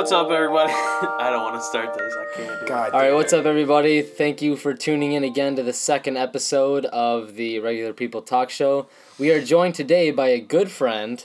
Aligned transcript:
What's 0.00 0.12
up, 0.12 0.30
everybody? 0.30 0.72
I 0.74 1.28
don't 1.28 1.42
want 1.42 1.56
to 1.56 1.62
start 1.62 1.92
this. 1.92 2.14
I 2.16 2.34
can't. 2.34 2.60
Do 2.60 2.66
God. 2.66 2.92
All 2.92 3.00
right, 3.00 3.12
what's 3.12 3.34
up, 3.34 3.44
everybody? 3.44 4.00
Thank 4.00 4.40
you 4.40 4.56
for 4.56 4.72
tuning 4.72 5.12
in 5.12 5.24
again 5.24 5.56
to 5.56 5.62
the 5.62 5.74
second 5.74 6.16
episode 6.16 6.86
of 6.86 7.34
the 7.34 7.58
Regular 7.58 7.92
People 7.92 8.22
Talk 8.22 8.48
Show. 8.48 8.88
We 9.18 9.30
are 9.30 9.44
joined 9.44 9.74
today 9.74 10.10
by 10.10 10.28
a 10.28 10.40
good 10.40 10.70
friend, 10.70 11.22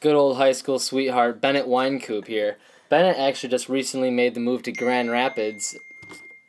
good 0.00 0.14
old 0.14 0.38
high 0.38 0.52
school 0.52 0.78
sweetheart, 0.78 1.42
Bennett 1.42 1.66
Winecoop 1.66 2.28
here. 2.28 2.56
Bennett 2.88 3.18
actually 3.18 3.50
just 3.50 3.68
recently 3.68 4.10
made 4.10 4.32
the 4.32 4.40
move 4.40 4.62
to 4.62 4.72
Grand 4.72 5.10
Rapids. 5.10 5.76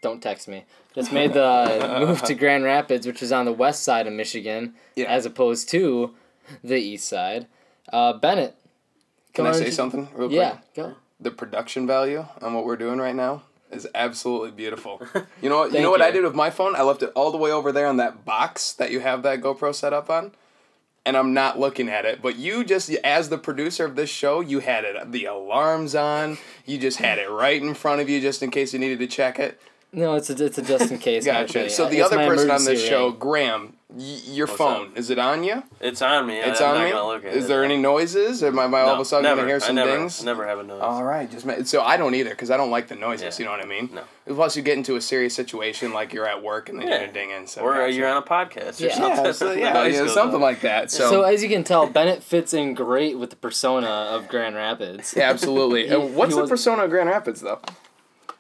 Don't 0.02 0.23
text 0.23 0.48
me. 0.48 0.64
Just 0.95 1.12
made 1.12 1.34
the 1.34 1.98
move 2.08 2.22
to 2.22 2.36
Grand 2.36 2.64
Rapids, 2.64 3.05
which 3.05 3.22
is 3.22 3.34
on 3.34 3.44
the 3.44 3.52
west 3.52 3.84
side 3.84 4.08
of 4.08 4.14
Michigan, 4.14 4.75
Yeah. 4.95 5.08
as 5.08 5.25
opposed 5.25 5.67
to 5.72 6.16
the 6.64 6.78
east 6.78 7.05
side. 7.09 7.48
Uh, 7.91 8.14
Bennett. 8.14 8.55
Can 9.34 9.45
I 9.45 9.52
say 9.52 9.72
something 9.72 10.08
real 10.14 10.30
quick? 10.30 10.31
Yeah, 10.31 10.58
go. 10.73 10.95
The 11.20 11.31
production 11.31 11.88
value 11.88 12.26
on 12.41 12.53
what 12.53 12.66
we're 12.66 12.77
doing 12.77 12.99
right 12.99 13.16
now 13.16 13.44
is 13.71 13.88
absolutely 13.95 14.52
beautiful. 14.52 15.02
You 15.41 15.49
know 15.49 15.59
what? 15.59 15.71
you 15.73 15.81
know 15.81 15.91
what 15.91 16.02
I 16.02 16.12
did 16.12 16.23
with 16.23 16.34
my 16.35 16.49
phone? 16.49 16.75
I 16.75 16.81
left 16.81 17.03
it 17.03 17.12
all 17.16 17.31
the 17.31 17.38
way 17.38 17.52
over 17.52 17.71
there 17.71 17.88
on 17.88 17.98
that 17.98 18.25
box 18.25 18.73
that 18.73 18.91
you 18.91 18.99
have 19.02 19.23
that 19.23 19.41
GoPro 19.41 19.73
set 19.73 19.94
up 19.94 20.09
on. 20.09 20.31
And 21.05 21.16
I'm 21.16 21.34
not 21.34 21.58
looking 21.58 21.88
at 21.88 22.03
it, 22.03 22.22
but 22.22 22.35
you 22.35 22.66
just, 22.66 22.89
as 22.89 23.30
the 23.30 23.38
producer 23.38 23.85
of 23.85 23.95
this 23.95 24.09
show, 24.09 24.41
you 24.41 24.59
had 24.59 24.84
it 24.84 25.11
the 25.11 25.23
alarms 25.25 25.95
on. 25.95 26.38
You 26.66 26.77
just 26.77 26.98
had 26.98 27.17
it 27.17 27.30
right 27.30 27.61
in 27.61 27.73
front 27.75 28.02
of 28.02 28.09
you, 28.09 28.20
just 28.20 28.44
in 28.44 28.52
case 28.52 28.73
you 28.73 28.80
needed 28.80 28.99
to 28.99 29.08
check 29.08 29.39
it. 29.39 29.61
No, 29.94 30.16
it's 30.16 30.30
a, 30.30 30.45
it's 30.45 30.58
a 30.58 30.61
just 30.61 30.92
in 30.92 30.97
case. 30.97 31.25
Gotcha. 31.25 31.70
So 31.70 31.88
the 31.88 31.99
It's 31.99 32.11
other 32.11 32.17
person 32.27 32.52
on 32.52 32.58
this 32.58 32.67
emergency 32.67 32.89
show. 32.89 33.11
Graham, 33.11 33.77
y- 33.89 34.19
your 34.25 34.47
What's 34.47 34.57
phone 34.57 34.91
is 34.95 35.09
it 35.09 35.17
on 35.19 35.43
you? 35.43 35.63
It's 35.80 36.02
on 36.02 36.27
me. 36.27 36.38
It's 36.39 36.59
I'm 36.61 36.69
on 36.75 36.75
not 36.77 36.83
me. 36.85 36.93
Look 36.93 37.25
at 37.25 37.33
Is 37.33 37.45
it. 37.45 37.47
there 37.47 37.63
any 37.63 37.77
noises? 37.77 38.43
Am 38.43 38.57
I, 38.59 38.66
am 38.66 38.75
I 38.75 38.81
all 38.81 38.95
of 38.95 38.99
a 38.99 39.05
sudden 39.05 39.23
never. 39.23 39.41
gonna 39.41 39.47
hear 39.49 39.59
some 39.59 39.71
I 39.77 39.83
never, 39.85 39.97
dings? 39.97 40.23
Never 40.23 40.45
have 40.47 40.59
a 40.59 40.63
noise. 40.63 40.81
All 40.81 41.03
right, 41.03 41.30
just 41.31 41.45
ma- 41.45 41.63
so 41.63 41.81
I 41.81 41.97
don't 41.97 42.13
either 42.15 42.31
because 42.31 42.52
I 42.52 42.58
don't 42.58 42.71
like 42.71 42.88
the 42.88 42.95
noises. 42.95 43.39
Yeah. 43.39 43.43
You 43.43 43.45
know 43.45 43.58
what 43.58 43.65
I 43.65 43.67
mean? 43.67 43.89
No. 43.93 44.03
Plus, 44.35 44.58
you 44.58 44.61
get 44.61 44.77
into 44.77 44.95
a 44.97 45.02
serious 45.02 45.33
situation 45.33 45.93
like 45.93 46.11
you're 46.13 46.27
at 46.27 46.43
work 46.43 46.67
and 46.69 46.80
then 46.80 46.88
Yeah. 46.89 46.99
you're 47.03 47.13
dinging. 47.13 47.47
So 47.47 47.61
or 47.61 47.73
uh, 47.75 47.77
gotcha. 47.85 47.93
you're 47.93 48.08
on 48.09 48.17
a 48.17 48.21
podcast. 48.25 48.81
Or 48.81 48.88
Yeah. 48.88 48.95
something. 48.95 49.25
yeah, 49.25 49.31
so, 49.31 49.52
yeah, 49.53 49.73
Noise 49.83 49.93
yeah, 49.95 50.08
something 50.08 50.35
off. 50.35 50.41
like 50.41 50.61
that. 50.61 50.91
So, 50.91 51.09
So 51.09 51.21
as 51.23 51.41
you 51.41 51.47
can 51.49 51.63
tell, 51.63 51.88
Bennett 51.88 52.21
fits 52.23 52.53
in 52.53 52.73
great 52.73 53.17
with 53.17 53.30
the 53.30 53.35
persona 53.38 53.88
of 53.88 54.27
Grand 54.27 54.55
Rapids. 54.55 55.13
yeah, 55.15 55.30
absolutely. 55.30 55.88
He- 55.88 55.93
and 55.93 56.13
what's 56.15 56.35
the 56.35 56.41
was- 56.41 56.49
persona 56.49 56.83
of 56.83 56.89
Grand 56.89 57.08
Rapids 57.09 57.39
though? 57.41 57.59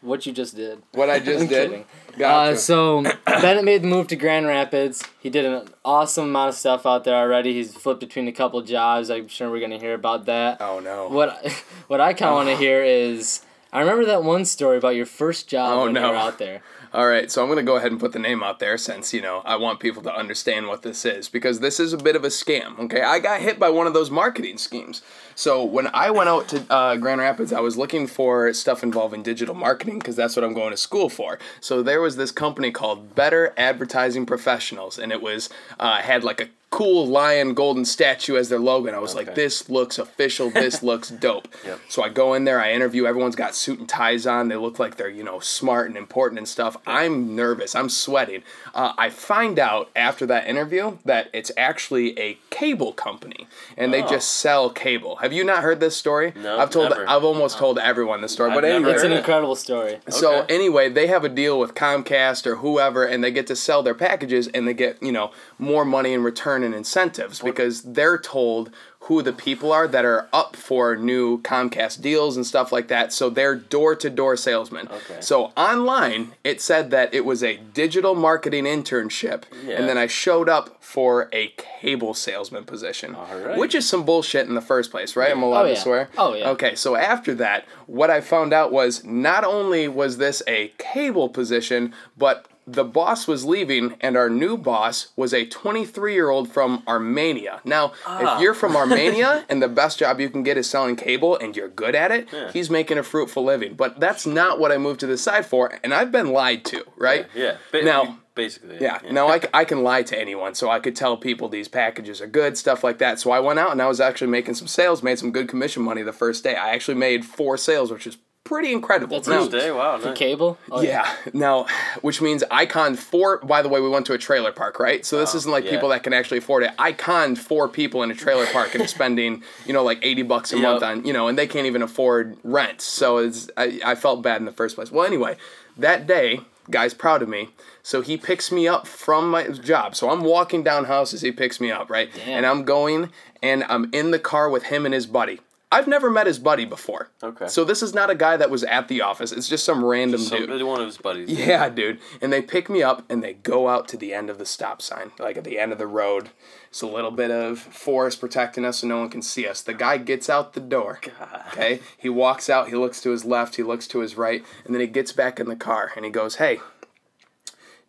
What 0.01 0.25
you 0.25 0.31
just 0.33 0.55
did. 0.55 0.83
What 0.91 1.09
I 1.09 1.19
just 1.19 1.39
did. 1.49 1.69
kidding. 1.71 1.85
Gotcha. 2.17 2.51
Uh, 2.53 2.55
so 2.55 3.03
Bennett 3.25 3.63
made 3.63 3.83
the 3.83 3.87
move 3.87 4.07
to 4.07 4.15
Grand 4.15 4.47
Rapids. 4.47 5.03
He 5.19 5.29
did 5.29 5.45
an 5.45 5.67
awesome 5.85 6.25
amount 6.25 6.49
of 6.49 6.55
stuff 6.55 6.85
out 6.85 7.03
there 7.03 7.15
already. 7.15 7.53
He's 7.53 7.73
flipped 7.75 7.99
between 7.99 8.27
a 8.27 8.31
couple 8.31 8.61
jobs. 8.61 9.09
I'm 9.09 9.27
sure 9.27 9.49
we're 9.51 9.61
gonna 9.61 9.79
hear 9.79 9.93
about 9.93 10.25
that. 10.25 10.57
oh 10.61 10.79
no. 10.79 11.07
What 11.09 11.45
what 11.87 12.01
I 12.01 12.13
kind 12.13 12.29
of 12.29 12.35
want 12.35 12.49
to 12.49 12.55
hear 12.55 12.83
is 12.83 13.41
I 13.71 13.79
remember 13.81 14.05
that 14.05 14.23
one 14.23 14.45
story 14.45 14.77
about 14.77 14.95
your 14.95 15.05
first 15.05 15.47
job 15.47 15.73
Oh, 15.73 15.85
when 15.85 15.95
you 15.95 16.01
no. 16.01 16.09
were 16.11 16.15
out 16.15 16.37
there. 16.39 16.61
All 16.93 17.05
right, 17.05 17.29
so 17.29 17.41
I'm 17.41 17.49
going 17.49 17.57
to 17.57 17.63
go 17.63 17.75
ahead 17.75 17.91
and 17.91 17.99
put 17.99 18.13
the 18.13 18.19
name 18.19 18.41
out 18.41 18.59
there 18.59 18.77
since, 18.77 19.13
you 19.13 19.21
know, 19.21 19.41
I 19.43 19.57
want 19.57 19.81
people 19.81 20.01
to 20.03 20.15
understand 20.15 20.67
what 20.67 20.83
this 20.83 21.03
is 21.03 21.27
because 21.27 21.59
this 21.59 21.81
is 21.81 21.91
a 21.91 21.97
bit 21.97 22.15
of 22.15 22.23
a 22.23 22.27
scam, 22.27 22.79
okay? 22.79 23.01
I 23.01 23.19
got 23.19 23.41
hit 23.41 23.59
by 23.59 23.69
one 23.69 23.87
of 23.87 23.93
those 23.93 24.09
marketing 24.09 24.57
schemes. 24.57 25.01
So 25.35 25.63
when 25.65 25.87
I 25.93 26.11
went 26.11 26.29
out 26.29 26.47
to 26.49 26.63
uh, 26.69 26.95
Grand 26.95 27.19
Rapids, 27.19 27.51
I 27.51 27.59
was 27.59 27.77
looking 27.77 28.07
for 28.07 28.53
stuff 28.53 28.83
involving 28.83 29.21
digital 29.21 29.53
marketing 29.53 29.99
because 29.99 30.15
that's 30.15 30.37
what 30.37 30.45
I'm 30.45 30.53
going 30.53 30.71
to 30.71 30.77
school 30.77 31.09
for. 31.09 31.39
So 31.59 31.83
there 31.83 31.99
was 31.99 32.15
this 32.15 32.31
company 32.31 32.71
called 32.71 33.15
Better 33.15 33.53
Advertising 33.57 34.25
Professionals, 34.25 34.97
and 34.97 35.11
it 35.11 35.21
was, 35.21 35.49
uh, 35.79 35.97
had 35.97 36.23
like 36.23 36.39
a 36.39 36.47
cool 36.69 37.07
lion 37.07 37.53
golden 37.53 37.85
statue 37.85 38.35
as 38.35 38.49
their 38.49 38.59
logo 38.59 38.87
and 38.87 38.95
I 38.95 38.99
was 38.99 39.15
like 39.15 39.35
this 39.35 39.69
looks 39.69 39.97
official 39.97 40.49
this 40.49 40.83
looks 40.89 41.09
dope 41.09 41.47
Yep. 41.65 41.79
so 41.87 42.03
I 42.03 42.09
go 42.09 42.33
in 42.33 42.43
there, 42.43 42.59
I 42.61 42.73
interview. 42.73 43.05
Everyone's 43.05 43.35
got 43.37 43.55
suit 43.55 43.79
and 43.79 43.87
ties 43.89 44.27
on. 44.27 44.49
They 44.49 44.57
look 44.57 44.77
like 44.77 44.97
they're 44.97 45.09
you 45.09 45.23
know 45.23 45.39
smart 45.39 45.87
and 45.87 45.95
important 45.97 46.39
and 46.39 46.47
stuff. 46.47 46.75
I'm 46.85 47.35
nervous. 47.35 47.73
I'm 47.73 47.89
sweating. 47.89 48.43
Uh, 48.75 48.93
I 48.97 49.09
find 49.09 49.57
out 49.59 49.89
after 49.95 50.25
that 50.27 50.47
interview 50.47 50.97
that 51.05 51.29
it's 51.33 51.51
actually 51.57 52.17
a 52.19 52.37
cable 52.49 52.91
company, 52.93 53.47
and 53.77 53.93
they 53.93 54.03
Oh. 54.03 54.07
just 54.09 54.29
sell 54.31 54.69
cable. 54.69 55.17
Have 55.17 55.31
you 55.33 55.43
not 55.43 55.63
heard 55.63 55.79
this 55.79 55.95
story? 55.95 56.33
No, 56.35 56.59
I've 56.59 56.69
told. 56.69 56.89
never. 56.91 57.09
I've 57.09 57.23
almost 57.23 57.57
told 57.57 57.79
everyone 57.79 58.21
this 58.21 58.33
story. 58.33 58.49
I've 58.51 58.55
but 58.55 58.61
never 58.63 58.75
anyway, 58.75 58.91
It's 58.93 59.03
an 59.03 59.11
incredible 59.13 59.55
story. 59.55 59.99
so 60.09 60.41
Okay. 60.41 60.53
anyway, 60.55 60.89
they 60.89 61.07
have 61.07 61.23
a 61.23 61.29
deal 61.29 61.59
with 61.59 61.73
Comcast 61.75 62.45
or 62.45 62.57
whoever, 62.57 63.03
and 63.05 63.23
they 63.23 63.31
get 63.31 63.47
to 63.47 63.55
sell 63.55 63.81
their 63.83 63.95
packages, 63.95 64.47
and 64.49 64.67
they 64.67 64.73
get 64.73 65.01
you 65.01 65.11
know 65.13 65.31
more 65.57 65.83
money 65.85 66.13
in 66.13 66.23
return 66.23 66.63
and 66.67 66.75
incentives 66.75 67.39
because 67.39 67.81
they're 67.81 68.17
told 68.17 68.69
who 69.01 69.21
the 69.21 69.31
people 69.31 69.71
are 69.71 69.87
that 69.87 70.03
are 70.03 70.27
up 70.33 70.55
for 70.55 70.95
new 70.97 71.41
Comcast 71.41 72.01
deals 72.01 72.35
and 72.35 72.45
stuff 72.45 72.71
like 72.73 72.89
that. 72.89 73.13
So 73.13 73.29
they're 73.29 73.55
door 73.55 73.95
to 73.95 74.09
door 74.09 74.35
salesmen. 74.35 74.87
Okay. 74.89 75.21
So 75.21 75.53
online, 75.55 76.33
it 76.43 76.59
said 76.61 76.91
that 76.91 77.13
it 77.13 77.23
was 77.23 77.41
a 77.41 77.55
digital 77.57 78.15
marketing 78.15 78.65
internship, 78.65 79.43
Yeah. 79.65 79.75
and 79.75 79.87
then 79.87 79.97
I 79.97 80.07
showed 80.07 80.49
up 80.49 80.83
for 80.83 81.29
a 81.31 81.53
cable 81.79 82.13
salesman 82.13 82.65
position, 82.65 83.15
Alright. 83.15 83.57
which 83.57 83.73
is 83.75 83.87
some 83.87 84.03
bullshit 84.03 84.47
in 84.47 84.55
the 84.55 84.61
first 84.61 84.91
place, 84.91 85.15
right? 85.15 85.31
I'm 85.31 85.43
allowed 85.43 85.61
Oh, 85.61 85.67
to 85.69 85.73
yeah. 85.73 85.79
swear. 85.79 86.09
Oh, 86.17 86.33
yeah. 86.33 86.49
Okay, 86.49 86.75
so 86.75 86.95
after 86.97 87.33
that, 87.35 87.65
what 87.85 88.09
I 88.09 88.19
found 88.19 88.51
out 88.53 88.71
was 88.73 89.03
not 89.05 89.43
only 89.45 89.87
was 89.87 90.17
this 90.17 90.43
a 90.47 90.73
cable 90.77 91.29
position, 91.29 91.93
but 92.17 92.45
the 92.69 92.83
boss 92.83 93.27
was 93.27 93.45
leaving, 93.45 93.95
and 94.01 94.17
our 94.17 94.29
new 94.29 94.57
boss 94.57 95.07
was 95.15 95.33
a 95.33 95.45
23 95.45 96.13
year 96.13 96.29
old 96.29 96.51
from 96.51 96.83
Armenia. 96.87 97.61
Now, 97.63 97.93
Ah. 98.05 98.35
if 98.35 98.41
you're 98.41 98.53
from 98.53 98.75
Armenia 98.83 99.45
and 99.49 99.63
the 99.63 99.69
best 99.69 99.99
job 99.99 100.19
you 100.19 100.29
can 100.29 100.43
get 100.43 100.57
is 100.57 100.69
selling 100.69 100.97
cable 100.97 101.37
and 101.37 101.55
you're 101.55 101.69
good 101.69 101.95
at 101.95 102.11
it, 102.11 102.27
Yeah. 102.31 102.51
he's 102.51 102.69
making 102.69 102.97
a 102.97 103.03
fruitful 103.03 103.43
living. 103.45 103.75
But 103.75 103.99
that's 104.01 104.25
not 104.27 104.59
what 104.59 104.71
I 104.73 104.77
moved 104.77 104.99
to 104.99 105.07
the 105.07 105.17
side 105.17 105.45
for, 105.45 105.79
and 105.83 105.93
I've 105.93 106.11
been 106.11 106.31
lied 106.33 106.65
to, 106.65 106.83
right? 106.97 107.25
Yeah. 107.33 107.55
Ba- 107.71 107.83
Now- 107.83 108.17
basically. 108.35 108.77
Yeah. 108.79 108.99
Now 109.09 109.29
I 109.29 109.63
can 109.65 109.81
lie 109.81 110.03
to 110.03 110.19
anyone, 110.19 110.53
so 110.53 110.69
I 110.69 110.79
could 110.79 110.95
tell 110.95 111.17
people 111.17 111.49
these 111.49 111.67
packages 111.67 112.21
are 112.21 112.27
good, 112.27 112.55
stuff 112.57 112.83
like 112.83 112.99
that. 112.99 113.19
So 113.19 113.31
I 113.31 113.39
went 113.39 113.57
out 113.57 113.71
and 113.71 113.81
I 113.81 113.87
was 113.87 113.99
actually 113.99 114.27
making 114.27 114.53
some 114.55 114.67
sales, 114.67 115.01
made 115.01 115.17
some 115.17 115.31
good 115.31 115.47
commission 115.47 115.81
money 115.81 116.03
the 116.03 116.13
first 116.13 116.43
day. 116.43 116.55
I 116.55 116.69
actually 116.71 116.95
made 116.95 117.25
four 117.25 117.57
sales, 117.57 117.91
which 117.91 118.05
is 118.05 118.17
pretty 118.47 118.71
incredible. 118.71 119.17
That's 119.17 119.27
Now- 119.27 119.39
First 119.39 119.51
day. 119.51 119.71
Wow. 119.71 119.97
For 119.99 120.07
nice. 120.09 120.17
cable? 120.17 120.57
Oh, 120.71 120.81
yeah. 120.81 121.07
Now, 121.33 121.65
which 122.01 122.21
means 122.21 122.43
Icon 122.49 122.67
conned 122.77 122.99
four. 122.99 123.37
By 123.39 123.61
the 123.61 123.69
way, 123.69 123.79
we 123.81 123.89
went 123.89 124.05
to 124.07 124.13
a 124.13 124.17
trailer 124.17 124.51
park, 124.51 124.79
right? 124.79 125.05
So 125.05 125.17
this 125.17 125.33
Oh, 125.33 125.37
isn't 125.37 125.51
like 125.51 125.65
yeah. 125.65 125.71
people 125.71 125.89
that 125.89 126.03
can 126.03 126.13
actually 126.13 126.37
afford 126.37 126.63
it. 126.63 126.71
I 126.79 126.91
conned 126.91 127.39
four 127.39 127.67
people 127.67 128.03
in 128.03 128.11
a 128.11 128.15
trailer 128.15 128.45
park 128.47 128.75
and 128.75 128.89
spending, 128.89 129.43
you 129.65 129.73
know, 129.73 129.83
like 129.83 129.99
eighty 130.03 130.21
bucks 130.23 130.53
a 130.53 130.55
Yep. 130.57 130.63
month 130.63 130.83
on, 130.83 131.05
you 131.05 131.13
know, 131.13 131.27
and 131.27 131.37
they 131.37 131.47
can't 131.47 131.65
even 131.65 131.81
afford 131.81 132.37
rent. 132.43 132.81
So 132.81 133.17
it's 133.17 133.49
I, 133.57 133.79
I 133.83 133.95
felt 133.95 134.21
bad 134.21 134.37
in 134.41 134.45
the 134.45 134.51
first 134.51 134.75
place. 134.75 134.91
Well, 134.91 135.05
anyway, 135.05 135.37
that 135.77 136.07
day, 136.07 136.41
guy's 136.69 136.93
proud 136.93 137.21
of 137.21 137.29
me. 137.29 137.49
So 137.81 138.01
he 138.01 138.17
picks 138.17 138.51
me 138.51 138.67
up 138.67 138.85
from 138.87 139.29
my 139.31 139.47
job. 139.47 139.95
So 139.95 140.09
I'm 140.09 140.23
walking 140.23 140.61
down 140.61 140.85
houses. 140.85 141.21
He 141.21 141.31
picks 141.31 141.59
me 141.61 141.71
up, 141.71 141.89
right? 141.89 142.09
Damn. 142.13 142.29
And 142.37 142.45
I'm 142.45 142.63
going, 142.63 143.09
and 143.41 143.63
I'm 143.69 143.89
in 143.93 144.11
the 144.11 144.19
car 144.19 144.49
with 144.49 144.63
him 144.63 144.85
and 144.85 144.93
his 144.93 145.05
buddy. 145.07 145.39
I've 145.69 145.87
never 145.87 146.09
met 146.09 146.27
his 146.27 146.39
buddy 146.39 146.63
before. 146.63 147.09
Okay. 147.21 147.47
So 147.49 147.65
this 147.65 147.83
is 147.83 147.93
not 147.93 148.09
a 148.09 148.15
guy 148.15 148.37
that 148.37 148.49
was 148.49 148.63
at 148.63 148.87
the 148.87 149.01
office. 149.01 149.33
It's 149.33 149.49
just 149.49 149.65
some 149.65 149.83
random 149.83 150.21
Some, 150.21 150.45
dude. 150.45 150.63
one 150.63 150.79
of 150.79 150.85
his 150.85 150.97
buddies. 150.97 151.29
Yeah, 151.29 151.67
dude. 151.67 151.99
And 152.21 152.31
they 152.31 152.41
pick 152.41 152.69
me 152.69 152.81
up 152.81 153.03
and 153.09 153.21
they 153.21 153.33
go 153.33 153.67
out 153.67 153.87
to 153.89 153.97
the 153.97 154.13
end 154.13 154.29
of 154.29 154.37
the 154.37 154.45
stop 154.45 154.81
sign, 154.81 155.11
like 155.19 155.35
at 155.35 155.43
the 155.43 155.59
end 155.59 155.73
of 155.73 155.77
the 155.77 155.85
road. 155.87 156.29
It's 156.69 156.81
a 156.81 156.87
little 156.87 157.11
bit 157.11 157.31
of 157.31 157.59
forest 157.59 158.21
protecting 158.21 158.63
us 158.63 158.79
so 158.79 158.87
no 158.87 158.99
one 158.99 159.09
can 159.09 159.21
see 159.21 159.45
us. 159.45 159.61
The 159.61 159.73
guy 159.73 159.97
gets 159.97 160.29
out 160.29 160.53
the 160.53 160.61
door. 160.61 160.99
Okay? 161.53 161.79
He 161.97 162.09
walks 162.09 162.49
out, 162.51 162.67
he 162.69 162.75
looks 162.75 163.01
to 163.01 163.09
his 163.09 163.25
left, 163.25 163.55
he 163.55 163.63
looks 163.63 163.87
to 163.87 163.99
his 163.99 164.15
right, 164.15 164.45
and 164.63 164.75
then 164.75 164.79
he 164.81 164.85
gets 164.85 165.11
back 165.11 165.39
in 165.39 165.47
the 165.47 165.55
car 165.55 165.91
and 165.95 166.05
he 166.05 166.11
goes, 166.11 166.35
Hey, 166.35 166.59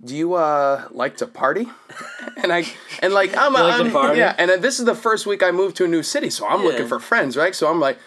do 0.04 0.14
you 0.16 0.34
uh 0.34 0.86
like 0.90 1.16
to 1.18 1.26
party? 1.26 1.66
and 2.42 2.52
I 2.52 2.64
and 3.02 3.12
like 3.12 3.36
I'm, 3.36 3.52
You 3.52 3.62
like 3.62 3.80
I'm- 3.80 3.90
party? 3.92 4.18
yeah, 4.18 4.34
and 4.38 4.50
this 4.62 4.78
is 4.78 4.84
the 4.84 4.94
first 4.94 5.26
week 5.26 5.42
I 5.42 5.50
moved 5.50 5.76
to 5.76 5.84
a 5.84 5.88
new 5.88 6.02
city, 6.02 6.30
so 6.30 6.46
I'm 6.46 6.62
looking 6.64 6.86
for 6.86 6.98
friends, 7.00 7.36
right? 7.36 7.54
So 7.54 7.68
I'm 7.68 7.80
like, 7.80 7.98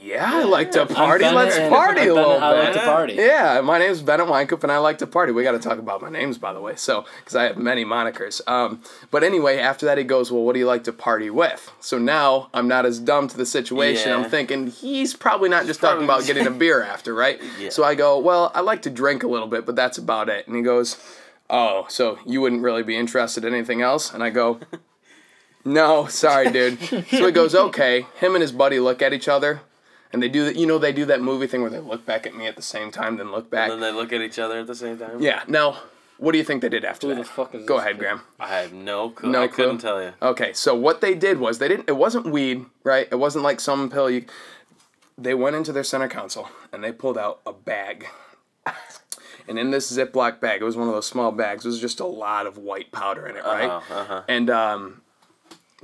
yeah, 0.00 0.30
I 0.34 0.42
like 0.44 0.70
to 0.72 0.84
party. 0.86 1.24
Let's 1.24 1.58
party 1.70 2.02
a 2.08 2.14
little 2.14 2.32
I 2.38 2.50
like 2.52 2.72
bit. 2.74 2.80
to 2.80 2.86
party. 2.86 3.12
Yeah, 3.14 3.60
my 3.62 3.78
name's 3.78 4.02
Bennett 4.02 4.26
Weinkup, 4.26 4.62
and 4.62 4.70
I 4.70 4.76
like 4.78 4.98
to 4.98 5.06
party. 5.06 5.32
We 5.32 5.42
got 5.42 5.52
to 5.52 5.58
talk 5.58 5.78
about 5.78 6.02
my 6.02 6.10
names, 6.10 6.36
by 6.36 6.52
the 6.52 6.60
way, 6.60 6.76
so 6.76 7.06
because 7.20 7.34
I 7.36 7.44
have 7.44 7.56
many 7.56 7.84
monikers. 7.86 8.40
Um, 8.46 8.82
but 9.10 9.24
anyway, 9.24 9.58
after 9.58 9.86
that, 9.86 9.96
he 9.98 10.04
goes, 10.04 10.30
"Well, 10.30 10.42
what 10.42 10.52
do 10.54 10.58
you 10.58 10.66
like 10.66 10.84
to 10.84 10.92
party 10.92 11.30
with?" 11.30 11.70
So 11.80 11.98
now 11.98 12.48
I'm 12.54 12.68
not 12.68 12.84
as 12.86 12.98
dumb 12.98 13.28
to 13.28 13.36
the 13.36 13.46
situation. 13.46 14.10
Yeah. 14.10 14.16
I'm 14.18 14.30
thinking 14.30 14.66
he's 14.68 15.14
probably 15.14 15.48
not 15.48 15.64
just 15.66 15.80
talking 15.80 16.04
about 16.04 16.24
getting 16.26 16.46
a 16.46 16.50
beer 16.62 16.82
after, 16.82 17.14
right? 17.14 17.40
Yeah. 17.58 17.70
So 17.70 17.82
I 17.84 17.94
go, 17.94 18.18
"Well, 18.18 18.50
I 18.54 18.60
like 18.60 18.82
to 18.82 18.90
drink 18.90 19.22
a 19.22 19.28
little 19.28 19.48
bit, 19.48 19.64
but 19.66 19.74
that's 19.76 19.96
about 19.98 20.28
it." 20.28 20.46
And 20.46 20.54
he 20.56 20.62
goes, 20.62 20.96
"Oh, 21.50 21.86
so 21.88 22.18
you 22.26 22.40
wouldn't 22.40 22.62
really 22.62 22.82
be 22.82 22.96
interested 22.96 23.44
in 23.44 23.54
anything 23.54 23.82
else?" 23.82 24.12
And 24.12 24.22
I 24.22 24.30
go. 24.30 24.60
No, 25.64 26.06
sorry, 26.08 26.50
dude. 26.50 26.78
so 26.82 27.00
he 27.00 27.32
goes, 27.32 27.54
okay. 27.54 28.06
Him 28.18 28.34
and 28.34 28.42
his 28.42 28.52
buddy 28.52 28.78
look 28.78 29.00
at 29.00 29.14
each 29.14 29.28
other, 29.28 29.62
and 30.12 30.22
they 30.22 30.28
do 30.28 30.44
that. 30.44 30.56
You 30.56 30.66
know, 30.66 30.76
they 30.76 30.92
do 30.92 31.06
that 31.06 31.22
movie 31.22 31.46
thing 31.46 31.62
where 31.62 31.70
they 31.70 31.78
look 31.78 32.04
back 32.04 32.26
at 32.26 32.34
me 32.36 32.46
at 32.46 32.56
the 32.56 32.60
same 32.62 32.90
time, 32.90 33.16
then 33.16 33.32
look 33.32 33.50
back. 33.50 33.70
And 33.70 33.82
then 33.82 33.94
they 33.94 33.98
look 33.98 34.12
at 34.12 34.20
each 34.20 34.38
other 34.38 34.58
at 34.58 34.66
the 34.66 34.74
same 34.74 34.98
time. 34.98 35.22
Yeah. 35.22 35.42
Now, 35.48 35.78
what 36.18 36.32
do 36.32 36.38
you 36.38 36.44
think 36.44 36.60
they 36.60 36.68
did 36.68 36.84
after 36.84 37.06
Who 37.06 37.14
that? 37.14 37.20
the 37.22 37.26
fuck 37.26 37.54
is 37.54 37.64
Go 37.64 37.76
this 37.76 37.82
ahead, 37.84 37.94
kid? 37.94 38.00
Graham. 38.00 38.20
I 38.38 38.48
have 38.48 38.74
no 38.74 39.08
clue. 39.08 39.30
No 39.32 39.44
I 39.44 39.46
clue? 39.48 39.56
couldn't 39.64 39.78
tell 39.78 40.02
you. 40.02 40.12
Okay, 40.20 40.52
so 40.52 40.74
what 40.74 41.00
they 41.00 41.14
did 41.14 41.38
was 41.38 41.58
they 41.60 41.68
didn't. 41.68 41.88
It 41.88 41.96
wasn't 41.96 42.26
weed, 42.26 42.66
right? 42.82 43.08
It 43.10 43.16
wasn't 43.16 43.42
like 43.44 43.58
some 43.58 43.88
pill. 43.90 44.10
You. 44.10 44.26
they 45.16 45.32
went 45.32 45.56
into 45.56 45.72
their 45.72 45.82
center 45.84 46.08
console 46.08 46.50
and 46.74 46.84
they 46.84 46.92
pulled 46.92 47.16
out 47.16 47.40
a 47.46 47.54
bag. 47.54 48.08
And 49.46 49.58
in 49.58 49.70
this 49.70 49.90
Ziploc 49.90 50.40
bag, 50.40 50.60
it 50.60 50.64
was 50.64 50.76
one 50.76 50.88
of 50.88 50.94
those 50.94 51.06
small 51.06 51.30
bags. 51.32 51.64
It 51.64 51.68
was 51.68 51.80
just 51.80 52.00
a 52.00 52.06
lot 52.06 52.46
of 52.46 52.56
white 52.56 52.92
powder 52.92 53.26
in 53.26 53.36
it, 53.36 53.44
right? 53.44 53.68
Uh-huh, 53.68 53.94
uh-huh. 53.94 54.22
And 54.28 54.48
um, 54.50 55.02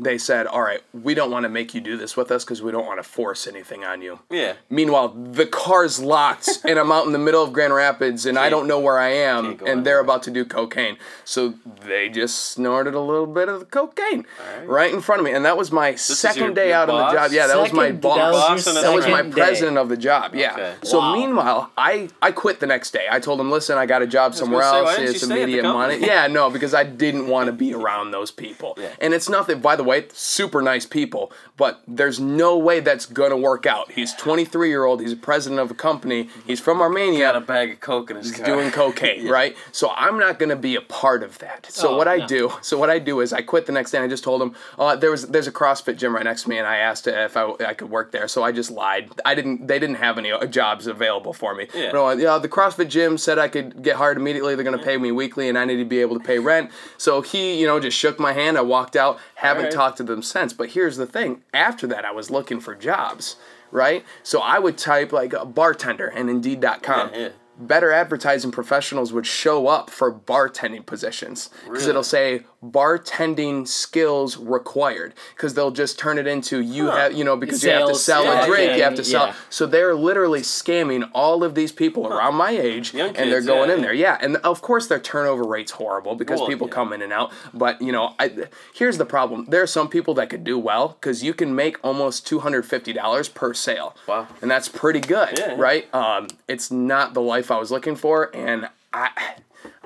they 0.02 0.18
said, 0.18 0.46
"All 0.46 0.62
right, 0.62 0.80
we 0.92 1.14
don't 1.14 1.30
want 1.30 1.44
to 1.44 1.48
make 1.48 1.74
you 1.74 1.80
do 1.80 1.96
this 1.96 2.16
with 2.16 2.30
us 2.30 2.44
because 2.44 2.62
we 2.62 2.72
don't 2.72 2.86
want 2.86 2.98
to 2.98 3.02
force 3.08 3.46
anything 3.46 3.84
on 3.84 4.00
you." 4.02 4.20
Yeah. 4.30 4.54
Meanwhile, 4.68 5.08
the 5.32 5.46
car's 5.46 6.00
locked, 6.00 6.60
and 6.64 6.78
I'm 6.78 6.90
out 6.90 7.06
in 7.06 7.12
the 7.12 7.18
middle 7.18 7.42
of 7.42 7.52
Grand 7.52 7.74
Rapids, 7.74 8.26
and 8.26 8.38
I 8.38 8.48
don't 8.48 8.66
know 8.66 8.78
where 8.80 8.98
I 8.98 9.10
am, 9.10 9.56
Can't 9.58 9.68
and 9.68 9.86
they're 9.86 10.00
about 10.00 10.22
to 10.24 10.30
do 10.30 10.44
cocaine. 10.44 10.96
So 11.24 11.54
they 11.86 12.08
just 12.08 12.36
snorted 12.52 12.94
a 12.94 13.00
little 13.00 13.26
bit 13.26 13.48
of 13.48 13.60
the 13.60 13.66
cocaine 13.66 14.26
Alright. 14.54 14.68
right 14.68 14.94
in 14.94 15.00
front 15.00 15.20
of 15.20 15.24
me, 15.26 15.32
and 15.32 15.44
that 15.44 15.56
was 15.56 15.70
my 15.70 15.90
is 15.90 16.00
second 16.02 16.42
your- 16.42 16.54
day 16.54 16.68
your 16.68 16.76
out 16.78 16.90
on 16.90 17.06
the 17.08 17.12
job. 17.20 17.32
Yeah, 17.32 17.46
that 17.46 17.58
was 17.60 17.72
my 17.72 17.92
boss. 17.92 18.16
That 18.16 18.30
was, 18.32 18.66
your 18.66 18.82
That 18.82 18.94
was 18.94 19.04
my 19.06 19.10
second 19.18 19.30
day. 19.34 19.42
president 19.42 19.78
of 19.78 19.88
the 19.88 19.96
job. 19.96 20.34
Yeah. 20.34 20.52
Okay. 20.52 20.74
So 20.84 20.98
Wow. 20.98 21.14
meanwhile, 21.14 21.70
I 21.76 22.08
I 22.22 22.32
quit 22.32 22.60
the 22.60 22.66
next 22.66 22.92
day. 22.92 23.06
I 23.10 23.20
told 23.20 23.40
him, 23.40 23.50
"Listen, 23.50 23.76
I 23.78 23.86
got 23.86 24.02
a 24.02 24.06
job 24.06 24.34
somewhere 24.34 24.62
gonna 24.62 24.86
say, 24.94 25.02
else. 25.02 25.10
It's 25.10 25.22
you 25.22 25.26
stay 25.26 25.26
at 25.26 25.36
the 25.36 25.42
immediate 25.42 25.62
money." 25.64 25.96
Yeah, 25.98 26.26
no, 26.26 26.50
because 26.50 26.74
I 26.74 26.84
didn't 26.84 27.26
want 27.28 27.46
to 27.46 27.52
be 27.52 27.74
around 27.74 28.10
those 28.12 28.30
people. 28.30 28.76
Yeah. 28.80 28.88
And 29.00 29.12
it's 29.14 29.28
nothing. 29.28 29.60
By 29.60 29.76
the 29.76 29.84
way, 29.84 29.89
super 30.12 30.62
nice 30.62 30.86
people, 30.86 31.32
but 31.56 31.82
there's 31.86 32.18
no 32.20 32.56
way 32.58 32.80
that's 32.80 33.06
gonna 33.06 33.36
work 33.36 33.66
out. 33.66 33.92
He's 33.92 34.14
23 34.14 34.68
year 34.68 34.84
old. 34.84 35.00
He's 35.00 35.12
a 35.12 35.16
president 35.16 35.60
of 35.60 35.70
a 35.70 35.74
company. 35.74 36.28
He's 36.46 36.60
from 36.60 36.80
Armenia 36.80 37.20
Got 37.26 37.36
a 37.36 37.40
bag 37.40 37.72
of 37.72 37.80
coke 37.80 38.10
in 38.10 38.16
his 38.16 38.32
car. 38.32 38.44
doing 38.46 38.70
cocaine, 38.70 39.28
right? 39.38 39.56
So 39.72 39.90
I'm 39.90 40.18
not 40.18 40.38
gonna 40.38 40.56
be 40.56 40.76
a 40.76 40.80
part 40.80 41.22
of 41.22 41.38
that. 41.38 41.66
So 41.70 41.90
Oh, 41.90 41.96
what 41.96 42.08
I 42.08 42.16
no. 42.18 42.26
do, 42.26 42.52
so 42.62 42.78
what 42.78 42.90
I 42.90 42.98
do 42.98 43.20
is 43.20 43.32
I 43.32 43.42
quit 43.42 43.66
the 43.66 43.72
next 43.72 43.90
day. 43.90 43.98
and 43.98 44.04
I 44.04 44.08
just 44.08 44.24
told 44.24 44.40
him, 44.42 44.54
uh, 44.78 44.96
there 44.96 45.10
was 45.10 45.26
there's 45.28 45.46
a 45.46 45.52
CrossFit 45.52 45.96
gym 45.96 46.14
right 46.14 46.24
next 46.24 46.44
to 46.44 46.48
me, 46.50 46.58
and 46.58 46.66
I 46.66 46.76
asked 46.76 47.06
if 47.06 47.36
I, 47.36 47.52
I 47.66 47.74
could 47.74 47.90
work 47.90 48.12
there. 48.12 48.28
So 48.28 48.42
I 48.42 48.52
just 48.52 48.70
lied. 48.70 49.10
I 49.24 49.34
didn't. 49.34 49.66
They 49.66 49.78
didn't 49.78 49.96
have 49.96 50.18
any 50.18 50.30
uh, 50.32 50.46
jobs 50.46 50.86
available 50.86 51.32
for 51.32 51.54
me. 51.54 51.66
Yeah. 51.74 51.90
But, 51.92 52.04
uh, 52.04 52.16
yeah, 52.16 52.38
the 52.38 52.48
CrossFit 52.48 52.88
gym 52.88 53.18
said 53.18 53.38
I 53.38 53.48
could 53.48 53.82
get 53.82 53.96
hired 53.96 54.16
immediately. 54.16 54.54
They're 54.54 54.64
gonna 54.64 54.78
pay 54.78 54.96
me 54.96 55.12
weekly, 55.12 55.48
and 55.48 55.58
I 55.58 55.64
need 55.64 55.76
to 55.76 55.84
be 55.84 56.00
able 56.00 56.18
to 56.18 56.24
pay 56.24 56.38
rent. 56.38 56.70
So 56.96 57.20
he, 57.22 57.60
you 57.60 57.66
know, 57.66 57.80
just 57.80 57.96
shook 57.98 58.18
my 58.18 58.32
hand. 58.32 58.56
I 58.56 58.60
walked 58.62 58.96
out. 58.96 59.18
Haven't 59.40 59.64
Alright. 59.64 59.74
talked 59.74 59.96
to 59.98 60.02
them 60.04 60.22
since. 60.22 60.52
But 60.52 60.70
here's 60.70 60.96
the 60.96 61.06
thing. 61.06 61.42
After 61.52 61.86
that, 61.88 62.04
I 62.04 62.12
was 62.12 62.30
looking 62.30 62.60
for 62.60 62.74
jobs. 62.74 63.36
Right, 63.72 64.04
so 64.24 64.40
I 64.40 64.58
would 64.58 64.76
type 64.76 65.12
like 65.12 65.32
a 65.32 65.44
bartender 65.44 66.08
and 66.08 66.28
Indeed.com 66.28 67.10
Yeah, 67.12 67.18
yeah. 67.18 67.28
better 67.56 67.92
advertising 67.92 68.50
professionals 68.50 69.12
would 69.12 69.26
show 69.26 69.68
up 69.68 69.90
for 69.90 70.12
bartending 70.12 70.84
positions 70.84 71.50
because 71.64 71.82
Really? 71.82 71.90
it'll 71.90 72.02
say 72.02 72.42
bartending 72.62 73.66
skills 73.66 74.36
required 74.36 75.14
because 75.34 75.54
they'll 75.54 75.70
just 75.70 75.98
turn 75.98 76.18
it 76.18 76.26
into 76.26 76.60
you 76.60 76.86
Huh. 76.90 76.96
have 76.96 77.12
you 77.14 77.24
know 77.24 77.36
because 77.36 77.64
you 77.64 77.70
have 77.70 77.88
to 77.88 77.94
sell 77.94 78.24
yeah, 78.24 78.42
a 78.42 78.46
drink 78.46 78.70
yeah, 78.70 78.76
you 78.76 78.82
have 78.82 78.94
to 78.96 79.04
sell 79.04 79.28
yeah. 79.28 79.34
so 79.48 79.64
they're 79.66 79.94
literally 79.94 80.40
scamming 80.40 81.08
all 81.14 81.42
of 81.42 81.54
these 81.54 81.72
people 81.72 82.06
around 82.06 82.34
my 82.34 82.50
age 82.50 82.92
Young 82.92 83.16
and 83.16 83.32
they're 83.32 83.40
going 83.40 83.70
yeah, 83.70 83.74
in 83.76 83.80
there 83.82 83.92
yeah 83.94 84.18
and 84.20 84.36
of 84.38 84.60
course 84.60 84.88
their 84.88 85.00
turnover 85.00 85.44
rate's 85.44 85.70
horrible 85.72 86.14
because 86.14 86.38
Well, 86.40 86.48
people 86.48 86.66
yeah. 86.68 86.74
come 86.74 86.92
in 86.92 87.00
and 87.02 87.12
out 87.12 87.32
but 87.54 87.80
you 87.80 87.92
know 87.92 88.14
I, 88.18 88.46
here's 88.74 88.98
the 88.98 89.06
problem 89.06 89.46
there 89.48 89.62
are 89.62 89.66
some 89.66 89.88
people 89.88 90.12
that 90.14 90.28
could 90.28 90.44
do 90.44 90.58
well 90.58 90.88
because 91.00 91.22
you 91.24 91.32
can 91.32 91.54
make 91.54 91.78
almost 91.82 92.26
$250 92.30 93.34
per 93.34 93.54
sale 93.54 93.96
Wow. 94.06 94.28
and 94.42 94.50
that's 94.50 94.68
pretty 94.68 95.00
good 95.00 95.38
Yeah. 95.38 95.54
right 95.56 95.92
um, 95.94 96.28
it's 96.46 96.70
not 96.70 97.14
the 97.14 97.22
life 97.22 97.50
I 97.50 97.58
was 97.58 97.70
looking 97.70 97.96
for, 97.96 98.34
and 98.34 98.68
I, 98.92 99.10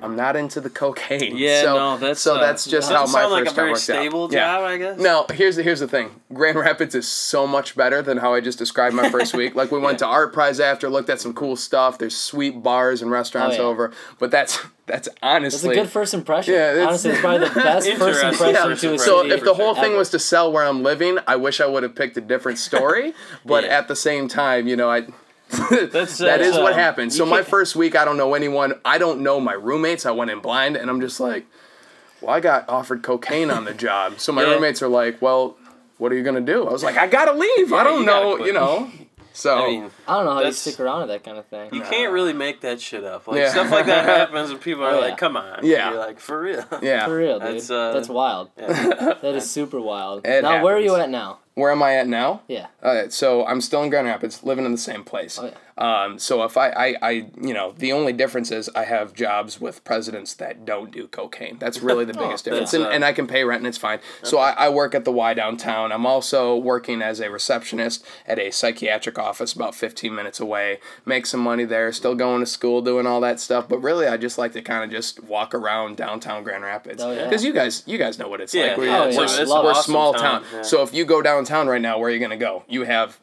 I'm 0.02 0.16
not 0.16 0.34
into 0.34 0.60
the 0.60 0.68
cocaine. 0.70 1.36
Yeah, 1.36 1.62
so, 1.62 1.76
no, 1.76 1.96
that's, 1.98 2.20
so 2.20 2.36
uh, 2.36 2.40
that's 2.40 2.66
just 2.66 2.90
how 2.90 3.06
my 3.06 3.12
sound 3.22 3.32
like 3.32 3.42
a 3.42 3.44
first 3.46 3.56
very 3.56 3.70
worked 3.70 3.80
stable 3.82 4.24
out. 4.24 4.32
Yeah. 4.32 4.38
job, 4.40 4.64
I 4.64 4.76
guess. 4.76 4.98
No, 4.98 5.24
here's 5.32 5.54
the 5.56 5.62
here's 5.62 5.78
the 5.80 5.86
thing. 5.88 6.20
Grand 6.32 6.58
Rapids 6.58 6.96
is 6.96 7.06
so 7.08 7.46
much 7.46 7.76
better 7.76 8.02
than 8.02 8.18
how 8.18 8.34
I 8.34 8.40
just 8.40 8.58
described 8.58 8.94
my 8.96 9.08
first 9.08 9.34
week. 9.36 9.54
Like 9.54 9.70
we 9.70 9.78
went 9.78 10.00
to 10.00 10.06
Art 10.06 10.32
Prize 10.32 10.58
after, 10.58 10.88
looked 10.90 11.10
at 11.10 11.20
some 11.20 11.32
cool 11.32 11.54
stuff. 11.54 11.96
There's 11.98 12.16
sweet 12.16 12.60
bars 12.62 13.02
and 13.02 13.10
restaurants 13.10 13.56
Oh, 13.56 13.62
yeah. 13.62 13.68
over, 13.68 13.92
but 14.18 14.32
that's 14.32 14.58
that's 14.86 15.08
honestly. 15.22 15.70
It's 15.70 15.78
a 15.78 15.82
good 15.84 15.90
first 15.90 16.12
impression. 16.12 16.54
Yeah, 16.54 16.84
Honestly, 16.88 17.12
it's 17.12 17.20
probably 17.20 17.48
the 17.48 17.54
best 17.60 17.88
first 17.92 18.22
impression 18.24 18.54
first 18.64 18.80
to 18.82 18.94
a 18.94 18.98
so 18.98 19.24
if 19.24 19.44
the 19.44 19.54
whole 19.54 19.74
thing 19.76 19.84
ever. 19.92 19.98
was 19.98 20.10
to 20.10 20.18
sell 20.18 20.50
where 20.52 20.64
I'm 20.64 20.82
living, 20.82 21.18
I 21.28 21.36
wish 21.36 21.60
I 21.60 21.66
would 21.66 21.84
have 21.84 21.94
picked 21.94 22.16
a 22.16 22.20
different 22.20 22.58
story. 22.58 23.14
but 23.46 23.62
Yeah. 23.64 23.78
at 23.78 23.88
the 23.88 23.96
same 23.96 24.26
time, 24.26 24.66
you 24.66 24.74
know, 24.76 24.90
I 24.90 25.06
That's, 25.50 26.18
that 26.18 26.40
is 26.40 26.56
uh, 26.56 26.60
what 26.62 26.74
happened. 26.74 27.12
So 27.12 27.24
my 27.26 27.42
first 27.42 27.76
week, 27.76 27.94
I 27.96 28.04
don't 28.04 28.16
know 28.16 28.34
anyone. 28.34 28.74
I 28.84 28.98
don't 28.98 29.20
know 29.20 29.38
my 29.40 29.52
roommates. 29.52 30.04
I 30.06 30.10
went 30.10 30.30
in 30.30 30.40
blind, 30.40 30.76
and 30.76 30.90
I'm 30.90 31.00
just 31.00 31.20
like, 31.20 31.46
well, 32.20 32.34
I 32.34 32.40
got 32.40 32.68
offered 32.68 33.02
cocaine 33.02 33.50
on 33.50 33.64
the 33.64 33.74
job. 33.86 34.18
So 34.18 34.32
my 34.32 34.42
Yeah. 34.42 34.52
roommates 34.52 34.82
are 34.82 34.88
like, 34.88 35.20
well, 35.22 35.56
what 35.98 36.10
are 36.10 36.16
you 36.16 36.22
gonna 36.24 36.40
do? 36.40 36.66
I 36.66 36.72
was 36.72 36.82
like, 36.82 36.96
I 36.96 37.06
gotta 37.06 37.32
leave. 37.32 37.72
I 37.72 37.84
don't 37.84 38.00
you 38.00 38.06
know, 38.06 38.36
quit. 38.36 38.46
you 38.48 38.52
know. 38.52 38.90
So 39.36 39.64
I 39.64 39.66
mean, 39.66 39.90
I 40.06 40.14
don't 40.16 40.26
know 40.26 40.34
how 40.34 40.42
you 40.42 40.52
stick 40.52 40.78
around 40.78 41.02
at 41.02 41.08
that 41.08 41.24
kind 41.24 41.38
of 41.38 41.46
thing. 41.46 41.70
you 41.74 41.80
can't 41.82 42.12
really 42.12 42.32
make 42.32 42.60
that 42.60 42.80
shit 42.80 43.02
up. 43.02 43.26
Like 43.26 43.38
Yeah. 43.38 43.50
stuff 43.50 43.70
like 43.70 43.86
that 43.86 44.04
happens, 44.18 44.50
and 44.50 44.60
people 44.60 44.84
are 44.84 44.94
Oh, 44.94 45.00
like, 45.00 45.16
"Come 45.16 45.36
on." 45.36 45.60
Yeah. 45.66 45.90
You're 45.90 45.98
like, 45.98 46.20
"For 46.20 46.40
real." 46.40 46.64
yeah, 46.82 47.04
For 47.06 47.16
real, 47.16 47.40
dude. 47.40 47.54
That's, 47.56 47.68
uh, 47.70 47.92
That's 47.92 48.08
wild. 48.08 48.50
Yeah. 48.56 49.14
That 49.22 49.34
is 49.34 49.50
super 49.50 49.80
wild. 49.80 50.24
It 50.26 50.42
now, 50.42 50.62
where 50.62 50.76
are 50.76 50.80
you 50.80 50.94
at 50.96 51.10
now? 51.10 51.40
Where 51.54 51.70
am 51.70 51.82
I 51.82 51.94
at 51.96 52.06
now? 52.08 52.42
Yeah. 52.48 52.66
Uh, 52.82 53.08
so 53.08 53.46
I'm 53.46 53.60
still 53.60 53.82
in 53.82 53.90
Grand 53.90 54.06
Rapids, 54.06 54.42
living 54.42 54.64
in 54.64 54.72
the 54.72 54.78
same 54.78 55.04
place. 55.04 55.38
Oh, 55.40 55.52
Um, 55.76 56.20
so 56.20 56.44
if 56.44 56.56
I, 56.56 56.68
I, 56.70 56.94
I, 57.02 57.10
you 57.40 57.52
know, 57.52 57.74
the 57.76 57.92
only 57.92 58.12
difference 58.12 58.52
is 58.52 58.70
I 58.76 58.84
have 58.84 59.12
jobs 59.12 59.60
with 59.60 59.82
presidents 59.82 60.32
that 60.34 60.64
don't 60.64 60.92
do 60.92 61.08
cocaine. 61.08 61.56
That's 61.58 61.80
really 61.80 62.04
the 62.04 62.12
biggest 62.22 62.44
difference, 62.44 62.74
and, 62.74 62.84
and 62.84 63.04
I 63.04 63.12
can 63.12 63.26
pay 63.26 63.42
rent 63.42 63.58
and 63.60 63.66
it's 63.66 63.78
fine. 63.78 63.98
So 64.22 64.38
I, 64.38 64.50
I 64.52 64.68
work 64.68 64.94
at 64.94 65.04
the 65.04 65.10
Y 65.10 65.34
downtown. 65.34 65.90
I'm 65.90 66.06
also 66.06 66.56
working 66.56 67.02
as 67.02 67.18
a 67.20 67.28
receptionist 67.28 68.06
at 68.26 68.38
a 68.38 68.52
psychiatric 68.52 69.18
office 69.18 69.52
about 69.52 69.74
15 69.74 70.14
minutes 70.14 70.38
away. 70.38 70.78
Make 71.06 71.26
some 71.26 71.40
money 71.40 71.64
there. 71.64 71.90
Still 71.92 72.14
going 72.14 72.38
to 72.40 72.46
school, 72.46 72.80
doing 72.80 73.06
all 73.06 73.20
that 73.22 73.40
stuff. 73.40 73.68
But 73.68 73.78
really, 73.78 74.06
I 74.06 74.16
just 74.16 74.38
like 74.38 74.52
to 74.52 74.62
kind 74.62 74.84
of 74.84 74.90
just 74.90 75.24
walk 75.24 75.54
around 75.54 75.96
downtown 75.96 76.44
Grand 76.44 76.62
Rapids 76.62 77.02
Oh, 77.02 77.10
yeah. 77.10 77.24
because 77.24 77.44
you 77.44 77.52
guys, 77.52 77.82
you 77.86 77.98
guys 77.98 78.16
know 78.18 78.28
what 78.28 78.40
it's 78.40 78.54
Yeah, 78.54 78.66
like. 78.68 78.76
We're, 78.78 78.84
yeah, 78.86 78.98
Oh, 79.02 79.06
we're, 79.06 79.12
yeah. 79.12 79.22
it's 79.24 79.50
we're 79.50 79.56
a 79.56 79.60
awesome 79.66 79.90
small 79.92 80.12
town, 80.14 80.42
town. 80.42 80.44
yeah. 80.52 80.62
So 80.62 80.82
if 80.82 80.94
you 80.94 81.04
go 81.04 81.20
downtown 81.44 81.68
right 81.68 81.80
now, 81.80 81.98
where 81.98 82.08
are 82.08 82.12
you 82.12 82.20
gonna 82.20 82.36
go? 82.36 82.64
You 82.68 82.84
have 82.84 83.20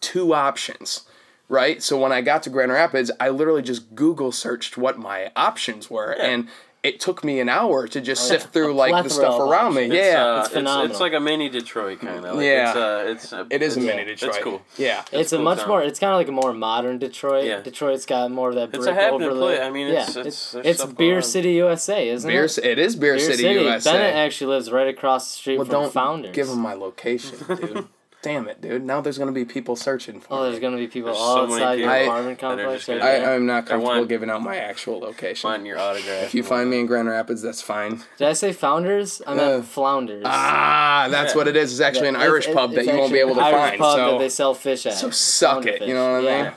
two 0.00 0.34
options, 0.34 1.02
right? 1.48 1.82
So 1.82 1.98
when 1.98 2.12
I 2.12 2.20
got 2.20 2.42
to 2.44 2.50
Grand 2.50 2.72
Rapids, 2.72 3.10
I 3.20 3.28
literally 3.30 3.62
just 3.62 3.94
Google 3.94 4.32
searched 4.32 4.76
what 4.76 4.98
my 4.98 5.30
options 5.36 5.88
were, 5.90 6.14
Yeah. 6.16 6.24
and 6.26 6.48
it 6.82 6.98
took 6.98 7.22
me 7.22 7.40
an 7.40 7.48
hour 7.50 7.86
to 7.86 8.00
just 8.00 8.22
Oh, 8.30 8.32
yeah. 8.34 8.40
sift 8.40 8.52
through 8.54 8.72
like 8.72 9.04
the 9.04 9.10
stuff 9.10 9.38
around 9.38 9.74
me. 9.74 9.82
It's, 9.84 9.94
yeah, 9.94 10.24
uh, 10.24 10.38
It's 10.38 10.46
it's, 10.48 10.54
phenomenal. 10.56 10.90
it's 10.90 11.00
like 11.00 11.12
a 11.12 11.20
mini 11.20 11.48
Detroit 11.50 12.00
kind 12.00 12.24
of. 12.24 12.36
Like, 12.36 12.44
Yeah. 12.46 12.68
It's, 12.70 12.76
uh, 12.76 13.04
it's, 13.08 13.32
uh, 13.34 13.44
it 13.50 13.62
is 13.62 13.76
a 13.76 13.80
mini 13.80 14.04
Detroit. 14.06 14.34
It's 14.36 14.42
cool. 14.44 14.62
Yeah. 14.78 15.04
It's 15.12 15.32
a 15.32 15.36
cool 15.36 15.44
much 15.44 15.58
town. 15.58 15.68
more. 15.68 15.82
It's 15.82 15.98
kind 15.98 16.12
of 16.12 16.18
like 16.18 16.28
a 16.28 16.32
more 16.32 16.54
modern 16.54 16.98
Detroit. 16.98 17.44
Yeah. 17.44 17.60
Detroit's 17.60 18.06
got 18.06 18.30
more 18.30 18.48
of 18.48 18.54
that 18.54 18.70
brick 18.70 18.78
It's 18.80 18.86
a 18.86 18.94
happening 18.94 19.28
overlay. 19.28 19.56
place. 19.56 19.66
I 19.66 19.70
mean, 19.70 19.86
yeah, 19.88 19.92
it's- 20.08 20.16
it's- 20.16 20.54
it's, 20.64 20.82
it's 20.82 20.92
Beer. 20.94 21.20
City, 21.20 21.52
USA, 21.52 22.08
isn't 22.08 22.26
Beer, 22.30 22.44
it? 22.44 22.58
it 22.58 22.78
is 22.78 22.96
Beer, 22.96 23.16
Beer 23.16 23.30
City, 23.30 23.42
USA. 23.42 23.92
Bennett 23.92 24.14
actually 24.16 24.54
lives 24.54 24.70
right 24.72 24.88
across 24.88 25.30
the 25.30 25.36
street 25.38 25.58
well, 25.58 25.66
from 25.66 25.72
don't 25.82 25.92
Founders. 25.92 26.34
give 26.34 26.48
him 26.48 26.60
my 26.60 26.72
location, 26.74 27.36
dude. 27.46 27.86
Damn 28.22 28.48
it, 28.48 28.60
dude. 28.60 28.84
Now 28.84 29.00
there's 29.00 29.16
gonna 29.16 29.32
be 29.32 29.46
people 29.46 29.76
searching 29.76 30.20
for 30.20 30.26
Oh, 30.30 30.36
me. 30.44 30.50
there's 30.50 30.60
gonna 30.60 30.76
be 30.76 30.86
people 30.88 31.06
There's 31.12 31.18
all 31.18 31.36
so 31.36 31.46
many 31.46 31.62
outside 31.62 31.78
your 31.78 31.88
people 31.90 32.04
apartment 32.04 32.38
that 32.40 32.46
are 32.46 32.56
complex. 32.56 32.86
just 32.86 32.98
gonna- 33.00 33.10
I, 33.10 33.34
I'm 33.34 33.46
not 33.46 33.66
comfortable 33.66 33.96
want- 33.96 34.08
giving 34.10 34.28
out 34.28 34.42
my 34.42 34.56
actual 34.56 34.98
location. 35.00 35.48
Want 35.48 35.64
your 35.64 35.78
autograph. 35.78 36.24
If 36.24 36.34
you 36.34 36.42
find 36.42 36.68
me 36.68 36.80
in 36.80 36.86
Grand 36.86 37.08
Rapids, 37.08 37.40
that's 37.40 37.62
fine. 37.62 38.02
Did 38.18 38.28
I 38.28 38.34
say 38.34 38.52
Founders? 38.52 39.22
I 39.26 39.34
meant 39.34 39.60
Uh, 39.60 39.62
Flounders. 39.62 40.22
Ah, 40.26 41.08
that's 41.10 41.32
Yeah. 41.32 41.38
what 41.38 41.48
it 41.48 41.56
is. 41.56 41.72
It's 41.72 41.80
actually 41.80 42.08
an 42.08 42.16
It's- 42.16 42.28
Irish 42.28 42.48
it- 42.48 42.54
pub 42.54 42.72
that 42.72 42.80
it's 42.80 42.88
you 42.88 42.98
won't 42.98 43.10
be 43.10 43.20
actually 43.20 43.32
able 43.32 43.40
to 43.40 43.46
an 43.48 43.54
Irish 43.54 43.68
find. 43.70 43.78
pub 43.80 43.96
so 43.98 44.10
that 44.12 44.18
they 44.18 44.28
sell 44.28 44.52
fish 44.54 44.84
at. 44.84 44.94
So 44.94 45.08
suck 45.10 45.52
Flounder 45.52 45.68
it, 45.70 45.78
fish. 45.78 45.88
you 45.88 45.94
know 45.94 46.12
what 46.12 46.28
I 46.28 46.36
Yeah. 46.36 46.50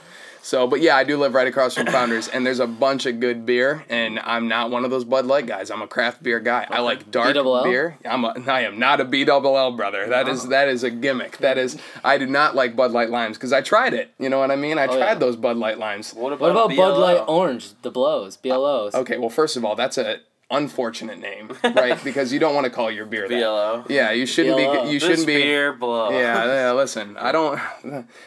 Mean? 0.43 0.47
So, 0.47 0.67
but 0.67 0.81
yeah, 0.81 0.95
I 0.97 1.03
do 1.03 1.17
live 1.17 1.33
right 1.33 1.47
across 1.47 1.73
from 1.75 1.87
Founders, 1.87 2.27
and 2.27 2.45
there's 2.45 2.59
a 2.59 2.67
bunch 2.67 3.05
of 3.05 3.19
good 3.19 3.45
beer, 3.45 3.85
and 3.89 4.19
I'm 4.19 4.47
not 4.47 4.71
one 4.71 4.83
of 4.85 4.91
those 4.91 5.05
Bud 5.05 5.25
Light 5.25 5.45
guys. 5.45 5.71
I'm 5.71 5.81
a 5.81 5.87
craft 5.87 6.21
beer 6.21 6.39
guy. 6.39 6.67
I 6.69 6.81
like 6.81 7.09
dark 7.11 7.27
B-double-L? 7.29 7.63
beer. 7.63 7.97
I'm 8.05 8.25
a, 8.25 8.33
I 8.47 8.61
am 8.61 8.77
not 8.77 8.99
a 8.99 9.05
B 9.05 9.23
double 9.23 9.57
L 9.57 9.71
brother. 9.71 10.07
That 10.07 10.27
is 10.27 10.47
that 10.49 10.67
is 10.67 10.83
a 10.83 10.89
gimmick. 10.91 11.37
That 11.37 11.57
is 11.57 11.77
I 12.03 12.17
do 12.17 12.25
not 12.25 12.55
like 12.55 12.75
Bud 12.75 12.91
Light 12.91 13.09
limes 13.09 13.37
because 13.37 13.53
I 13.53 13.61
tried 13.61 13.93
it. 13.93 14.13
You 14.19 14.29
know 14.29 14.39
what 14.39 14.51
I 14.51 14.55
mean? 14.55 14.77
I 14.77 14.83
Oh, 14.85 14.97
tried 14.97 14.99
yeah. 14.99 15.15
those 15.15 15.35
Bud 15.35 15.57
Light 15.57 15.77
limes. 15.79 16.13
What 16.13 16.33
about, 16.33 16.41
What 16.41 16.51
about 16.51 16.75
Bud 16.75 16.97
Light 16.97 17.23
Orange? 17.27 17.71
The 17.81 17.91
blows, 17.91 18.37
BLOs. 18.37 18.93
Okay, 18.95 19.17
well, 19.17 19.29
first 19.29 19.55
of 19.57 19.63
all, 19.65 19.75
that's 19.75 19.97
a 19.97 20.19
unfortunate 20.53 21.19
name, 21.19 21.51
right? 21.63 22.01
because 22.03 22.31
you 22.31 22.39
don't 22.39 22.53
want 22.55 22.65
to 22.65 22.69
call 22.71 22.89
your 22.91 23.05
beer 23.05 23.27
that. 23.27 23.39
BLO. 23.39 23.85
Yeah, 23.89 24.11
you 24.11 24.25
shouldn't 24.25 24.57
BLO. 24.57 24.85
be. 24.85 24.91
You 24.91 24.99
shouldn't 24.99 25.27
be. 25.27 25.35
beer 25.41 25.73
blow. 25.73 26.11
Yeah, 26.11 26.45
yeah, 26.45 26.71
listen, 26.71 27.17
I 27.17 27.31
don't 27.31 27.59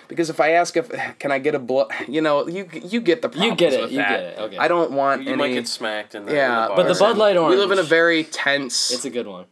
because 0.09 0.29
if 0.31 0.41
I 0.41 0.51
ask 0.53 0.77
if 0.77 0.91
can 1.19 1.33
I 1.33 1.39
get 1.39 1.55
a 1.55 1.59
blow, 1.59 1.89
you 2.09 2.21
know, 2.21 2.47
you 2.47 2.69
you 2.73 3.01
get 3.01 3.23
the 3.23 3.31
You 3.31 3.55
get 3.55 3.73
it, 3.73 3.81
with 3.83 3.91
you 3.93 3.99
that. 3.99 4.09
get 4.11 4.21
it, 4.21 4.39
okay. 4.39 4.59
I 4.59 4.69
don't 4.69 4.93
want 4.93 5.23
You 5.23 5.29
any. 5.31 5.37
might 5.39 5.53
get 5.55 5.69
smacked 5.69 6.15
in 6.15 6.27
the, 6.27 6.35
yeah, 6.35 6.65
in 6.65 6.69
the 6.71 6.75
But 6.83 6.93
the. 6.93 6.99
Bud 6.99 7.17
Light 7.17 7.37
We 7.37 7.57
live 7.57 7.71
in 7.71 7.79
a 7.79 7.83
very 7.83 8.25
tense. 8.25 8.91
It's 8.91 9.05
a 9.05 9.11
good 9.11 9.27
one. 9.27 9.47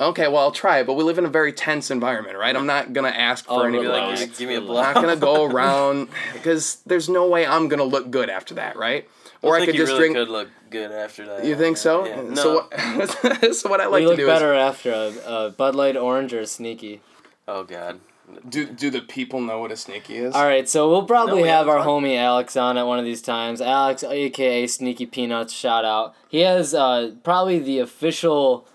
okay, 0.00 0.28
well, 0.28 0.38
I'll 0.42 0.52
try 0.52 0.78
it, 0.78 0.86
but 0.86 0.94
we 0.94 1.02
live 1.02 1.18
in 1.18 1.24
a 1.24 1.28
very 1.28 1.52
tense 1.52 1.90
environment, 1.90 2.36
right? 2.38 2.54
I'm 2.54 2.66
not 2.66 2.92
gonna 2.92 3.08
ask 3.08 3.44
for 3.46 3.62
Oh, 3.62 3.62
any 3.62 3.80
Be 3.80 3.88
like, 3.88 4.36
give 4.38 4.48
me 4.48 4.54
a 4.54 4.60
me 4.60 4.68
I'm 4.68 4.74
not 4.74 4.94
gonna 4.94 5.16
go 5.16 5.44
around 5.44 6.08
because 6.34 6.76
there's 6.86 7.08
no 7.08 7.26
way 7.28 7.44
I'm 7.46 7.68
gonna 7.68 7.82
look 7.84 8.10
good 8.10 8.30
after 8.30 8.54
that, 8.54 8.76
right? 8.76 9.08
Or 9.42 9.54
I, 9.54 9.58
think 9.58 9.66
could 9.70 9.74
you 9.76 9.82
just 9.82 9.92
really 9.92 10.08
drink. 10.12 10.16
could 10.16 10.28
look 10.28 10.48
good 10.70 10.92
after 10.92 11.26
that. 11.26 11.44
You 11.44 11.56
think 11.56 11.76
so? 11.76 12.06
Yeah. 12.06 12.22
No. 12.22 12.34
So 12.34 12.54
what? 12.54 13.54
so 13.54 13.68
what 13.68 13.80
I 13.80 13.86
like 13.86 14.02
you 14.02 14.06
to 14.06 14.10
look 14.10 14.18
do 14.18 14.26
better 14.26 14.54
after 14.54 14.92
a, 14.92 15.12
a 15.26 15.50
Bud 15.50 15.74
Light 15.74 15.96
Orange 15.96 16.32
or 16.32 16.40
a 16.40 16.46
Sneaky. 16.46 17.00
Oh 17.46 17.64
God. 17.64 18.00
Do 18.48 18.66
do 18.66 18.90
the 18.90 19.00
people 19.00 19.40
know 19.40 19.58
what 19.60 19.72
a 19.72 19.76
sneaky 19.76 20.18
is? 20.18 20.34
All 20.34 20.44
right, 20.44 20.68
so 20.68 20.90
we'll 20.90 21.04
probably 21.04 21.36
No, 21.36 21.42
we 21.42 21.48
have 21.48 21.66
our 21.66 21.78
haven't 21.78 22.04
homie 22.04 22.18
Alex 22.18 22.56
on 22.58 22.76
at 22.76 22.86
one 22.86 22.98
of 22.98 23.06
these 23.06 23.22
times. 23.22 23.62
Alex, 23.62 24.04
aka 24.04 24.66
Sneaky 24.66 25.06
Peanuts, 25.06 25.52
shout 25.54 25.84
out. 25.84 26.14
He 26.28 26.40
has 26.40 26.74
uh, 26.74 27.12
probably 27.24 27.58
the 27.58 27.78
official 27.78 28.68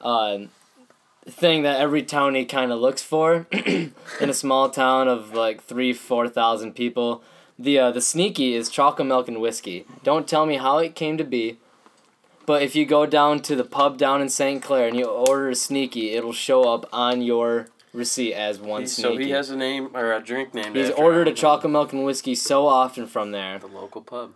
uh, 0.00 0.38
thing 1.24 1.62
that 1.62 1.80
every 1.80 2.02
townie 2.02 2.48
kind 2.48 2.72
of 2.72 2.80
looks 2.80 3.02
for 3.02 3.46
in 3.52 3.92
a 4.20 4.34
small 4.34 4.70
town 4.70 5.06
of 5.06 5.32
like 5.34 5.62
three, 5.62 5.92
four 5.92 6.28
thousand 6.28 6.72
people. 6.74 7.22
The 7.58 7.78
uh, 7.78 7.90
the 7.90 8.00
sneaky 8.00 8.54
is 8.54 8.68
chocolate 8.68 9.08
milk 9.08 9.28
and 9.28 9.40
whiskey. 9.40 9.86
Don't 10.04 10.28
tell 10.28 10.44
me 10.46 10.56
how 10.56 10.78
it 10.78 10.94
came 10.94 11.16
to 11.16 11.24
be, 11.24 11.58
but 12.44 12.62
if 12.62 12.76
you 12.76 12.84
go 12.84 13.06
down 13.06 13.40
to 13.42 13.56
the 13.56 13.64
pub 13.64 13.96
down 13.96 14.20
in 14.20 14.28
St. 14.28 14.62
Clair 14.62 14.88
and 14.88 14.96
you 14.96 15.06
order 15.06 15.48
a 15.50 15.54
sneaky, 15.54 16.10
it'll 16.10 16.32
show 16.34 16.64
up 16.64 16.86
on 16.92 17.22
your 17.22 17.68
receipt 17.94 18.34
as 18.34 18.58
one 18.60 18.82
He- 18.82 18.86
sneaky. 18.88 19.14
so 19.14 19.18
he 19.18 19.30
has 19.30 19.48
a 19.50 19.56
name 19.56 19.88
or 19.94 20.12
a 20.12 20.20
drink 20.22 20.52
name. 20.52 20.74
He's 20.74 20.90
ordered 20.90 21.28
a 21.28 21.30
him. 21.30 21.36
chocolate 21.36 21.72
milk 21.72 21.94
and 21.94 22.04
whiskey 22.04 22.34
so 22.34 22.66
often 22.66 23.06
from 23.06 23.30
there 23.30 23.58
The 23.58 23.68
local 23.68 24.02
pub. 24.02 24.32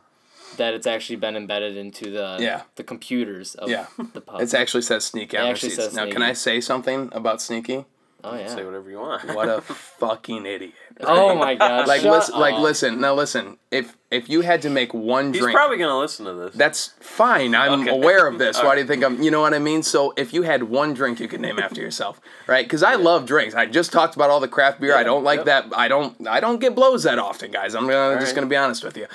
that 0.56 0.72
it's 0.72 0.86
actually 0.86 1.16
been 1.16 1.36
embedded 1.36 1.76
into 1.76 2.10
the 2.10 2.38
Yeah. 2.40 2.62
the 2.76 2.84
computers 2.84 3.54
of 3.54 3.68
Yeah. 3.68 3.86
the 4.14 4.22
pub. 4.22 4.40
It 4.40 4.54
actually 4.54 4.80
says 4.82 5.04
sneaky 5.04 5.36
on 5.36 5.46
It 5.46 5.50
actually 5.50 5.68
receipts. 5.70 5.88
says 5.88 5.94
Now, 5.94 6.10
can. 6.10 6.22
I 6.22 6.32
say 6.32 6.58
something 6.62 7.10
about 7.12 7.42
sneaky? 7.42 7.84
oh 8.24 8.34
yeah. 8.34 8.46
Say 8.48 8.64
whatever 8.64 8.88
you 8.90 8.98
want. 8.98 9.24
What 9.34 9.48
a 9.50 9.60
fucking 10.00 10.46
idiot. 10.46 10.72
Oh 11.02 11.34
my 11.46 11.54
god. 11.54 11.86
Like 11.88 12.02
shut 12.02 12.10
listen, 12.12 12.38
like 12.38 12.54
up. 12.54 12.60
listen. 12.60 13.00
Now 13.00 13.14
listen. 13.14 13.58
If 13.70 13.96
if 14.10 14.28
you 14.28 14.40
had 14.40 14.62
to 14.62 14.70
make 14.70 14.92
one 14.92 15.26
drink. 15.26 15.34
He's 15.34 15.42
drink, 15.42 15.56
probably 15.56 15.76
gonna 15.78 15.98
listen 15.98 16.26
to 16.26 16.34
this. 16.34 16.54
that's 16.54 16.94
fine. 17.00 17.54
I'm 17.54 17.82
Okay. 17.82 17.90
aware 17.90 18.26
of 18.26 18.38
this. 18.38 18.56
Why 18.62 18.74
do 18.74 18.80
you 18.80 18.86
think 18.86 19.04
I'm? 19.04 19.22
You 19.22 19.30
know 19.30 19.40
what 19.40 19.54
I 19.54 19.58
mean? 19.58 19.82
So 19.82 20.12
if 20.16 20.32
you 20.34 20.42
had 20.42 20.64
one 20.64 20.94
drink 20.94 21.20
you 21.20 21.28
could 21.28 21.40
name 21.40 21.58
after 21.58 21.80
yourself, 21.80 22.20
right? 22.46 22.64
Because 22.64 22.82
I 22.82 22.94
love 22.96 23.26
drinks. 23.26 23.54
I 23.54 23.66
just 23.66 23.92
talked 23.92 24.14
about 24.16 24.30
all 24.30 24.40
the 24.40 24.48
craft 24.48 24.80
beer. 24.80 24.96
I 24.96 25.02
don't 25.02 25.24
like 25.24 25.38
yep. 25.46 25.46
that. 25.46 25.64
I 25.76 25.88
don't. 25.88 26.26
I 26.26 26.40
don't 26.40 26.60
get 26.60 26.74
blows 26.74 27.04
that 27.04 27.18
often, 27.18 27.50
guys. 27.50 27.74
I'm 27.74 27.86
gonna, 27.86 28.14
just 28.16 28.22
Alright. 28.22 28.34
gonna 28.34 28.46
be 28.48 28.56
honest 28.56 28.84
with 28.84 28.96
you. 28.96 29.06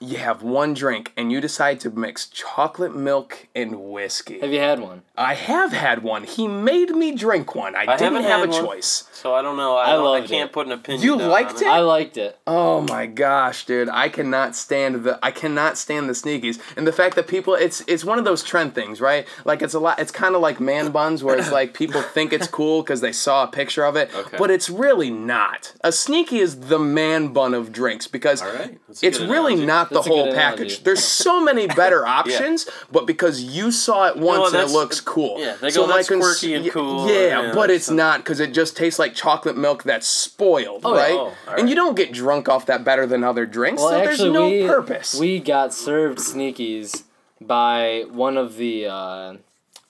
Yep. 0.00 0.10
You 0.10 0.16
have 0.18 0.42
one 0.42 0.74
drink 0.74 1.12
and 1.16 1.30
you 1.30 1.40
decide 1.40 1.78
to 1.80 1.90
mix 1.90 2.26
chocolate 2.26 2.96
milk 2.96 3.48
and 3.54 3.78
whiskey. 3.90 4.40
Have 4.40 4.52
you 4.52 4.58
had 4.58 4.80
one? 4.80 5.02
I 5.16 5.34
have 5.34 5.72
had 5.72 6.02
one. 6.02 6.24
He 6.24 6.48
made 6.48 6.90
me 6.90 7.14
drink 7.14 7.54
one. 7.54 7.76
I, 7.76 7.82
I 7.86 7.96
didn't 7.96 8.22
haven't 8.22 8.50
a 8.54 8.56
one. 8.56 8.66
choice. 8.66 9.04
So 9.12 9.34
I 9.34 9.42
don't 9.42 9.58
know. 9.58 9.76
I, 9.76 9.90
I 9.90 9.92
don't, 9.92 10.22
I 10.22 10.26
can't 10.26 10.48
it. 10.50 10.52
put 10.54 10.66
an 10.66 10.72
opinion. 10.72 11.02
You 11.04 11.18
down 11.18 11.28
liked 11.28 11.56
on 11.56 11.62
it? 11.62 11.66
I 11.66 11.80
liked 11.80 12.16
it. 12.16 12.38
Oh 12.46 12.80
my 12.80 13.04
gosh, 13.04 13.66
dude! 13.66 13.90
I 13.90 14.08
cannot 14.08 14.56
stand 14.56 15.04
the 15.04 15.18
I 15.22 15.30
cannot 15.30 15.76
stand 15.76 16.08
the 16.08 16.14
sneakies 16.14 16.58
and 16.76 16.86
the 16.86 16.92
fact 16.92 17.16
that 17.16 17.28
people 17.28 17.54
it's 17.54 17.82
it's 17.86 18.02
one 18.02 18.18
of 18.18 18.24
those 18.24 18.42
trend 18.42 18.74
things, 18.74 19.00
right? 19.02 19.28
Like 19.44 19.60
it's 19.60 19.74
a 19.74 19.78
lot. 19.80 19.98
It's 19.98 20.10
kind 20.12 20.34
of 20.34 20.40
like 20.40 20.58
man 20.60 20.90
buns, 20.90 21.22
where 21.22 21.36
it's 21.36 21.52
like 21.60 21.74
people 21.74 22.00
think 22.00 22.32
it's 22.32 22.48
cool 22.48 22.82
because 22.82 23.02
they 23.02 23.12
saw 23.12 23.44
a 23.44 23.48
picture 23.48 23.84
of 23.84 23.96
it, 23.96 24.10
Okay. 24.14 24.38
but 24.38 24.50
it's 24.50 24.70
really 24.70 25.10
not. 25.10 25.74
A 25.82 25.92
sneaky 25.92 26.38
is 26.38 26.58
the 26.60 26.78
man 26.78 27.34
bun 27.34 27.52
of 27.52 27.72
drinks 27.72 28.06
because 28.06 28.40
All 28.40 28.52
right. 28.54 28.78
That's 28.88 29.02
a 29.02 29.06
it's 29.06 29.20
really 29.20 29.52
analogy. 29.52 29.66
not 29.66 29.89
the 29.90 29.96
That's 29.96 30.06
a 30.06 30.10
whole 30.10 30.32
package. 30.32 30.58
analogy. 30.60 30.82
There's 30.84 31.04
so 31.26 31.44
many 31.44 31.66
better 31.66 32.06
options, 32.06 32.66
but 32.90 33.06
because 33.06 33.42
you 33.42 33.70
saw 33.70 34.06
it 34.08 34.16
once 34.16 34.54
and 34.54 34.62
it 34.62 34.72
looks 34.72 35.00
cool, 35.00 35.38
yeah, 35.38 35.56
they 35.60 35.68
so 35.70 35.86
go, 35.86 35.92
"That's 35.92 36.08
cons- 36.08 36.22
quirky 36.24 36.54
and 36.54 36.70
cool," 36.70 37.08
Yeah, 37.08 37.42
yeah, 37.42 37.52
but 37.54 37.70
it's 37.70 37.84
something. 37.86 37.96
not 37.98 38.20
because 38.20 38.40
it 38.40 38.54
just 38.54 38.76
tastes 38.76 38.98
like 38.98 39.14
chocolate 39.14 39.56
milk 39.58 39.82
that's 39.82 40.06
spoiled, 40.06 40.80
Oh, 40.84 40.94
yeah. 40.94 41.00
right? 41.02 41.12
Oh, 41.12 41.34
all 41.48 41.54
And 41.58 41.68
you 41.68 41.74
don't 41.74 41.94
get 41.96 42.12
drunk 42.12 42.48
off 42.48 42.64
that 42.66 42.84
better 42.84 43.06
than 43.06 43.22
other 43.22 43.44
drinks, 43.44 43.82
Well, 43.82 43.90
so 43.90 43.96
actually, 43.98 44.16
there's 44.16 44.32
no 44.32 44.48
we 44.48 44.66
purpose. 44.66 45.14
we 45.18 45.38
got 45.40 45.74
served 45.74 46.18
sneakies 46.18 47.02
by 47.40 48.04
one 48.10 48.36
of 48.36 48.56
the 48.56 48.86
uh, 48.86 49.34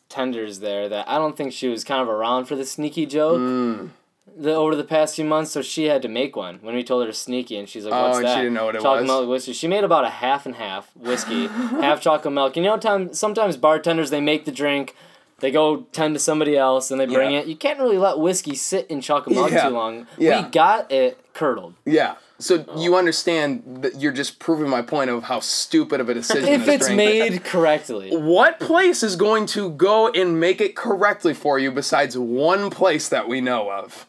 tenders 0.09 0.61
there 0.61 0.89
that 0.89 1.09
I 1.09 1.19
don't 1.19 1.37
think 1.37 1.53
she 1.53 1.69
was 1.69 1.85
kind 1.85 2.01
of 2.03 2.09
around 2.09 2.47
for 2.47 2.57
the 2.57 2.65
sneaky 2.65 3.07
joke. 3.07 3.39
Mm. 3.39 3.91
The, 4.37 4.55
over 4.55 4.75
the 4.75 4.85
past 4.85 5.17
few 5.17 5.25
months, 5.25 5.51
so 5.51 5.61
she 5.63 5.85
had 5.85 6.03
to 6.03 6.09
make 6.09 6.35
one 6.37 6.59
when 6.63 6.75
we 6.75 6.83
told 6.83 7.03
her 7.05 7.11
to 7.11 7.17
sneaky, 7.17 7.57
and 7.57 7.69
she's 7.69 7.85
like, 7.85 7.93
Oh, 7.93 8.09
"What's 8.09 8.19
and 8.19 8.27
she 8.27 8.33
that?" 8.33 8.37
didn't 8.39 8.55
know 8.55 8.65
what 8.67 8.77
it 8.77 8.83
chocolate 8.83 9.03
was? 9.03 9.09
milk 9.09 9.29
whiskey. 9.29 9.53
She 9.53 9.69
made 9.69 9.85
about 9.85 10.05
a 10.05 10.11
half 10.11 10.47
and 10.47 10.55
half 10.55 10.95
whiskey, 10.97 11.47
half 11.49 12.01
chocolate 12.01 12.33
milk. 12.33 12.57
You 12.57 12.63
know, 12.63 12.77
time 12.79 13.13
sometimes 13.13 13.57
bartenders 13.57 14.11
they 14.11 14.21
make 14.21 14.45
the 14.47 14.53
drink, 14.53 14.95
they 15.41 15.51
go 15.51 15.83
tend 15.93 16.15
to 16.15 16.21
somebody 16.21 16.57
else, 16.57 16.91
and 16.91 17.01
they 17.01 17.07
bring 17.07 17.33
Yeah. 17.33 17.41
it. 17.41 17.47
You 17.47 17.57
can't 17.57 17.79
really 17.79 17.99
let 17.99 18.19
whiskey 18.19 18.55
sit 18.55 18.87
in 18.89 19.01
chocolate 19.01 19.37
milk 19.37 19.51
Yeah. 19.51 19.69
too 19.69 19.75
long. 19.75 20.07
Yeah. 20.17 20.43
We 20.45 20.51
got 20.51 20.91
it 20.91 21.19
curdled. 21.35 21.75
yeah. 21.85 22.15
So 22.39 22.65
oh. 22.69 22.83
you 22.83 22.97
understand 22.97 23.83
that 23.83 24.01
you're 24.01 24.13
just 24.13 24.39
proving 24.39 24.71
my 24.71 24.81
point 24.81 25.11
of 25.11 25.25
how 25.25 25.41
stupid 25.41 26.01
of 26.01 26.09
a 26.09 26.15
decision. 26.15 26.49
If 26.49 26.65
this 26.65 26.77
it's 26.77 26.87
drink 26.87 26.97
made 26.97 27.45
correctly. 27.45 28.17
What 28.17 28.59
place 28.59 29.03
is 29.03 29.15
going 29.15 29.45
to 29.49 29.69
go 29.73 30.09
and 30.09 30.41
make 30.41 30.63
it 30.63 30.75
correctly 30.75 31.35
for 31.35 31.59
you 31.59 31.71
besides 31.71 32.17
one 32.17 32.71
place 32.71 33.11
that 33.11 33.29
we 33.29 33.43
know 33.43 33.71
of? 33.71 34.07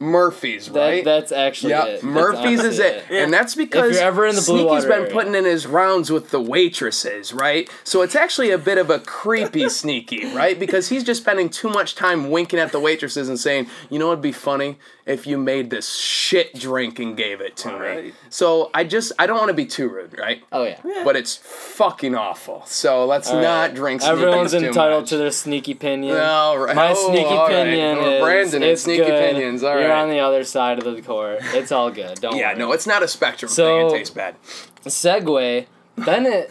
Murphy's, 0.00 0.68
That, 0.70 0.80
right? 0.80 1.04
That's 1.04 1.32
actually 1.32 1.70
yeah, 1.70 1.84
it. 1.86 1.90
That's 1.94 2.02
Murphy's 2.04 2.60
is 2.60 2.78
honestly 2.80 3.16
it. 3.16 3.22
And 3.24 3.32
that's 3.32 3.54
because 3.56 3.94
you're 3.96 4.02
ever 4.04 4.26
in 4.26 4.36
the 4.36 4.42
Blue 4.42 4.58
Sneaky's 4.60 4.66
Water 4.84 4.88
been 4.88 5.00
area. 5.02 5.12
putting 5.12 5.34
in 5.34 5.44
his 5.44 5.66
rounds 5.66 6.10
with 6.10 6.30
the 6.30 6.40
waitresses, 6.40 7.32
right? 7.32 7.68
So 7.82 8.02
it's 8.02 8.14
actually 8.14 8.50
a 8.50 8.58
bit 8.58 8.78
of 8.78 8.90
a 8.90 9.00
creepy 9.00 9.68
Sneaky, 9.68 10.26
right? 10.34 10.58
Because 10.58 10.88
he's 10.88 11.02
just 11.02 11.22
spending 11.22 11.48
too 11.50 11.68
much 11.68 11.96
time 11.96 12.30
winking 12.30 12.60
at 12.60 12.70
the 12.70 12.78
waitresses 12.80 13.28
and 13.28 13.40
saying, 13.40 13.66
you 13.90 13.98
know 13.98 14.08
what'd 14.08 14.22
be 14.22 14.30
funny? 14.32 14.78
If 15.04 15.26
you 15.26 15.38
made 15.38 15.70
this 15.70 15.94
shit 15.94 16.54
drink 16.54 16.98
and 16.98 17.16
gave 17.16 17.40
it 17.40 17.56
to 17.58 17.68
me. 17.68 17.74
Alright. 17.74 18.14
So 18.28 18.70
I 18.74 18.84
just, 18.84 19.10
I 19.18 19.26
don't 19.26 19.38
want 19.38 19.48
to 19.48 19.54
be 19.54 19.64
too 19.64 19.88
rude, 19.88 20.18
right? 20.18 20.44
Oh 20.52 20.64
yeah. 20.64 20.78
But 21.02 21.16
it's 21.16 21.34
fucking 21.36 22.14
awful. 22.14 22.62
So 22.66 23.06
let's 23.06 23.30
All 23.30 23.40
not 23.40 23.68
right. 23.68 23.74
drink 23.74 24.02
Sneakies 24.02 24.08
Everyone's 24.10 24.50
too 24.52 24.58
entitled 24.58 25.02
much. 25.04 25.08
to 25.08 25.16
their 25.16 25.30
sneaky 25.30 25.72
opinion. 25.72 26.14
All 26.18 26.58
right. 26.58 26.76
My 26.76 26.90
Oh, 26.94 27.08
sneaky 27.08 27.24
all 27.24 27.46
right. 27.48 27.52
opinion 27.52 27.98
Oh, 27.98 28.10
is 28.10 28.20
Brandon 28.22 28.62
and 28.62 28.64
it's 28.72 28.82
sneaky 28.82 29.04
good. 29.04 29.14
opinions. 29.30 29.62
All 29.62 29.76
You're 29.88 29.96
right. 29.96 30.02
on 30.02 30.10
the 30.10 30.20
other 30.20 30.44
side 30.44 30.78
of 30.78 30.84
the 30.94 31.02
court. 31.02 31.38
It's 31.54 31.72
all 31.72 31.90
good. 31.90 32.20
Don't 32.20 32.36
Yeah, 32.36 32.50
worry. 32.50 32.58
no, 32.58 32.72
it's 32.72 32.86
not 32.86 33.02
a 33.02 33.08
spectrum 33.08 33.50
So- 33.50 33.88
thing. 33.88 33.96
It 33.96 33.98
tastes 33.98 34.14
bad. 34.14 34.36
Segue. 34.84 35.66
Bennett 35.96 36.50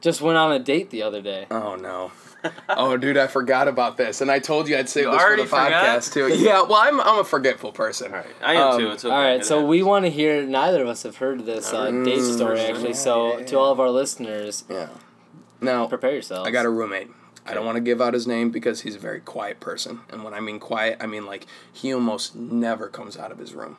just 0.00 0.20
went 0.20 0.38
on 0.38 0.52
a 0.52 0.58
date 0.58 0.90
the 0.90 1.02
other 1.02 1.20
day. 1.20 1.46
Oh 1.50 1.74
no. 1.76 2.12
Oh, 2.68 2.96
dude, 2.96 3.16
I 3.16 3.26
forgot 3.26 3.66
about 3.66 3.96
this, 3.96 4.20
and 4.20 4.30
I 4.30 4.38
told 4.38 4.68
you 4.68 4.76
I'd 4.76 4.88
save 4.88 5.06
You 5.06 5.10
this 5.10 5.20
for 5.20 5.24
the 5.24 5.26
already 5.26 5.44
forgot? 5.46 5.72
podcast 5.72 6.12
too. 6.12 6.28
Yeah, 6.32 6.62
well, 6.62 6.76
I'm 6.76 7.00
I'm 7.00 7.18
a 7.18 7.24
forgetful 7.24 7.72
person. 7.72 8.12
All 8.12 8.18
right. 8.18 8.26
I 8.44 8.54
am 8.54 8.62
Um, 8.74 8.78
too. 8.78 8.90
It's 8.92 9.04
okay. 9.04 9.12
All 9.14 9.20
right, 9.20 9.44
so 9.44 9.56
happens. 9.56 9.68
we 9.70 9.82
want 9.82 10.04
to 10.04 10.10
hear. 10.12 10.44
Neither 10.46 10.82
of 10.82 10.88
us 10.88 11.02
have 11.02 11.16
heard 11.16 11.44
this 11.44 11.72
uh, 11.72 11.86
date 11.86 12.20
Mm, 12.20 12.34
story 12.36 12.60
actually. 12.60 12.94
So 12.94 13.42
to 13.42 13.58
all 13.58 13.72
of 13.72 13.80
our 13.80 13.90
listeners, 13.90 14.62
Yeah. 14.70 14.88
Now, 15.60 15.86
prepare 15.86 16.12
yourselves. 16.12 16.46
I 16.46 16.52
got 16.52 16.66
a 16.66 16.70
roommate. 16.70 17.08
I 17.46 17.54
don't 17.54 17.64
want 17.64 17.76
to 17.76 17.80
give 17.82 18.00
out 18.00 18.12
his 18.14 18.26
name 18.26 18.50
because 18.50 18.80
he's 18.82 18.96
a 18.96 18.98
very 18.98 19.20
quiet 19.20 19.60
person, 19.60 20.00
and 20.10 20.24
when 20.24 20.34
I 20.34 20.40
mean 20.40 20.58
quiet, 20.58 20.98
I 21.00 21.06
mean 21.06 21.26
like 21.26 21.46
he 21.72 21.94
almost 21.94 22.34
never 22.34 22.88
comes 22.88 23.16
out 23.16 23.30
of 23.30 23.38
his 23.38 23.54
room. 23.54 23.76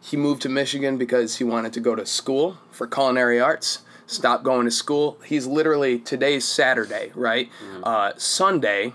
He 0.00 0.16
moved 0.16 0.42
to 0.42 0.48
Michigan 0.48 0.96
because 0.96 1.36
he 1.38 1.44
wanted 1.44 1.72
to 1.74 1.80
go 1.80 1.94
to 1.94 2.06
school 2.06 2.58
for 2.70 2.86
culinary 2.86 3.40
arts. 3.40 3.80
Stopped 4.06 4.42
going 4.42 4.64
to 4.64 4.70
school. 4.72 5.18
He's 5.24 5.46
literally 5.46 5.98
today's 5.98 6.44
Saturday, 6.44 7.12
right? 7.14 7.48
Uh, 7.84 8.12
Sunday 8.16 8.92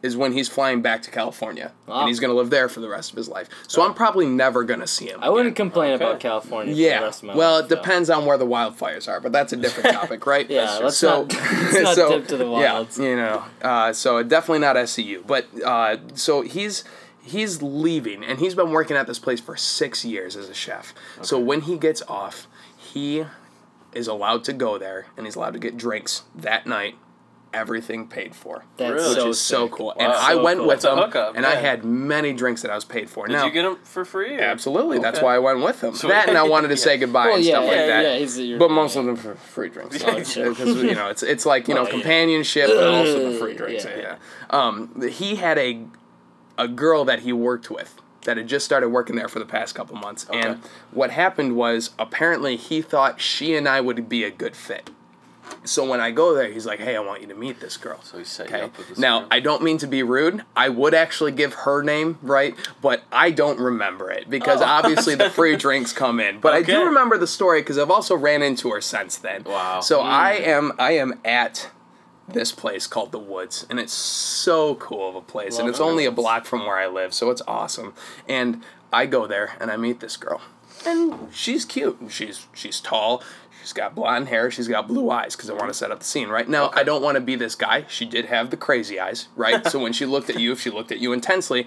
is 0.00 0.16
when 0.16 0.32
he's 0.32 0.48
flying 0.48 0.80
back 0.80 1.02
to 1.02 1.10
California, 1.10 1.72
Wow. 1.86 2.00
and 2.00 2.08
he's 2.08 2.20
gonna 2.20 2.32
live 2.34 2.50
there 2.50 2.68
for 2.68 2.78
the 2.80 2.88
rest 2.88 3.10
of 3.10 3.16
his 3.16 3.28
life. 3.28 3.48
So 3.66 3.82
I'm 3.82 3.94
probably 3.94 4.26
never 4.26 4.62
gonna 4.62 4.86
see 4.86 5.06
him. 5.08 5.18
I 5.20 5.28
wouldn't 5.28 5.56
complain 5.56 5.94
Okay. 5.94 6.04
about 6.04 6.20
California. 6.20 6.72
For 6.72 6.76
the 6.76 6.82
Yeah. 6.82 7.00
rest 7.02 7.22
of 7.22 7.28
my 7.28 7.34
Well, 7.36 7.54
life, 7.56 7.64
it 7.64 7.68
though. 7.70 7.76
depends 7.76 8.08
on 8.08 8.24
where 8.24 8.38
the 8.38 8.46
wildfires 8.46 9.08
are, 9.08 9.18
but 9.20 9.32
that's 9.32 9.52
a 9.52 9.56
different 9.56 9.90
topic, 10.00 10.24
right? 10.24 10.48
Yeah, 10.48 10.78
let's 10.82 10.96
so, 10.98 11.22
not- 11.22 11.32
let's 11.72 11.80
not 11.80 11.94
so, 11.96 12.08
dip 12.10 12.28
to 12.28 12.36
the 12.36 12.48
wilds. 12.48 12.96
Yeah, 12.98 13.04
you 13.08 13.16
know, 13.16 13.44
uh, 13.60 13.92
so 13.92 14.22
definitely 14.22 14.60
not 14.60 14.76
SCU, 14.76 15.24
but 15.26 15.46
uh, 15.64 15.96
so 16.14 16.42
he's 16.42 16.84
he's 17.20 17.60
leaving, 17.60 18.24
and 18.24 18.38
he's 18.38 18.54
been 18.54 18.70
working 18.70 18.96
at 18.96 19.06
this 19.06 19.18
place 19.18 19.40
for 19.40 19.54
six 19.56 20.02
years 20.04 20.34
as 20.36 20.48
a 20.48 20.54
chef. 20.54 20.94
So 21.22 21.38
when 21.38 21.62
he 21.62 21.76
gets 21.76 22.02
off, 22.08 22.46
he 22.78 23.26
is 23.92 24.06
allowed 24.06 24.44
to 24.44 24.52
go 24.52 24.78
there, 24.78 25.06
and 25.16 25.26
he's 25.26 25.34
allowed 25.34 25.52
to 25.54 25.58
get 25.58 25.76
drinks 25.76 26.22
that 26.34 26.66
night. 26.66 26.94
Everything 27.54 28.06
paid 28.08 28.34
for, 28.34 28.64
That's 28.76 28.92
Really? 28.92 29.08
which 29.08 29.18
so 29.18 29.28
is 29.30 29.40
so 29.40 29.64
sick. 29.66 29.72
cool. 29.76 29.92
And 29.98 30.12
Wow. 30.12 30.18
I 30.20 30.32
So 30.34 30.42
went 30.42 30.58
cool. 30.58 30.68
with 30.68 30.80
them, 30.82 30.98
a 30.98 31.00
him, 31.02 31.06
hookup, 31.06 31.36
and 31.36 31.46
I 31.46 31.54
had 31.54 31.82
many 31.84 32.32
drinks 32.34 32.60
that 32.62 32.70
I 32.70 32.74
was 32.74 32.84
paid 32.84 33.08
for. 33.08 33.26
Did 33.26 33.32
now, 33.34 33.46
you 33.46 33.50
get 33.50 33.62
them 33.62 33.78
for 33.84 34.04
free? 34.04 34.36
or- 34.36 34.40
Absolutely. 34.42 34.98
That's 34.98 35.22
why 35.22 35.34
I 35.34 35.38
went 35.38 35.60
with 35.62 35.80
them. 35.80 35.94
So- 35.94 36.08
that 36.08 36.28
and 36.28 36.36
I 36.36 36.42
wanted 36.42 36.68
to 36.68 36.74
Yeah. 36.74 36.80
say 36.84 36.98
goodbye 36.98 37.26
Well, 37.28 37.36
and 37.36 37.44
yeah, 37.44 37.52
stuff 37.52 37.64
like 37.64 37.76
yeah, 37.76 38.02
that. 38.02 38.36
yeah, 38.38 38.58
but 38.58 38.70
most 38.70 38.96
of 38.96 39.06
them 39.06 39.16
for 39.16 39.34
free 39.34 39.70
drinks. 39.70 39.98
Sure. 39.98 40.50
Because, 40.50 40.82
you 40.82 40.94
know, 40.94 41.08
it's 41.08 41.22
it's 41.22 41.46
like 41.46 41.68
you 41.68 41.74
know 41.74 41.80
Oh, 41.84 41.84
yeah. 41.86 41.90
companionship 41.90 42.68
and 42.68 42.78
also 42.80 43.32
the 43.32 43.38
free 43.38 43.54
drinks. 43.60 43.84
Yeah. 43.84 43.96
Yeah. 43.98 44.14
Um, 44.50 45.08
he 45.10 45.36
had 45.36 45.56
a 45.58 45.80
a 46.58 46.68
girl 46.68 47.04
that 47.06 47.20
he 47.20 47.32
worked 47.32 47.70
with 47.70 47.94
that 48.24 48.36
had 48.36 48.46
just 48.48 48.66
started 48.66 48.88
working 48.90 49.16
there 49.16 49.28
for 49.28 49.38
the 49.38 49.46
past 49.46 49.74
couple 49.74 49.96
months, 49.96 50.26
and 50.30 50.60
what 50.90 51.10
happened 51.12 51.56
was 51.56 51.90
apparently 51.98 52.56
he 52.56 52.82
thought 52.82 53.20
she 53.22 53.54
and 53.54 53.66
I 53.68 53.80
would 53.80 54.06
be 54.08 54.22
a 54.24 54.30
good 54.30 54.54
fit. 54.54 54.90
So 55.64 55.88
when 55.88 56.00
I 56.00 56.10
go 56.10 56.34
there, 56.34 56.48
he's 56.50 56.66
like, 56.66 56.78
"Hey, 56.80 56.96
I 56.96 57.00
want 57.00 57.20
you 57.20 57.26
to 57.28 57.34
meet 57.34 57.60
this 57.60 57.76
girl." 57.76 58.00
So 58.02 58.18
he 58.18 58.24
set 58.24 58.48
you 58.50 58.56
Okay. 58.56 58.64
up 58.64 58.78
with 58.78 58.88
this 58.88 58.98
Now, 58.98 59.20
girl. 59.20 59.28
I 59.30 59.40
don't 59.40 59.62
mean 59.62 59.78
to 59.78 59.86
be 59.86 60.02
rude. 60.02 60.42
I 60.56 60.68
would 60.68 60.94
actually 60.94 61.32
give 61.32 61.54
her 61.54 61.82
name, 61.82 62.18
right? 62.22 62.54
But 62.80 63.02
I 63.12 63.30
don't 63.30 63.58
remember 63.60 64.10
it 64.10 64.28
because 64.30 64.60
Oh. 64.60 64.64
obviously 64.78 65.14
the 65.14 65.30
free 65.30 65.56
drinks 65.56 65.92
come 65.92 66.20
in. 66.20 66.40
But 66.40 66.54
I 66.54 66.62
do 66.62 66.84
remember 66.84 67.18
the 67.18 67.26
story 67.26 67.60
because 67.60 67.78
I've 67.78 67.90
also 67.90 68.16
ran 68.16 68.42
into 68.42 68.70
her 68.70 68.80
since 68.80 69.16
then. 69.16 69.44
Wow. 69.44 69.80
So 69.80 70.00
hmm. 70.00 70.06
I 70.08 70.32
am 70.34 70.72
I 70.78 70.92
am 70.92 71.20
at 71.24 71.70
this 72.30 72.52
place 72.52 72.86
called 72.86 73.10
the 73.10 73.18
Woods, 73.18 73.64
and 73.70 73.80
it's 73.80 73.92
so 73.92 74.74
cool 74.74 75.08
of 75.08 75.14
a 75.16 75.20
place, 75.22 75.58
and 75.58 75.66
it's 75.68 75.80
only 75.80 76.04
a 76.04 76.10
block 76.10 76.44
from 76.44 76.66
where 76.66 76.76
I 76.76 76.86
live, 76.86 77.14
so 77.14 77.30
it's 77.30 77.40
awesome. 77.48 77.94
And 78.28 78.62
I 78.92 79.06
go 79.06 79.26
there 79.26 79.52
and 79.60 79.70
I 79.70 79.76
meet 79.78 80.00
this 80.00 80.16
girl, 80.18 80.42
and 80.84 81.28
she's 81.32 81.64
cute. 81.64 81.98
She's 82.10 82.46
she's 82.52 82.80
tall. 82.80 83.22
She's 83.68 83.74
got 83.74 83.94
blonde 83.94 84.28
hair. 84.28 84.50
She's 84.50 84.66
got 84.66 84.88
blue 84.88 85.10
eyes 85.10 85.36
because 85.36 85.50
I 85.50 85.52
want 85.52 85.68
to 85.68 85.74
set 85.74 85.90
up 85.90 85.98
the 85.98 86.04
scene. 86.06 86.30
Right 86.30 86.48
now, 86.48 86.70
I 86.72 86.84
don't 86.84 87.02
want 87.02 87.16
to 87.16 87.20
be 87.20 87.36
this 87.36 87.54
guy. 87.54 87.84
She 87.86 88.06
did 88.06 88.24
have 88.24 88.48
the 88.48 88.56
crazy 88.56 88.98
eyes, 88.98 89.28
right? 89.36 89.66
so 89.70 89.78
when 89.78 89.92
she 89.92 90.06
looked 90.06 90.30
at 90.30 90.40
you, 90.40 90.52
if 90.52 90.60
she 90.62 90.70
looked 90.70 90.90
at 90.90 91.00
you 91.00 91.12
intensely, 91.12 91.66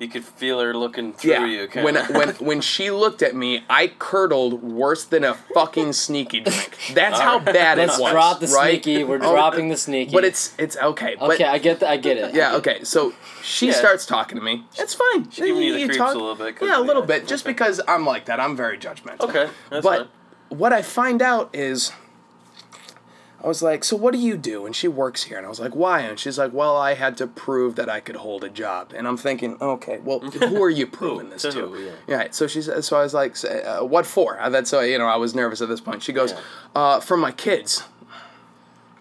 You 0.00 0.08
could 0.08 0.24
feel 0.24 0.58
her 0.60 0.74
looking 0.74 1.12
through 1.12 1.30
yeah. 1.30 1.46
you. 1.46 1.68
Kinda. 1.68 1.84
When 1.84 1.94
when 2.18 2.28
when 2.50 2.60
she 2.62 2.90
looked 2.90 3.22
at 3.22 3.36
me, 3.36 3.62
I 3.70 3.92
curdled 3.98 4.60
worse 4.60 5.04
than 5.04 5.22
a 5.22 5.34
fucking 5.34 5.92
sneaky 5.92 6.40
drink. 6.50 6.76
That's 6.94 7.20
how 7.20 7.38
bad 7.38 7.78
Let's 7.78 7.96
it 7.96 8.02
was. 8.02 8.10
drop 8.10 8.40
the 8.40 8.48
right? 8.48 8.82
sneaky. 8.82 9.04
We're 9.04 9.16
Oh, 9.22 9.30
dropping 9.32 9.68
the 9.68 9.76
sneaky. 9.76 10.10
But 10.10 10.24
it's 10.24 10.52
it's 10.58 10.76
okay. 10.78 11.14
But 11.20 11.34
okay. 11.34 11.44
I 11.44 11.58
get 11.58 11.78
that. 11.80 11.90
I 11.90 11.96
get 11.96 12.16
it. 12.16 12.34
yeah, 12.34 12.56
okay. 12.56 12.82
So 12.82 13.12
she 13.44 13.68
Yeah. 13.68 13.74
starts 13.74 14.04
talking 14.04 14.36
to 14.36 14.42
me. 14.44 14.64
It's 14.78 14.94
fine. 14.94 15.30
She 15.30 15.42
giving 15.42 15.62
you 15.62 15.74
the 15.78 15.86
creeps 15.86 16.00
a 16.00 16.18
little 16.18 16.34
bit. 16.34 16.56
Yeah, 16.60 16.78
a 16.78 16.80
little 16.80 17.02
bit. 17.04 17.28
Just 17.28 17.44
okay. 17.44 17.52
because 17.52 17.80
I'm 17.86 18.04
like 18.04 18.24
that. 18.24 18.40
I'm 18.40 18.56
very 18.56 18.78
judgmental. 18.78 19.28
Okay, 19.28 19.48
that's 19.70 19.84
but 19.84 19.98
fine. 19.98 20.08
What 20.50 20.72
I 20.72 20.82
find 20.82 21.22
out 21.22 21.50
is. 21.54 21.92
I 23.42 23.48
was 23.48 23.62
like, 23.62 23.84
so 23.84 23.96
what 23.96 24.12
do 24.12 24.18
you 24.18 24.36
do? 24.36 24.66
And 24.66 24.76
she 24.76 24.86
works 24.86 25.22
here. 25.22 25.38
And 25.38 25.46
I 25.46 25.48
was 25.48 25.58
like, 25.58 25.74
why? 25.74 26.00
And 26.00 26.18
she's 26.20 26.38
like, 26.38 26.52
well, 26.52 26.76
I 26.76 26.92
had 26.92 27.16
to 27.16 27.26
prove 27.26 27.74
that 27.76 27.88
I 27.88 27.98
could 27.98 28.16
hold 28.16 28.44
a 28.44 28.50
job. 28.50 28.92
And 28.94 29.08
I'm 29.08 29.16
thinking, 29.16 29.56
okay, 29.62 29.98
well, 30.04 30.18
who 30.20 30.62
are 30.62 30.68
you 30.68 30.86
proving 30.86 31.30
this 31.30 31.40
To 31.42 31.52
to? 31.52 31.82
yeah. 31.82 31.92
Yeah. 32.24 32.28
So 32.32 32.46
she 32.46 32.60
said, 32.60 32.84
so 32.84 32.98
I 32.98 33.02
was 33.02 33.14
like, 33.14 33.42
uh, 33.42 33.80
what 33.80 34.04
for? 34.04 34.38
Uh, 34.38 34.50
That's 34.50 34.74
uh, 34.74 34.80
you 34.80 34.98
know, 34.98 35.06
I 35.06 35.16
was 35.16 35.34
nervous 35.34 35.62
at 35.62 35.70
this 35.70 35.80
point. 35.80 36.02
She 36.02 36.12
goes, 36.12 36.32
Yeah. 36.32 36.40
uh, 36.74 37.00
for 37.00 37.16
my 37.16 37.32
kids. 37.32 37.84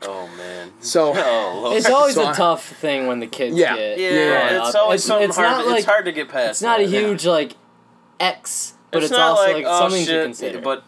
Oh 0.03 0.29
man. 0.38 0.72
So 0.79 1.12
Oh, 1.18 1.75
It's 1.75 1.89
always 1.89 2.15
So 2.15 2.24
a 2.24 2.29
I- 2.29 2.34
tough 2.34 2.65
thing 2.65 3.08
when 3.08 3.20
the 3.20 3.27
kids 3.27 3.58
Yeah. 3.58 3.75
get 3.75 4.00
yeah, 4.00 4.10
Yeah. 4.10 4.65
it's 4.68 4.74
always 4.75 5.03
It's- 5.06 5.22
it's 5.32 5.36
hard. 5.36 5.50
not 5.50 5.65
like- 5.68 5.79
it's 5.79 5.86
hard 5.86 6.06
to 6.06 6.13
get 6.13 6.29
past. 6.29 6.50
It's 6.51 6.62
not 6.62 6.79
a 6.79 6.86
that. 6.86 6.89
huge 6.98 7.25
like 7.25 7.58
X, 8.22 8.75
but 8.91 9.03
it's, 9.03 9.12
not 9.12 9.20
also 9.38 9.51
like, 9.51 9.65
oh, 9.68 9.79
something 9.79 10.06
shit, 10.06 10.15
to 10.15 10.24
consider. 10.24 10.62
But 10.62 10.86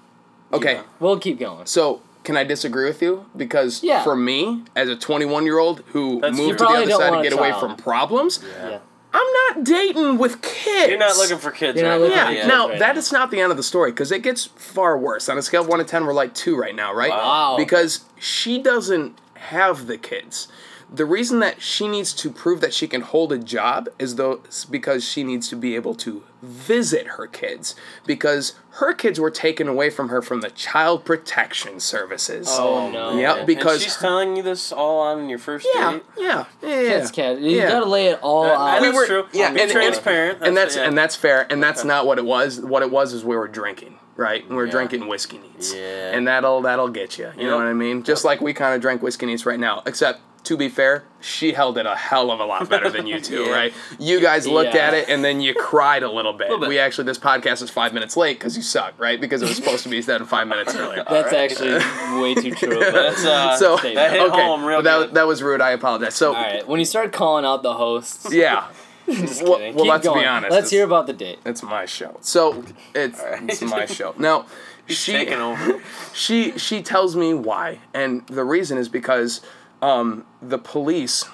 okay. 0.53 0.73
Yeah. 0.75 0.81
we'll 0.99 1.19
keep 1.19 1.39
going. 1.39 1.65
So 1.65 2.01
can 2.23 2.37
I 2.37 2.43
disagree 2.43 2.85
with 2.85 3.01
you? 3.01 3.25
Because 3.35 3.83
Yeah. 3.83 4.03
for 4.03 4.15
me, 4.15 4.63
as 4.75 4.89
a 4.89 4.95
21 4.95 5.45
year 5.45 5.57
old 5.59 5.81
who 5.87 6.19
That's- 6.21 6.37
You 6.39 6.47
moved 6.47 6.59
to 6.59 6.65
the 6.65 6.69
other 6.71 6.91
side 6.91 7.17
to 7.17 7.23
get 7.23 7.33
away 7.33 7.53
from 7.59 7.75
problems, 7.75 8.39
Yeah. 8.59 8.79
I'm 9.13 9.33
not 9.57 9.65
dating 9.65 10.17
with 10.19 10.41
kids. 10.41 10.87
you're 10.89 10.97
not 10.97 11.17
looking 11.17 11.37
for 11.37 11.51
kids. 11.51 11.77
You're 11.79 11.89
right 11.89 11.99
looking 11.99 12.15
now, 12.15 12.23
Yeah. 12.25 12.29
yeah. 12.29 12.35
kids. 12.37 12.47
Now 12.47 12.69
right 12.69 12.79
that 12.79 12.93
now. 12.95 12.99
is 12.99 13.11
not 13.11 13.29
the 13.31 13.41
end 13.41 13.51
of 13.51 13.57
the 13.57 13.63
story 13.63 13.91
because 13.91 14.09
it 14.11 14.21
gets 14.21 14.45
far 14.55 14.97
worse. 14.97 15.27
On 15.27 15.37
a 15.37 15.41
scale 15.41 15.61
of 15.61 15.67
one 15.67 15.79
to 15.79 15.85
ten, 15.85 16.05
we're 16.05 16.13
like 16.13 16.33
two 16.33 16.55
right 16.55 16.73
now, 16.75 16.93
right? 16.93 17.09
Wow. 17.09 17.55
Because 17.57 18.01
she 18.19 18.57
doesn't 18.57 19.17
have 19.35 19.87
the 19.87 19.97
kids. 19.97 20.47
The 20.93 21.05
reason 21.05 21.39
that 21.39 21.61
she 21.61 21.87
needs 21.87 22.11
to 22.15 22.29
prove 22.29 22.59
that 22.59 22.73
she 22.73 22.85
can 22.85 22.99
hold 22.99 23.31
a 23.31 23.37
job 23.37 23.87
is 23.97 24.15
though 24.15 24.41
because 24.69 25.05
she 25.05 25.23
needs 25.23 25.47
to 25.49 25.55
be 25.55 25.73
able 25.75 25.95
to 25.95 26.23
visit 26.41 27.07
her 27.07 27.27
kids 27.27 27.75
because 28.05 28.55
her 28.71 28.93
kids 28.93 29.17
were 29.19 29.31
taken 29.31 29.69
away 29.69 29.89
from 29.89 30.09
her 30.09 30.21
from 30.21 30.41
the 30.41 30.49
child 30.49 31.05
protection 31.05 31.79
services. 31.79 32.47
Oh, 32.51 32.89
no. 32.91 33.17
Yep, 33.17 33.37
And 33.37 33.47
because 33.47 33.81
she's 33.83 33.95
telling 33.95 34.35
you 34.35 34.43
this 34.43 34.71
all 34.73 34.99
on 34.99 35.29
your 35.29 35.39
first 35.39 35.65
yeah, 35.73 35.91
date. 35.93 36.03
yeah, 36.17 36.45
yeah, 36.61 36.69
Kids 36.89 37.11
can't. 37.11 37.39
You 37.39 37.57
yeah. 37.57 37.69
gotta 37.69 37.85
lay 37.85 38.07
it 38.07 38.19
all 38.21 38.43
Uh, 38.43 38.49
out. 38.49 38.77
and 38.77 38.81
We 38.81 38.87
that's 38.87 38.97
were- 38.97 39.05
true. 39.05 39.25
yeah, 39.31 39.51
Be 39.51 39.61
and- 39.61 39.71
and- 39.71 39.71
transparent. 39.71 40.39
and 40.41 40.57
that's 40.57 40.75
yeah. 40.75 40.83
and 40.83 40.97
that's 40.97 41.15
fair, 41.15 41.47
and 41.49 41.63
that's 41.63 41.85
not 41.85 42.05
what 42.05 42.17
it 42.17 42.25
was. 42.25 42.59
What 42.59 42.81
it 42.83 42.91
was 42.91 43.13
is 43.13 43.23
we 43.23 43.35
were 43.37 43.47
drinking, 43.47 43.97
right? 44.17 44.47
We 44.49 44.55
were 44.55 44.65
Yeah. 44.65 44.71
drinking 44.71 45.07
whiskey 45.07 45.37
neats, 45.37 45.73
Yeah. 45.73 46.11
and 46.11 46.27
that'll 46.27 46.61
that'll 46.63 46.89
get 46.89 47.17
you. 47.17 47.31
You 47.37 47.47
know 47.47 47.55
what 47.57 47.67
I 47.67 47.73
mean? 47.73 48.03
Just 48.03 48.25
like 48.25 48.41
we 48.41 48.51
kind 48.53 48.73
of 48.75 48.81
drank 48.81 49.01
whiskey 49.01 49.25
neats 49.27 49.45
right 49.45 49.59
now, 49.59 49.83
except. 49.85 50.19
To 50.45 50.57
be 50.57 50.69
fair, 50.69 51.03
she 51.19 51.53
held 51.53 51.77
it 51.77 51.85
a 51.85 51.95
hell 51.95 52.31
of 52.31 52.39
a 52.39 52.45
lot 52.45 52.67
better 52.67 52.89
than 52.89 53.05
you 53.05 53.19
two, 53.29 53.43
Yeah. 53.43 53.51
right? 53.51 53.73
You 53.99 54.19
guys 54.19 54.47
looked 54.47 54.73
Yeah. 54.73 54.87
at 54.87 54.93
it 54.95 55.07
and 55.07 55.23
then 55.23 55.39
you 55.39 55.53
cried 55.53 56.01
a 56.01 56.11
little 56.11 56.33
bit. 56.33 56.49
bit. 56.59 56.67
We 56.67 56.79
actually, 56.79 57.03
this 57.03 57.19
podcast 57.19 57.61
is 57.61 57.69
five 57.69 57.93
minutes 57.93 58.17
late 58.17 58.39
because 58.39 58.57
you 58.57 58.63
suck, 58.63 58.95
right? 58.97 59.21
Because 59.21 59.43
it 59.43 59.47
was 59.47 59.55
supposed 59.55 59.83
to 59.83 59.89
be 59.89 60.01
done 60.01 60.25
five 60.25 60.47
minutes 60.47 60.75
earlier. 60.75 61.03
That's 61.09 61.31
actually 61.31 61.73
way 62.19 62.33
too 62.33 62.55
true. 62.55 62.79
That's 62.91 63.23
uh. 63.23 63.55
so 63.55 63.77
That 63.77 64.11
hit 64.11 64.21
okay, 64.21 64.41
home 64.41 64.65
real 64.65 64.81
but 64.81 64.99
that, 64.99 65.13
that 65.13 65.27
was 65.27 65.43
rude. 65.43 65.61
I 65.61 65.71
apologize. 65.71 66.15
So 66.15 66.29
all 66.33 66.41
right, 66.41 66.67
when 66.67 66.79
you 66.79 66.85
start 66.85 67.11
calling 67.13 67.45
out 67.45 67.61
the 67.61 67.75
hosts, 67.75 68.33
yeah, 68.33 68.67
just 69.07 69.43
well, 69.43 69.59
well, 69.75 69.85
let's 69.85 70.07
be 70.07 70.25
honest. 70.25 70.51
Let's 70.51 70.71
hear 70.71 70.85
about 70.85 71.05
the 71.05 71.13
date. 71.13 71.37
It's 71.45 71.61
my 71.61 71.85
show. 71.85 72.17
So 72.21 72.63
it's 72.95 73.19
Alright. 73.19 73.43
it's 73.47 73.61
my 73.61 73.85
show. 73.85 74.15
Now 74.17 74.47
she 74.87 75.27
over. 75.27 75.81
she 76.13 76.57
she 76.57 76.81
tells 76.81 77.15
me 77.15 77.35
why, 77.35 77.79
and 77.93 78.25
the 78.27 78.43
reason 78.43 78.79
is 78.79 78.89
because 78.89 79.41
um, 79.81 80.25
the 80.41 80.57
police 80.57 81.25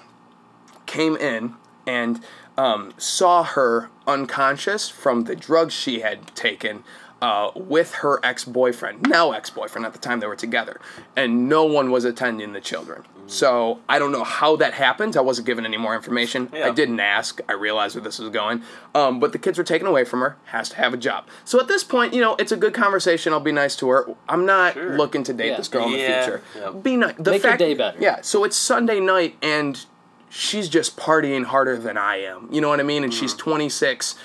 came 0.85 1.15
in 1.15 1.55
and 1.85 2.23
um, 2.57 2.93
saw 2.97 3.43
her 3.43 3.89
unconscious 4.05 4.89
from 4.89 5.25
the 5.25 5.35
drugs 5.35 5.73
she 5.73 5.99
had 5.99 6.35
taken 6.35 6.83
uh, 7.21 7.51
with 7.55 7.93
her 7.95 8.19
ex-boyfriend, 8.23 9.07
now 9.07 9.31
ex-boyfriend. 9.31 9.85
At 9.85 9.93
the 9.93 9.99
time 9.99 10.19
they 10.19 10.27
were 10.27 10.35
together, 10.35 10.79
and 11.15 11.49
no 11.49 11.63
one 11.65 11.91
was 11.91 12.05
attending 12.05 12.53
the 12.53 12.61
children. 12.61 13.03
So 13.29 13.79
I 13.89 13.99
don't 13.99 14.11
know 14.13 14.23
how 14.23 14.55
that 14.57 14.73
happened. 14.73 15.17
I 15.17 15.21
wasn't 15.21 15.47
given 15.47 15.65
any 15.65 15.75
more 15.77 15.93
information. 15.95 16.49
I 16.53 16.69
didn't 16.71 16.99
ask. 17.01 17.41
I 17.49 17.53
realized 17.53 17.95
where 17.95 18.03
this 18.03 18.19
was 18.19 18.29
going. 18.29 18.61
Um, 18.95 19.19
but 19.19 19.33
the 19.33 19.37
kids 19.37 19.57
were 19.57 19.65
taken 19.65 19.85
away 19.87 20.05
from 20.05 20.21
her. 20.21 20.37
Has 20.45 20.69
to 20.69 20.75
have 20.77 20.93
a 20.93 20.97
job. 20.97 21.25
So 21.43 21.59
at 21.59 21.67
this 21.67 21.83
point, 21.83 22.13
you 22.13 22.21
know, 22.21 22.35
it's 22.37 22.53
a 22.53 22.57
good 22.57 22.73
conversation. 22.73 23.33
I'll 23.33 23.39
be 23.41 23.51
nice 23.51 23.75
to 23.77 23.89
her. 23.89 24.07
I'm 24.29 24.45
not 24.45 24.75
Sure. 24.75 24.95
looking 24.95 25.23
to 25.23 25.33
date 25.33 25.49
Yeah. 25.49 25.57
this 25.57 25.67
girl 25.67 25.87
in 25.87 25.93
Yeah. 25.99 26.07
the 26.19 26.23
future. 26.25 26.41
Yeah. 26.57 26.69
Be 26.71 26.95
nice. 26.95 27.15
The 27.17 27.31
Make 27.31 27.43
your 27.43 27.49
fact, 27.51 27.59
day 27.59 27.73
better. 27.73 27.97
Yeah. 27.99 28.19
So 28.21 28.45
it's 28.45 28.55
Sunday 28.55 29.01
night 29.01 29.35
and 29.41 29.83
she's 30.29 30.69
just 30.69 30.95
partying 30.95 31.45
harder 31.45 31.75
than 31.77 31.97
I 31.97 32.17
am. 32.21 32.47
You 32.51 32.61
know 32.61 32.69
what 32.69 32.79
I 32.79 32.83
mean? 32.83 33.03
And 33.03 33.13
she's 33.13 33.33
Mm. 33.33 33.37
26 33.39 34.13
26, 34.13 34.15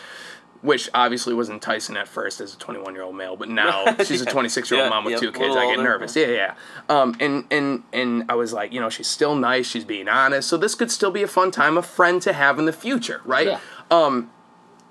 which 0.62 0.88
obviously 0.94 1.34
was 1.34 1.50
enticing 1.50 1.96
at 1.96 2.08
first 2.08 2.40
as 2.40 2.54
a 2.54 2.58
21 2.58 2.94
year 2.94 3.02
old 3.02 3.14
male, 3.16 3.36
but 3.36 3.48
now 3.48 3.94
she's 4.04 4.22
a 4.22 4.24
26 4.26 4.70
year 4.70 4.80
old 4.80 4.86
Yeah, 4.86 4.90
mom 4.90 5.04
with 5.04 5.12
yep, 5.12 5.20
two 5.20 5.32
kids. 5.32 5.54
I 5.56 5.66
get 5.66 5.78
older. 5.78 5.82
nervous. 5.82 6.16
Yeah, 6.16 6.26
yeah. 6.28 6.54
Um, 6.88 7.14
and 7.20 7.44
and 7.50 7.82
and 7.92 8.24
I 8.30 8.34
was 8.34 8.52
like, 8.52 8.72
you 8.72 8.80
know, 8.80 8.88
she's 8.88 9.08
still 9.08 9.34
nice. 9.34 9.66
She's 9.66 9.84
being 9.84 10.08
honest. 10.08 10.48
So 10.48 10.56
this 10.56 10.74
could 10.74 10.90
still 10.90 11.10
be 11.10 11.22
a 11.22 11.28
fun 11.28 11.50
time, 11.50 11.76
a 11.76 11.82
friend 11.82 12.22
to 12.22 12.32
have 12.32 12.58
in 12.58 12.64
the 12.64 12.72
future, 12.72 13.20
right? 13.24 13.46
Yeah. 13.48 13.60
Um, 13.90 14.30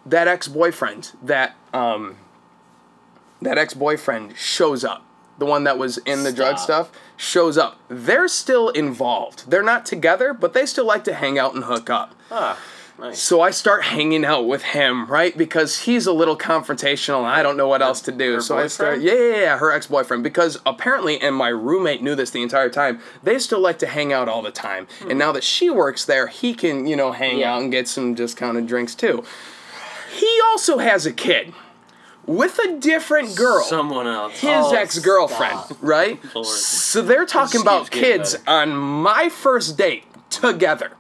that 0.05 0.27
ex 0.27 0.47
boyfriend, 0.47 1.11
that 1.23 1.55
um, 1.73 2.17
that 3.41 3.57
ex 3.57 3.73
boyfriend 3.73 4.37
shows 4.37 4.83
up. 4.83 5.05
The 5.37 5.45
one 5.45 5.63
that 5.63 5.77
was 5.79 5.97
in 5.99 6.23
the 6.23 6.31
drug 6.31 6.59
stuff 6.59 6.91
shows 7.17 7.57
up. 7.57 7.79
They're 7.87 8.27
still 8.27 8.69
involved. 8.69 9.49
They're 9.49 9.63
not 9.63 9.87
together, 9.87 10.33
but 10.33 10.53
they 10.53 10.67
still 10.67 10.85
like 10.85 11.03
to 11.05 11.13
hang 11.15 11.39
out 11.39 11.55
and 11.55 11.63
hook 11.63 11.89
up. 11.89 12.13
Ah, 12.29 12.59
nice. 12.99 13.19
So 13.19 13.41
I 13.41 13.51
start 13.51 13.83
hanging 13.83 14.23
out 14.25 14.47
with 14.47 14.61
him, 14.63 15.05
right? 15.07 15.35
Because 15.37 15.81
he's 15.81 16.05
a 16.07 16.13
little 16.13 16.37
confrontational 16.37 17.19
and 17.19 17.27
I 17.27 17.43
don't 17.43 17.57
know 17.57 17.67
what 17.67 17.81
else 17.81 18.01
to 18.01 18.11
do. 18.11 18.35
her 18.35 18.41
so 18.41 18.57
I 18.57 18.67
start, 18.67 19.01
yeah, 19.01 19.13
yeah, 19.13 19.37
yeah, 19.37 19.57
her 19.57 19.71
ex 19.71 19.87
boyfriend. 19.87 20.23
Because 20.23 20.59
apparently, 20.65 21.19
and 21.19 21.35
my 21.35 21.49
roommate 21.49 22.01
knew 22.01 22.15
this 22.15 22.29
the 22.31 22.41
entire 22.43 22.69
time, 22.69 22.99
they 23.23 23.39
still 23.39 23.59
like 23.59 23.79
to 23.79 23.87
hang 23.87 24.13
out 24.13 24.27
all 24.29 24.41
the 24.41 24.51
time. 24.51 24.87
And 25.01 25.13
hmm. 25.13 25.17
now 25.17 25.31
that 25.31 25.43
she 25.43 25.69
works 25.69 26.05
there, 26.05 26.27
he 26.27 26.53
can, 26.53 26.85
you 26.87 26.95
know, 26.95 27.11
hang 27.11 27.39
Yeah. 27.39 27.53
out 27.55 27.61
and 27.61 27.71
get 27.71 27.87
some 27.87 28.13
discounted 28.13 28.67
drinks 28.67 28.95
too. 28.95 29.23
He 30.13 30.39
also 30.47 30.77
has 30.79 31.05
a 31.05 31.13
kid 31.13 31.53
with 32.25 32.59
a 32.59 32.77
different 32.77 33.35
girl 33.35 33.63
Someone 33.63 34.05
else. 34.07 34.33
his 34.39 34.49
Oh, 34.51 34.73
ex 34.75 34.99
girlfriend, 34.99 35.59
stop. 35.59 35.77
right? 35.81 36.19
Lord. 36.35 36.45
So 36.45 37.01
they're 37.01 37.25
talking 37.25 37.61
about 37.61 37.89
kids 37.89 38.35
on 38.45 38.75
my 38.75 39.29
first 39.29 39.77
date 39.77 40.03
together. 40.29 40.91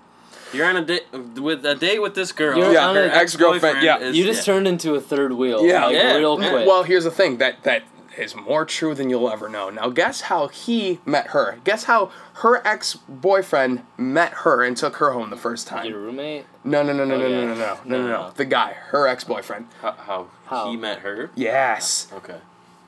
You're 0.53 0.67
on 0.67 0.77
a 0.77 0.85
date 0.85 1.05
with 1.37 1.65
a 1.65 1.75
date 1.75 1.99
with 2.01 2.15
this 2.15 2.31
girl. 2.31 2.57
You're 2.57 2.73
Yeah, 2.73 2.87
on 2.89 2.95
her 2.95 3.03
a- 3.05 3.15
ex-girlfriend, 3.15 3.81
yeah. 3.83 3.99
is- 3.99 4.17
You 4.17 4.25
just 4.25 4.45
turned 4.45 4.67
into 4.67 4.95
a 4.95 5.01
third 5.01 5.33
wheel. 5.33 5.65
Yeah. 5.65 5.85
like, 5.85 5.95
Yeah. 5.95 6.15
real 6.17 6.37
quick. 6.37 6.67
Well, 6.67 6.83
here's 6.83 7.03
the 7.05 7.11
thing 7.11 7.37
that 7.37 7.63
that 7.63 7.83
is 8.17 8.35
more 8.35 8.65
true 8.65 8.93
than 8.93 9.09
you'll 9.09 9.31
ever 9.31 9.47
know. 9.47 9.69
Now, 9.69 9.87
guess 9.89 10.21
how 10.21 10.47
he 10.49 10.99
met 11.05 11.27
her. 11.27 11.57
Guess 11.63 11.85
how 11.85 12.11
her 12.35 12.61
ex 12.67 12.97
boyfriend 13.07 13.83
met 13.97 14.33
her 14.43 14.61
and 14.63 14.75
took 14.75 14.97
her 14.97 15.11
home 15.11 15.29
the 15.29 15.37
first 15.37 15.65
time. 15.67 15.85
your 15.85 15.99
roommate. 15.99 16.45
No, 16.65 16.83
no, 16.83 16.91
no, 16.91 17.05
no, 17.05 17.17
no, 17.17 17.23
oh, 17.23 17.27
Okay. 17.27 17.33
no, 17.35 17.41
no, 17.41 17.53
no, 17.53 17.55
no, 17.55 17.77
no, 17.85 17.97
No. 18.01 18.07
no. 18.07 18.31
The 18.35 18.45
guy, 18.45 18.75
her 18.89 19.07
ex 19.07 19.23
boyfriend. 19.23 19.67
How, 19.81 19.93
how, 19.93 20.27
How? 20.47 20.69
he 20.69 20.75
met 20.75 20.99
her. 20.99 21.31
Yes. 21.35 22.07
Oh, 22.13 22.17
okay. 22.17 22.37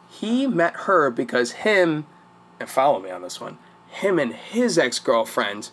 he 0.10 0.46
met 0.46 0.74
her 0.82 1.10
because 1.10 1.52
him 1.52 2.06
and 2.60 2.70
follow 2.70 3.00
me 3.00 3.10
on 3.10 3.22
this 3.24 3.40
one 3.42 3.58
him 3.90 4.20
and 4.20 4.34
his 4.34 4.78
ex-girlfriend 4.78 5.70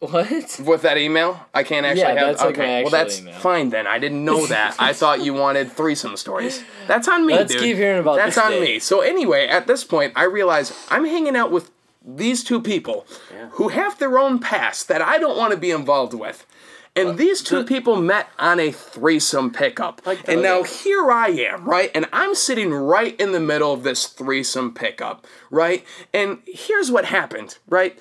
what? 0.00 0.60
with 0.64 0.82
that 0.82 0.98
email? 0.98 1.40
I 1.54 1.62
can't 1.62 1.86
actually 1.86 2.02
Yeah, 2.02 2.08
have. 2.08 2.26
that's 2.36 2.40
like 2.42 2.58
okay, 2.58 2.66
my 2.78 2.82
well 2.82 2.90
that's 2.90 3.20
email. 3.20 3.34
fine 3.40 3.70
then. 3.70 3.86
I 3.86 3.98
didn't 3.98 4.24
know 4.24 4.46
that. 4.46 4.76
I 4.78 4.92
thought 5.00 5.24
you 5.24 5.34
wanted 5.34 5.72
threesome 5.72 6.16
stories. 6.16 6.62
That's 6.86 7.08
on 7.08 7.26
me, 7.26 7.34
Let's 7.34 7.52
dude. 7.52 7.62
keep 7.62 7.76
hearing 7.76 8.00
about 8.00 8.16
That's 8.16 8.34
this 8.36 8.44
on 8.44 8.50
date. 8.52 8.60
me. 8.60 8.78
So 8.78 9.00
anyway, 9.00 9.46
at 9.46 9.66
this 9.66 9.84
point, 9.84 10.12
I 10.16 10.24
realize 10.24 10.72
I'm 10.90 11.04
hanging 11.04 11.36
out 11.36 11.50
with 11.50 11.70
these 12.04 12.44
two 12.44 12.60
people 12.60 13.06
who 13.52 13.68
have 13.68 13.98
their 13.98 14.18
own 14.18 14.38
past 14.38 14.86
that 14.88 15.02
I 15.02 15.18
don't 15.18 15.36
want 15.36 15.52
to 15.52 15.58
be 15.58 15.70
involved 15.70 16.14
with. 16.14 16.46
And 16.94 17.18
these 17.18 17.42
two 17.42 17.58
the- 17.58 17.64
people 17.64 17.96
met 18.00 18.28
on 18.38 18.58
a 18.58 18.72
threesome 18.72 19.50
pickup. 19.52 20.00
Like 20.06 20.26
and 20.28 20.40
now 20.40 20.62
here 20.62 21.10
I 21.10 21.28
am, 21.28 21.64
right? 21.68 21.90
And 21.94 22.06
I'm 22.12 22.34
sitting 22.34 22.72
right 22.72 23.14
in 23.20 23.32
the 23.32 23.40
middle 23.40 23.70
of 23.72 23.82
this 23.82 24.06
threesome 24.06 24.72
pickup, 24.72 25.26
right? 25.50 25.84
And 26.14 26.38
here's 26.46 26.90
what 26.90 27.04
happened, 27.06 27.58
right? 27.68 27.98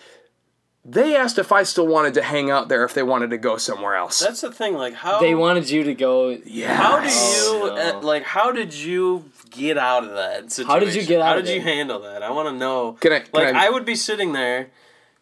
They 0.87 1.15
asked 1.15 1.39
if 1.39 1.51
I 1.51 1.63
still 1.63 1.87
wanted 1.87 2.13
to 2.13 2.21
hang 2.21 2.51
out 2.51 2.67
there 2.69 2.83
if 2.85 2.93
they 2.93 3.01
wanted 3.01 3.31
to 3.31 3.37
go 3.39 3.57
somewhere 3.57 3.95
else. 3.95 4.19
That's 4.19 4.41
the 4.41 4.51
thing. 4.51 4.75
Like 4.75 4.93
how 4.93 5.19
They 5.19 5.33
wanted 5.33 5.67
you 5.69 5.83
to 5.83 5.95
go. 5.95 6.37
yeah. 6.45 6.75
How 6.75 6.99
do 6.99 7.07
you 7.07 7.11
Oh, 7.15 7.73
no. 7.75 7.97
uh, 7.97 8.01
like? 8.01 8.23
How 8.23 8.51
did 8.51 8.71
you 8.73 9.25
get 9.49 9.77
out 9.79 10.03
of 10.03 10.11
that 10.11 10.51
situation? 10.51 10.69
How 10.71 10.79
did 10.79 10.93
you 10.93 11.03
get 11.03 11.21
out 11.21 11.27
How 11.33 11.37
of 11.39 11.45
did 11.45 11.55
you 11.55 11.61
handle 11.61 11.99
that? 12.01 12.21
I 12.21 12.29
want 12.29 12.49
to 12.49 12.55
know. 12.55 12.93
Can 12.99 13.13
I- 13.13 13.19
can 13.19 13.29
like 13.33 13.55
I- 13.55 13.65
I, 13.65 13.69
would 13.71 13.85
be 13.85 13.95
sitting 13.95 14.33
there, 14.33 14.67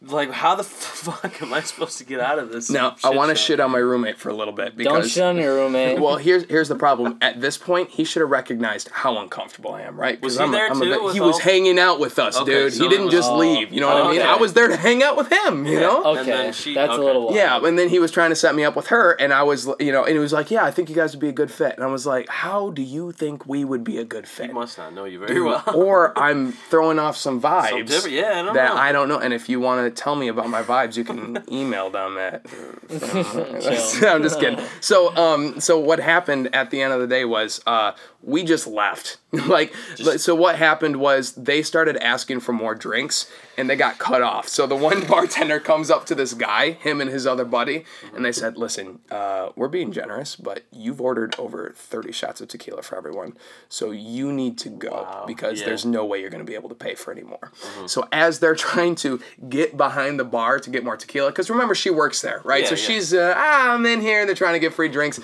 like 0.05 0.31
how 0.31 0.55
the 0.55 0.63
fuck 1.03 1.41
am 1.41 1.53
I 1.53 1.61
supposed 1.61 1.97
to 1.99 2.03
get 2.05 2.19
out 2.19 2.39
of 2.39 2.49
this? 2.51 2.69
Now, 2.69 2.95
I 3.03 3.09
want 3.11 3.29
to 3.29 3.35
shit 3.35 3.59
on 3.59 3.71
my 3.71 3.77
roommate 3.79 4.17
for 4.17 4.29
a 4.29 4.33
little 4.33 4.53
bit 4.53 4.75
Don't 4.77 4.77
because 4.77 5.11
shit 5.11 5.23
on 5.23 5.37
your 5.37 5.55
roommate. 5.55 5.99
Well, 5.99 6.17
here's 6.17 6.45
here's 6.45 6.67
the 6.69 6.75
problem. 6.75 7.17
At 7.21 7.41
this 7.41 7.57
point, 7.57 7.89
he 7.89 8.03
should 8.03 8.21
have 8.21 8.29
recognized 8.29 8.89
how 8.91 9.17
uncomfortable 9.17 9.73
I 9.73 9.81
am, 9.81 9.99
right? 9.99 10.19
'Cause 10.21 10.23
Was 10.33 10.37
he 10.37 10.43
I'm 10.43 10.49
a- 10.49 10.51
there 10.51 10.65
I'm 10.69 10.81
a 10.81 10.85
too 10.85 10.89
bit- 10.91 11.03
with 11.03 11.13
he 11.13 11.19
was 11.21 11.35
all- 11.35 11.41
hanging 11.41 11.79
out 11.79 11.99
with 11.99 12.19
us, 12.19 12.37
Okay, 12.37 12.51
dude. 12.51 12.73
so 12.73 12.83
he 12.83 12.89
didn't 12.89 13.07
it 13.07 13.11
just 13.11 13.31
was- 13.31 13.39
leave. 13.39 13.71
You 13.71 13.81
know 13.81 13.87
what 13.87 13.97
I 14.05 14.11
mean? 14.11 14.19
Okay. 14.21 14.29
I 14.29 14.35
was 14.35 14.53
there 14.53 14.67
to 14.67 14.75
hang 14.77 15.03
out 15.03 15.15
with 15.17 15.31
him. 15.31 15.65
You 15.65 15.79
know? 15.79 15.97
And 16.03 16.19
okay, 16.19 16.31
then 16.31 16.53
she- 16.53 16.73
that's 16.73 16.91
okay. 16.93 17.01
a 17.01 17.05
little 17.05 17.23
wild. 17.25 17.35
Yeah, 17.35 17.57
and 17.65 17.77
then 17.79 17.89
he 17.89 17.99
was 17.99 18.11
trying 18.11 18.29
to 18.31 18.35
set 18.35 18.55
me 18.55 18.63
up 18.63 18.75
with 18.75 18.87
her, 18.87 19.11
and 19.19 19.33
I 19.33 19.43
was, 19.43 19.69
you 19.79 19.91
know, 19.91 20.03
and 20.03 20.13
he 20.13 20.19
was 20.19 20.33
like, 20.33 20.51
"Yeah, 20.51 20.63
I 20.65 20.71
think 20.71 20.89
you 20.89 20.95
guys 20.95 21.13
would 21.13 21.21
be 21.21 21.29
a 21.29 21.33
good 21.33 21.51
fit." 21.51 21.73
And 21.75 21.83
I 21.83 21.87
was 21.87 22.05
like, 22.05 22.27
"How 22.29 22.69
do 22.71 22.81
you 22.81 23.11
think 23.11 23.45
we 23.47 23.63
would 23.65 23.83
be 23.83 23.97
a 23.97 24.03
good 24.05 24.27
fit?" 24.27 24.47
He 24.47 24.51
must 24.53 24.77
not 24.77 24.93
know 24.93 25.05
you 25.05 25.19
very 25.19 25.41
well. 25.41 25.63
or 25.73 26.17
I'm 26.19 26.51
throwing 26.51 26.99
off 26.99 27.17
some 27.17 27.41
vibes 27.41 27.87
different- 27.87 28.15
yeah, 28.15 28.39
I 28.39 28.41
don't 28.43 28.53
that 28.53 28.69
know. 28.73 28.79
I 28.81 28.91
don't 28.91 29.07
know. 29.09 29.19
And 29.19 29.33
if 29.33 29.49
you 29.49 29.59
want 29.59 29.92
to 29.92 29.92
tell 29.95 30.15
me 30.15 30.27
about 30.27 30.49
my 30.49 30.63
vibes, 30.63 30.97
you 30.97 31.03
can 31.03 31.43
email 31.51 31.89
them 31.89 32.17
at. 32.17 32.45
I'm 34.03 34.21
just 34.21 34.39
kidding. 34.39 34.59
So, 34.81 35.15
um, 35.15 35.59
so 35.59 35.79
what 35.79 35.99
happened 35.99 36.53
at 36.53 36.69
the 36.71 36.81
end 36.81 36.93
of 36.93 36.99
the 36.99 37.07
day 37.07 37.25
was, 37.25 37.61
uh, 37.65 37.93
we 38.23 38.43
just 38.43 38.65
left. 38.65 39.17
like, 39.47 39.73
like, 39.99 40.19
so 40.19 40.33
what 40.33 40.55
happened 40.55 40.97
was 40.97 41.33
they 41.33 41.61
started 41.61 41.97
asking 41.97 42.39
for 42.39 42.53
more 42.53 42.73
drinks, 42.73 43.29
and 43.57 43.69
they 43.69 43.75
got 43.75 43.97
cut 43.97 44.21
off. 44.21 44.47
So 44.47 44.65
the 44.65 44.75
one 44.75 45.05
bartender 45.07 45.59
comes 45.59 45.91
up 45.91 46.05
to 46.05 46.15
this 46.15 46.33
guy, 46.33 46.71
him 46.71 47.01
and 47.01 47.09
his 47.09 47.27
other 47.27 47.43
buddy, 47.43 47.83
and 48.15 48.23
they 48.23 48.31
said, 48.31 48.57
"Listen, 48.57 48.99
uh, 49.11 49.49
we're 49.55 49.67
being 49.67 49.91
generous, 49.91 50.35
but 50.35 50.63
you've 50.71 51.01
ordered 51.01 51.35
over 51.37 51.73
30 51.75 52.11
shots 52.11 52.41
of 52.41 52.47
tequila 52.47 52.81
for 52.81 52.95
everyone, 52.95 53.35
so 53.69 53.91
you 53.91 54.31
need 54.31 54.57
to 54.59 54.69
go 54.69 55.23
because 55.27 55.59
yeah. 55.59 55.65
there's 55.65 55.85
no 55.85 56.05
way 56.05 56.21
you're 56.21 56.29
going 56.29 56.45
to 56.45 56.49
be 56.49 56.55
able 56.55 56.69
to 56.69 56.75
pay 56.75 56.95
for 56.95 57.11
any 57.11 57.23
more." 57.23 57.51
So 57.87 58.07
as 58.11 58.39
they're 58.39 58.55
trying 58.63 58.95
to 58.95 59.19
get 59.49 59.75
behind 59.75 60.19
the 60.19 60.25
bar 60.25 60.59
to 60.59 60.69
get 60.69 60.83
more 60.83 60.95
tequila, 60.95 61.31
because 61.31 61.49
remember 61.49 61.75
she 61.75 61.89
works 61.89 62.21
there, 62.21 62.41
right? 62.45 62.63
Yeah, 62.63 62.69
so 62.69 62.75
yeah. 62.75 62.81
she's 62.81 63.13
uh, 63.13 63.33
ah, 63.35 63.73
I'm 63.73 63.85
in 63.85 64.01
here, 64.01 64.21
and 64.21 64.29
they're 64.29 64.35
trying 64.35 64.53
to 64.53 64.59
get 64.59 64.73
free 64.73 64.89
drinks. 64.89 65.19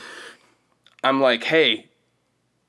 I'm 1.04 1.22
like, 1.22 1.44
hey, 1.46 1.89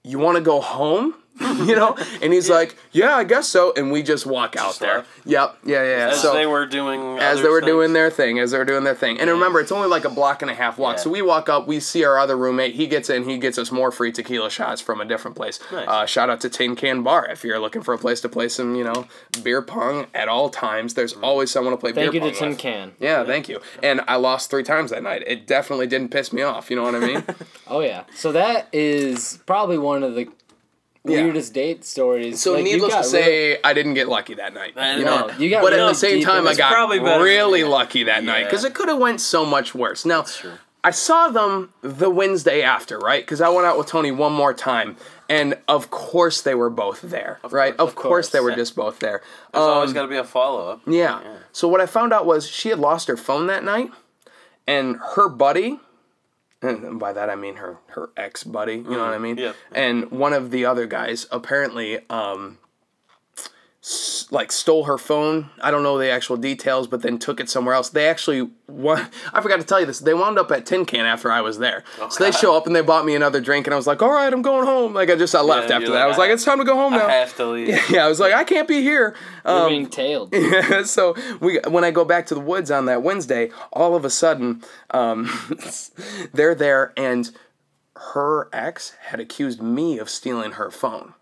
you 0.04 0.18
want 0.18 0.36
to 0.36 0.42
go 0.42 0.60
home? 0.60 1.14
you 1.66 1.74
know? 1.74 1.96
And 2.22 2.32
he's 2.32 2.50
like, 2.50 2.76
yeah, 2.92 3.14
I 3.16 3.24
guess 3.24 3.48
so. 3.48 3.72
And 3.76 3.90
we 3.90 4.02
just 4.02 4.26
walk 4.26 4.56
out 4.56 4.68
Just 4.68 4.80
there. 4.80 4.96
left? 4.98 5.08
Yep. 5.26 5.56
Yeah, 5.64 5.82
yeah. 5.84 6.08
As 6.10 6.20
so 6.20 6.34
they 6.34 6.46
were 6.46 6.66
doing. 6.66 7.18
as 7.18 7.42
they 7.42 7.48
were 7.48 7.60
things. 7.60 7.70
doing 7.70 7.92
their 7.92 8.10
thing, 8.10 8.38
as 8.38 8.50
they 8.50 8.58
were 8.58 8.64
doing 8.64 8.84
their 8.84 8.94
thing. 8.94 9.18
And 9.18 9.30
remember, 9.30 9.60
it's 9.60 9.72
only 9.72 9.88
like 9.88 10.04
a 10.04 10.10
block 10.10 10.42
and 10.42 10.50
a 10.50 10.54
half 10.54 10.78
walk. 10.78 10.96
Yeah. 10.96 11.02
So 11.02 11.10
we 11.10 11.22
walk 11.22 11.48
up, 11.48 11.66
we 11.66 11.80
see 11.80 12.04
our 12.04 12.18
other 12.18 12.36
roommate. 12.36 12.74
He 12.74 12.86
gets 12.86 13.08
in, 13.10 13.28
he 13.28 13.38
gets 13.38 13.58
us 13.58 13.70
more 13.72 13.90
free 13.90 14.12
tequila 14.12 14.50
shots 14.50 14.80
from 14.80 15.00
a 15.00 15.04
different 15.04 15.36
place. 15.36 15.58
Nice. 15.72 15.88
Uh, 15.88 16.06
shout 16.06 16.30
out 16.30 16.40
to 16.42 16.48
Tin 16.50 16.76
Can 16.76 17.02
Bar 17.02 17.26
if 17.30 17.44
you're 17.44 17.58
looking 17.58 17.82
for 17.82 17.94
a 17.94 17.98
place 17.98 18.20
to 18.22 18.28
play 18.28 18.48
some, 18.48 18.74
you 18.74 18.84
know, 18.84 19.06
beer 19.42 19.62
pong 19.62 20.06
at 20.14 20.28
all 20.28 20.50
times. 20.50 20.94
There's 20.94 21.14
always 21.14 21.50
someone 21.50 21.72
to 21.72 21.78
play 21.78 21.92
beer. 21.92 22.04
Thank 22.04 22.14
you 22.14 22.20
beer 22.20 22.30
to 22.32 22.36
pong 22.38 22.40
Tin 22.40 22.48
with. 22.50 22.58
Can. 22.58 22.92
Yeah, 23.00 23.24
thank 23.24 23.48
you. 23.48 23.60
And 23.82 24.02
I 24.06 24.16
lost 24.16 24.50
three 24.50 24.62
times 24.64 24.90
that 24.90 25.02
night. 25.02 25.22
It 25.26 25.46
definitely 25.46 25.86
didn't 25.86 26.10
piss 26.10 26.32
me 26.32 26.42
off. 26.42 26.70
You 26.70 26.76
know 26.76 26.82
what 26.82 26.94
I 26.94 27.00
mean? 27.00 27.24
Oh 27.72 27.80
yeah. 27.80 28.02
So 28.16 28.32
that 28.32 28.68
is 28.72 29.38
probably 29.46 29.78
one 29.78 30.02
of 30.02 30.16
the 30.16 30.26
Yeah. 31.04 31.22
weirdest 31.22 31.54
date 31.54 31.84
stories. 31.84 32.40
So 32.42 32.54
Like, 32.54 32.64
needless 32.64 32.90
to 32.92 32.96
got 32.98 33.04
say, 33.06 33.58
I 33.64 33.72
didn't 33.72 33.94
get 33.94 34.08
lucky 34.08 34.34
that 34.34 34.52
night. 34.52 34.74
I 34.76 34.96
You 34.96 35.04
know. 35.04 35.26
know, 35.28 35.34
You 35.38 35.48
got 35.48 35.62
but 35.62 35.72
at 35.72 35.78
the 35.86 35.94
same 35.94 36.22
time, 36.22 36.46
I 36.46 36.54
got 36.54 36.90
really 37.22 37.64
lucky 37.64 38.04
that 38.04 38.22
night 38.24 38.44
because 38.44 38.64
it 38.64 38.74
could 38.74 38.88
have 38.88 38.98
went 38.98 39.20
so 39.20 39.44
much 39.46 39.74
worse. 39.74 40.04
Now. 40.04 40.24
I 40.82 40.92
saw 40.92 41.28
them 41.28 41.74
the 41.82 42.08
Wednesday 42.08 42.62
after, 42.62 42.98
right? 42.98 43.22
Because 43.22 43.42
I 43.42 43.50
went 43.50 43.66
out 43.66 43.76
with 43.76 43.86
Tony 43.86 44.10
one 44.12 44.32
more 44.32 44.54
time, 44.54 44.96
and 45.28 45.58
of 45.68 45.90
course 45.90 46.40
they 46.40 46.54
were 46.54 46.70
both 46.70 47.02
there, 47.02 47.38
right? 47.50 47.76
course, 47.76 47.88
of 47.90 47.94
course, 47.94 48.28
they 48.30 48.40
were 48.40 48.48
yeah. 48.50 48.56
just 48.56 48.76
both 48.76 48.98
there. 48.98 49.20
There's 49.52 49.62
always 49.62 49.90
Um, 49.90 49.94
got 49.94 50.02
to 50.02 50.08
be 50.08 50.16
a 50.16 50.24
follow 50.24 50.70
up. 50.70 50.80
yeah. 50.86 51.20
So 51.52 51.68
what 51.68 51.82
I 51.82 51.86
found 51.86 52.14
out 52.14 52.24
was 52.24 52.48
she 52.48 52.70
had 52.70 52.78
lost 52.78 53.08
her 53.08 53.18
phone 53.18 53.46
that 53.48 53.62
night, 53.62 53.90
and 54.66 54.96
her 55.16 55.28
buddy, 55.28 55.80
and 56.62 56.98
by 56.98 57.12
that 57.12 57.30
I 57.30 57.36
mean 57.36 57.56
her 57.56 57.78
her 57.88 58.10
ex 58.16 58.44
buddy, 58.44 58.76
you 58.76 58.82
know 58.82 59.04
what 59.04 59.14
I 59.14 59.18
mean? 59.18 59.36
Yep. 59.36 59.56
And 59.72 60.10
one 60.10 60.32
of 60.32 60.50
the 60.50 60.64
other 60.64 60.86
guys 60.86 61.26
apparently 61.30 62.00
um 62.08 62.58
like 64.30 64.52
stole 64.52 64.84
her 64.84 64.98
phone. 64.98 65.48
I 65.62 65.70
don't 65.70 65.82
know 65.82 65.96
the 65.96 66.10
actual 66.10 66.36
details, 66.36 66.86
but 66.86 67.00
then 67.00 67.18
took 67.18 67.40
it 67.40 67.48
somewhere 67.48 67.74
else. 67.74 67.88
They 67.88 68.08
actually 68.08 68.50
wa- 68.68 69.06
I 69.32 69.40
forgot 69.40 69.58
to 69.58 69.64
tell 69.66 69.80
you 69.80 69.86
this. 69.86 70.00
They 70.00 70.12
wound 70.12 70.38
up 70.38 70.50
at 70.52 70.66
Tin 70.66 70.84
Can 70.84 71.06
after 71.06 71.32
I 71.32 71.40
was 71.40 71.58
there. 71.58 71.82
So 72.10 72.22
they 72.22 72.30
show 72.30 72.54
up 72.54 72.66
and 72.66 72.76
they 72.76 72.82
bought 72.82 73.06
me 73.06 73.14
another 73.14 73.40
drink 73.40 73.66
and 73.66 73.72
I 73.72 73.76
was 73.78 73.86
like, 73.86 74.02
"All 74.02 74.10
right, 74.12 74.30
I'm 74.30 74.42
going 74.42 74.66
home." 74.66 74.92
Like 74.92 75.08
I 75.08 75.16
just 75.16 75.34
I 75.34 75.40
left 75.40 75.68
you're 75.70 75.76
after 75.78 75.88
like, 75.88 75.94
that. 75.94 76.02
I 76.02 76.06
was 76.06 76.16
I 76.16 76.20
like, 76.20 76.28
have- 76.28 76.34
"It's 76.36 76.44
time 76.44 76.58
to 76.58 76.64
go 76.64 76.74
home 76.74 76.92
now." 76.92 77.04
I 77.04 77.08
now." 77.08 77.08
have 77.20 77.36
to 77.36 77.46
leave. 77.46 77.68
Yeah, 77.90 78.04
I 78.04 78.08
was 78.08 78.20
like, 78.20 78.34
"I 78.34 78.44
can't 78.44 78.68
be 78.68 78.82
here." 78.82 79.14
You're 79.46 79.54
Um, 79.62 79.68
being 79.70 79.88
tailed. 79.88 80.34
Yeah, 80.34 80.82
so 80.82 81.14
we 81.40 81.58
when 81.66 81.82
I 81.84 81.90
go 81.90 82.04
back 82.04 82.26
to 82.26 82.34
the 82.34 82.40
woods 82.40 82.70
on 82.70 82.84
that 82.84 83.02
Wednesday, 83.02 83.50
all 83.72 83.96
of 83.96 84.04
a 84.04 84.10
sudden, 84.10 84.62
um, 84.90 85.30
they're 86.34 86.54
there, 86.54 86.92
and 86.98 87.30
her 87.96 88.48
ex 88.52 88.90
had 89.06 89.20
accused 89.20 89.62
me 89.62 89.98
of 89.98 90.10
stealing 90.10 90.52
her 90.52 90.70
phone. 90.70 91.14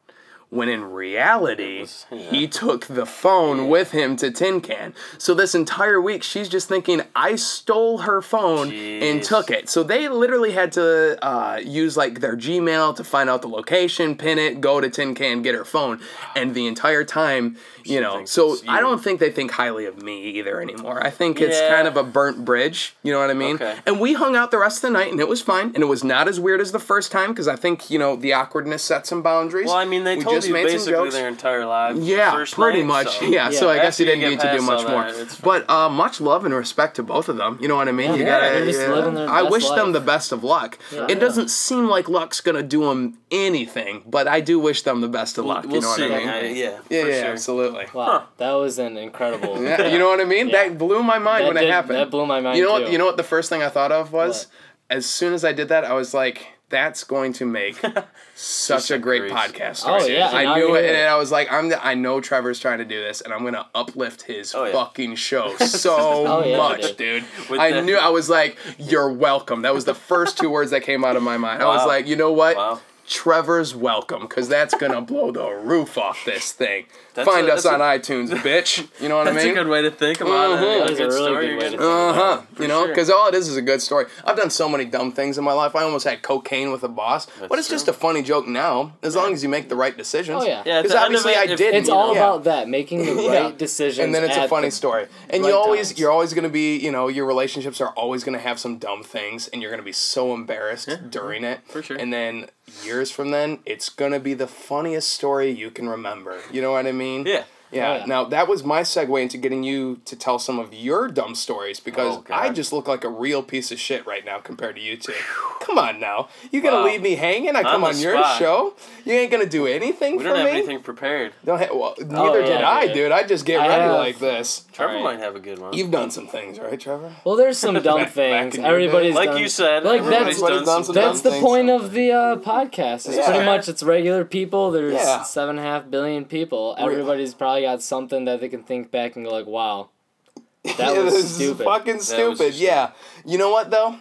When 0.51 0.71
in 0.71 0.83
reality, 0.83 1.85
he 2.31 2.49
took 2.49 2.87
the 2.87 3.05
phone 3.05 3.69
with 3.69 3.91
him 3.91 4.17
to 4.17 4.31
Tin 4.31 4.63
Can. 4.63 4.95
So 5.19 5.35
this 5.35 5.55
entire 5.55 6.01
week, 6.01 6.23
she's 6.23 6.49
just 6.49 6.69
thinking 6.69 7.03
I 7.15 7.37
stole 7.37 7.99
her 7.99 8.23
phone 8.23 8.73
and 8.73 9.23
took 9.23 9.51
it. 9.51 9.69
So 9.69 9.83
they 9.83 10.09
literally 10.09 10.53
had 10.53 10.73
to 10.73 11.23
uh, 11.23 11.61
use 11.63 11.99
like 11.99 12.21
their 12.21 12.35
Gmail 12.35 12.97
to 12.97 13.05
find 13.05 13.29
out 13.29 13.43
the 13.43 13.49
location, 13.49 14.17
pin 14.17 14.39
it, 14.39 14.63
go 14.63 14.81
to 14.81 14.89
Tin 14.89 15.15
Can, 15.15 15.43
get 15.43 15.55
her 15.55 15.67
phone, 15.67 16.01
and 16.35 16.55
the 16.55 16.67
entire 16.67 17.05
time, 17.05 17.59
you 17.85 18.01
know. 18.01 18.25
So 18.25 18.57
I 18.67 18.81
don't 18.81 19.05
think 19.05 19.21
they 19.21 19.31
think 19.31 19.51
highly 19.51 19.85
of 19.85 20.03
me 20.03 20.23
either 20.31 20.63
anymore. 20.63 21.05
I 21.07 21.11
think 21.11 21.43
it's 21.43 21.59
Yeah. 21.59 21.75
kind 21.75 21.87
of 21.87 21.99
a 21.99 22.03
burnt 22.03 22.47
bridge. 22.47 22.97
You 23.03 23.13
know 23.13 23.19
what 23.19 23.29
I 23.31 23.35
mean? 23.35 23.57
Okay. 23.57 23.77
And 23.85 24.01
we 24.01 24.15
hung 24.15 24.35
out 24.35 24.51
the 24.51 24.59
rest 24.59 24.79
of 24.79 24.83
the 24.91 24.99
night, 24.99 25.11
and 25.13 25.21
it 25.21 25.29
was 25.29 25.43
fine, 25.43 25.73
and 25.75 25.83
it 25.83 25.89
was 25.89 26.03
not 26.03 26.27
as 26.27 26.41
weird 26.41 26.63
as 26.63 26.73
the 26.73 26.79
first 26.79 27.13
time 27.13 27.33
because 27.33 27.49
I 27.49 27.57
think 27.57 27.91
you 27.91 27.99
know 27.99 28.17
the 28.17 28.33
awkwardness 28.33 28.83
set 28.83 29.07
some 29.07 29.21
boundaries. 29.21 29.67
Well, 29.67 29.77
I 29.77 29.85
mean, 29.85 30.05
they 30.05 30.17
We 30.17 30.23
told 30.25 30.38
just 30.43 30.53
made 30.53 30.67
some 30.69 30.73
basically 30.77 30.93
jokes. 30.93 31.15
their 31.15 31.29
entire 31.29 31.67
lives. 31.67 32.01
Yeah, 32.01 32.33
first 32.33 32.55
pretty 32.55 32.81
night, 32.81 32.87
much. 33.05 33.19
so- 33.19 33.25
Yeah, 33.29 33.51
so 33.51 33.69
I 33.69 33.77
Yeah. 33.77 33.83
guess 33.83 33.95
After 33.95 34.03
you 34.05 34.11
didn't 34.11 34.31
need 34.31 34.41
to 34.41 34.57
do 34.57 34.63
much 34.63 34.87
more. 34.89 35.13
that. 35.13 35.39
But 35.43 35.69
uh, 35.71 35.89
much 35.89 36.21
love 36.21 36.45
and 36.45 36.55
respect 36.55 36.97
to 36.97 37.03
both 37.03 37.29
of 37.29 37.37
them. 37.37 37.59
You 37.61 37.69
know 37.69 37.77
what 37.77 37.89
I 37.89 37.93
mean? 37.93 38.11
Yeah, 38.11 38.17
you 38.17 38.23
yeah, 38.25 38.41
gotta. 38.41 38.55
they're 38.55 38.65
just 38.67 38.81
yeah. 38.81 38.87
their 39.11 39.29
I 39.29 39.41
best 39.43 39.53
wish 39.53 39.69
them 39.71 39.93
the 39.93 40.01
best 40.01 40.33
of 40.33 40.45
luck. 40.45 40.79
Yeah. 40.93 41.07
It 41.09 41.21
doesn't 41.21 41.51
seem 41.51 41.89
like 41.89 42.09
luck's 42.09 42.41
gonna 42.41 42.63
do 42.63 42.85
them 42.85 43.19
anything, 43.31 44.03
but 44.07 44.27
I 44.29 44.41
do 44.41 44.59
wish 44.59 44.83
them 44.83 45.01
the 45.01 45.09
best 45.09 45.39
of 45.39 45.45
luck. 45.45 45.65
We'll 45.65 45.75
you 45.77 45.81
know 45.81 45.95
see. 45.95 46.03
what 46.11 46.13
I 46.13 46.43
mean? 46.43 46.57
Yeah, 46.57 46.79
yeah, 46.89 47.03
for 47.03 47.09
yeah, 47.09 47.21
sure. 47.23 47.31
absolutely. 47.33 47.87
Wow, 47.95 48.05
Huh. 48.07 48.23
that 48.39 48.53
was 48.53 48.79
an 48.79 48.97
incredible. 48.97 49.63
Yeah, 49.69 49.87
you 49.89 49.99
know 49.99 50.09
what 50.09 50.21
I 50.21 50.25
mean? 50.25 50.51
That 50.51 50.79
blew 50.79 51.03
my 51.03 51.19
mind 51.19 51.47
when 51.47 51.57
it 51.57 51.69
happened. 51.71 51.97
that 51.99 52.11
blew 52.11 52.27
my 52.27 52.41
mind 52.41 52.57
You 52.59 52.65
know 52.65 52.73
what? 52.73 52.91
You 52.93 52.99
know 52.99 53.07
what? 53.07 53.17
The 53.17 53.23
first 53.25 53.49
thing 53.51 53.63
I 53.63 53.69
thought 53.69 53.93
of 53.93 54.13
was, 54.13 54.47
as 54.91 55.05
soon 55.07 55.33
as 55.35 55.45
I 55.45 55.53
did 55.53 55.69
that, 55.69 55.85
I 55.85 55.93
was 55.95 56.15
like, 56.15 56.47
"That's 56.71 57.05
going 57.05 57.33
to 57.35 57.47
make 57.47 57.81
such 58.35 58.91
a 58.91 58.95
a 58.95 58.99
great 58.99 59.21
grace. 59.23 59.33
podcast." 59.33 59.85
Oh, 59.87 60.05
yeah, 60.07 60.31
I 60.33 60.45
now 60.45 60.55
knew 60.57 60.69
you're 60.69 60.77
it, 60.79 60.95
and 60.95 61.09
I 61.09 61.17
was 61.17 61.31
like, 61.33 61.51
"I'm. 61.53 61.69
The, 61.71 61.85
I 61.85 61.95
know 61.95 62.21
Trevor's 62.21 62.61
trying 62.61 62.79
to 62.79 62.85
do 62.85 63.01
this, 63.01 63.21
and 63.21 63.33
I'm 63.33 63.45
gonna 63.45 63.67
uplift 63.75 64.23
his 64.23 64.55
Oh, 64.55 64.65
yeah. 64.65 64.73
fucking 64.73 65.15
show 65.17 65.57
so 65.59 65.97
Oh, 65.99 66.45
yeah, 66.45 66.57
much, 66.57 66.97
dude. 66.97 67.25
dude." 67.25 67.25
With 67.51 67.61
I 67.61 67.73
the- 67.73 67.83
knew. 67.83 67.97
I 67.97 68.09
was 68.09 68.29
like, 68.31 68.59
"You're 68.79 69.13
welcome." 69.13 69.63
That 69.63 69.75
was 69.75 69.85
the 69.85 69.95
first 69.95 70.39
two 70.39 70.51
words 70.51 70.71
that 70.73 70.83
came 70.83 71.05
out 71.05 71.17
of 71.17 71.23
my 71.23 71.37
mind. 71.37 71.63
I 71.63 71.67
was 71.67 71.87
like, 71.87 72.07
"You 72.07 72.17
know 72.17 72.33
what?" 72.33 72.57
Wow. 72.57 72.81
Trevor's 73.09 73.75
welcome, 73.75 74.23
because 74.23 74.49
that's 74.49 74.75
gonna 74.75 75.01
blow 75.01 75.31
the 75.33 75.49
roof 75.51 75.97
off 75.99 76.25
this 76.25 76.53
thing. 76.53 76.85
That's 77.15 77.29
Find 77.29 77.49
a- 77.49 77.55
us 77.55 77.67
on 77.67 77.81
a- 77.81 77.85
iTunes, 77.85 78.29
bitch. 78.31 78.87
You 79.01 79.09
know 79.09 79.17
what 79.17 79.27
I 79.27 79.31
mean? 79.33 79.35
That's 79.45 79.47
a 79.49 79.55
good 79.55 79.67
way 79.69 79.83
to 79.83 79.91
think 79.91 80.21
about 80.21 80.59
Mhm. 80.61 80.63
it. 80.63 80.97
That 80.97 81.01
A 81.01 81.05
a 81.05 81.09
really 81.09 81.11
story 81.23 81.47
good 81.47 81.51
you're 81.51 81.59
way 81.59 81.71
to 81.71 81.77
gonna 81.77 81.79
think 81.79 81.83
Uh 81.83 82.13
huh. 82.13 82.41
For 82.55 82.63
You 82.63 82.69
know, 82.69 82.81
sure. 82.81 82.89
because 82.89 83.11
all 83.11 83.27
it 83.29 83.35
is 83.35 83.49
is 83.49 83.57
a 83.57 83.63
good 83.63 83.83
story. 83.83 84.07
I've 84.25 84.37
done 84.37 84.51
so 84.51 84.69
many 84.69 84.85
dumb 84.85 85.11
things 85.11 85.37
in 85.39 85.43
my 85.45 85.53
life. 85.53 85.75
I 85.75 85.83
almost 85.83 86.07
had 86.07 86.23
cocaine 86.23 86.71
with 86.71 86.85
a 86.85 86.89
boss, 86.89 87.27
but 87.41 87.49
That's 87.49 87.61
it's 87.63 87.69
just 87.71 87.89
a 87.89 87.93
funny 87.93 88.23
joke 88.23 88.47
now, 88.47 88.93
as 89.03 89.17
long 89.17 89.33
as 89.33 89.43
you 89.43 89.49
make 89.49 89.69
the 89.69 89.75
right 89.77 89.97
decisions. 89.97 90.43
Oh, 90.43 90.47
yeah. 90.47 90.63
Yeah, 90.65 90.83
Because 90.83 90.93
the 90.93 90.99
end 90.99 91.15
of 91.15 91.19
obviously 91.21 91.33
it, 91.33 91.39
I 91.39 91.47
did. 91.57 91.75
It's 91.75 91.89
all 91.89 92.15
yeah. 92.15 92.21
about 92.21 92.45
that, 92.45 92.69
making 92.69 93.05
the 93.07 93.15
right 93.17 93.25
Yeah. 93.25 93.51
decisions. 93.57 94.05
And 94.05 94.15
then 94.15 94.23
it's 94.25 94.37
a 94.37 94.47
funny 94.47 94.71
story. 94.71 95.07
And 95.31 95.43
right 95.43 95.49
you 95.51 95.57
always, 95.57 95.89
times. 95.89 95.99
you're 95.99 96.11
always 96.13 96.35
gonna 96.35 96.49
be, 96.49 96.77
you 96.77 96.93
know, 96.93 97.09
your 97.09 97.27
relationships 97.27 97.81
are 97.81 97.89
always 97.97 98.23
gonna 98.23 98.39
have 98.39 98.59
some 98.61 98.77
dumb 98.79 99.03
things, 99.03 99.49
and 99.49 99.61
you're 99.63 99.71
gonna 99.71 99.83
be 99.83 99.93
so 99.93 100.35
embarrassed 100.35 100.89
during 101.11 101.43
it. 101.43 101.61
For 101.69 101.83
sure. 101.83 101.97
And 101.97 102.13
then 102.13 102.47
years 102.85 103.11
from 103.11 103.31
then, 103.31 103.59
it's 103.67 103.89
gonna 103.89 104.21
be 104.21 104.35
the 104.35 104.47
funniest 104.47 105.11
story 105.11 105.51
you 105.51 105.71
can 105.71 105.89
remember. 105.89 106.41
You 106.53 106.63
know 106.63 106.73
what 106.73 106.87
I 106.87 106.93
mean? 106.93 107.27
Yeah. 107.27 107.45
Yeah. 107.71 107.91
Oh, 107.93 107.97
yeah. 107.99 108.05
Now 108.07 108.25
that 108.25 108.49
was 108.49 108.65
my 108.65 108.81
segue 108.81 109.21
into 109.23 109.37
getting 109.39 109.63
you 109.63 110.01
to 110.07 110.17
tell 110.17 110.39
some 110.39 110.59
of 110.59 110.73
your 110.75 111.09
dumb 111.09 111.35
stories 111.35 111.81
because 111.81 112.17
Oh, 112.17 112.25
I 112.31 112.51
just 112.51 112.73
look 112.73 112.89
like 112.89 113.05
a 113.05 113.09
real 113.09 113.43
piece 113.43 113.71
of 113.71 113.79
shit 113.79 114.07
right 114.07 114.25
now 114.25 114.39
compared 114.39 114.77
to 114.77 114.81
you 114.83 114.97
two. 114.97 115.13
Come 115.61 115.77
on 115.79 116.01
now, 116.01 116.29
you 116.51 116.61
gonna 116.63 116.77
Wow. 116.79 116.85
leave 116.87 117.03
me 117.03 117.15
hanging? 117.15 117.55
I 117.57 117.63
come 117.63 117.85
On 117.85 117.91
on, 117.95 117.99
your 118.01 118.15
spot. 118.17 118.39
show. 118.39 118.75
You 119.05 119.13
ain't 119.15 119.31
gonna 119.31 119.45
do 119.47 119.67
anything 119.67 120.13
We 120.17 120.23
for 120.23 120.29
don't 120.31 120.37
have 120.39 120.47
me. 120.47 120.53
anything 120.53 120.81
prepared. 120.81 121.33
Don't 121.45 121.59
ha- 121.59 121.69
well, 121.75 121.95
neither 121.99 122.41
did 122.43 122.61
yeah, 122.61 122.69
I, 122.71 122.87
dude. 122.87 122.95
dude. 122.95 123.13
I 123.13 123.23
just 123.25 123.45
get 123.45 123.61
I 123.61 123.69
ready 123.69 123.83
have- 123.83 123.93
like 123.99 124.19
this. 124.19 124.65
Trevor 124.73 124.95
Right. 124.95 125.03
might 125.05 125.19
have 125.21 125.37
a 125.37 125.41
good 125.41 125.59
one. 125.59 125.73
You've 125.75 125.91
done 125.91 126.11
some 126.11 126.27
things, 126.27 126.59
right, 126.59 126.79
Trevor? 126.81 127.13
Well, 127.25 127.37
there's 127.37 127.59
some 127.59 127.75
dumb 127.83 127.99
Back- 127.99 128.07
back 128.07 128.13
things. 128.15 128.55
in 128.57 128.63
your 128.63 128.71
Everybody's 128.73 129.13
day. 129.13 129.19
like 129.19 129.31
done- 129.31 129.39
you 129.43 129.49
said, 129.49 129.85
Like, 129.85 130.01
everybody's 130.01 130.41
that's- 130.41 130.41
done 130.41 130.65
done 130.65 130.85
some 130.85 130.85
some 130.85 130.95
That's 130.95 131.21
the 131.21 131.31
point 131.41 131.69
of 131.69 131.93
the 131.93 132.13
uh, 132.13 132.37
podcast. 132.37 133.09
It's 133.09 133.27
pretty 133.29 133.45
much 133.45 133.69
it's 133.69 133.83
regular 133.83 134.25
people. 134.25 134.71
There's 134.71 134.99
seven 135.29 135.59
and 135.59 135.67
a 135.67 135.71
half 135.71 135.91
billion 135.91 136.25
people. 136.25 136.75
Everybody's 136.79 137.35
probably 137.35 137.58
got 137.63 137.83
something 137.83 138.25
that 138.27 138.41
they 138.41 138.49
can 138.49 138.63
think 138.63 138.91
back 138.91 139.17
and 139.17 139.25
go 139.25 139.33
like, 139.33 139.47
"Wow, 139.47 139.91
that 140.65 140.79
Yeah, 140.79 140.99
was 141.03 141.15
this 141.15 141.25
is 141.25 141.35
stupid." 141.35 141.65
fucking 141.65 142.01
stupid. 142.01 142.39
just 142.53 142.59
yeah. 142.61 142.91
You 143.25 143.39
know 143.39 143.51
what 143.51 143.71
though? 143.71 143.97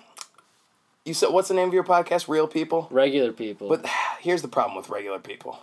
You 1.06 1.14
said 1.14 1.30
what's 1.30 1.48
the 1.48 1.54
name 1.54 1.68
of 1.70 1.74
your 1.74 1.84
podcast? 1.86 2.28
Real 2.28 2.48
people. 2.48 2.88
Regular 2.92 3.32
people. 3.32 3.70
But 3.70 3.86
here's 4.20 4.42
the 4.42 4.48
problem 4.50 4.76
with 4.76 4.90
regular 4.90 5.20
people, 5.20 5.58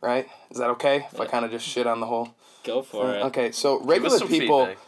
right? 0.00 0.28
Is 0.50 0.58
that 0.58 0.68
okay 0.70 1.06
if 1.12 1.20
I 1.20 1.26
kind 1.26 1.44
of 1.44 1.50
just 1.50 1.66
shit 1.66 1.86
on 1.86 2.00
the 2.00 2.06
whole? 2.06 2.34
go 2.64 2.82
for 2.82 3.14
it. 3.14 3.22
Okay, 3.26 3.52
so 3.52 3.80
regular 3.84 4.18
people 4.26 4.66
feedback. 4.66 4.78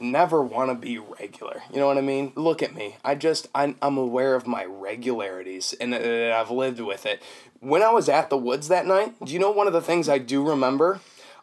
never 0.00 0.42
want 0.42 0.70
to 0.70 0.74
be 0.74 0.98
regular. 0.98 1.62
You 1.72 1.78
know 1.78 1.86
what 1.86 1.96
I 1.96 2.00
mean? 2.00 2.32
Look 2.34 2.64
at 2.64 2.74
me. 2.74 2.96
I 3.04 3.14
just 3.14 3.46
I'm, 3.54 3.76
I'm 3.80 3.96
aware 3.96 4.34
of 4.34 4.44
my 4.46 4.64
regularities 4.64 5.72
and 5.80 5.94
uh, 5.94 6.36
I've 6.36 6.50
lived 6.50 6.80
with 6.80 7.06
it. 7.06 7.22
When 7.60 7.80
I 7.80 7.90
was 7.90 8.08
at 8.08 8.28
the 8.28 8.36
woods 8.36 8.66
that 8.68 8.86
night, 8.86 9.14
do 9.24 9.32
you 9.32 9.38
know 9.38 9.52
one 9.52 9.66
of 9.68 9.72
the 9.72 9.80
things 9.80 10.08
I 10.08 10.18
do 10.18 10.46
remember? 10.46 11.00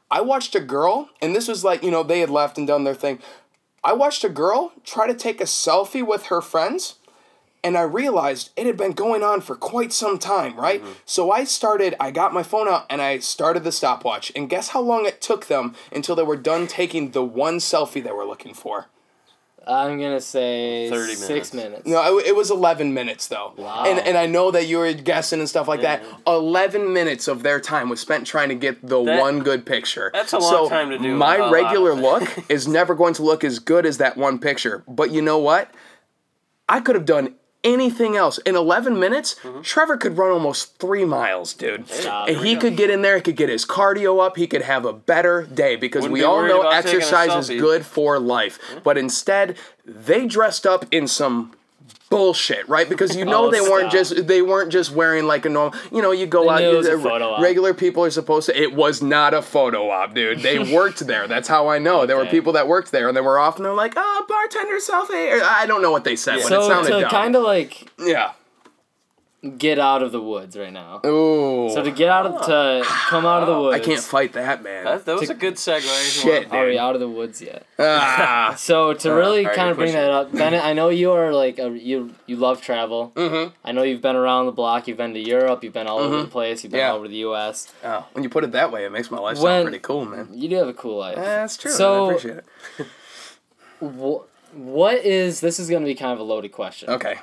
I 0.09 0.21
watched 0.21 0.55
a 0.55 0.59
girl, 0.59 1.09
and 1.21 1.35
this 1.35 1.47
was 1.47 1.63
like 1.63 1.83
you 1.83 1.91
know 1.91 2.03
they 2.03 2.19
had 2.19 2.29
left 2.29 2.57
and 2.57 2.67
done 2.67 2.83
their 2.83 2.95
thing. 2.95 3.19
I 3.83 3.93
watched 3.93 4.23
a 4.23 4.29
girl 4.29 4.73
try 4.83 5.07
to 5.07 5.13
take 5.13 5.39
a 5.39 5.45
selfie 5.45 6.05
with 6.05 6.25
her 6.27 6.41
friends 6.41 6.95
and 7.65 7.75
I 7.75 7.81
realized 7.81 8.51
it 8.55 8.67
had 8.67 8.77
been 8.77 8.91
going 8.91 9.23
on 9.23 9.41
for 9.41 9.55
quite 9.55 9.91
some 9.91 10.19
time, 10.19 10.55
right? 10.55 10.83
Mm-hmm. 10.83 10.91
So 11.03 11.31
I 11.31 11.45
started, 11.45 11.95
I 11.99 12.11
got 12.11 12.31
my 12.31 12.43
phone 12.43 12.67
out 12.67 12.85
and 12.91 13.01
I 13.01 13.17
started 13.17 13.63
the 13.63 13.71
stopwatch. 13.71 14.31
And 14.35 14.47
guess 14.47 14.69
how 14.69 14.81
long 14.81 15.07
it 15.07 15.19
took 15.19 15.47
them 15.47 15.73
until 15.91 16.15
they 16.15 16.21
were 16.21 16.35
done 16.35 16.67
taking 16.67 17.09
the 17.09 17.23
one 17.23 17.57
selfie 17.57 18.03
they 18.03 18.11
were 18.11 18.23
looking 18.23 18.53
for? 18.53 18.85
I'm 19.67 19.99
gonna 19.99 20.21
say 20.21 20.89
30 20.89 20.99
minutes. 21.01 21.25
six 21.25 21.53
minutes. 21.53 21.85
minutes. 21.85 21.87
No, 21.87 22.17
it, 22.19 22.27
it 22.27 22.35
was 22.35 22.51
11 22.51 22.93
minutes 22.93 23.27
though. 23.27 23.53
Wow. 23.57 23.83
And, 23.85 23.99
and 23.99 24.17
I 24.17 24.25
know 24.27 24.51
that 24.51 24.67
you 24.67 24.77
were 24.77 24.93
guessing 24.93 25.39
and 25.39 25.49
stuff 25.49 25.67
like 25.67 25.81
that. 25.81 26.03
11 26.27 26.93
minutes 26.93 27.27
of 27.27 27.43
their 27.43 27.59
time 27.59 27.89
was 27.89 27.99
spent 27.99 28.27
trying 28.27 28.49
to 28.49 28.55
get 28.55 28.85
the 28.87 29.03
That- 29.03 29.19
one 29.19 29.39
good 29.39 29.65
picture. 29.65 30.11
that's 30.13 30.33
a 30.33 30.39
long 30.39 30.51
so 30.51 30.69
time 30.69 30.89
to 30.91 30.97
do 30.97 31.15
My 31.15 31.37
a 31.37 31.39
lot 31.39 31.51
regular 31.51 31.91
of 31.91 31.99
look 31.99 32.49
is 32.49 32.67
never 32.79 32.93
going 32.95 33.13
to 33.15 33.23
look 33.23 33.43
as 33.43 33.59
good 33.59 33.85
as 33.85 33.97
that 33.97 34.17
one 34.17 34.39
picture. 34.39 34.83
But 34.87 35.11
you 35.11 35.21
know 35.21 35.37
what? 35.39 35.71
I 36.69 36.79
could 36.79 36.95
have 36.95 37.05
done 37.05 37.35
anything 37.65 38.15
else. 38.15 38.37
In 38.39 38.55
11 38.55 38.97
minutes, 38.97 39.35
Mm-hmm. 39.43 39.61
Trevor 39.61 39.97
could 39.97 40.17
run 40.17 40.31
almost 40.31 40.77
three 40.79 41.03
miles, 41.03 41.53
dude. 41.53 41.89
Stop. 41.89 42.29
And 42.29 42.37
he 42.37 42.55
could 42.55 42.77
get 42.77 42.89
in 42.89 43.01
there, 43.01 43.17
he 43.17 43.21
could 43.21 43.35
get 43.35 43.49
his 43.49 43.65
cardio 43.65 44.25
up, 44.25 44.37
he 44.37 44.47
could 44.47 44.61
have 44.61 44.85
a 44.85 44.93
better 44.93 45.43
day 45.43 45.75
because 45.75 46.03
Wouldn't 46.03 46.13
we 46.13 46.19
be 46.21 46.25
all 46.25 46.41
know 46.47 46.61
about 46.61 46.83
taking 46.83 47.01
a 47.01 47.03
exercise 47.03 47.49
is 47.49 47.59
good 47.59 47.85
for 47.85 48.19
life. 48.19 48.59
But 48.83 48.97
instead, 48.97 49.57
they 49.85 50.27
dressed 50.27 50.65
up 50.65 50.85
in 50.91 51.07
some 51.07 51.53
bullshit, 52.09 52.67
right? 52.69 52.87
Because 52.87 53.15
you 53.15 53.25
know 53.25 53.45
Oh, 53.47 53.51
they 53.51 53.61
weren't 53.61 53.91
just 53.91 54.27
they 54.27 54.41
weren't 54.41 54.71
just 54.71 54.91
wearing 54.91 55.25
like 55.25 55.45
a 55.45 55.49
normal. 55.49 55.77
You 55.91 56.01
know, 56.01 56.11
you 56.11 56.25
go 56.25 56.49
out. 56.49 56.61
knew 56.61 56.71
it 56.73 56.77
was 56.77 56.87
a 56.87 56.91
you- 56.91 56.97
uh, 56.99 57.03
photo 57.03 57.29
op. 57.31 57.41
regular 57.41 57.73
people 57.73 58.03
are 58.03 58.09
supposed 58.11 58.47
to. 58.47 58.59
It 58.59 58.73
was 58.73 59.01
not 59.01 59.33
a 59.33 59.41
photo 59.41 59.89
op, 59.89 60.13
dude. 60.13 60.39
They 60.39 60.59
worked 60.73 60.99
there. 61.07 61.27
That's 61.27 61.47
how 61.47 61.67
I 61.67 61.79
know. 61.79 62.05
There 62.05 62.17
were 62.17 62.25
people 62.25 62.53
that 62.53 62.67
worked 62.67 62.91
there, 62.91 63.07
and 63.07 63.15
they 63.17 63.21
were 63.21 63.37
off, 63.39 63.57
and 63.57 63.65
they're 63.65 63.73
like, 63.73 63.93
"Oh, 63.95 64.25
bartender 64.27 64.77
selfie." 64.77 65.39
Or, 65.39 65.43
I 65.43 65.65
don't 65.65 65.81
know 65.81 65.91
what 65.91 66.03
they 66.03 66.15
said, 66.15 66.35
but 66.37 66.45
it 66.45 66.49
So 66.49 66.67
sounded 66.67 66.99
to 67.01 67.09
kind 67.09 67.35
of 67.35 67.43
like 67.43 67.89
yeah. 67.99 68.31
Get 69.57 69.77
out 69.79 70.01
of 70.03 70.11
the 70.11 70.19
woods 70.21 70.57
right 70.57 70.73
now. 70.73 71.01
Ooh. 71.05 71.69
So 71.73 71.83
to 71.83 71.91
get 71.91 72.09
out 72.09 72.25
of 72.25 72.45
to 72.47 72.81
come 72.85 73.25
out 73.25 73.43
of 73.43 73.47
the 73.49 73.59
woods. 73.59 73.75
I 73.75 73.79
can't 73.79 74.01
fight 74.01 74.33
that, 74.33 74.63
man. 74.63 74.85
That, 74.85 75.05
that 75.05 75.19
was 75.19 75.27
To- 75.29 75.33
a 75.35 75.37
good 75.37 75.55
segue. 75.55 75.81
Shit, 76.23 76.51
Are 76.51 76.65
we 76.65 76.77
out 76.77 76.95
of 76.95 77.01
the 77.01 77.07
woods 77.09 77.41
yet? 77.41 77.65
Ah. 77.79 78.53
So 78.57 78.93
to 78.93 79.09
really 79.13 79.39
alright, 79.41 79.55
kind 79.55 79.69
of 79.69 79.77
bring 79.77 79.89
pushing 79.89 80.01
that 80.01 80.11
up, 80.11 80.31
Bennett, 80.31 80.63
I 80.63 80.73
know 80.73 80.89
you 80.89 81.11
are 81.11 81.33
like 81.33 81.59
a, 81.59 81.69
you 81.69 82.13
you 82.25 82.35
love 82.37 82.61
travel. 82.61 83.11
Mhm. 83.15 83.51
I 83.63 83.71
know 83.71 83.83
you've 83.83 84.01
been 84.01 84.15
around 84.15 84.45
the 84.47 84.51
block. 84.51 84.87
You've 84.87 84.97
been 84.97 85.13
to 85.13 85.19
Europe. 85.19 85.63
You've 85.63 85.73
been 85.73 85.87
all 85.87 85.99
over 85.99 86.21
the 86.21 86.27
place. 86.27 86.63
You've 86.63 86.71
been 86.71 86.79
Mm-hmm. 86.79 86.85
Yeah. 86.87 86.91
all 86.91 86.97
over 86.97 87.07
the 87.07 87.17
U.S. 87.29 87.71
Oh, 87.83 88.05
when 88.13 88.23
you 88.23 88.29
put 88.29 88.43
it 88.43 88.51
that 88.53 88.71
way, 88.71 88.85
it 88.85 88.91
makes 88.91 89.11
my 89.11 89.19
life 89.19 89.37
When- 89.37 89.43
sound 89.61 89.63
pretty 89.65 89.79
cool, 89.79 90.05
man. 90.05 90.29
You 90.33 90.49
do 90.49 90.55
have 90.55 90.67
a 90.67 90.73
cool 90.73 90.97
life. 90.97 91.15
That's 91.17 91.57
true. 91.57 91.71
So- 91.71 92.05
I 92.09 92.13
appreciate 92.13 92.37
it. 92.37 92.45
Wh- 93.79 94.23
what 94.57 94.95
is 95.05 95.41
this 95.41 95.59
is 95.59 95.69
going 95.69 95.81
to 95.83 95.85
be 95.85 95.95
kind 95.95 96.13
of 96.13 96.19
a 96.19 96.23
loaded 96.23 96.51
question. 96.51 96.89
Okay. 96.89 97.15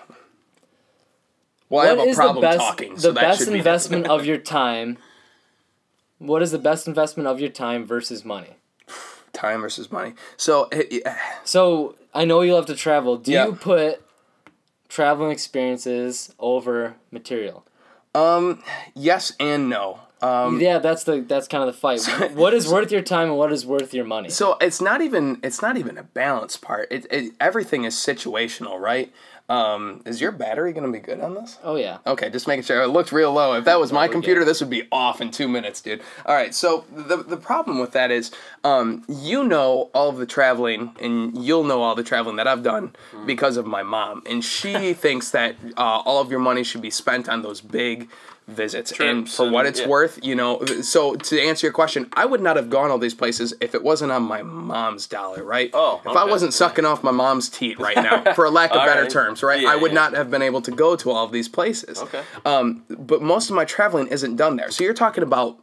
Well, 1.73 1.83
I 1.83 1.87
have 1.87 1.97
What 1.97 2.09
a 2.09 2.15
problem 2.15 2.43
the 2.43 2.49
best 2.49 2.59
talking, 2.59 2.95
the 2.97 3.01
so 3.01 3.13
that 3.13 3.21
best 3.23 3.49
investment 3.49 4.07
of 4.07 4.27
your 4.27 4.37
time? 4.37 4.99
What 6.19 6.43
is 6.43 6.51
the 6.51 6.59
best 6.59 6.87
investment 6.87 7.27
of 7.27 7.41
your 7.41 7.49
time 7.49 7.87
versus 7.87 8.27
money? 8.27 8.57
time 9.33 9.63
versus 9.63 9.91
money. 9.91 10.13
So, 10.37 10.69
eh, 10.71 11.01
eh, 11.07 11.17
So 11.45 11.97
I 12.13 12.27
know 12.27 12.43
you 12.43 12.53
love 12.53 12.67
to 12.67 12.75
travel. 12.77 13.17
Do 13.17 13.33
Yeah. 13.33 13.47
you 13.47 13.53
put 13.55 14.03
traveling 14.91 15.33
experiences 15.33 16.35
over 16.39 16.97
material? 17.11 17.65
um, 18.15 18.63
yes 18.95 19.33
and 19.41 19.71
no. 19.71 20.01
Um, 20.21 20.61
yeah, 20.61 20.79
that's 20.79 21.05
the 21.05 21.23
that's 21.23 21.49
kind 21.49 21.67
of 21.67 21.75
the 21.75 21.81
fight. 21.81 22.03
what 22.35 22.53
is 22.53 22.69
worth 22.73 22.93
your 22.93 23.01
time 23.01 23.29
and 23.29 23.39
what 23.39 23.51
is 23.51 23.65
worth 23.65 23.95
your 23.95 24.05
money? 24.05 24.29
So 24.29 24.59
it's 24.61 24.81
not 24.83 25.01
even 25.01 25.41
it's 25.43 25.63
not 25.63 25.79
even 25.79 25.97
a 25.97 26.03
balance 26.03 26.59
part. 26.59 26.89
It, 26.93 27.07
it 27.11 27.33
everything 27.41 27.85
is 27.85 27.95
situational, 27.95 28.79
right? 28.79 29.11
Um, 29.53 30.01
is 30.07 30.19
your 30.19 30.33
battery 30.33 30.73
gonna 30.73 30.91
be 30.91 30.99
good 30.99 31.21
on 31.21 31.35
this? 31.35 31.59
oh 31.63 31.77
yeah. 31.77 31.99
Okay, 32.07 32.31
just 32.31 32.49
making 32.49 32.63
sure. 32.63 32.81
It 32.83 32.89
looked 32.89 33.13
real 33.13 33.31
low. 33.35 33.53
If 33.53 33.67
that 33.67 33.79
was 33.79 33.93
my 33.93 34.09
computer, 34.09 34.47
this 34.47 34.61
would 34.61 34.71
be 34.71 34.89
off 34.91 35.21
in 35.21 35.31
two 35.31 35.47
minutes, 35.47 35.83
dude. 35.83 36.01
All 36.25 36.35
right. 36.35 36.55
So 36.55 36.87
the 36.91 37.19
the 37.19 37.37
problem 37.37 37.79
with 37.79 37.93
that 37.93 38.11
is, 38.11 38.31
um, 38.65 39.05
you 39.09 39.45
know 39.45 39.91
all 39.93 40.09
of 40.09 40.17
the 40.17 40.25
traveling, 40.25 40.93
and 41.03 41.37
you'll 41.37 41.65
know 41.65 41.83
all 41.83 41.95
the 41.95 42.03
traveling 42.03 42.37
that 42.37 42.49
I've 42.49 42.63
done 42.63 42.97
because 43.27 43.59
of 43.59 43.67
my 43.67 43.83
mom, 43.83 44.23
and 44.25 44.43
she 44.43 44.95
thinks 45.05 45.33
that 45.33 45.57
uh, 45.77 46.01
all 46.07 46.23
of 46.23 46.31
your 46.31 46.41
money 46.41 46.65
should 46.65 46.81
be 46.81 46.91
spent 46.91 47.29
on 47.29 47.43
those 47.43 47.61
big 47.61 48.09
visits 48.49 48.93
and 48.99 49.31
for 49.31 49.49
what 49.51 49.61
and- 49.61 49.69
it's 49.69 49.81
yeah. 49.81 49.87
worth 49.87 50.19
you 50.23 50.35
know 50.35 50.65
so 50.83 51.15
to 51.15 51.41
answer 51.41 51.67
your 51.67 51.73
question 51.73 52.09
i 52.15 52.25
would 52.27 52.41
not 52.41 52.57
have 52.57 52.69
gone 52.69 52.91
all 52.91 52.99
these 52.99 53.15
places 53.15 53.55
if 53.61 53.73
it 53.75 53.83
wasn't 53.85 54.11
on 54.11 54.23
my 54.23 54.43
mom's 54.43 55.07
dollar 55.07 55.45
right 55.45 55.71
Oh, 55.73 56.01
if 56.05 56.17
i 56.17 56.25
wasn't 56.25 56.53
sucking 56.53 56.85
off 56.85 57.05
my 57.05 57.13
mom's 57.13 57.49
teat 57.49 57.79
right 57.79 57.97
now 57.97 58.33
for 58.35 58.45
a 58.45 58.51
lack 58.51 58.71
of 58.73 58.85
better 58.85 59.03
right. 59.03 59.11
terms 59.11 59.43
right 59.45 59.61
Yeah, 59.61 59.71
i 59.73 59.77
would 59.77 59.93
yeah. 59.93 59.95
not 59.95 60.15
have 60.15 60.29
been 60.31 60.43
able 60.43 60.61
to 60.63 60.73
go 60.73 60.97
to 60.97 61.11
all 61.13 61.25
of 61.25 61.31
these 61.33 61.49
places 61.49 62.01
Okay. 62.03 62.23
um, 62.45 62.83
but 62.91 63.23
most 63.23 63.49
of 63.49 63.55
my 63.55 63.65
traveling 63.65 64.09
isn't 64.09 64.35
done 64.37 64.57
there. 64.57 64.71
So 64.73 64.83
you're 64.83 64.93
talking 64.93 65.23
about 65.23 65.59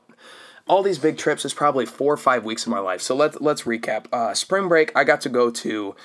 all 0.68 0.84
these 0.84 1.00
big 1.00 1.18
trips 1.18 1.44
is 1.46 1.54
probably 1.54 1.86
four 1.86 2.14
or 2.14 2.18
five 2.18 2.46
weeks 2.46 2.64
of 2.66 2.70
my 2.72 2.80
life. 2.80 3.02
So 3.02 3.16
let's 3.16 3.40
let's 3.42 3.64
recap. 3.64 4.06
Uh, 4.14 4.34
spring 4.36 4.68
break, 4.68 4.92
I 4.96 5.04
got 5.04 5.20
to 5.22 5.30
go 5.30 5.50
to 5.50 5.96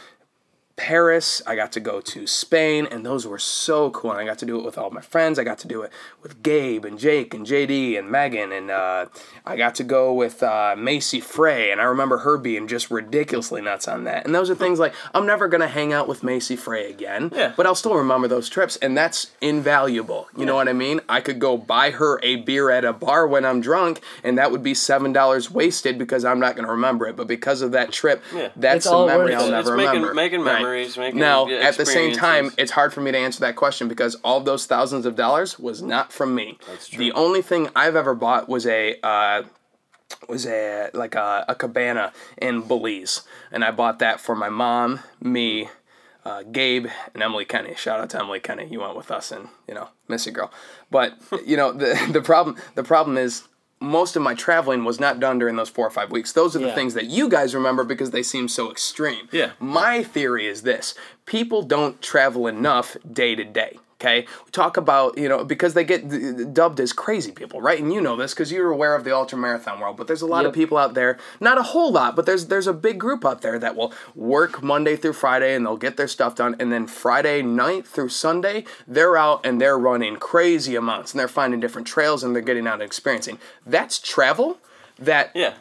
Paris. 0.77 1.41
I 1.47 1.55
got 1.57 1.73
to 1.73 1.81
go 1.81 2.01
to 2.01 2.27
Spain, 2.27 2.87
and 2.91 3.05
those 3.07 3.27
were 3.27 3.39
so 3.39 3.91
cool. 3.91 4.11
And 4.11 4.21
I 4.21 4.25
got 4.25 4.39
to 4.39 4.47
do 4.47 4.59
it 4.59 4.65
with 4.65 4.77
all 4.77 4.91
my 4.91 5.01
friends. 5.01 5.39
I 5.39 5.45
got 5.45 5.59
to 5.61 5.69
do 5.69 5.83
it 5.83 5.93
with 6.23 6.43
Gabe 6.43 6.85
and 6.85 6.99
Jake 6.99 7.33
and 7.35 7.47
JD 7.47 7.99
and 7.99 8.11
Megan, 8.11 8.51
and 8.53 8.71
uh, 8.71 9.07
I 9.47 9.57
got 9.57 9.75
to 9.77 9.85
go 9.85 10.13
with 10.13 10.43
uh, 10.43 10.75
Macy 10.77 11.21
Frey. 11.21 11.71
And 11.71 11.81
I 11.81 11.85
remember 11.85 12.19
her 12.19 12.37
being 12.39 12.67
just 12.67 12.91
ridiculously 12.91 13.61
nuts 13.63 13.87
on 13.89 14.05
that. 14.05 14.27
And 14.27 14.35
those 14.35 14.51
are 14.51 14.55
things 14.55 14.79
like 14.79 14.95
I'm 15.15 15.27
never 15.27 15.49
gonna 15.49 15.69
hang 15.69 15.93
out 15.93 16.09
with 16.09 16.23
Macy 16.23 16.57
Frey 16.57 16.91
again, 16.91 17.31
Yeah. 17.35 17.53
but 17.57 17.67
I'll 17.67 17.75
still 17.75 17.95
remember 17.95 18.27
those 18.29 18.49
trips, 18.49 18.77
and 18.77 18.97
that's 18.97 19.31
invaluable. 19.41 20.29
You 20.37 20.45
know 20.47 20.55
what 20.57 20.69
I 20.69 20.73
mean? 20.73 21.01
I 21.09 21.21
could 21.21 21.39
go 21.39 21.57
buy 21.57 21.91
her 21.93 22.19
a 22.23 22.37
beer 22.37 22.71
at 22.71 22.85
a 22.85 22.93
bar 22.93 23.27
when 23.27 23.45
I'm 23.45 23.61
drunk, 23.61 24.01
and 24.23 24.39
that 24.39 24.51
would 24.51 24.63
be 24.63 24.75
seven 24.75 25.13
dollars 25.13 25.51
wasted 25.51 25.99
because 25.99 26.25
I'm 26.25 26.41
not 26.41 26.57
gonna 26.57 26.71
remember 26.73 27.07
it. 27.07 27.17
But 27.17 27.27
because 27.29 27.63
of 27.63 27.73
that 27.73 27.93
trip, 27.93 28.23
Yeah. 28.35 28.49
that's 28.57 28.77
It's 28.79 28.87
all 28.87 29.05
a 29.05 29.07
memory 29.07 29.35
I'll 29.35 29.47
it. 29.47 29.51
never 29.51 29.75
It's 29.75 29.77
making- 29.77 30.03
remember. 30.03 30.15
making 30.15 30.41
Right. 30.43 30.64
Memories, 30.65 30.99
making, 30.99 31.21
now, 31.21 31.49
at 31.49 31.77
the 31.77 31.87
same 31.87 32.13
time, 32.13 32.53
it's 32.59 32.73
hard 32.73 32.93
for 32.93 33.01
me 33.01 33.13
to 33.13 33.19
answer 33.19 33.41
that 33.41 33.57
question 33.57 33.89
because 33.89 34.15
all 34.17 34.41
those 34.41 34.67
thousands 34.67 35.07
of 35.07 35.17
dollars 35.17 35.59
was 35.59 35.83
not 35.83 36.13
from 36.13 36.35
me. 36.35 36.59
That's 36.67 36.89
true. 36.89 36.99
The 36.99 37.13
only 37.13 37.43
thing 37.43 37.69
I've 37.77 37.97
ever 37.97 38.15
bought 38.15 38.49
was 38.49 38.67
a 38.67 38.99
uh, 39.03 39.45
was 40.29 40.47
a 40.47 40.91
like 40.95 41.15
a, 41.15 41.45
a 41.49 41.55
cabana 41.55 42.13
in 42.39 42.63
Belize, 42.63 43.23
and 43.51 43.65
I 43.65 43.71
bought 43.71 43.99
that 44.01 44.21
for 44.21 44.35
my 44.35 44.49
mom, 44.49 45.01
me, 45.21 45.69
uh, 46.25 46.43
Gabe, 46.43 46.87
and 47.13 47.23
Emily 47.23 47.45
Kenny. 47.45 47.75
Shout 47.75 48.01
out 48.01 48.11
to 48.11 48.21
Emily 48.21 48.41
Kenny. 48.41 48.67
You 48.67 48.81
went 48.81 48.97
with 48.97 49.11
us, 49.11 49.31
and 49.33 49.49
you 49.69 49.75
know, 49.75 49.89
Missy 50.09 50.31
girl. 50.31 50.51
But 50.91 51.15
you 51.47 51.57
know, 51.57 51.73
the 51.73 52.09
the 52.13 52.23
problem 52.23 52.57
the 52.75 52.85
problem 52.85 53.17
is. 53.17 53.45
Most 53.85 54.17
of 54.17 54.23
my 54.23 54.35
traveling 54.35 54.85
was 54.85 54.99
not 54.99 55.21
done 55.21 55.39
during 55.39 55.57
those 55.57 55.69
four 55.69 55.87
or 55.87 55.91
five 55.91 56.11
weeks. 56.11 56.33
Those 56.33 56.57
are 56.57 56.59
the 56.61 56.69
Yeah. 56.69 56.75
things 56.75 56.95
that 56.95 57.05
you 57.07 57.29
guys 57.29 57.55
remember 57.55 57.85
because 57.85 58.11
they 58.11 58.23
seem 58.23 58.49
so 58.49 58.71
extreme. 58.71 59.29
Yeah. 59.31 59.51
My 59.61 60.03
theory 60.03 60.47
is 60.47 60.63
this 60.63 60.95
people 61.27 61.63
don't 61.63 62.01
travel 62.03 62.47
enough 62.47 62.97
day 63.11 63.35
to 63.35 63.45
day. 63.45 63.79
Okay, 64.05 64.27
we 64.45 64.51
talk 64.51 64.77
about 64.77 65.17
you 65.17 65.29
know 65.29 65.45
because 65.45 65.73
they 65.73 65.83
get 65.85 66.53
dubbed 66.53 66.79
as 66.79 66.93
crazy 66.93 67.33
people, 67.33 67.63
right? 67.63 67.81
And 67.81 67.91
you 67.91 68.03
know 68.03 68.17
this 68.17 68.35
because 68.35 68.53
you're 68.53 68.71
aware 68.71 68.95
of 68.95 69.05
the 69.05 69.15
ultra 69.15 69.39
marathon 69.39 69.81
world. 69.81 69.97
But 69.97 70.09
there's 70.09 70.21
a 70.21 70.27
lot 70.27 70.45
of 70.45 70.53
people 70.53 70.77
out 70.77 70.93
there, 70.93 71.19
not 71.41 71.57
a 71.57 71.63
whole 71.63 71.91
lot, 71.91 72.15
but 72.15 72.27
there's 72.27 72.47
there's 72.47 72.67
a 72.67 72.75
big 72.75 73.01
group 73.01 73.25
out 73.25 73.41
there 73.41 73.59
that 73.59 73.77
will 73.77 73.95
work 74.15 74.63
Monday 74.63 74.95
through 74.97 75.15
Friday 75.15 75.55
and 75.55 75.65
they'll 75.65 75.79
get 75.79 75.97
their 75.97 76.09
stuff 76.09 76.35
done, 76.35 76.55
and 76.59 76.71
then 76.71 76.87
Friday 76.87 77.41
night 77.41 77.87
through 77.87 78.11
Sunday 78.11 78.65
they're 78.87 79.17
out 79.17 79.45
and 79.45 79.59
they're 79.59 79.79
running 79.79 80.17
crazy 80.17 80.77
amounts 80.77 81.13
and 81.13 81.21
they're 81.21 81.27
finding 81.27 81.59
different 81.59 81.87
trails 81.87 82.23
and 82.23 82.35
they're 82.35 82.43
getting 82.43 82.67
out 82.67 82.75
and 82.75 82.83
experiencing. 82.83 83.39
That's 83.65 83.99
travel 83.99 84.59
that 84.99 85.31
yeah. 85.35 85.55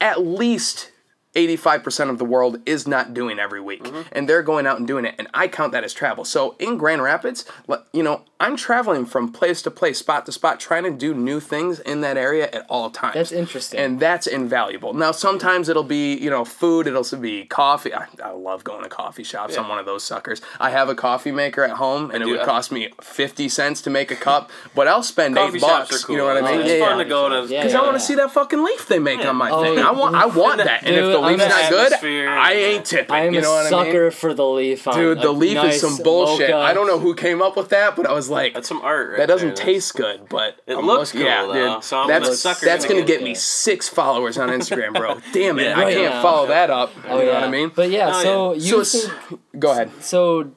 at 0.00 0.26
least 0.26 0.90
85% 1.36 2.10
of 2.10 2.18
the 2.18 2.24
world 2.24 2.58
is 2.66 2.86
not 2.88 3.12
doing 3.14 3.38
every 3.38 3.60
week 3.60 3.76
Mm-hmm. 3.76 4.02
and 4.12 4.26
they're 4.28 4.42
going 4.42 4.66
out 4.66 4.78
and 4.78 4.86
doing 4.86 5.04
it 5.04 5.14
and 5.18 5.28
i 5.34 5.46
count 5.48 5.72
that 5.72 5.84
as 5.84 5.92
travel 5.92 6.24
so 6.24 6.56
in 6.58 6.78
grand 6.78 7.02
rapids 7.02 7.44
you 7.92 8.02
know 8.02 8.22
i'm 8.40 8.56
traveling 8.56 9.04
from 9.04 9.30
place 9.30 9.60
to 9.62 9.70
place 9.70 9.98
spot 9.98 10.24
to 10.26 10.32
spot 10.32 10.58
trying 10.58 10.84
to 10.84 10.90
do 10.90 11.12
new 11.12 11.38
things 11.40 11.78
in 11.80 12.00
that 12.00 12.16
area 12.16 12.48
at 12.52 12.64
all 12.70 12.88
times 12.88 13.14
That's 13.14 13.32
interesting. 13.32 13.78
and 13.78 14.00
that's 14.00 14.26
invaluable 14.26 14.94
now 14.94 15.12
sometimes 15.12 15.68
it'll 15.68 15.82
be 15.82 16.16
you 16.16 16.30
know 16.30 16.44
food 16.46 16.86
it'll 16.86 17.04
be 17.20 17.44
coffee 17.44 17.92
i, 17.92 18.06
I 18.24 18.30
love 18.30 18.64
going 18.64 18.82
to 18.84 18.88
coffee 18.88 19.22
shops 19.24 19.58
i'm 19.58 19.68
one 19.68 19.78
of 19.78 19.84
those 19.86 20.02
suckers 20.02 20.40
i 20.58 20.70
have 20.70 20.88
a 20.88 20.94
coffee 20.94 21.32
maker 21.32 21.62
at 21.62 21.72
home 21.72 22.10
and 22.10 22.22
it 22.22 22.26
would 22.26 22.40
cost 22.42 22.72
me 22.72 22.88
50 23.02 23.48
cents 23.50 23.82
to 23.82 23.90
make 23.90 24.10
a 24.10 24.16
cup 24.16 24.50
but 24.74 24.88
i'll 24.88 25.02
spend 25.02 25.34
Coffee 25.36 25.58
eight 25.58 25.60
bucks 25.60 26.02
cool. 26.04 26.14
you 26.16 26.20
know 26.22 26.26
what 26.26 26.42
i 26.42 26.50
mean 26.50 26.60
It's 26.62 26.70
Yeah, 26.70 26.86
fun 26.88 26.96
yeah. 26.98 27.04
to 27.04 27.08
go 27.10 27.28
to. 27.28 27.52
Yeah, 27.52 27.60
Because 27.60 27.72
yeah, 27.74 27.78
I 27.80 27.82
want 27.82 27.94
yeah. 27.94 27.98
to 27.98 28.04
see 28.04 28.14
that 28.14 28.30
fucking 28.30 28.64
leaf 28.64 28.88
they 28.88 28.98
make 28.98 29.20
Yeah. 29.20 29.28
on 29.30 29.36
my 29.36 29.50
Oh, 29.50 29.62
thing. 29.62 29.74
yeah. 29.74 29.88
I 29.88 29.92
want, 29.92 30.14
I 30.16 30.26
want 30.26 30.58
that. 30.64 30.82
And 30.84 30.94
if 30.96 31.12
the 31.12 31.25
leaf's 31.32 31.42
I'm 31.44 31.48
not 31.50 31.64
a- 31.66 32.00
good, 32.00 32.26
I 32.28 32.52
ain't 32.52 32.84
tipping. 32.84 33.14
I 33.14 33.20
am 33.26 33.34
you 33.34 33.40
know 33.40 33.52
a 33.52 33.56
what 33.62 33.70
sucker 33.70 33.76
I 33.76 33.84
mean? 33.84 33.92
Sucker 33.92 34.10
for 34.10 34.34
the 34.34 34.46
leaf. 34.46 34.86
On 34.88 34.94
Dude, 34.94 35.20
the 35.20 35.30
leaf 35.32 35.54
nice 35.54 35.74
is 35.76 35.80
some 35.80 36.02
bullshit. 36.04 36.50
mocha. 36.50 36.58
I 36.62 36.72
don't 36.74 36.86
know 36.86 36.98
who 36.98 37.14
came 37.14 37.40
up 37.42 37.56
with 37.56 37.68
that, 37.70 37.96
but 37.96 38.06
I 38.06 38.12
was 38.12 38.28
like, 38.30 38.54
That's 38.54 38.68
some 38.68 38.80
art. 38.82 39.10
Right 39.10 39.18
that 39.18 39.26
doesn't 39.26 39.56
there. 39.56 39.64
taste 39.64 39.94
good, 39.94 40.28
but 40.28 40.56
It 40.66 40.76
I'm 40.76 40.86
looks 40.86 41.14
look- 41.14 41.24
yeah, 41.24 41.42
though, 41.46 41.74
dude. 41.74 41.84
so 41.84 41.98
I'm 42.00 42.08
that's 42.08 42.28
a 42.28 42.36
sucker 42.36 42.66
that's 42.66 42.84
for 42.84 42.90
gonna 42.92 43.02
it. 43.04 43.06
get 43.06 43.22
me 43.22 43.30
Yeah. 43.30 43.36
six 43.36 43.88
followers 43.88 44.38
on 44.38 44.48
Instagram, 44.50 44.94
bro. 44.94 45.18
Damn 45.32 45.58
it, 45.58 45.76
oh, 45.76 45.80
Yeah. 45.80 45.86
I 45.86 45.92
can't 45.92 46.14
now. 46.14 46.22
follow 46.22 46.46
that 46.48 46.70
up. 46.70 46.92
Oh, 47.08 47.18
you 47.18 47.24
know 47.26 47.30
yeah. 47.32 47.34
what 47.40 47.44
I 47.44 47.50
mean? 47.50 47.72
But 47.74 47.90
yeah, 47.90 48.10
Oh, 48.14 48.22
so 48.22 48.52
you 48.54 48.60
so 48.60 48.80
it's, 48.80 49.08
think- 49.08 49.40
go 49.58 49.72
ahead. 49.72 49.90
so 50.00 50.50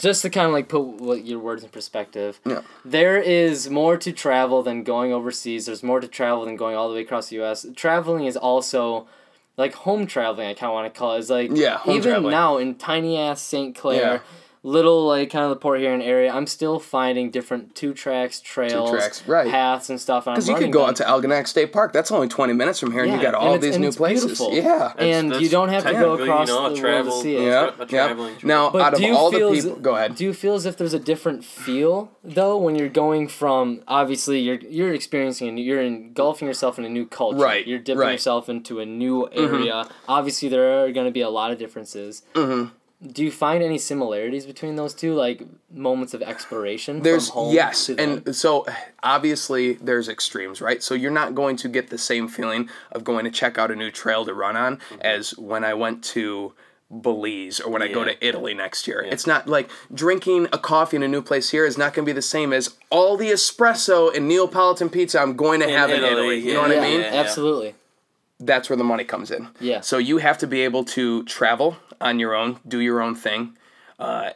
just 0.00 0.20
to 0.22 0.28
kind 0.30 0.46
of 0.46 0.52
like 0.52 0.68
put 0.68 1.22
your 1.24 1.38
words 1.38 1.64
in 1.64 1.70
perspective 1.70 2.38
Yeah. 2.44 2.60
there 2.84 3.16
is 3.18 3.70
more 3.70 3.96
to 3.96 4.12
travel 4.12 4.62
than 4.62 4.82
going 4.84 5.14
overseas 5.14 5.64
there's 5.64 5.82
more 5.82 5.98
to 5.98 6.06
travel 6.06 6.44
than 6.44 6.56
going 6.56 6.76
all 6.76 6.88
the 6.90 6.94
way 6.94 7.00
across 7.00 7.28
the 7.30 7.36
us 7.42 7.64
traveling 7.74 8.26
is 8.26 8.36
also 8.36 9.06
like 9.58 9.74
home 9.74 10.06
traveling 10.06 10.46
i 10.48 10.54
kind 10.54 10.70
of 10.70 10.74
want 10.74 10.92
to 10.92 10.98
call 10.98 11.14
it 11.16 11.18
is 11.18 11.28
like 11.28 11.50
Yeah, 11.52 11.76
home 11.78 11.96
even 11.96 12.10
traveling. 12.12 12.30
now 12.30 12.56
in 12.56 12.74
tiny 12.76 13.18
ass 13.18 13.42
st 13.42 13.74
clair 13.76 14.00
Yeah. 14.00 14.20
Little 14.68 15.06
like 15.06 15.30
kind 15.30 15.44
of 15.44 15.50
the 15.50 15.56
port 15.56 15.78
here 15.80 15.88
huron 15.88 16.02
area 16.02 16.30
i'm 16.30 16.46
still 16.46 16.78
finding 16.78 17.30
different 17.30 17.74
two 17.74 17.92
tracks 17.94 18.40
trails 18.40 18.90
tracks, 18.90 19.26
right. 19.26 19.50
paths 19.50 19.88
and 19.90 19.98
stuff 20.00 20.24
Because 20.26 20.48
you 20.48 20.54
could 20.56 20.72
go 20.72 20.84
out 20.86 20.96
to 20.96 21.04
Algonac 21.04 21.46
State 21.46 21.72
Park. 21.72 21.92
That's 21.92 22.10
only 22.10 22.28
20 22.28 22.52
minutes 22.52 22.78
from 22.80 22.92
here, 22.92 23.02
and 23.04 23.12
you 23.12 23.20
got 23.22 23.34
all 23.34 23.54
it's- 23.54 23.62
these 23.62 23.74
and 23.76 23.82
new 23.82 23.88
it's 23.88 23.96
places. 23.96 24.24
beautiful. 24.24 24.52
Yeah. 24.52 24.92
and 24.98 25.30
That's- 25.30 25.42
you 25.42 25.48
don't 25.48 25.70
have 25.70 25.84
to 25.84 25.92
go 25.92 26.14
across 26.14 26.48
you 26.48 26.54
know, 26.54 26.66
a 26.66 26.74
the 26.74 26.82
world 26.82 27.06
to 27.06 27.12
see 27.22 27.36
it 27.36 27.42
yeah. 27.42 27.48
Yeah, 27.48 27.70
trip, 27.70 27.90
a 27.90 27.94
yeah. 27.94 28.30
Now, 28.44 28.70
But 28.70 28.82
out 28.82 28.92
of 28.94 29.00
do 29.00 29.06
you 29.06 29.14
all 29.16 29.30
the 29.30 29.38
people, 29.38 29.72
as- 29.72 29.82
go 29.88 29.94
ahead. 29.96 30.14
Do 30.16 30.24
you 30.24 30.34
feel 30.34 30.54
as 30.54 30.66
if 30.66 30.76
there's 30.76 30.94
a 30.94 30.98
different 30.98 31.44
feel 31.44 32.10
though 32.22 32.56
when 32.58 32.74
you're 32.76 32.88
going 33.04 33.28
from 33.28 33.80
obviously 33.88 34.40
you're 34.40 34.60
you're 34.78 34.92
experiencing 34.92 35.48
and 35.48 35.58
you're 35.58 35.80
engulfing 35.80 36.46
yourself 36.46 36.78
in 36.78 36.84
a 36.84 36.88
new 36.88 37.06
culture. 37.06 37.38
Right, 37.38 37.66
You're 37.66 37.78
dipping 37.78 38.00
right. 38.00 38.06
Mm-hmm. 38.08 38.12
yourself 38.14 38.48
into 38.48 38.80
a 38.80 38.86
new 38.86 39.28
area. 39.32 39.88
Obviously, 40.08 40.48
there 40.48 40.84
are 40.84 40.92
going 40.92 41.06
to 41.06 41.12
be 41.12 41.22
a 41.22 41.30
lot 41.30 41.52
of 41.52 41.58
differences. 41.58 42.22
Mm-hmm. 42.34 42.74
Do 43.00 43.24
you 43.24 43.30
find 43.30 43.62
any 43.62 43.78
similarities 43.78 44.44
between 44.44 44.74
those 44.74 44.92
two, 44.92 45.14
like 45.14 45.42
moments 45.70 46.14
of 46.14 46.22
exploration? 46.22 47.02
There's 47.02 47.28
from 47.28 47.44
home 47.44 47.54
yes, 47.54 47.86
to 47.86 47.94
then? 47.94 48.22
and 48.26 48.34
so 48.34 48.66
obviously 49.04 49.74
there's 49.74 50.08
extremes, 50.08 50.60
right? 50.60 50.82
So 50.82 50.94
you're 50.94 51.12
not 51.12 51.34
going 51.36 51.56
to 51.58 51.68
get 51.68 51.90
the 51.90 51.98
same 51.98 52.26
feeling 52.26 52.68
of 52.90 53.04
going 53.04 53.24
to 53.24 53.30
check 53.30 53.56
out 53.56 53.70
a 53.70 53.76
new 53.76 53.90
trail 53.90 54.24
to 54.24 54.34
run 54.34 54.56
on 54.56 54.68
Mm-hmm. 54.78 55.00
as 55.02 55.36
when 55.38 55.64
I 55.64 55.74
went 55.74 56.02
to 56.04 56.52
Belize 56.90 57.60
or 57.60 57.70
when 57.70 57.82
I 57.82 57.88
go 57.88 58.02
to 58.02 58.26
Italy 58.26 58.54
next 58.54 58.88
year. 58.88 59.00
It's 59.02 59.26
not 59.26 59.46
like 59.46 59.70
drinking 59.92 60.48
a 60.52 60.58
coffee 60.58 60.96
in 60.96 61.02
a 61.02 61.08
new 61.08 61.20
place 61.20 61.50
here 61.50 61.66
is 61.66 61.76
not 61.76 61.92
going 61.92 62.06
to 62.06 62.08
be 62.08 62.14
the 62.14 62.22
same 62.22 62.52
as 62.52 62.76
all 62.88 63.16
the 63.18 63.30
espresso 63.30 64.14
and 64.14 64.26
Neapolitan 64.26 64.88
pizza 64.88 65.20
I'm 65.20 65.36
going 65.36 65.60
to 65.60 65.68
have 65.70 65.90
in 65.90 66.02
Italy, 66.02 66.10
Italy. 66.12 66.38
You 66.38 66.46
yeah. 66.46 66.52
know 66.54 66.60
what 66.62 66.70
yeah, 66.70 66.80
I 66.80 66.90
mean? 66.90 67.00
Yeah. 67.00 67.12
absolutely. 67.12 67.74
That's 68.40 68.70
where 68.70 68.76
the 68.76 68.84
money 68.84 69.04
comes 69.04 69.30
in. 69.30 69.48
Yeah. 69.60 69.80
So 69.80 69.98
you 69.98 70.18
have 70.18 70.38
to 70.38 70.46
be 70.46 70.62
able 70.62 70.84
to 70.84 71.24
travel 71.24 71.76
on 72.00 72.18
your 72.18 72.34
own, 72.34 72.60
do 72.66 72.78
your 72.78 73.00
own 73.00 73.14
thing, 73.14 73.56
uh, 73.98 74.30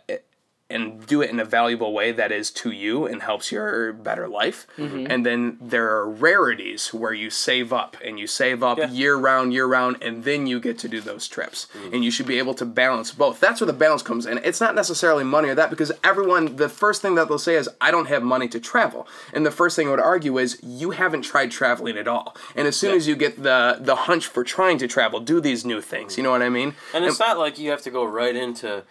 and 0.73 1.07
do 1.07 1.23
it 1.23 1.31
in 1.31 1.39
a 1.39 1.45
valuable 1.45 1.93
way 1.93 2.13
that 2.13 2.33
is 2.33 2.51
to 2.51 2.71
you 2.71 3.07
and 3.07 3.23
helps 3.23 3.53
your 3.53 3.93
better 3.93 4.27
life. 4.29 4.67
Mm-hmm. 4.79 5.07
And 5.11 5.25
then 5.27 5.59
there 5.61 5.89
are 5.97 6.09
rarities 6.09 6.93
where 6.95 7.13
you 7.13 7.31
save 7.31 7.73
up 7.73 7.97
and 8.05 8.19
you 8.19 8.27
save 8.27 8.63
up 8.63 8.79
Yeah. 8.79 8.91
year 8.91 9.17
round, 9.17 9.53
year 9.53 9.67
round, 9.67 9.97
and 10.03 10.25
then 10.25 10.47
you 10.47 10.59
get 10.61 10.79
to 10.81 10.89
do 10.89 11.01
those 11.01 11.29
trips. 11.29 11.67
Mm. 11.75 11.95
And 11.95 12.05
you 12.05 12.11
should 12.11 12.27
be 12.27 12.39
able 12.39 12.55
to 12.55 12.65
balance 12.65 13.13
both. 13.13 13.39
That's 13.41 13.61
where 13.61 13.67
the 13.67 13.73
balance 13.73 14.03
comes 14.03 14.27
in. 14.27 14.39
It's 14.39 14.61
not 14.61 14.75
necessarily 14.75 15.25
money 15.25 15.49
or 15.49 15.55
that 15.55 15.71
because 15.71 15.93
everyone, 16.03 16.57
the 16.57 16.69
first 16.69 17.03
thing 17.03 17.15
that 17.17 17.29
they'll 17.29 17.39
say 17.39 17.57
is, 17.57 17.69
I 17.81 17.91
don't 17.91 18.07
have 18.09 18.23
money 18.23 18.49
to 18.49 18.61
travel. 18.61 19.07
And 19.33 19.45
the 19.47 19.51
first 19.51 19.77
thing 19.77 19.89
I 19.89 19.91
would 19.91 20.01
argue 20.01 20.39
is, 20.39 20.59
you 20.63 20.91
haven't 20.91 21.23
tried 21.23 21.51
traveling 21.51 21.97
at 21.97 22.09
all. 22.09 22.37
And 22.57 22.67
as 22.67 22.77
soon 22.77 22.91
Yeah. 22.91 22.97
as 22.97 23.09
you 23.09 23.17
get 23.17 23.43
the, 23.43 23.79
the 23.81 23.97
hunch 23.97 24.27
for 24.27 24.43
trying 24.45 24.79
to 24.79 24.89
travel, 24.89 25.21
do 25.21 25.41
these 25.41 25.65
new 25.65 25.81
things. 25.81 26.17
You 26.17 26.23
know 26.23 26.31
what 26.31 26.43
I 26.43 26.49
mean? 26.49 26.75
And 26.95 27.05
it's 27.05 27.19
not 27.21 27.39
like 27.39 27.59
you 27.59 27.71
have 27.71 27.83
to 27.83 27.91
go 27.91 28.05
right 28.05 28.35
into 28.35 28.83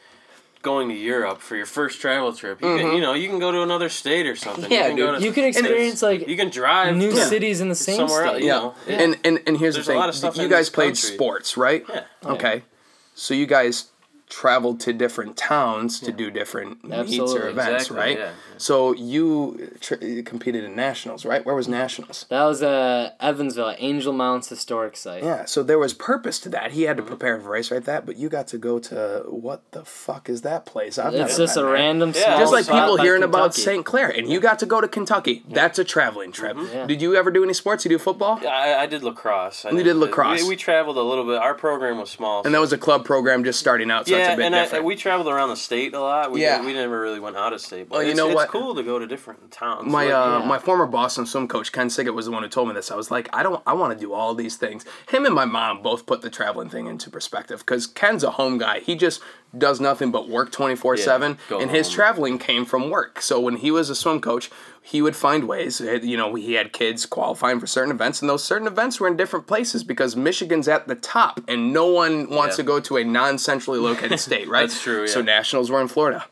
going 0.62 0.90
to 0.90 0.96
Europe 0.96 1.42
for 1.42 1.56
your 1.56 1.66
first 1.66 2.00
travel 2.02 2.32
trip. 2.34 2.62
You 2.62 2.78
can, 2.78 2.94
you 2.96 3.02
know, 3.02 3.14
you 3.14 3.28
can 3.30 3.40
go 3.40 3.52
to 3.52 3.62
another 3.62 3.90
state 3.90 4.26
or 4.28 4.36
something. 4.36 4.66
Mm-hmm. 4.66 4.74
Yeah, 4.74 4.82
you 4.84 4.88
can 4.90 4.98
go 4.98 5.12
dude. 5.14 5.20
to, 5.22 5.26
You 5.26 5.32
can 5.34 5.44
experience 5.46 6.02
like 6.02 6.28
you 6.28 6.36
can 6.38 6.50
drive 6.50 6.96
new 6.96 7.12
to 7.12 7.18
cities 7.18 7.62
in 7.62 7.70
the 7.70 7.76
same 7.76 7.96
somewhere 7.98 8.24
else. 8.26 8.36
state. 8.38 8.44
You 8.44 8.48
Yeah. 8.50 8.60
know, 8.60 8.76
And, 8.88 9.18
and 9.24 9.40
and 9.48 9.58
here's 9.58 9.76
There's 9.76 9.86
the 9.88 9.92
a 9.92 9.94
thing. 9.94 10.00
lot 10.00 10.10
of 10.10 10.16
stuff 10.16 10.38
you 10.38 10.48
guys 10.48 10.70
played 10.70 10.96
country. 10.96 11.10
sports, 11.16 11.58
right? 11.58 11.86
Yeah. 11.90 12.04
Okay. 12.26 12.64
So 13.16 13.34
you 13.34 13.46
guys 13.46 13.86
traveled 14.30 14.80
to 14.80 14.94
different 14.94 15.36
towns 15.36 16.00
to 16.00 16.12
do 16.12 16.32
different 16.32 16.84
meets 16.86 17.20
or 17.20 17.50
events, 17.50 17.88
Exactly, 17.90 17.98
right? 17.98 18.32
Yeah, 18.62 18.68
yeah. 18.68 18.68
So 18.68 18.94
you 18.94 19.76
tr- 19.80 19.96
you 20.04 20.24
competed 20.24 20.64
in 20.64 20.76
nationals, 20.76 21.26
right? 21.26 21.46
Where 21.46 21.56
was 21.56 21.68
nationals? 21.68 22.26
That 22.30 22.44
was 22.46 22.62
uh, 22.64 23.12
Evansville, 23.20 23.76
Angel 23.80 24.14
Mounds 24.14 24.50
Historic 24.50 24.96
Site. 24.96 25.24
Yeah, 25.24 25.46
so 25.46 25.64
there 25.64 25.80
was 25.80 25.94
purpose 25.94 26.40
to 26.42 26.50
that. 26.50 26.72
He 26.72 26.84
had 26.84 26.92
Mm-hmm. 26.98 27.06
to 27.06 27.10
prepare 27.10 27.40
for 27.40 27.48
a 27.48 27.52
race 27.52 27.72
like 27.72 27.86
that, 27.86 28.06
but 28.06 28.18
you 28.18 28.30
got 28.30 28.48
to 28.48 28.58
go 28.58 28.78
to 28.80 29.24
what 29.28 29.62
the 29.72 29.84
fuck 29.86 30.30
is 30.30 30.42
that 30.44 30.66
place? 30.66 30.98
I've 31.00 31.14
It's 31.14 31.38
never 31.38 31.38
just 31.46 31.56
been 31.56 31.64
a 31.64 31.66
there. 31.68 31.74
random 31.74 32.10
Yeah, 32.16 32.24
small 32.26 32.40
just 32.40 32.52
like 32.54 32.66
spot 32.66 32.82
people 32.82 32.98
by 32.98 33.04
hearing 33.04 33.24
about 33.24 33.56
St. 33.56 33.86
Clair, 33.86 34.10
and 34.10 34.30
you 34.30 34.40
got 34.40 34.60
to 34.60 34.66
go 34.66 34.80
to 34.82 34.88
Kentucky. 34.88 35.44
That's 35.50 35.80
a 35.80 35.84
traveling 35.84 36.32
trip. 36.32 36.58
Yeah. 36.72 36.86
Did 36.86 37.02
you 37.02 37.16
ever 37.16 37.32
do 37.32 37.44
any 37.44 37.54
sports? 37.54 37.84
You 37.86 37.90
do 37.90 37.98
football? 37.98 38.40
I, 38.46 38.76
I 38.76 38.86
did 38.86 39.04
lacrosse. 39.04 39.66
I 39.66 39.72
You 39.72 39.84
did 39.84 39.96
lacrosse. 39.96 40.44
We, 40.44 40.50
we 40.50 40.56
traveled 40.56 40.98
a 40.98 41.02
little 41.02 41.26
bit. 41.26 41.38
Our 41.38 41.56
program 41.56 41.98
was 41.98 42.10
small. 42.10 42.44
And 42.46 42.54
that 42.54 42.60
was 42.62 42.74
a 42.74 42.78
club 42.78 43.06
program 43.06 43.44
just 43.44 43.60
starting 43.60 43.90
out. 43.90 44.08
So 44.08 44.16
yeah, 44.16 44.28
yeah, 44.28 44.34
a 44.34 44.38
bit 44.38 44.46
and 44.48 44.56
I, 44.56 44.80
we 44.82 44.96
traveled 44.96 45.28
around 45.30 45.50
the 45.50 45.56
state 45.56 45.94
a 45.94 46.00
lot. 46.02 46.32
We, 46.32 46.42
Yeah. 46.44 46.64
we 46.66 46.74
never 46.74 47.00
really 47.00 47.20
went 47.20 47.38
out 47.38 47.54
of 47.54 47.62
state. 47.62 47.88
But 47.90 48.00
Well, 48.00 48.08
you 48.08 48.14
know 48.16 48.28
what? 48.28 48.50
Cool 48.52 48.76
to 48.76 48.84
go 48.84 49.00
to 49.00 49.08
different 49.08 49.52
towns. 49.52 49.86
my 49.92 50.06
Like, 50.06 50.14
uh, 50.14 50.40
yeah. 50.42 50.46
my 50.48 50.60
former 50.60 50.86
Boston 50.86 51.26
swim 51.26 51.48
coach 51.48 51.72
Ken 51.72 51.88
Siggett 51.90 52.14
was 52.14 52.26
the 52.26 52.32
one 52.32 52.44
who 52.44 52.50
told 52.50 52.68
me 52.68 52.74
this. 52.74 52.92
I 52.92 52.96
was 52.96 53.10
like, 53.12 53.30
I 53.34 53.44
don't, 53.44 53.62
I 53.66 53.74
want 53.74 53.94
to 53.94 54.00
do 54.00 54.14
all 54.14 54.36
these 54.36 54.56
things. 54.58 54.86
Him 55.10 55.26
and 55.26 55.34
my 55.36 55.46
mom 55.46 55.82
both 55.82 56.06
put 56.06 56.22
the 56.22 56.30
traveling 56.30 56.70
thing 56.70 56.88
into 56.88 57.10
perspective 57.10 57.60
because 57.60 57.88
Ken's 57.88 58.24
a 58.24 58.32
home 58.32 58.58
guy. 58.58 58.80
He 58.80 58.96
just 58.96 59.22
does 59.58 59.82
nothing 59.82 60.12
but 60.12 60.30
work 60.30 60.50
twenty 60.52 60.76
four 60.76 60.96
seven, 60.96 61.38
go 61.50 61.60
and 61.60 61.70
his 61.72 61.90
traveling 61.90 62.38
came 62.40 62.64
from 62.66 62.90
work. 62.90 63.22
So 63.22 63.38
when 63.40 63.58
he 63.58 63.70
was 63.70 63.90
a 63.90 63.96
swim 63.96 64.22
coach, 64.22 64.50
he 64.82 65.02
would 65.02 65.16
find 65.16 65.46
ways. 65.46 65.82
eh, 65.82 66.00
You 66.02 66.16
know, 66.16 66.36
he 66.36 66.54
had 66.54 66.72
kids 66.72 67.06
qualifying 67.06 67.60
for 67.60 67.68
certain 67.68 67.92
events, 67.92 68.22
and 68.22 68.30
those 68.30 68.44
certain 68.46 68.66
events 68.68 69.00
were 69.02 69.10
in 69.10 69.18
different 69.18 69.48
places 69.48 69.84
because 69.84 70.16
Michigan's 70.16 70.70
at 70.70 70.88
the 70.88 70.96
top, 70.96 71.42
and 71.50 71.74
no 71.74 71.86
one 71.88 72.30
wants 72.30 72.54
Yeah. 72.54 72.64
to 72.64 72.68
go 72.68 72.80
to 72.80 72.96
a 72.98 73.04
non 73.04 73.38
centrally 73.38 73.80
located 73.80 74.20
state, 74.30 74.48
right? 74.48 74.70
That's 74.70 74.82
true, 74.82 75.06
So 75.08 75.22
nationals 75.22 75.70
were 75.70 75.82
in 75.82 75.90
Florida. 75.90 76.26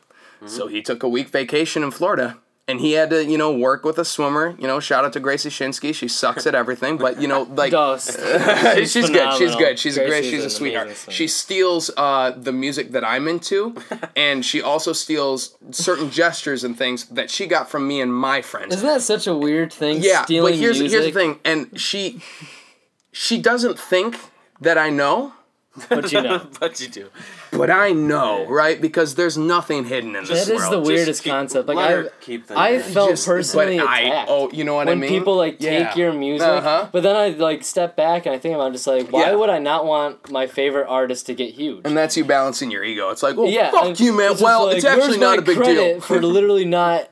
So 0.46 0.66
he 0.66 0.82
took 0.82 1.02
a 1.02 1.08
week 1.08 1.28
vacation 1.28 1.82
in 1.82 1.90
Florida. 1.90 2.38
And 2.68 2.78
he 2.80 2.92
had 2.92 3.10
to, 3.10 3.24
you 3.24 3.36
know, 3.36 3.50
work 3.52 3.84
with 3.84 3.98
a 3.98 4.04
swimmer. 4.04 4.54
You 4.56 4.68
know, 4.68 4.78
shout 4.78 5.04
out 5.04 5.12
to 5.14 5.20
Gracie 5.20 5.48
Shinsky. 5.48 5.92
She 5.92 6.06
sucks 6.06 6.46
at 6.46 6.54
everything, 6.54 6.98
but 6.98 7.20
you 7.20 7.26
know, 7.26 7.42
like 7.42 7.72
Dust. 7.72 8.10
she's, 8.76 9.10
good. 9.10 9.32
She's 9.34 9.56
good. 9.56 9.76
She's 9.76 9.96
a 9.96 10.06
great. 10.06 10.22
She's 10.22 10.44
a 10.44 10.50
sweetheart. 10.50 10.96
She 11.08 11.26
steals 11.26 11.90
uh, 11.96 12.30
the 12.30 12.52
music 12.52 12.92
that 12.92 13.04
I'm 13.04 13.26
into, 13.26 13.74
and 14.16 14.44
she 14.44 14.62
also 14.62 14.92
steals 14.92 15.56
certain 15.72 16.10
gestures 16.10 16.62
and 16.62 16.78
things 16.78 17.06
that 17.06 17.28
she 17.28 17.48
got 17.48 17.68
from 17.68 17.88
me 17.88 18.00
and 18.00 18.14
my 18.14 18.40
friends. 18.40 18.76
Isn't 18.76 18.86
that 18.86 19.02
such 19.02 19.26
a 19.26 19.36
weird 19.36 19.72
thing? 19.72 20.00
yeah, 20.00 20.22
stealing 20.22 20.52
but 20.52 20.58
here's 20.60 20.78
music? 20.78 21.00
here's 21.02 21.12
the 21.12 21.20
thing, 21.20 21.40
and 21.44 21.80
she 21.80 22.22
she 23.10 23.40
doesn't 23.40 23.80
think 23.80 24.16
that 24.60 24.78
I 24.78 24.90
know, 24.90 25.32
But 25.88 26.12
you 26.12 26.22
know, 26.22 26.46
but 26.60 26.80
you 26.80 26.88
do. 26.88 27.08
But 27.52 27.70
I 27.70 27.90
know, 27.92 28.46
right? 28.46 28.80
Because 28.80 29.14
there's 29.16 29.36
nothing 29.38 29.84
hidden 29.84 30.14
in 30.16 30.24
this 30.24 30.46
that 30.46 30.54
is 30.54 30.60
world. 30.60 30.72
the 30.72 30.80
weirdest 30.80 31.06
Just 31.06 31.22
keep- 31.24 31.32
concept. 31.32 31.68
Like 31.68 31.76
let 31.76 32.06
I, 32.06 32.08
keep 32.20 32.46
them 32.46 32.58
I 32.58 32.78
felt 32.80 33.10
Just- 33.10 33.26
personally 33.26 33.78
but 33.78 33.86
I- 33.88 34.00
attacked. 34.00 34.30
oh, 34.30 34.50
you 34.52 34.64
know 34.64 34.74
what 34.74 34.88
I 34.88 34.92
when 34.92 35.00
mean? 35.00 35.10
people 35.10 35.36
like 35.36 35.58
take 35.58 35.96
your 35.96 36.12
music, 36.12 36.46
Uh-huh. 36.48 36.88
but 36.92 37.02
then 37.02 37.16
I 37.16 37.28
like 37.30 37.64
step 37.64 37.96
back 37.96 38.26
and 38.26 38.34
I 38.34 38.38
think 38.38 38.56
I'm 38.56 38.72
just 38.72 38.86
like, 38.86 39.08
why 39.10 39.22
Yeah. 39.30 39.34
would 39.34 39.50
I 39.50 39.58
not 39.58 39.84
want 39.86 40.30
my 40.30 40.46
favorite 40.46 40.86
artist 40.88 41.26
to 41.26 41.34
get 41.34 41.54
huge? 41.54 41.82
And 41.84 41.96
that's 41.96 42.16
you 42.16 42.24
balancing 42.24 42.70
your 42.70 42.84
ego. 42.84 43.10
It's 43.10 43.22
like, 43.22 43.36
well, 43.36 43.48
yeah, 43.48 43.70
fuck 43.70 43.84
and 43.86 44.00
you, 44.00 44.12
man. 44.12 44.30
just 44.32 44.42
Well, 44.42 44.66
like, 44.66 44.76
it's 44.76 44.84
actually 44.86 45.08
where's 45.08 45.18
not 45.18 45.38
a 45.38 45.42
big 45.42 45.56
credit 45.56 45.74
deal. 45.74 46.00
for 46.00 46.20
literally 46.22 46.64
not 46.64 47.08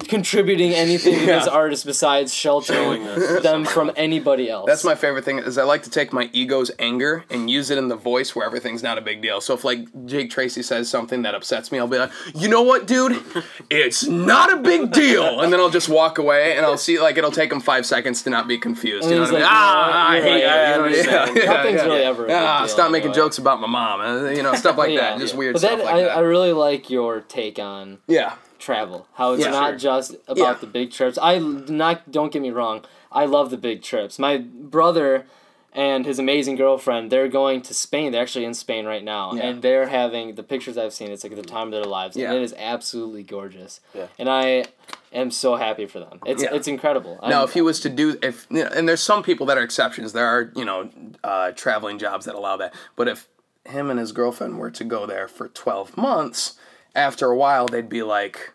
contributing 0.00 0.72
anything 0.72 1.18
to 1.18 1.26
this 1.26 1.46
artist 1.46 1.84
besides 1.86 2.34
sheltering 2.34 3.04
them 3.42 3.64
from 3.64 3.90
anybody 3.96 4.48
else. 4.50 4.66
That's 4.66 4.84
my 4.84 4.94
favorite 4.94 5.24
thing 5.24 5.38
is 5.38 5.58
I 5.58 5.64
like 5.64 5.82
to 5.84 5.90
take 5.90 6.12
my 6.12 6.28
ego's 6.32 6.70
anger 6.78 7.24
and 7.30 7.50
use 7.50 7.70
it 7.70 7.78
in 7.78 7.88
the 7.88 7.96
voice 7.96 8.34
where 8.36 8.44
everything's 8.46 8.82
not 8.82 8.98
a 8.98 9.00
big 9.00 9.22
deal. 9.22 9.40
So 9.40 9.54
if 9.54 9.64
like 9.64 9.80
Jake 10.06 10.30
Tracy 10.30 10.62
says 10.62 10.88
something 10.88 11.22
that 11.22 11.34
upsets 11.34 11.72
me, 11.72 11.78
I'll 11.78 11.86
be 11.88 11.98
like, 11.98 12.10
you 12.34 12.48
know 12.48 12.62
what, 12.62 12.86
dude? 12.86 13.22
It's 13.70 14.06
not 14.06 14.52
a 14.52 14.56
big 14.56 14.92
deal. 14.92 15.40
And 15.40 15.52
then 15.52 15.60
I'll 15.60 15.70
just 15.70 15.88
walk 15.88 16.18
away 16.18 16.56
and 16.56 16.64
I'll 16.66 16.78
see 16.78 17.00
like 17.00 17.16
it'll 17.18 17.30
take 17.30 17.52
him 17.52 17.60
five 17.60 17.86
seconds 17.86 18.22
to 18.22 18.30
not 18.30 18.48
be 18.48 18.58
confused. 18.58 19.04
And 19.04 19.12
You 19.12 19.18
know 19.18 19.24
he's 19.24 19.32
what 19.32 19.42
I 19.42 19.44
mean? 19.44 19.44
like, 19.44 19.52
ah, 19.52 20.08
I 20.10 20.20
hate 20.20 20.44
right, 20.46 20.70
You 20.70 20.76
know, 20.78 20.84
understand. 20.84 21.36
yeah, 21.36 21.42
yeah, 21.44 21.52
Nothing's 21.52 21.82
really 21.82 22.02
ever 22.02 22.26
Ah, 22.30 22.58
deal 22.60 22.68
stop 22.68 22.90
making 22.90 23.10
anyway. 23.10 23.16
jokes 23.24 23.38
about 23.38 23.60
my 23.60 23.66
mom. 23.66 24.00
uh, 24.00 24.30
You 24.30 24.42
know, 24.42 24.54
stuff 24.54 24.76
like 24.76 24.90
Yeah. 24.92 25.00
that. 25.12 25.18
Just 25.18 25.34
weird 25.34 25.54
but 25.54 25.60
stuff 25.60 25.78
that, 25.78 25.84
like 25.84 25.94
I, 25.94 26.00
that. 26.02 26.16
I 26.16 26.20
really 26.20 26.52
like 26.52 26.90
your 26.90 27.20
take 27.20 27.58
on 27.58 27.98
yeah. 28.06 28.34
Travel. 28.58 29.06
How 29.14 29.32
it's 29.32 29.44
Yeah. 29.44 29.50
not 29.50 29.70
Sure. 29.70 29.78
just 29.78 30.14
about 30.26 30.36
Yeah. 30.38 30.54
the 30.54 30.66
big 30.66 30.90
trips. 30.92 31.18
I 31.20 31.38
not 31.38 32.10
don't 32.10 32.32
get 32.32 32.42
me 32.42 32.50
wrong. 32.50 32.84
I 33.10 33.24
love 33.24 33.50
the 33.50 33.56
big 33.56 33.82
trips. 33.82 34.18
My 34.18 34.38
brother 34.38 35.26
and 35.72 36.06
his 36.06 36.18
amazing 36.18 36.56
girlfriend, 36.56 37.10
they're 37.12 37.28
going 37.28 37.60
to 37.62 37.74
Spain. 37.74 38.10
They're 38.10 38.22
actually 38.22 38.44
in 38.44 38.54
Spain 38.54 38.86
right 38.86 39.04
now, 39.04 39.32
Yeah. 39.34 39.42
and 39.46 39.62
they're 39.62 39.86
having 39.88 40.34
the 40.34 40.42
pictures 40.42 40.76
I've 40.78 40.92
seen. 40.92 41.10
It's 41.10 41.22
like 41.22 41.36
the 41.36 41.42
time 41.42 41.68
of 41.68 41.72
their 41.72 41.84
lives, 41.84 42.16
Yeah. 42.16 42.28
and 42.30 42.38
it 42.38 42.42
is 42.42 42.54
absolutely 42.58 43.22
gorgeous. 43.22 43.80
Yeah. 43.94 44.06
And 44.18 44.28
I 44.28 44.64
am 45.12 45.30
so 45.30 45.56
happy 45.56 45.86
for 45.86 46.00
them. 46.00 46.20
It's 46.26 46.42
Yeah. 46.42 46.54
it's 46.54 46.66
incredible. 46.68 47.18
Now, 47.22 47.40
I'm- 47.40 47.44
if 47.48 47.52
he 47.54 47.60
was 47.62 47.80
to 47.80 47.88
do, 47.90 48.18
if 48.22 48.46
you 48.50 48.64
know, 48.64 48.70
and 48.74 48.88
there's 48.88 49.02
some 49.02 49.22
people 49.22 49.46
that 49.46 49.56
are 49.58 49.62
exceptions. 49.62 50.12
There 50.14 50.26
are 50.26 50.50
you 50.56 50.64
know 50.64 50.88
uh, 51.22 51.52
traveling 51.52 51.98
jobs 51.98 52.24
that 52.26 52.34
allow 52.34 52.56
that. 52.56 52.74
But 52.96 53.08
if 53.08 53.28
him 53.66 53.90
and 53.90 54.00
his 54.00 54.12
girlfriend 54.12 54.58
were 54.58 54.70
to 54.70 54.84
go 54.84 55.04
there 55.06 55.28
for 55.28 55.48
12 55.48 55.96
months, 55.96 56.54
after 56.94 57.26
a 57.26 57.36
while 57.36 57.66
they'd 57.66 57.88
be 57.88 58.02
like, 58.02 58.52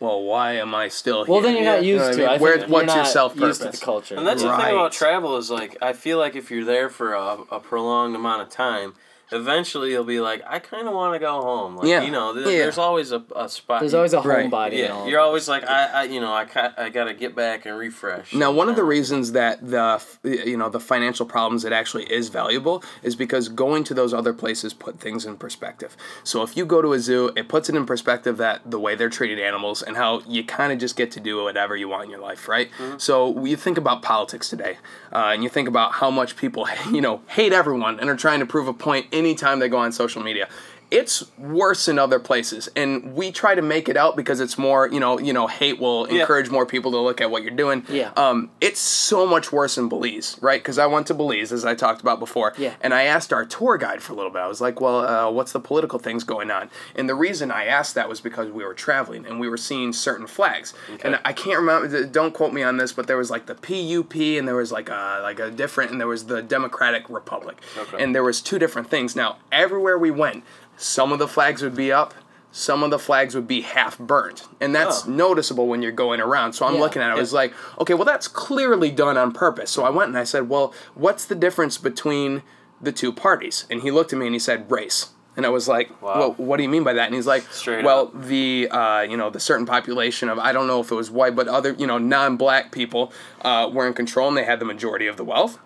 "Well, 0.00 0.22
why 0.22 0.52
am 0.54 0.74
I 0.74 0.88
still 0.88 1.24
here?" 1.24 1.32
well, 1.32 1.40
then 1.42 1.54
you're 1.56 1.64
not 1.64 1.84
You 1.84 1.96
know 1.98 2.06
used 2.06 2.18
to. 2.18 2.24
It. 2.24 2.26
mean? 2.26 2.34
I 2.34 2.38
Where- 2.42 2.58
think 2.58 2.70
what's 2.70 2.86
you're 2.86 2.94
your 2.96 3.04
not 3.04 3.12
self 3.12 3.36
used 3.36 3.60
to 3.60 3.64
the 3.64 3.70
purpose? 3.70 3.80
culture. 3.80 4.14
And 4.16 4.26
that's 4.26 4.42
the 4.42 4.48
thing 4.56 4.70
about 4.74 4.92
travel 4.92 5.36
is 5.36 5.50
like 5.50 5.76
I 5.82 5.92
feel 5.92 6.18
like 6.18 6.34
if 6.36 6.50
you're 6.50 6.64
there 6.64 6.88
for 6.90 7.14
a, 7.14 7.38
a 7.50 7.60
prolonged 7.60 8.14
amount 8.16 8.42
of 8.42 8.50
time, 8.50 8.94
eventually 9.32 9.90
you'll 9.92 10.04
be 10.04 10.20
like, 10.20 10.42
I 10.46 10.58
kind 10.58 10.86
of 10.88 10.94
want 10.94 11.14
to 11.14 11.18
go 11.18 11.40
home. 11.40 11.76
Like 11.76 11.88
Yeah. 11.88 12.02
you 12.02 12.10
know, 12.10 12.34
th- 12.34 12.46
Yeah. 12.46 12.58
there's 12.58 12.78
always 12.78 13.12
a, 13.12 13.22
a 13.34 13.48
spot. 13.48 13.80
There's 13.80 13.94
always 13.94 14.12
a 14.12 14.20
Right. 14.20 14.50
homebody. 14.50 14.64
and 14.88 15.04
yeah. 15.04 15.06
You're 15.06 15.20
always 15.20 15.48
like, 15.48 15.64
I, 15.68 15.84
I 15.86 16.02
you 16.04 16.20
know, 16.20 16.32
I 16.32 16.44
ca- 16.44 16.74
I 16.76 16.88
gotta 16.90 17.14
get 17.14 17.34
back 17.34 17.66
and 17.66 17.76
refresh. 17.78 18.32
Now, 18.34 18.50
one 18.52 18.68
of 18.68 18.76
the 18.76 18.82
Um, 18.82 18.88
reasons 18.88 19.32
that 19.32 19.58
the 19.68 20.00
you 20.24 20.56
know 20.56 20.68
the 20.68 20.80
financial 20.80 21.26
problems 21.26 21.64
it 21.64 21.72
actually 21.72 22.04
is 22.12 22.28
valuable 22.28 22.82
is 23.02 23.16
because 23.16 23.48
going 23.48 23.84
to 23.84 23.94
those 23.94 24.12
other 24.14 24.32
places 24.32 24.72
put 24.74 25.00
things 25.00 25.24
in 25.24 25.36
perspective. 25.36 25.96
So 26.22 26.42
if 26.42 26.56
you 26.56 26.64
go 26.66 26.82
to 26.82 26.92
a 26.92 26.98
zoo, 26.98 27.30
it 27.36 27.48
puts 27.48 27.68
it 27.68 27.74
in 27.74 27.86
perspective 27.86 28.36
that 28.38 28.60
the 28.70 28.78
way 28.78 28.94
they're 28.94 29.08
treating 29.10 29.38
animals 29.40 29.82
and 29.82 29.96
how 29.96 30.20
you 30.26 30.44
kind 30.44 30.72
of 30.72 30.78
just 30.78 30.96
get 30.96 31.10
to 31.12 31.20
do 31.20 31.42
whatever 31.42 31.76
you 31.76 31.88
want 31.88 32.04
in 32.04 32.10
your 32.10 32.20
life, 32.20 32.48
right? 32.48 32.70
So 32.98 33.44
you 33.44 33.56
think 33.56 33.78
about 33.78 34.02
politics 34.02 34.48
today, 34.48 34.78
uh, 35.12 35.30
and 35.32 35.42
you 35.42 35.48
think 35.48 35.68
about 35.68 35.92
how 35.92 36.10
much 36.10 36.36
people 36.36 36.68
you 36.90 37.00
know 37.00 37.22
hate 37.28 37.52
everyone 37.52 37.98
and 38.00 38.08
are 38.10 38.16
trying 38.16 38.40
to 38.40 38.46
prove 38.46 38.68
a 38.68 38.72
point 38.74 39.06
anytime 39.14 39.58
they 39.58 39.68
go 39.68 39.78
on 39.78 39.92
social 39.92 40.22
media 40.22 40.48
it's 40.94 41.24
worse 41.38 41.88
in 41.88 41.98
other 41.98 42.20
places 42.20 42.68
and 42.76 43.14
we 43.16 43.32
try 43.32 43.52
to 43.54 43.62
make 43.62 43.88
it 43.88 43.96
out 43.96 44.14
because 44.16 44.38
it's 44.38 44.56
more 44.56 44.88
you 44.88 45.00
know 45.00 45.18
you 45.18 45.32
know 45.32 45.46
hate 45.48 45.80
will 45.80 46.06
Yeah. 46.08 46.20
encourage 46.20 46.50
more 46.50 46.64
people 46.64 46.90
to 46.92 46.98
look 46.98 47.20
at 47.20 47.30
what 47.32 47.42
you're 47.42 47.50
doing 47.64 47.84
Yeah. 47.88 48.12
um, 48.16 48.50
it's 48.60 48.78
so 48.80 49.26
much 49.26 49.50
worse 49.52 49.76
in 49.76 49.88
Belize, 49.88 50.36
right? 50.40 50.60
Because 50.62 50.78
I 50.78 50.86
went 50.86 51.06
to 51.08 51.14
Belize, 51.14 51.52
as 51.52 51.64
I 51.64 51.74
talked 51.74 52.00
about 52.00 52.18
before. 52.20 52.52
Yeah. 52.56 52.74
And 52.80 52.94
I 52.94 53.02
asked 53.04 53.32
our 53.32 53.44
tour 53.44 53.76
guide 53.76 54.00
for 54.02 54.12
a 54.12 54.16
little 54.16 54.30
bit. 54.30 54.40
I 54.40 54.46
was 54.46 54.60
like, 54.60 54.80
well, 54.80 55.00
uh, 55.06 55.30
what's 55.30 55.52
the 55.52 55.60
political 55.60 55.98
things 55.98 56.22
going 56.24 56.50
on? 56.50 56.70
And 56.94 57.08
the 57.08 57.14
reason 57.14 57.50
I 57.50 57.64
asked 57.66 57.94
that 57.96 58.08
was 58.08 58.20
because 58.20 58.50
we 58.50 58.64
were 58.64 58.74
traveling 58.74 59.26
and 59.26 59.40
we 59.40 59.48
were 59.48 59.56
seeing 59.56 59.92
certain 59.92 60.26
flags. 60.26 60.72
okay. 60.94 61.06
And 61.06 61.18
I 61.24 61.32
can't 61.32 61.58
remember, 61.58 62.04
don't 62.06 62.32
quote 62.32 62.52
me 62.52 62.62
on 62.62 62.76
this, 62.76 62.92
but 62.92 63.06
there 63.06 63.16
was 63.18 63.30
like 63.30 63.46
the 63.46 63.54
PUP 63.54 64.14
and 64.38 64.46
there 64.48 64.56
was 64.56 64.70
like 64.72 64.88
a, 64.88 65.20
like 65.22 65.40
a 65.40 65.50
different, 65.50 65.90
and 65.90 66.00
there 66.00 66.08
was 66.08 66.26
the 66.26 66.40
Democratic 66.42 67.08
Republic. 67.10 67.56
Okay. 67.76 68.02
And 68.02 68.14
there 68.14 68.24
was 68.24 68.40
two 68.40 68.58
different 68.58 68.88
things. 68.88 69.14
Now, 69.16 69.36
everywhere 69.52 69.98
we 69.98 70.10
went, 70.10 70.44
some 70.76 71.12
of 71.12 71.18
the 71.18 71.28
flags 71.28 71.62
would 71.62 71.74
be 71.76 71.90
up, 71.92 72.14
some 72.50 72.82
of 72.84 72.90
the 72.90 72.98
flags 72.98 73.34
would 73.34 73.48
be 73.48 73.62
half 73.62 73.98
burnt. 73.98 74.44
And 74.60 74.74
that's 74.74 75.06
Oh. 75.06 75.10
noticeable 75.10 75.66
when 75.66 75.82
you're 75.82 75.90
going 75.92 76.20
around. 76.20 76.52
So 76.52 76.66
I'm 76.66 76.74
Yeah. 76.74 76.80
looking 76.80 77.02
at 77.02 77.08
it, 77.10 77.16
I 77.16 77.20
was 77.20 77.32
like, 77.32 77.52
okay, 77.80 77.94
well, 77.94 78.04
that's 78.04 78.28
clearly 78.28 78.90
done 78.90 79.16
on 79.16 79.32
purpose. 79.32 79.70
So 79.70 79.82
I 79.84 79.90
went 79.90 80.08
and 80.10 80.18
I 80.18 80.24
said, 80.24 80.48
well, 80.48 80.72
what's 80.94 81.24
the 81.24 81.34
difference 81.34 81.78
between 81.78 82.42
the 82.80 82.92
two 82.92 83.12
parties? 83.12 83.64
And 83.70 83.82
he 83.82 83.90
looked 83.90 84.12
at 84.12 84.18
me 84.18 84.26
and 84.26 84.34
he 84.34 84.38
said, 84.38 84.70
race. 84.70 85.08
And 85.36 85.44
I 85.44 85.48
was 85.48 85.66
like, 85.66 85.90
Wow. 86.00 86.18
well, 86.20 86.30
what 86.36 86.58
do 86.58 86.62
you 86.62 86.68
mean 86.68 86.84
by 86.84 86.92
that? 86.92 87.06
And 87.06 87.14
he's 87.16 87.26
like, 87.26 87.42
Straight 87.50 87.84
well, 87.84 88.02
up. 88.02 88.22
the 88.22 88.68
uh, 88.70 89.00
you 89.00 89.16
know 89.16 89.30
the 89.30 89.40
certain 89.40 89.66
population 89.66 90.28
of 90.28 90.38
I 90.38 90.52
don't 90.52 90.68
know 90.68 90.78
if 90.80 90.92
it 90.92 90.94
was 90.94 91.10
white, 91.10 91.34
but 91.34 91.48
other 91.48 91.72
you 91.76 91.88
know 91.88 91.98
non-black 91.98 92.70
people 92.70 93.12
uh, 93.42 93.68
were 93.72 93.84
in 93.88 93.94
control 93.94 94.28
and 94.28 94.36
they 94.36 94.44
had 94.44 94.60
the 94.60 94.64
majority 94.64 95.08
of 95.08 95.16
the 95.16 95.24
wealth. 95.24 95.58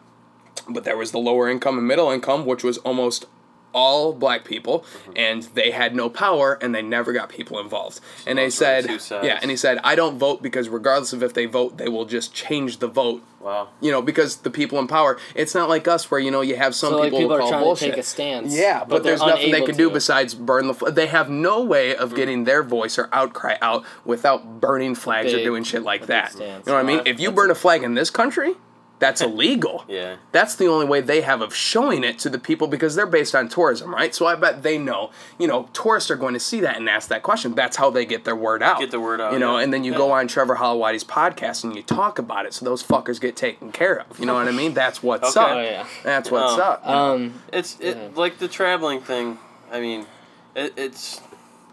But 0.71 0.85
there 0.85 0.97
was 0.97 1.13
the 1.13 1.19
lower 1.19 1.51
income 1.51 1.77
and 1.77 1.87
middle 1.87 2.11
income, 2.11 2.47
which 2.47 2.65
was 2.65 2.79
almost 2.79 3.27
all 3.83 4.13
black 4.13 4.45
people, 4.45 4.77
Mm-hmm. 4.79 5.13
and 5.27 5.43
they 5.59 5.71
had 5.71 5.91
no 5.95 6.07
power 6.11 6.59
and 6.63 6.75
they 6.75 6.83
never 6.83 7.11
got 7.13 7.29
people 7.29 7.59
involved. 7.61 8.01
And 8.27 8.39
they 8.39 8.47
those 8.47 8.63
are 8.63 8.83
the 8.83 8.99
said, 8.99 9.25
yeah, 9.25 9.39
and 9.43 9.51
he 9.51 9.57
said, 9.57 9.79
I 9.85 9.95
don't 9.95 10.19
vote 10.19 10.43
because 10.43 10.69
regardless 10.69 11.13
of 11.13 11.23
if 11.23 11.33
they 11.35 11.47
vote, 11.47 11.79
they 11.79 11.89
will 11.89 12.05
just 12.05 12.35
change 12.35 12.79
the 12.79 12.89
vote. 12.89 13.23
Wow. 13.41 13.69
You 13.81 13.93
know, 13.93 14.03
because 14.03 14.39
the 14.39 14.51
people 14.51 14.79
in 14.81 14.89
power, 14.89 15.17
it's 15.35 15.55
not 15.55 15.69
like 15.69 15.87
us 15.87 16.11
where 16.11 16.19
you 16.19 16.31
know 16.33 16.41
you 16.41 16.57
have 16.57 16.75
some 16.75 16.91
So 16.93 16.99
like 16.99 17.13
people, 17.13 17.19
people 17.21 17.37
who 17.39 17.43
are 17.45 17.49
trying 17.49 17.63
bullshit. 17.63 17.91
to 17.91 17.95
take 17.97 18.01
a 18.01 18.07
stance. 18.17 18.53
Yeah, 18.55 18.81
but, 18.85 19.03
they're 19.05 19.13
there's 19.17 19.21
nothing 19.21 19.51
they 19.53 19.59
unable 19.59 19.67
can 19.69 19.77
do 19.77 19.89
to. 19.89 19.95
besides 19.95 20.35
burn 20.35 20.67
the. 20.67 20.75
Fl- 20.75 20.91
they 20.91 21.07
have 21.07 21.31
no 21.31 21.63
way 21.63 21.79
Mm-hmm. 21.95 22.03
of 22.03 22.15
getting 22.17 22.45
their 22.45 22.63
voice 22.63 22.99
or 22.99 23.09
outcry 23.13 23.57
out 23.63 23.85
without 24.05 24.61
burning 24.61 24.95
flags 24.97 25.33
or 25.33 25.39
doing 25.43 25.63
shit 25.63 25.83
like 25.83 26.01
a 26.03 26.07
big 26.07 26.09
that. 26.09 26.35
You 26.35 26.47
know 26.47 26.57
what 26.65 26.75
I 26.75 26.83
mean? 26.83 27.01
If 27.07 27.21
you 27.21 27.31
burn 27.31 27.51
a 27.51 27.55
flag 27.55 27.83
in 27.85 27.95
this 27.95 28.11
country, 28.11 28.55
that's 28.99 29.21
illegal. 29.21 29.85
Yeah. 29.89 30.17
That's 30.33 30.55
the 30.55 30.67
only 30.67 30.87
way 30.87 31.01
they 31.01 31.21
have 31.23 31.41
of 31.41 31.55
showing 31.55 32.05
it 32.05 32.19
to 32.21 32.29
the 32.31 32.39
people 32.39 32.67
because 32.69 32.95
they're 32.95 33.07
based 33.07 33.35
on 33.35 33.49
tourism, 33.49 33.93
right? 33.95 34.15
So 34.15 34.27
I 34.27 34.35
bet 34.35 34.63
they 34.63 34.77
know, 34.79 35.11
you 35.39 35.47
know, 35.47 35.69
tourists 35.73 36.11
are 36.11 36.17
going 36.17 36.35
to 36.35 36.41
see 36.41 36.61
that 36.61 36.77
and 36.77 36.89
ask 36.89 37.09
that 37.09 37.23
question. 37.23 37.55
That's 37.55 37.77
how 37.77 37.91
they 37.91 38.05
get 38.05 38.25
their 38.25 38.37
word 38.37 38.63
out. 38.63 38.79
Get 38.81 38.91
the 38.91 39.01
word 39.01 39.21
out, 39.21 39.33
You 39.33 39.39
know, 39.39 39.57
yeah. 39.57 39.65
and 39.65 39.73
then 39.73 39.83
you 39.85 39.93
go 39.95 40.13
on 40.13 40.29
Trevor 40.29 40.57
Holloway's 40.57 41.05
podcast 41.05 41.65
and 41.65 41.75
you 41.75 41.83
talk 41.83 42.19
about 42.19 42.45
it 42.47 42.55
so 42.55 42.65
those 42.65 42.83
fuckers 42.83 43.21
get 43.21 43.35
taken 43.37 43.73
care 43.73 44.01
of. 44.01 44.19
You 44.21 44.27
know 44.27 44.35
what 44.35 44.47
I 44.49 44.53
mean? 44.53 44.75
That's 44.75 45.03
what's 45.03 45.37
Okay. 45.37 45.47
up. 45.47 45.57
Oh, 45.57 45.61
yeah. 45.61 45.87
That's 46.05 46.31
what's 46.31 46.53
Oh. 46.55 46.63
up. 46.63 46.87
Um, 46.87 47.35
It's 47.53 47.77
it 47.81 47.97
Yeah. 47.97 48.09
like 48.15 48.39
the 48.39 48.49
traveling 48.49 49.01
thing. 49.01 49.39
I 49.73 49.81
mean, 49.81 50.07
it, 50.55 50.75
it's 50.77 51.21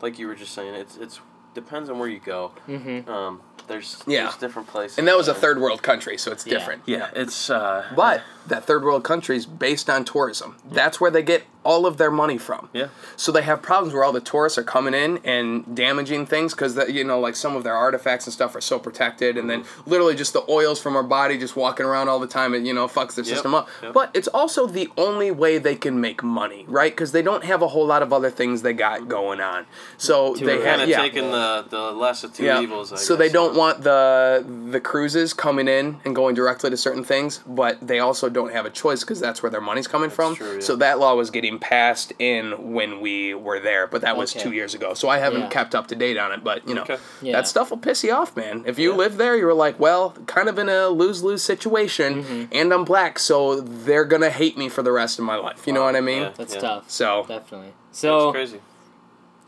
like 0.02 0.18
you 0.20 0.28
were 0.28 0.36
just 0.36 0.54
saying. 0.54 0.74
It's 0.76 0.96
it's 0.98 1.20
depends 1.54 1.90
on 1.90 2.00
where 2.00 2.10
you 2.10 2.20
go. 2.20 2.52
mhm. 2.68 3.08
Um, 3.10 3.42
there's 3.68 3.97
Yeah. 4.07 4.24
there's 4.24 4.36
different 4.38 4.68
places. 4.68 4.97
and 4.97 5.07
that 5.07 5.18
was 5.18 5.28
a 5.28 5.34
third 5.34 5.59
world 5.59 5.82
country, 5.82 6.18
so 6.18 6.32
it's 6.32 6.45
Yeah. 6.45 6.57
different. 6.57 6.82
Yeah, 6.86 7.09
it's 7.16 7.49
uh. 7.49 7.86
But 7.95 8.22
that 8.47 8.66
third 8.66 8.84
world 8.84 9.03
country 9.03 9.38
is 9.38 9.45
based 9.45 9.89
on 9.89 10.05
tourism. 10.05 10.57
That's 10.70 10.99
where 11.01 11.11
they 11.11 11.24
get 11.24 11.43
all 11.66 11.86
of 11.86 11.97
their 11.97 12.11
money 12.11 12.38
from. 12.38 12.70
Yeah. 12.72 12.88
So 13.18 13.32
they 13.32 13.41
have 13.41 13.61
problems 13.61 13.93
where 13.93 14.03
all 14.05 14.13
the 14.13 14.22
tourists 14.22 14.57
are 14.57 14.63
coming 14.63 14.93
in 14.93 15.20
and 15.26 15.76
damaging 15.76 16.26
things 16.28 16.53
because 16.53 16.78
you 16.89 17.03
know 17.03 17.20
like 17.20 17.36
some 17.36 17.55
of 17.55 17.63
their 17.63 17.76
artifacts 17.76 18.26
and 18.28 18.34
stuff 18.34 18.55
are 18.55 18.61
so 18.61 18.80
protected, 18.80 19.38
and 19.38 19.49
then 19.49 19.55
Mm-hmm. 19.66 19.89
literally 19.89 20.16
just 20.16 20.34
the 20.34 20.43
oils 20.49 20.82
from 20.82 20.95
our 20.95 21.03
body 21.03 21.38
just 21.38 21.55
walking 21.55 21.86
around 21.86 22.07
all 22.09 22.20
the 22.20 22.28
time 22.28 22.53
it 22.53 22.63
you 22.63 22.74
know 22.74 22.88
fucks 22.88 23.16
their 23.16 23.26
Yep, 23.26 23.34
system 23.34 23.55
up. 23.55 23.68
yep. 23.82 23.93
But 23.93 24.11
it's 24.13 24.28
also 24.28 24.68
the 24.68 24.89
only 24.97 25.32
way 25.32 25.57
they 25.57 25.76
can 25.76 25.99
make 25.99 26.22
money, 26.24 26.66
right? 26.68 26.91
Because 26.91 27.11
they 27.13 27.22
don't 27.22 27.43
have 27.45 27.61
a 27.61 27.68
whole 27.70 27.86
lot 27.88 28.01
of 28.03 28.13
other 28.13 28.30
things 28.30 28.61
they 28.61 28.74
got 28.74 29.07
going 29.07 29.41
on. 29.41 29.66
So 29.97 30.36
they 30.36 30.57
Kind 30.63 30.82
of 30.82 30.89
yeah. 30.89 31.01
taking 31.01 31.32
the, 31.32 31.66
the 31.70 31.91
less 31.91 32.24
of 32.24 32.34
two 32.34 32.43
Yeah. 32.45 32.61
evils. 32.61 32.91
I 32.93 32.97
so 32.97 33.16
guess. 33.16 33.20
they 33.28 33.30
don't 33.34 33.55
want 33.55 33.82
the 33.84 34.45
the 34.72 34.80
cruises 34.80 35.34
coming 35.34 35.68
in 35.68 35.97
and 36.05 36.16
going 36.16 36.36
directly 36.36 36.70
to 36.70 36.78
certain 36.78 37.03
things, 37.03 37.39
but 37.47 37.80
they 37.86 37.99
also 37.99 38.30
don't 38.30 38.51
have 38.51 38.66
a 38.66 38.70
choice 38.70 39.01
because 39.03 39.20
that's 39.20 39.41
where 39.41 39.49
their 39.49 39.61
money's 39.61 39.88
coming 39.88 40.09
from. 40.09 40.36
true, 40.36 40.55
yeah. 40.55 40.59
So 40.59 40.76
that 40.78 40.99
law 40.99 41.16
was 41.16 41.30
getting 41.32 41.55
passed 41.60 42.14
in 42.20 42.74
when 42.74 43.01
we 43.01 43.34
were 43.34 43.60
there, 43.60 43.88
but 43.88 44.01
that 44.01 44.16
was 44.18 44.36
Okay. 44.36 44.43
two 44.43 44.51
years 44.51 44.74
ago. 44.74 44.93
So 44.93 45.10
I 45.10 45.18
haven't 45.20 45.41
Yeah. 45.41 45.47
kept 45.49 45.76
up 45.76 45.88
to 45.88 45.95
date 45.95 46.18
on 46.18 46.32
it, 46.32 46.43
but 46.43 46.68
you 46.68 46.76
know 46.76 46.82
Okay. 46.84 46.97
Yeah. 47.22 47.34
that 47.34 47.47
stuff 47.47 47.70
will 47.70 47.78
piss 47.78 48.03
you 48.03 48.12
off, 48.14 48.36
man. 48.36 48.64
If 48.66 48.78
you 48.80 48.91
Yeah. 48.91 48.97
live 48.97 49.18
there, 49.18 49.36
you 49.36 49.45
were 49.45 49.53
like, 49.53 49.80
well, 49.80 50.14
kind 50.28 50.49
of 50.49 50.58
in 50.60 50.70
a 50.70 50.88
lose 50.89 51.24
lose 51.24 51.43
situation, 51.43 52.24
Mm-hmm. 52.24 52.43
and 52.51 52.74
I'm 52.74 52.84
black, 52.86 53.20
so 53.20 53.60
they're 53.62 54.06
gonna 54.06 54.30
hate 54.30 54.58
me 54.58 54.70
for 54.70 54.82
the 54.84 54.91
rest 54.91 55.20
of 55.20 55.26
my 55.26 55.36
life. 55.36 55.66
You 55.66 55.74
know 55.74 55.84
what 55.84 55.95
I 55.95 56.01
mean? 56.01 56.24
yeah. 56.24 56.30
That's 56.38 56.56
tough. 56.56 56.84
So 56.89 57.26
Definitely. 57.28 57.74
It's 57.89 57.99
So 57.99 58.32
crazy. 58.32 58.60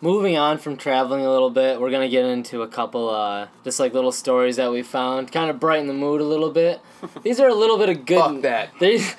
Moving 0.02 0.38
on 0.38 0.58
from 0.58 0.78
traveling 0.78 1.26
a 1.26 1.32
little 1.32 1.50
bit, 1.50 1.80
we're 1.82 1.91
gonna 1.91 2.10
get 2.10 2.26
into 2.26 2.62
a 2.62 2.68
couple 2.68 3.10
uh 3.10 3.48
just 3.64 3.80
like 3.80 3.93
little 3.93 4.12
stories 4.12 4.56
that 4.58 4.72
we 4.72 4.82
found, 4.84 5.32
kind 5.32 5.50
of 5.50 5.60
brighten 5.60 5.88
the 5.88 5.93
mood 5.93 6.22
a 6.22 6.26
little 6.26 6.52
bit. 6.52 6.82
These 7.24 7.39
are 7.39 7.48
a 7.48 7.54
little 7.54 7.78
bit 7.78 7.89
of 7.89 8.06
good. 8.06 8.20
Fuck 8.20 8.41
that. 8.41 8.70
These, 8.80 9.16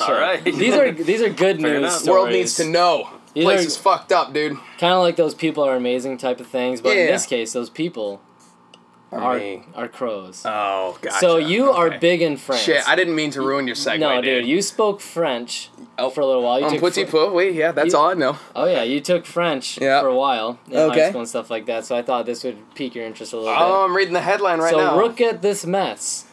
All 0.00 0.12
right. 0.12 0.42
These 0.44 0.74
are 0.74 0.92
these 0.92 1.22
are 1.22 1.28
good 1.30 1.60
Fair 1.60 1.70
news 1.70 1.78
enough. 1.78 1.92
stories. 1.92 2.08
world 2.08 2.30
needs 2.30 2.54
to 2.56 2.64
know. 2.64 3.10
These 3.34 3.44
Place 3.44 3.60
are- 3.60 3.66
is 3.66 3.76
fucked 3.76 4.12
up, 4.12 4.32
dude. 4.32 4.56
Kind 4.78 4.94
of 4.94 5.00
like 5.00 5.16
those 5.16 5.34
people 5.34 5.62
are 5.64 5.76
amazing 5.76 6.18
type 6.18 6.40
of 6.40 6.46
things, 6.46 6.80
but 6.80 6.96
in 6.96 7.06
this 7.06 7.26
case, 7.26 7.52
those 7.52 7.70
people 7.70 8.20
are 9.12 9.38
me. 9.38 9.62
are 9.74 9.88
crows. 9.88 10.42
Oh, 10.44 10.98
gotcha. 11.00 11.18
So 11.18 11.36
you 11.36 11.70
are 11.70 11.98
big 11.98 12.20
in 12.20 12.36
France. 12.36 12.62
Shit, 12.62 12.86
I 12.88 12.94
didn't 12.96 13.14
mean 13.14 13.30
to 13.32 13.40
ruin 13.42 13.66
your 13.66 13.76
segue, 13.76 14.00
no, 14.00 14.16
dude. 14.16 14.42
dude, 14.42 14.46
you 14.46 14.60
spoke 14.62 15.00
French 15.00 15.70
Oh, 16.00 16.10
for 16.10 16.20
a 16.20 16.26
little 16.26 16.42
while. 16.44 16.60
You 16.60 16.66
Um, 16.66 16.72
took 16.72 16.80
petit 16.94 17.04
Fr- 17.06 17.26
oui, 17.32 17.50
yeah, 17.50 17.72
that's 17.72 17.92
You- 17.92 17.98
all 17.98 18.10
I 18.10 18.14
know. 18.14 18.36
Oh 18.54 18.66
yeah, 18.66 18.84
you 18.84 19.00
took 19.00 19.26
French 19.26 19.78
Yeah. 19.80 20.00
for 20.00 20.06
a 20.06 20.14
while 20.14 20.58
in 20.70 20.76
Okay. 20.78 21.00
high 21.02 21.08
school 21.08 21.20
and 21.22 21.28
stuff 21.28 21.50
like 21.50 21.66
that. 21.66 21.84
So 21.86 21.96
I 21.96 22.02
thought 22.02 22.24
this 22.24 22.44
would 22.44 22.56
pique 22.76 22.94
your 22.94 23.04
interest 23.04 23.32
a 23.32 23.36
little 23.36 23.52
bit. 23.52 23.60
Oh, 23.60 23.84
I'm 23.84 23.96
reading 23.96 24.14
the 24.14 24.20
headline 24.20 24.60
right 24.60 24.70
so 24.70 24.78
now. 24.78 24.90
So 24.90 24.96
look 25.02 25.20
at 25.20 25.42
this 25.42 25.66
mess. 25.66 26.24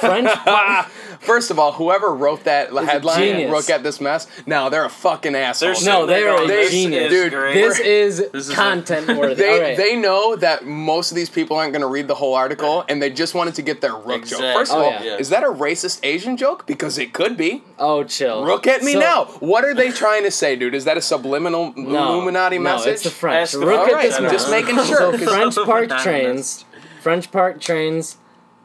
French. 0.00 0.28
Um, 0.46 0.84
first 1.20 1.50
of 1.50 1.58
all, 1.58 1.72
whoever 1.72 2.12
wrote 2.14 2.44
that 2.44 2.72
headline, 2.72 3.18
genius. 3.20 3.50
look 3.50 3.70
at 3.70 3.82
this 3.82 4.00
mess. 4.00 4.26
Now 4.46 4.68
they're 4.68 4.84
a 4.84 4.88
fucking 4.90 5.34
asshole. 5.36 5.74
They're 5.74 5.84
No, 5.84 6.06
they're 6.06 6.36
going, 6.36 6.44
a 6.44 6.46
"This 6.52 6.70
genius. 6.72 7.10
Dude, 7.10 7.32
great." 7.32 7.54
this 7.54 7.78
is 7.80 8.18
This 8.32 8.48
is 8.48 8.54
content 8.54 9.06
worthy. 9.18 9.34
They, 9.36 9.54
All 9.54 9.60
right. 9.60 9.76
they 9.76 9.96
know 9.96 10.34
that 10.36 10.64
most 10.66 11.10
of 11.12 11.16
these 11.16 11.30
people 11.30 11.56
aren't 11.56 11.72
going 11.72 11.82
to 11.82 11.88
read 11.88 12.08
the 12.08 12.14
whole 12.14 12.34
article, 12.34 12.84
and 12.88 13.00
they 13.02 13.10
just 13.10 13.34
wanted 13.34 13.54
to 13.56 13.62
get 13.62 13.80
their 13.80 13.94
rook 13.94 14.24
joke. 14.26 14.40
First 14.40 14.72
of 14.72 14.78
Oh, 14.78 14.84
all, 14.84 14.90
yeah. 15.04 15.16
is 15.16 15.28
that 15.30 15.42
a 15.44 15.48
racist 15.48 16.00
Asian 16.04 16.36
joke? 16.36 16.66
Because 16.66 16.98
it 16.98 17.12
could 17.12 17.36
be. 17.36 17.62
oh, 17.78 18.02
chill. 18.04 18.44
Look 18.44 18.66
at 18.66 18.82
me 18.82 18.92
So- 18.94 19.00
now. 19.00 19.24
What 19.40 19.64
are 19.64 19.74
they 19.74 19.90
trying 19.90 20.24
to 20.24 20.30
say, 20.30 20.56
dude? 20.56 20.74
Is 20.74 20.84
that 20.86 20.96
a 20.96 21.02
subliminal 21.02 21.72
No, 21.76 22.14
Illuminati 22.14 22.58
no, 22.58 22.64
message? 22.64 22.94
it's 22.94 23.02
the 23.04 23.10
French. 23.10 23.42
Ask 23.42 23.52
the 23.60 23.66
All 23.66 23.86
at 23.86 23.92
right, 23.92 24.02
this 24.02 24.16
I'm 24.16 24.24
mess. 24.24 24.32
just 24.32 24.50
making 24.50 24.76
So 24.84 25.16
French 25.16 25.54
park 25.56 25.88
trains, 26.02 26.64
French 27.00 27.30
park 27.30 27.60
trains 27.60 28.16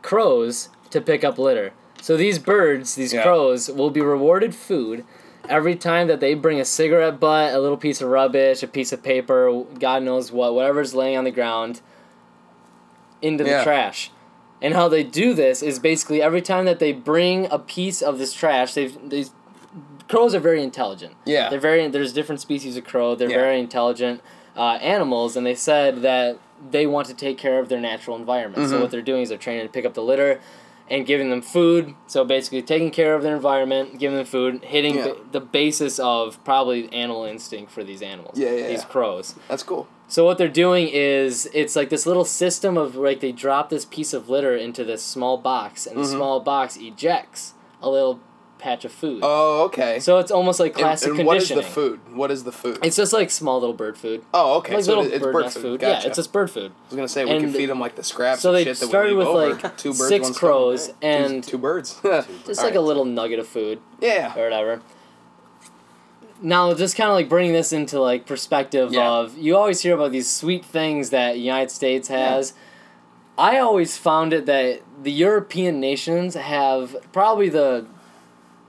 crows 0.02 0.70
to 0.92 1.02
pick 1.02 1.24
up 1.24 1.38
litter. 1.38 1.74
So 2.02 2.16
these 2.18 2.40
birds, 2.40 2.96
these 2.96 3.14
Yeah. 3.14 3.24
crows, 3.24 3.70
will 3.70 3.90
be 3.90 4.02
rewarded 4.02 4.54
food 4.56 5.04
every 5.50 5.76
time 5.76 6.08
that 6.08 6.20
they 6.20 6.34
bring 6.34 6.60
a 6.60 6.66
cigarette 6.66 7.20
butt, 7.20 7.54
a 7.54 7.60
little 7.60 7.78
piece 7.78 8.02
of 8.02 8.10
rubbish, 8.10 8.62
a 8.64 8.68
piece 8.68 8.92
of 8.92 9.02
paper, 9.02 9.64
God 9.80 10.04
knows 10.04 10.32
what, 10.32 10.54
whatever's 10.54 10.94
laying 10.94 11.18
on 11.18 11.24
the 11.24 11.32
ground, 11.32 11.82
into 13.22 13.44
the 13.44 13.50
Yeah. 13.52 13.64
trash. 13.64 14.12
And 14.62 14.74
how 14.74 14.88
they 14.88 15.04
do 15.04 15.34
this 15.34 15.62
is 15.62 15.80
basically 15.80 16.22
every 16.22 16.42
time 16.42 16.66
that 16.66 16.80
they 16.80 16.92
bring 16.92 17.48
a 17.52 17.60
piece 17.60 18.02
of 18.02 18.18
this 18.20 18.34
trash, 18.34 18.74
they've 18.74 18.98
these 19.10 19.32
crows 20.10 20.34
are 20.34 20.40
very 20.40 20.64
intelligent. 20.64 21.14
Yeah. 21.26 21.50
They're 21.50 21.60
very 21.60 21.88
there's 21.88 22.14
different 22.14 22.42
species 22.42 22.76
of 22.78 22.84
crow. 22.84 23.16
They're 23.16 23.30
Yeah. 23.30 23.38
very 23.38 23.60
intelligent 23.60 24.22
uh, 24.56 24.80
animals, 24.82 25.38
and 25.38 25.46
they 25.46 25.54
said 25.54 26.02
that 26.02 26.38
they 26.72 26.88
want 26.88 27.06
to 27.08 27.14
take 27.14 27.38
care 27.38 27.60
of 27.60 27.70
their 27.70 27.80
natural 27.80 28.18
environment. 28.18 28.64
Mm-hmm. 28.64 28.72
So 28.72 28.82
what 28.82 28.90
they're 28.90 29.02
doing 29.04 29.22
is 29.22 29.30
they're 29.30 29.38
training 29.38 29.68
to 29.68 29.72
pick 29.72 29.86
up 29.86 29.94
the 29.94 30.02
litter 30.02 30.40
and 30.90 31.06
giving 31.06 31.30
them 31.30 31.42
food. 31.42 31.94
So 32.08 32.24
basically, 32.24 32.62
taking 32.62 32.92
care 32.92 33.14
of 33.16 33.24
their 33.24 33.36
environment, 33.36 34.00
giving 34.00 34.18
them 34.18 34.26
food, 34.26 34.64
hitting 34.64 34.96
Yeah. 34.96 35.04
the, 35.04 35.18
the 35.34 35.40
basis 35.42 36.00
of 36.00 36.42
probably 36.44 36.92
animal 36.94 37.26
instinct 37.26 37.72
for 37.72 37.84
these 37.84 38.02
animals. 38.02 38.38
Yeah, 38.40 38.52
yeah, 38.52 38.68
These 38.70 38.80
yeah. 38.82 38.88
crows. 38.88 39.36
That's 39.48 39.64
cool. 39.64 39.88
So 40.10 40.24
what 40.24 40.38
they're 40.38 40.48
doing 40.48 40.88
is 40.88 41.50
it's 41.54 41.76
like 41.76 41.90
this 41.90 42.06
little 42.06 42.24
system 42.24 42.78
of 42.78 42.96
like 42.96 43.20
they 43.20 43.34
drop 43.34 43.70
this 43.70 43.84
piece 43.84 44.14
of 44.14 44.30
litter 44.30 44.56
into 44.56 44.84
this 44.86 45.04
small 45.04 45.38
box, 45.38 45.86
and 45.86 45.98
the 45.98 46.02
Mm-hmm. 46.04 46.12
small 46.16 46.40
box 46.40 46.78
ejects 46.78 47.54
a 47.82 47.90
little 47.90 48.20
patch 48.68 48.84
of 48.84 48.92
food. 48.92 49.22
Oh, 49.24 49.64
okay. 49.66 50.00
so 50.02 50.18
it's 50.18 50.30
almost 50.32 50.60
like 50.60 50.74
classic 50.74 51.14
and, 51.16 51.26
what 51.26 51.38
is 51.38 51.48
conditioning. 51.48 51.64
the 51.64 51.72
food? 51.72 52.16
What 52.16 52.32
is 52.32 52.44
the 52.44 52.52
food? 52.52 52.80
It's 52.84 52.98
just 52.98 53.14
like 53.14 53.30
small 53.32 53.60
little 53.62 53.74
bird 53.76 53.98
food. 53.98 54.24
oh, 54.34 54.58
okay. 54.58 54.76
Like 54.76 54.84
so 54.84 54.96
little 54.98 55.12
it's 55.14 55.24
bird, 55.24 55.32
bird 55.34 55.42
nest 55.44 55.56
food. 55.56 55.62
food. 55.62 55.80
Gotcha. 55.80 56.02
Yeah, 56.02 56.08
it's 56.08 56.18
just 56.18 56.34
bird 56.34 56.52
food. 56.52 56.72
I 56.72 56.86
was 56.90 56.96
gonna 56.96 57.08
say 57.08 57.24
we 57.24 57.32
can 57.32 57.46
and- 57.46 57.56
feed 57.56 57.68
them 57.70 57.80
like 57.80 57.96
the 57.96 58.04
scraps. 58.04 58.42
So 58.42 58.50
and 58.50 58.58
they 58.58 58.64
shit 58.66 58.78
that 58.80 58.88
started 58.88 59.12
we 59.12 59.18
with 59.20 59.28
over. 59.28 59.54
like 59.54 59.78
two 59.84 59.92
birds, 59.92 60.08
six 60.10 60.24
one 60.24 60.34
stone. 60.34 60.50
crows 60.50 60.94
and 61.02 61.44
two, 61.52 61.58
birds. 61.58 62.00
just 62.46 62.62
like 62.62 62.76
a 62.76 62.82
little 62.82 63.06
nugget 63.06 63.40
of 63.40 63.48
food 63.48 63.80
yeah. 64.02 64.38
or 64.38 64.44
whatever. 64.44 64.82
Now, 66.42 66.74
just 66.74 66.96
kind 66.96 67.10
of 67.10 67.16
like 67.16 67.30
bringing 67.30 67.54
this 67.54 67.72
into 67.72 68.00
like 68.00 68.26
perspective 68.26 68.94
Yeah. 68.94 69.10
of 69.10 69.38
you 69.38 69.56
always 69.58 69.82
hear 69.82 69.96
about 69.96 70.12
these 70.12 70.30
sweet 70.30 70.64
things 70.66 71.10
that 71.10 71.40
United 71.40 71.72
States 71.72 72.10
has. 72.10 72.54
I 73.38 73.60
always 73.60 73.98
found 73.98 74.34
it 74.34 74.46
that 74.48 74.82
the 75.02 75.12
European 75.12 75.80
nations 75.80 76.34
have 76.34 76.96
probably 77.12 77.50
the, 77.50 77.86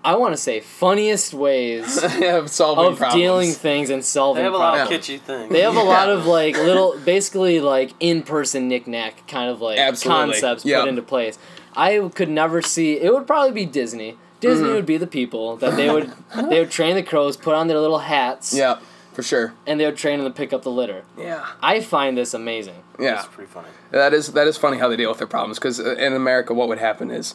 I 0.04 0.14
want 0.16 0.32
to 0.32 0.36
say, 0.40 0.60
funniest 0.60 1.34
ways 1.34 2.02
of 2.22 2.48
solving 2.50 2.86
of 2.92 2.98
problems. 2.98 3.14
dealing 3.20 3.50
things 3.52 3.90
and 3.90 4.04
solving 4.04 4.40
They 4.40 4.44
have 4.44 4.52
a 4.54 4.56
lot 4.56 4.76
problems. 4.76 5.08
of 5.08 5.14
kitschy 5.16 5.20
things. 5.20 5.52
They 5.52 5.60
have 5.62 5.76
a 5.76 5.82
lot 5.82 6.08
of 6.08 6.24
like 6.26 6.56
little, 6.56 6.96
basically 7.04 7.60
like 7.60 7.92
in 8.00 8.22
person 8.22 8.68
knick-knack 8.68 9.26
kind 9.26 9.50
of 9.50 9.60
like 9.60 9.78
Absolutely. 9.78 10.32
concepts 10.34 10.64
Yep. 10.64 10.80
put 10.82 10.88
into 10.88 11.02
place. 11.02 11.38
I 11.76 12.10
could 12.14 12.28
never 12.30 12.62
see. 12.62 12.98
It 13.00 13.12
would 13.12 13.26
probably 13.26 13.52
be 13.52 13.66
Disney. 13.66 14.16
Disney 14.40 14.66
Mm-hmm. 14.66 14.74
would 14.74 14.86
be 14.86 14.96
the 14.98 15.06
people 15.08 15.56
that 15.56 15.76
they 15.76 15.90
would 15.90 16.12
they 16.48 16.60
would 16.60 16.70
train 16.70 16.94
the 16.94 17.02
crows, 17.02 17.36
put 17.36 17.54
on 17.56 17.66
their 17.66 17.80
little 17.80 17.98
hats, 17.98 18.54
Yeah, 18.54 18.78
for 19.12 19.22
sure. 19.24 19.52
and 19.66 19.80
they 19.80 19.84
would 19.84 19.96
train 19.96 20.20
them 20.20 20.32
to 20.32 20.36
pick 20.36 20.52
up 20.52 20.62
the 20.62 20.70
litter. 20.70 21.02
Yeah. 21.18 21.44
I 21.60 21.80
find 21.80 22.16
this 22.16 22.34
amazing. 22.34 22.76
Yeah. 23.00 23.16
That's 23.16 23.26
pretty 23.26 23.50
funny. 23.50 23.66
That 23.90 24.14
is 24.14 24.28
that 24.34 24.46
is 24.46 24.56
funny 24.56 24.78
how 24.78 24.88
they 24.88 24.96
deal 24.96 25.08
with 25.10 25.18
their 25.18 25.26
problems 25.26 25.58
because 25.58 25.80
in 25.80 26.12
America, 26.12 26.54
what 26.54 26.68
would 26.68 26.78
happen 26.78 27.10
is 27.10 27.34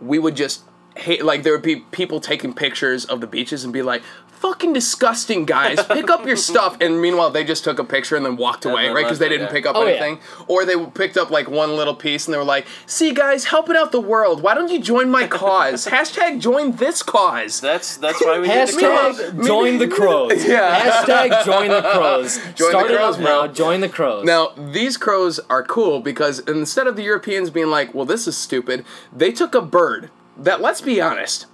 we 0.00 0.18
would 0.18 0.34
just 0.34 0.62
hate 0.96 1.24
like 1.24 1.42
there 1.42 1.52
would 1.52 1.62
be 1.62 1.76
people 1.76 2.20
taking 2.20 2.52
pictures 2.54 3.04
of 3.04 3.20
the 3.20 3.26
beaches 3.26 3.64
and 3.64 3.72
be 3.72 3.82
like, 3.82 4.02
"Fucking 4.26 4.72
disgusting, 4.72 5.44
guys! 5.44 5.82
Pick 5.86 6.10
up 6.10 6.26
your 6.26 6.36
stuff." 6.50 6.76
And 6.80 7.00
meanwhile, 7.00 7.30
they 7.30 7.44
just 7.44 7.64
took 7.64 7.78
a 7.78 7.84
picture 7.84 8.16
and 8.16 8.26
then 8.26 8.36
walked 8.36 8.64
away, 8.64 8.88
right? 8.88 9.04
Because 9.04 9.18
they 9.18 9.28
didn't 9.28 9.48
pick 9.48 9.64
up 9.66 9.76
Oh, 9.76 9.84
yeah. 9.84 9.90
anything, 9.92 10.18
or 10.48 10.64
they 10.64 10.74
picked 10.86 11.16
up 11.16 11.30
like 11.30 11.48
one 11.48 11.76
little 11.76 11.94
piece 11.94 12.26
and 12.26 12.34
they 12.34 12.38
were 12.38 12.44
like, 12.44 12.66
"See, 12.86 13.12
guys, 13.14 13.44
helping 13.44 13.76
out 13.76 13.92
the 13.92 14.00
world. 14.00 14.42
Why 14.42 14.54
don't 14.54 14.70
you 14.70 14.80
join 14.80 15.10
my 15.10 15.26
cause? 15.26 15.86
Hashtag 15.96 16.40
join 16.40 16.72
this 16.76 17.02
cause." 17.02 17.60
That's 17.60 17.96
that's 17.96 18.20
why 18.24 18.38
we 18.40 18.48
did 18.48 18.68
the 18.68 18.72
crows. 18.78 19.18
Hashtag 19.20 19.46
join 19.46 19.78
the 19.78 19.88
crows. 19.88 20.44
Yeah. 20.52 20.80
Hashtag 20.90 21.44
join 21.44 21.68
the 21.68 21.80
crows. 21.82 22.36
Join 22.36 22.52
the 22.56 22.64
Start 22.70 22.90
it 22.90 22.96
crows, 22.96 23.14
up 23.16 23.20
bro. 23.22 23.46
now. 23.46 23.52
Join 23.52 23.80
the 23.80 23.88
crows. 23.88 24.24
Now, 24.24 24.50
these 24.56 24.96
crows 24.96 25.38
are 25.48 25.62
cool 25.62 26.00
because 26.00 26.40
instead 26.40 26.86
of 26.86 26.96
the 26.96 27.02
Europeans 27.02 27.48
being 27.50 27.68
like, 27.68 27.94
well, 27.94 28.04
this 28.04 28.26
is 28.26 28.36
stupid, 28.36 28.84
they 29.12 29.30
took 29.32 29.54
a 29.54 29.62
bird 29.62 30.10
that, 30.38 30.60
let's 30.60 30.80
be 30.80 31.00
honest, 31.00 31.46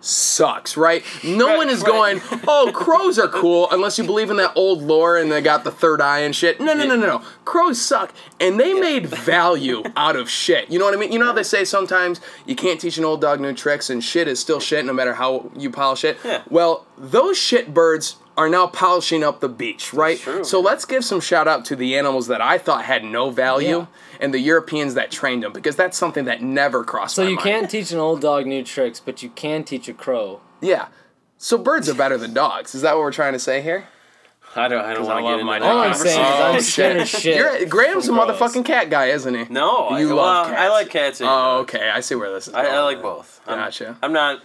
sucks, 0.00 0.76
right? 0.76 1.02
No 1.24 1.46
Right, 1.46 1.56
one 1.56 1.70
is 1.70 1.80
right. 1.82 1.86
going, 1.86 2.20
oh, 2.46 2.70
crows 2.74 3.18
are 3.18 3.28
cool 3.28 3.68
unless 3.70 3.96
you 3.98 4.04
believe 4.04 4.30
in 4.30 4.36
that 4.36 4.52
old 4.54 4.82
lore 4.82 5.16
and 5.16 5.32
they 5.32 5.40
got 5.40 5.64
the 5.64 5.70
third 5.70 6.00
eye 6.02 6.18
and 6.20 6.36
shit. 6.36 6.60
No, 6.60 6.74
no, 6.74 6.84
no, 6.86 6.94
no, 6.96 7.06
no. 7.06 7.18
Crows 7.46 7.80
suck. 7.80 8.12
And 8.38 8.60
they 8.60 8.74
made 8.74 9.06
value 9.06 9.82
out 9.96 10.16
of 10.16 10.28
shit. 10.28 10.70
You 10.70 10.78
know 10.78 10.84
what 10.84 10.92
I 10.94 10.98
mean? 10.98 11.10
You 11.10 11.18
know 11.18 11.26
how 11.26 11.32
they 11.32 11.42
say 11.42 11.64
sometimes 11.64 12.20
you 12.46 12.54
can't 12.54 12.78
teach 12.80 12.98
an 12.98 13.04
old 13.04 13.20
dog 13.22 13.40
new 13.40 13.54
tricks 13.54 13.88
and 13.88 14.04
shit 14.04 14.28
is 14.28 14.38
still 14.38 14.60
shit 14.60 14.84
no 14.84 14.92
matter 14.92 15.14
how 15.14 15.50
you 15.56 15.70
polish 15.70 16.04
it? 16.04 16.18
Yeah. 16.22 16.42
Well, 16.50 16.86
those 16.98 17.38
shit 17.38 17.72
birds 17.72 18.16
are 18.36 18.48
now 18.48 18.66
polishing 18.66 19.22
up 19.22 19.38
the 19.40 19.48
beach, 19.48 19.94
right? 19.94 20.18
true. 20.18 20.42
So 20.44 20.60
let's 20.60 20.84
give 20.84 21.04
some 21.04 21.20
shout 21.20 21.46
out 21.46 21.64
to 21.66 21.76
the 21.76 21.96
animals 21.96 22.26
that 22.26 22.40
I 22.42 22.58
thought 22.58 22.84
had 22.84 23.04
no 23.04 23.30
value 23.30 23.78
Yeah. 23.78 23.86
And 24.24 24.32
the 24.34 24.38
Europeans 24.40 24.94
that 24.94 25.10
trained 25.10 25.42
them 25.42 25.52
because 25.52 25.76
that's 25.76 25.96
something 25.98 26.24
that 26.24 26.42
never 26.42 26.82
crossed 26.82 27.14
so 27.16 27.22
my 27.22 27.28
you 27.28 27.36
mind. 27.36 27.44
can't 27.44 27.70
teach 27.70 27.92
an 27.92 27.98
old 27.98 28.20
dog 28.22 28.46
new 28.46 28.64
tricks, 28.64 28.98
but 29.00 29.22
you 29.22 29.28
can 29.30 29.62
teach 29.64 29.86
a 29.88 29.92
crow. 29.94 30.40
Yeah. 30.60 30.88
So 31.38 31.58
birds 31.58 31.88
are 31.90 31.94
better 31.94 32.16
than 32.16 32.32
dogs. 32.32 32.74
Is 32.74 32.82
that 32.82 32.94
what 32.94 33.00
we're 33.02 33.12
trying 33.12 33.34
to 33.34 33.38
say 33.38 33.60
here? 33.60 33.86
I 34.56 34.68
don't. 34.68 34.84
I 34.84 34.94
don't 34.94 35.02
'Cause 35.02 35.08
I 35.08 35.14
want 35.14 35.22
to 35.22 35.24
love 35.24 35.32
get 35.32 35.32
into 35.40 35.44
my 35.44 35.58
that 35.58 35.70
All 35.70 35.78
I'm 35.80 35.94
saying 35.94 36.08
is 36.08 36.16
Oh, 36.16 36.20
I'm 36.22 36.42
conversation. 36.42 36.72
scared 36.72 36.96
oh, 36.96 37.00
of 37.02 37.08
shit. 37.08 37.36
You're, 37.36 37.66
Graham's 37.66 38.08
a 38.08 38.12
motherfucking 38.12 38.64
cat 38.64 38.88
guy, 38.88 39.06
isn't 39.06 39.34
he? 39.34 39.44
No, 39.52 39.90
You 39.98 40.10
I, 40.10 40.12
love 40.12 40.16
well, 40.16 40.44
cats. 40.46 40.60
I 40.60 40.68
like 40.68 40.90
cats. 40.90 41.20
and 41.20 41.28
Oh, 41.28 41.58
okay. 41.62 41.90
I 41.90 41.98
see 42.00 42.14
where 42.14 42.32
this 42.32 42.46
is 42.48 42.54
I, 42.54 42.62
going. 42.62 42.74
I 42.74 42.82
like 42.82 43.02
both. 43.02 43.40
I'm, 43.48 43.58
Gotcha. 43.58 43.98
I'm 44.02 44.12
not 44.12 44.40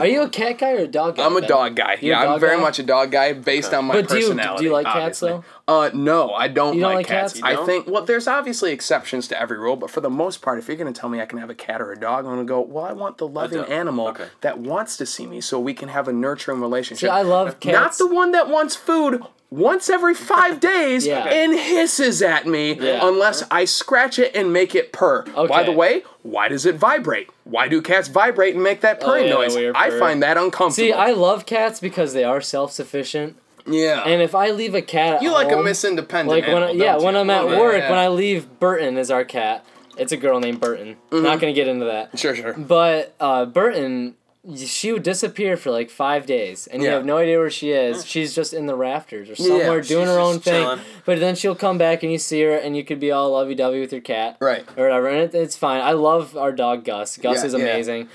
Are 0.00 0.06
you 0.06 0.22
a 0.22 0.28
cat 0.28 0.58
guy 0.58 0.72
or 0.72 0.78
a 0.78 0.86
dog 0.86 1.16
guy? 1.16 1.24
I'm 1.26 1.36
a 1.36 1.40
Ben? 1.40 1.48
dog 1.48 1.76
guy. 1.76 1.98
You're 2.00 2.16
a 2.16 2.22
yeah, 2.24 2.32
I'm 2.34 2.40
very 2.40 2.56
guy? 2.56 2.62
much 2.62 2.78
a 2.78 2.82
dog 2.82 3.10
guy 3.12 3.32
based 3.32 3.72
on 3.74 3.84
my 3.86 4.02
personality. 4.02 4.06
But 4.06 4.08
do 4.08 4.14
you- 4.14 4.20
do 4.20 4.32
you 4.32 4.36
personality. 4.36 4.68
like 4.70 4.86
cats, 4.86 5.20
though? 5.20 5.44
Uh, 5.66 5.90
no, 5.94 6.32
I 6.32 6.48
don't, 6.48 6.74
You 6.74 6.80
don't 6.82 6.90
like 6.90 6.96
like 6.98 7.06
cats. 7.06 7.32
cats? 7.34 7.40
You 7.40 7.46
I 7.46 7.52
don't? 7.54 7.66
think 7.66 7.86
well, 7.86 8.04
there's 8.04 8.26
obviously 8.28 8.72
exceptions 8.72 9.28
to 9.28 9.40
every 9.40 9.58
rule, 9.58 9.76
but 9.76 9.90
for 9.90 10.00
the 10.00 10.10
most 10.10 10.42
part, 10.42 10.58
if 10.58 10.68
you're 10.68 10.76
gonna 10.76 10.92
tell 10.92 11.08
me 11.08 11.20
I 11.20 11.26
can 11.26 11.38
have 11.38 11.50
a 11.50 11.54
cat 11.54 11.80
or 11.80 11.92
a 11.92 11.98
dog, 11.98 12.24
I'm 12.24 12.32
gonna 12.32 12.44
go. 12.44 12.60
Well, 12.60 12.84
I 12.84 12.92
want 12.92 13.18
the 13.18 13.26
loving 13.28 13.60
animal 13.64 14.08
Okay. 14.08 14.26
that 14.42 14.58
wants 14.58 14.96
to 14.98 15.06
see 15.06 15.26
me, 15.26 15.40
so 15.40 15.58
we 15.58 15.72
can 15.74 15.88
have 15.88 16.06
a 16.08 16.12
nurturing 16.12 16.60
relationship. 16.60 17.08
See, 17.08 17.12
I 17.12 17.22
love 17.22 17.60
cats. 17.60 17.98
Not 18.00 18.08
the 18.08 18.14
one 18.14 18.32
that 18.32 18.48
wants 18.48 18.76
food 18.76 19.22
once 19.50 19.88
every 19.88 20.14
five 20.14 20.60
days 20.72 21.06
Yeah. 21.06 21.24
and 21.26 21.52
hisses 21.58 22.22
at 22.22 22.46
me 22.46 22.74
Yeah. 22.74 23.06
unless 23.06 23.44
I 23.50 23.64
scratch 23.64 24.18
it 24.18 24.34
and 24.34 24.52
make 24.52 24.74
it 24.74 24.92
purr. 24.92 25.22
By 25.48 25.62
the 25.62 25.72
way, 25.72 26.02
why 26.22 26.48
does 26.48 26.66
it 26.66 26.74
vibrate? 26.76 27.28
Why 27.44 27.68
do 27.68 27.80
cats 27.82 28.08
vibrate 28.08 28.54
and 28.54 28.62
make 28.64 28.80
that 28.80 29.00
purring 29.00 29.26
yeah, 29.26 29.34
noise? 29.34 29.56
I 29.74 29.90
purr. 29.90 29.98
find 29.98 30.22
that 30.22 30.36
uncomfortable. 30.36 30.88
See, 30.88 30.92
I 30.92 31.10
love 31.12 31.46
cats 31.46 31.78
because 31.80 32.12
they 32.14 32.24
are 32.24 32.40
self 32.40 32.72
sufficient, 32.72 33.36
yeah. 33.66 34.02
and 34.04 34.22
if 34.22 34.34
I 34.34 34.50
leave 34.50 34.74
a 34.74 34.82
cat, 34.82 35.16
at 35.16 35.22
you 35.22 35.30
like 35.30 35.48
a 35.52 35.56
home- 35.56 35.64
Miss 35.66 35.84
Independent. 35.84 36.28
like 36.30 36.46
when 36.52 36.62
I, 36.62 36.68
animal, 36.70 36.76
yeah 36.84 36.92
don't 36.94 37.04
when? 37.04 37.16
I'm 37.16 37.30
at 37.30 37.44
Yeah, 37.50 37.58
work 37.60 37.76
yeah. 37.78 37.90
when 37.90 37.98
I 37.98 38.08
leave 38.08 38.58
Burton 38.58 38.96
is 38.96 39.10
our 39.10 39.24
cat. 39.24 39.64
It's 39.96 40.10
a 40.10 40.16
girl 40.16 40.40
named 40.40 40.60
Burton. 40.60 40.96
Mm-hmm. 41.10 41.22
Not 41.22 41.38
gonna 41.40 41.52
get 41.52 41.68
into 41.68 41.84
that. 41.84 42.18
Sure, 42.18 42.34
sure. 42.34 42.54
But 42.54 43.14
uh, 43.20 43.44
Burton, 43.44 44.16
she 44.56 44.92
would 44.92 45.02
disappear 45.02 45.56
for 45.56 45.70
like 45.70 45.88
five 45.90 46.26
days, 46.26 46.66
and 46.66 46.82
you 46.82 46.88
have 46.90 47.04
no 47.06 47.16
idea 47.16 47.38
where 47.38 47.50
she 47.50 47.70
is. 47.72 47.98
Mm. 48.04 48.06
She's 48.06 48.34
just 48.34 48.52
in 48.52 48.66
the 48.66 48.74
rafters 48.74 49.30
or 49.30 49.36
somewhere 49.36 49.82
she's 49.82 49.88
doing 49.88 50.06
her 50.06 50.18
own 50.18 50.38
thing. 50.38 50.62
chilling. 50.64 50.80
But 51.06 51.18
then 51.20 51.34
she'll 51.34 51.54
come 51.54 51.78
back 51.78 52.02
and 52.02 52.12
you 52.12 52.18
see 52.18 52.42
her, 52.42 52.54
and 52.54 52.76
you 52.76 52.84
could 52.84 53.00
be 53.00 53.10
all 53.10 53.30
lovey 53.32 53.54
dovey 53.54 53.80
with 53.80 53.92
your 53.92 54.02
cat, 54.02 54.36
Right. 54.40 54.64
Or 54.76 54.84
whatever, 54.84 55.08
and 55.08 55.20
it, 55.20 55.34
it's 55.34 55.56
fine. 55.56 55.80
I 55.80 55.92
love 55.92 56.36
our 56.36 56.52
dog 56.52 56.84
Gus. 56.84 57.16
Gus 57.16 57.40
Yeah, 57.40 57.46
is 57.46 57.52
yeah. 57.54 57.58
amazing. 57.60 58.08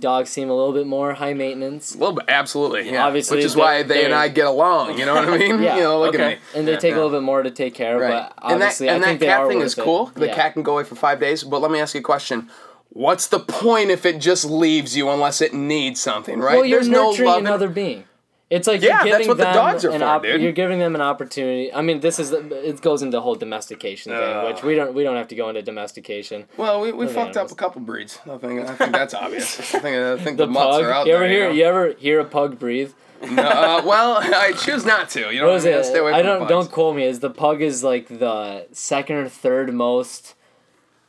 Dogs 0.00 0.30
seem 0.30 0.50
a 0.50 0.56
little 0.56 0.72
bit 0.72 0.88
more 0.88 1.14
high 1.14 1.34
maintenance. 1.34 1.94
A 1.94 1.98
little 1.98 2.16
bit, 2.16 2.24
absolutely. 2.26 2.90
Yeah. 2.90 3.06
Obviously, 3.06 3.36
Which 3.36 3.44
is 3.46 3.54
they- 3.54 3.60
why 3.60 3.82
they 3.84 4.04
and 4.04 4.12
I 4.12 4.26
get 4.26 4.46
along. 4.48 4.98
You 4.98 5.06
know 5.06 5.14
what 5.14 5.28
I 5.28 5.38
mean? 5.38 5.62
Yeah, 5.62 5.76
You 5.76 5.82
know, 5.84 6.00
look 6.00 6.16
okay. 6.16 6.32
at 6.32 6.38
me. 6.38 6.42
And 6.56 6.66
they 6.66 6.72
Yeah, 6.72 6.78
take 6.78 6.90
yeah. 6.90 6.96
a 6.96 7.00
little 7.04 7.12
bit 7.12 7.22
more 7.22 7.44
to 7.44 7.50
take 7.52 7.74
care 7.74 7.94
of, 7.94 8.00
Right. 8.00 8.10
but 8.10 8.32
and 8.42 8.60
that, 8.60 8.64
obviously, 8.66 8.88
and 8.88 9.04
I 9.04 9.06
think 9.06 9.20
that 9.20 9.26
they 9.26 9.30
cat 9.30 9.40
are 9.42 9.48
thing 9.48 9.58
worth 9.58 9.66
is 9.66 9.78
it. 9.78 9.82
cool. 9.84 10.06
The 10.16 10.26
Yeah. 10.26 10.34
cat 10.34 10.54
can 10.54 10.64
go 10.64 10.72
away 10.72 10.82
for 10.82 10.96
five 10.96 11.20
days. 11.20 11.44
But 11.44 11.60
let 11.62 11.70
me 11.70 11.78
ask 11.78 11.94
you 11.94 12.00
a 12.00 12.02
question. 12.02 12.48
What's 12.90 13.26
the 13.28 13.38
point 13.40 13.90
if 13.90 14.04
it 14.06 14.18
just 14.20 14.44
leaves 14.44 14.96
you 14.96 15.08
unless 15.10 15.40
it 15.40 15.52
needs 15.54 16.00
something, 16.00 16.38
right? 16.40 16.56
Well, 16.56 16.64
you're 16.64 16.78
There's 16.80 16.88
no 16.88 17.10
nurturing 17.10 17.28
love. 17.28 17.38
in- 17.40 17.46
another 17.46 17.68
being. 17.68 18.04
It's 18.50 18.66
like 18.66 18.80
Yeah, 18.80 19.04
you're 19.04 19.12
that's 19.12 19.26
giving 19.26 19.28
what 19.28 19.36
the 19.36 19.44
them 19.44 19.54
dogs 19.54 19.84
are 19.84 19.90
an 19.90 19.98
for, 20.00 20.06
op- 20.06 20.22
dude. 20.22 20.40
You're 20.40 20.52
giving 20.52 20.78
them 20.78 20.94
an 20.94 21.02
opportunity. 21.02 21.70
I 21.70 21.82
mean, 21.82 22.00
this 22.00 22.18
is 22.18 22.30
the, 22.30 22.38
it 22.66 22.80
goes 22.80 23.02
into 23.02 23.14
the 23.18 23.20
whole 23.20 23.34
domestication 23.34 24.10
thing, 24.12 24.22
Ugh. 24.22 24.46
which 24.54 24.62
we 24.62 24.74
don't 24.74 24.94
we 24.94 25.02
don't 25.02 25.16
have 25.16 25.28
to 25.28 25.34
go 25.34 25.50
into 25.50 25.60
domestication. 25.60 26.46
Well, 26.56 26.80
we, 26.80 26.90
we 26.92 27.04
Those 27.04 27.14
fucked 27.14 27.36
up 27.36 27.50
a 27.52 27.54
couple 27.54 27.82
breeds. 27.82 28.18
I 28.24 28.38
think 28.38 28.66
I 28.66 28.74
think 28.74 28.92
that's 28.92 29.12
obvious. 29.12 29.60
I 29.74 29.78
think 29.80 29.96
I 29.98 30.16
think 30.24 30.38
The, 30.38 30.46
the, 30.46 30.52
mutts 30.52 30.78
pug. 30.78 30.84
are 30.86 30.92
out 30.92 31.06
you 31.06 31.12
there. 31.12 31.24
ever 31.24 31.28
hear 31.32 31.48
know? 31.50 31.54
you 31.54 31.64
ever 31.64 31.92
hear 31.98 32.20
a 32.20 32.24
pug 32.24 32.58
breathe? 32.58 32.92
No, 33.20 33.42
uh, 33.42 33.82
well, 33.84 34.16
I 34.22 34.52
choose 34.52 34.86
not 34.86 35.10
to. 35.10 35.30
You 35.30 35.42
know, 35.42 35.48
What 35.48 35.56
is 35.56 35.66
I 35.66 35.70
mean? 35.70 35.78
it? 35.80 35.84
Stay 35.84 35.98
away 35.98 36.12
I 36.14 36.22
don't 36.22 36.48
don't 36.48 36.70
quote 36.72 36.96
me. 36.96 37.04
Is 37.04 37.20
the 37.20 37.28
pug 37.28 37.60
is 37.60 37.84
like 37.84 38.08
the 38.08 38.66
second 38.72 39.16
or 39.16 39.28
third 39.28 39.74
most 39.74 40.34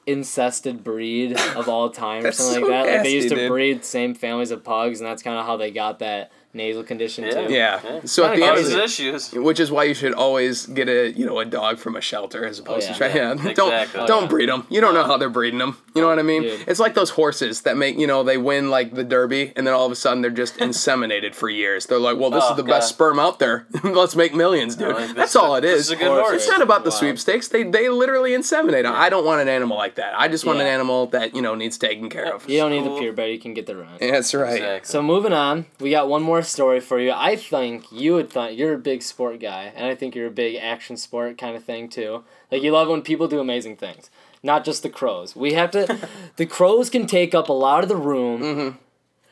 incested 0.09 0.83
breed 0.83 1.39
of 1.55 1.69
all 1.69 1.89
time 1.89 2.25
or 2.25 2.31
something 2.33 2.63
so 2.63 2.69
like 2.69 2.85
that. 2.85 2.93
like 2.93 3.03
they 3.03 3.13
used 3.13 3.29
to 3.29 3.35
dude. 3.35 3.49
breed 3.49 3.85
same 3.85 4.13
families 4.13 4.51
of 4.51 4.63
pugs, 4.63 4.99
and 4.99 5.09
that's 5.09 5.23
kind 5.23 5.37
of 5.37 5.45
how 5.45 5.57
they 5.57 5.71
got 5.71 5.99
that 5.99 6.31
nasal 6.53 6.83
condition 6.83 7.25
Yeah. 7.25 7.31
too. 7.47 7.53
Yeah. 7.53 7.79
Yeah. 7.83 7.99
So 8.05 8.25
at 8.25 8.35
the 8.35 8.43
end 8.43 8.57
of 8.57 8.63
Causes 8.63 8.73
the 8.73 8.83
issues. 8.83 9.31
Which 9.33 9.59
is 9.59 9.71
why 9.71 9.83
you 9.83 9.93
should 9.93 10.13
always 10.13 10.65
get 10.65 10.89
a 10.89 11.11
you 11.11 11.25
know 11.25 11.39
a 11.39 11.45
dog 11.45 11.77
from 11.77 11.95
a 11.95 12.01
shelter 12.01 12.45
as 12.45 12.59
opposed 12.59 12.87
oh, 12.87 12.87
yeah. 12.87 12.93
to 12.93 12.97
try. 12.97 13.07
Yeah, 13.07 13.33
Yeah, 13.35 13.53
don't 13.53 13.93
don't 14.07 14.11
Oh, 14.11 14.21
yeah. 14.21 14.27
breed 14.27 14.49
them. 14.49 14.65
You 14.69 14.81
don't 14.81 14.93
know 14.93 15.03
how 15.03 15.17
they're 15.17 15.29
breeding 15.29 15.59
them. 15.59 15.77
You 15.95 16.01
know 16.01 16.07
what 16.07 16.19
I 16.19 16.23
mean? 16.23 16.41
Dude. 16.43 16.63
It's 16.67 16.79
like 16.79 16.93
those 16.95 17.11
horses 17.11 17.61
that 17.61 17.77
make 17.77 17.97
you 17.99 18.07
know 18.07 18.23
they 18.23 18.37
win 18.37 18.69
like 18.69 18.93
the 18.95 19.03
Derby 19.03 19.53
and 19.55 19.67
then 19.67 19.73
all 19.73 19.85
of 19.85 19.91
a 19.91 19.95
sudden 19.95 20.21
they're 20.21 20.31
just 20.31 20.57
inseminated 20.69 21.35
for 21.35 21.49
years. 21.49 21.85
They're 21.85 21.99
like, 21.99 22.17
well, 22.17 22.29
this 22.31 22.43
Oh, 22.47 22.51
is 22.51 22.57
the 22.57 22.63
best 22.63 22.89
sperm 22.89 23.19
out 23.19 23.39
there. 23.39 23.67
Let's 23.83 24.15
make 24.15 24.33
millions, 24.33 24.75
dude. 24.75 24.95
like, 24.95 25.13
That's 25.15 25.35
all 25.35 25.55
it 25.55 25.63
is. 25.65 25.71
this 25.71 25.79
is. 25.81 25.85
is 25.87 25.91
a 25.91 25.95
good 25.97 26.07
Horse. 26.07 26.21
horse. 26.21 26.33
It's 26.37 26.47
not 26.49 26.61
about 26.61 26.83
the 26.83 26.89
Wow. 26.89 26.95
sweepstakes. 26.97 27.47
They 27.49 27.63
they 27.63 27.89
literally 27.89 28.31
inseminate. 28.31 28.83
them. 28.83 28.93
I 28.95 29.09
don't 29.09 29.25
want 29.25 29.41
an 29.41 29.47
animal 29.49 29.77
like 29.77 29.95
that. 29.95 30.13
I 30.19 30.27
just 30.27 30.45
want 30.45 30.59
an 30.61 30.67
animal 30.67 31.05
that 31.07 31.35
you 31.35 31.41
know 31.41 31.53
needs 31.55 31.77
taken 31.77 32.09
care 32.09 32.25
uh, 32.25 32.35
of. 32.37 32.49
You 32.49 32.57
don't 32.59 32.71
need 32.71 32.83
the 32.83 32.89
Cool. 32.89 32.99
purebred. 32.99 33.29
You 33.31 33.39
can 33.39 33.53
get 33.53 33.65
the 33.67 33.75
run. 33.75 33.97
That's 33.99 34.33
right. 34.33 34.53
Exactly. 34.53 34.87
So 34.87 35.01
moving 35.03 35.33
on, 35.33 35.65
we 35.79 35.91
got 35.91 36.07
one 36.09 36.23
more 36.23 36.38
story 36.43 36.79
for 36.79 36.99
you. 36.99 37.11
I 37.11 37.35
think 37.35 37.91
you 37.91 38.13
would 38.13 38.29
think 38.29 38.57
you're 38.57 38.73
a 38.73 38.79
big 38.79 39.01
sport 39.01 39.39
guy, 39.39 39.71
and 39.75 39.85
I 39.85 39.95
think 39.95 40.15
you're 40.15 40.27
a 40.27 40.31
big 40.31 40.55
action 40.55 40.97
sport 40.97 41.37
kind 41.37 41.55
of 41.55 41.63
thing 41.63 41.89
too. 41.89 42.23
Like 42.51 42.63
you 42.63 42.71
love 42.71 42.87
when 42.87 43.01
people 43.01 43.27
do 43.27 43.39
amazing 43.39 43.77
things, 43.77 44.09
not 44.43 44.65
just 44.65 44.83
the 44.83 44.89
crows. 44.89 45.35
We 45.35 45.53
have 45.53 45.71
to. 45.71 46.09
the 46.35 46.45
crows 46.45 46.89
can 46.89 47.05
take 47.07 47.33
up 47.35 47.49
a 47.49 47.53
lot 47.53 47.83
of 47.83 47.89
the 47.89 47.95
room. 47.95 48.41
Mm-hmm. 48.41 48.77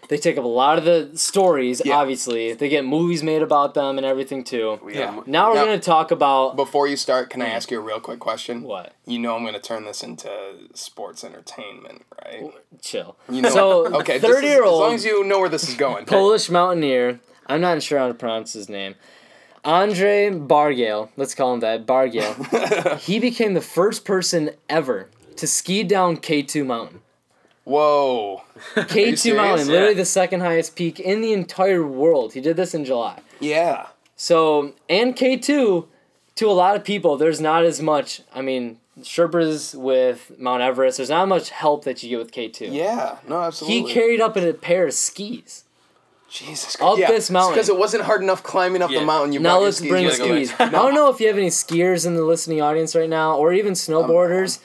They 0.10 0.18
take 0.18 0.38
up 0.38 0.46
a 0.46 0.48
lot 0.48 0.78
of 0.78 0.86
the 0.86 1.12
stories. 1.18 1.82
Yeah. 1.84 1.96
Obviously, 1.98 2.54
they 2.54 2.70
get 2.70 2.86
movies 2.86 3.24
made 3.24 3.42
about 3.42 3.74
them 3.74 3.98
and 3.98 4.06
everything 4.06 4.44
too. 4.44 4.80
We 4.84 4.96
Yeah. 4.98 5.10
Um, 5.10 5.24
now 5.28 5.50
we're 5.50 5.56
Now- 5.56 5.66
gonna 5.66 5.80
talk 5.80 6.12
about 6.12 6.56
Before 6.56 6.88
you 6.88 6.96
start, 6.96 7.30
can 7.30 7.42
I 7.42 7.48
ask 7.50 7.70
you 7.72 7.78
a 7.80 7.82
real 7.82 8.00
quick 8.00 8.20
question? 8.20 8.64
what? 8.64 8.94
You 9.06 9.20
know 9.20 9.36
I'm 9.36 9.42
going 9.42 9.54
to 9.54 9.60
turn 9.60 9.86
this 9.86 10.04
into 10.04 10.30
sports 10.74 11.24
entertainment, 11.24 12.04
right? 12.24 12.52
Chill. 12.82 13.16
You 13.30 13.42
know, 13.42 13.50
so 13.50 13.96
okay, 13.98 14.20
thirty 14.20 14.48
year 14.48 14.64
old 14.64 14.82
As 14.84 14.88
long 14.88 14.96
as 14.96 15.06
you 15.06 15.24
know 15.26 15.40
where 15.40 15.50
this 15.50 15.68
is 15.68 15.76
going. 15.76 16.06
Polish 16.18 16.50
mountaineer. 16.50 17.20
I'm 17.48 17.62
not 17.62 17.82
sure 17.82 18.00
how 18.00 18.08
to 18.08 18.14
pronounce 18.14 18.54
his 18.54 18.68
name. 18.70 18.96
Andre 19.66 20.30
Bargale, 20.30 21.10
let's 21.18 21.36
call 21.36 21.54
him 21.54 21.60
that, 21.62 21.86
Bargale. 21.86 22.98
he 23.00 23.20
became 23.20 23.54
the 23.54 23.62
first 23.62 24.06
person 24.06 24.52
ever 24.70 25.10
to 25.36 25.48
ski 25.48 25.84
down 25.84 26.18
K2 26.18 26.66
mountain. 26.66 27.02
Whoa. 27.68 28.44
K2 28.76 29.36
mountain, 29.36 29.68
Yeah. 29.68 29.74
literally 29.74 29.94
the 29.94 30.06
second 30.06 30.40
highest 30.40 30.78
peak 30.78 31.02
in 31.02 31.20
the 31.20 31.34
entire 31.34 31.86
world. 31.86 32.32
He 32.34 32.40
did 32.40 32.56
this 32.56 32.74
in 32.74 32.86
July. 32.86 33.20
Yeah. 33.42 33.88
So, 34.16 34.74
and 34.88 35.18
K2, 35.18 35.86
to 36.36 36.50
a 36.50 36.52
lot 36.54 36.78
of 36.78 36.86
people, 36.86 37.18
there's 37.18 37.42
not 37.42 37.66
as 37.66 37.82
much, 37.82 38.22
I 38.34 38.42
mean, 38.42 38.78
Sherpas 39.02 39.76
with 39.76 40.32
Mount 40.40 40.62
Everest, 40.64 40.96
there's 40.98 41.10
not 41.10 41.28
much 41.28 41.50
help 41.50 41.84
that 41.84 42.02
you 42.02 42.10
get 42.10 42.20
with 42.20 42.32
K2. 42.32 42.72
Yeah. 42.74 43.18
No, 43.28 43.42
absolutely. 43.42 43.82
He 43.90 43.94
carried 43.94 44.22
up 44.22 44.38
in 44.38 44.48
a 44.48 44.54
pair 44.54 44.88
of 44.88 44.94
skis. 44.94 45.66
Jesus 46.30 46.78
Christ. 46.78 47.02
Up 47.02 47.08
this 47.10 47.30
mountain. 47.30 47.54
Because 47.54 47.68
it 47.70 47.78
wasn't 47.78 48.04
hard 48.04 48.22
enough 48.22 48.44
climbing 48.44 48.82
up 48.82 48.92
Yeah. 48.92 49.02
the 49.02 49.06
mountain. 49.06 49.34
You 49.34 49.40
now 49.42 49.60
let's 49.60 49.78
skis, 49.78 49.90
bring 49.90 50.06
you 50.06 50.12
the 50.12 50.18
go 50.18 50.26
skis. 50.26 50.54
I 50.58 50.70
don't 50.70 50.94
know 50.94 51.10
if 51.10 51.20
you 51.20 51.28
have 51.28 51.38
any 51.38 51.50
skiers 51.50 52.06
in 52.06 52.16
the 52.16 52.24
listening 52.24 52.62
audience 52.62 52.96
right 52.96 53.10
now, 53.10 53.36
or 53.38 53.52
even 53.52 53.70
um, 53.72 53.74
snowboarders. 53.74 54.60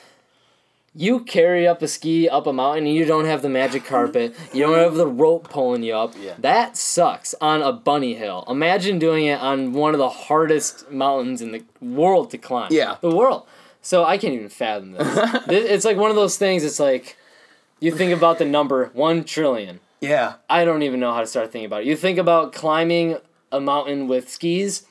You 0.95 1.21
carry 1.21 1.67
up 1.67 1.81
a 1.81 1.87
ski 1.87 2.29
up 2.29 2.45
a 2.45 2.53
mountain 2.53 2.85
and 2.85 2.95
you 2.95 3.05
don't 3.05 3.25
have 3.25 3.41
the 3.41 3.49
magic 3.49 3.83
carpet. 3.83 4.35
You 4.53 4.61
don't 4.67 4.77
have 4.77 4.93
the 4.93 5.07
rope 5.07 5.49
pulling 5.49 5.81
you 5.81 5.95
up. 5.95 6.13
Yeah. 6.19 6.35
That 6.39 6.77
sucks 6.77 7.33
on 7.41 7.63
a 7.63 7.71
bunny 7.71 8.13
hill. 8.13 8.43
Imagine 8.47 8.99
doing 8.99 9.25
it 9.25 9.39
on 9.39 9.73
one 9.73 9.95
of 9.95 9.97
the 9.97 10.09
hardest 10.09 10.91
mountains 10.91 11.41
in 11.41 11.51
the 11.51 11.63
world 11.81 12.29
to 12.31 12.37
climb. 12.37 12.67
Yeah. 12.71 12.97
The 13.01 13.09
world. 13.15 13.47
So 13.81 14.03
I 14.05 14.17
can't 14.19 14.33
even 14.35 14.49
fathom 14.49 14.91
this. 14.91 15.07
This- 15.47 15.69
it's 15.71 15.85
like 15.85 15.97
one 15.97 16.11
of 16.11 16.15
those 16.15 16.37
things, 16.37 16.63
it's 16.63 16.79
like 16.79 17.17
you 17.79 17.91
think 17.91 18.13
about 18.13 18.37
the 18.37 18.45
number 18.45 18.91
1 18.93 19.23
trillion. 19.23 19.79
Yeah. 19.99 20.35
I 20.49 20.63
don't 20.63 20.83
even 20.83 20.99
know 20.99 21.11
how 21.13 21.21
to 21.21 21.27
start 21.27 21.51
thinking 21.51 21.65
about 21.65 21.81
it. 21.81 21.87
You 21.87 21.95
think 21.95 22.19
about 22.19 22.53
climbing 22.53 23.17
a 23.51 23.59
mountain 23.59 24.07
with 24.07 24.29
skis, 24.29 24.85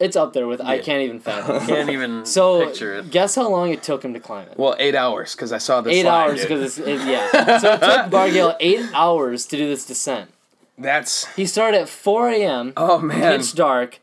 it's 0.00 0.16
up 0.16 0.32
there 0.32 0.46
with 0.48 0.60
I 0.60 0.74
Yeah. 0.76 0.82
can't 0.82 1.02
even 1.02 1.20
fathom. 1.20 1.56
I 1.56 1.66
can't 1.66 1.90
even 1.90 2.24
So 2.36 2.66
picture 2.66 2.94
it. 2.96 3.10
guess 3.10 3.34
how 3.36 3.48
long 3.48 3.70
it 3.70 3.82
took 3.82 4.02
him 4.04 4.14
to 4.14 4.20
climb 4.20 4.48
it? 4.48 4.58
Well, 4.58 4.74
eight 4.78 4.94
hours 4.96 5.34
because 5.36 5.52
I 5.52 5.58
saw 5.58 5.80
the 5.80 5.90
eight 5.90 6.02
slide, 6.02 6.24
hours 6.30 6.40
dude. 6.40 6.48
because 6.48 6.78
it's 6.78 6.88
it, 6.88 7.06
yeah. 7.08 7.58
So 7.58 7.72
it 7.74 7.80
took 7.80 8.06
Bargale 8.10 8.56
eight 8.60 8.86
hours 8.94 9.46
to 9.46 9.56
do 9.56 9.68
this 9.68 9.84
descent. 9.86 10.30
That's 10.78 11.26
He 11.36 11.44
started 11.46 11.82
at 11.82 11.88
four 11.88 12.30
a.m. 12.30 12.72
oh 12.76 12.98
man. 12.98 13.38
pitch 13.38 13.54
dark, 13.54 14.00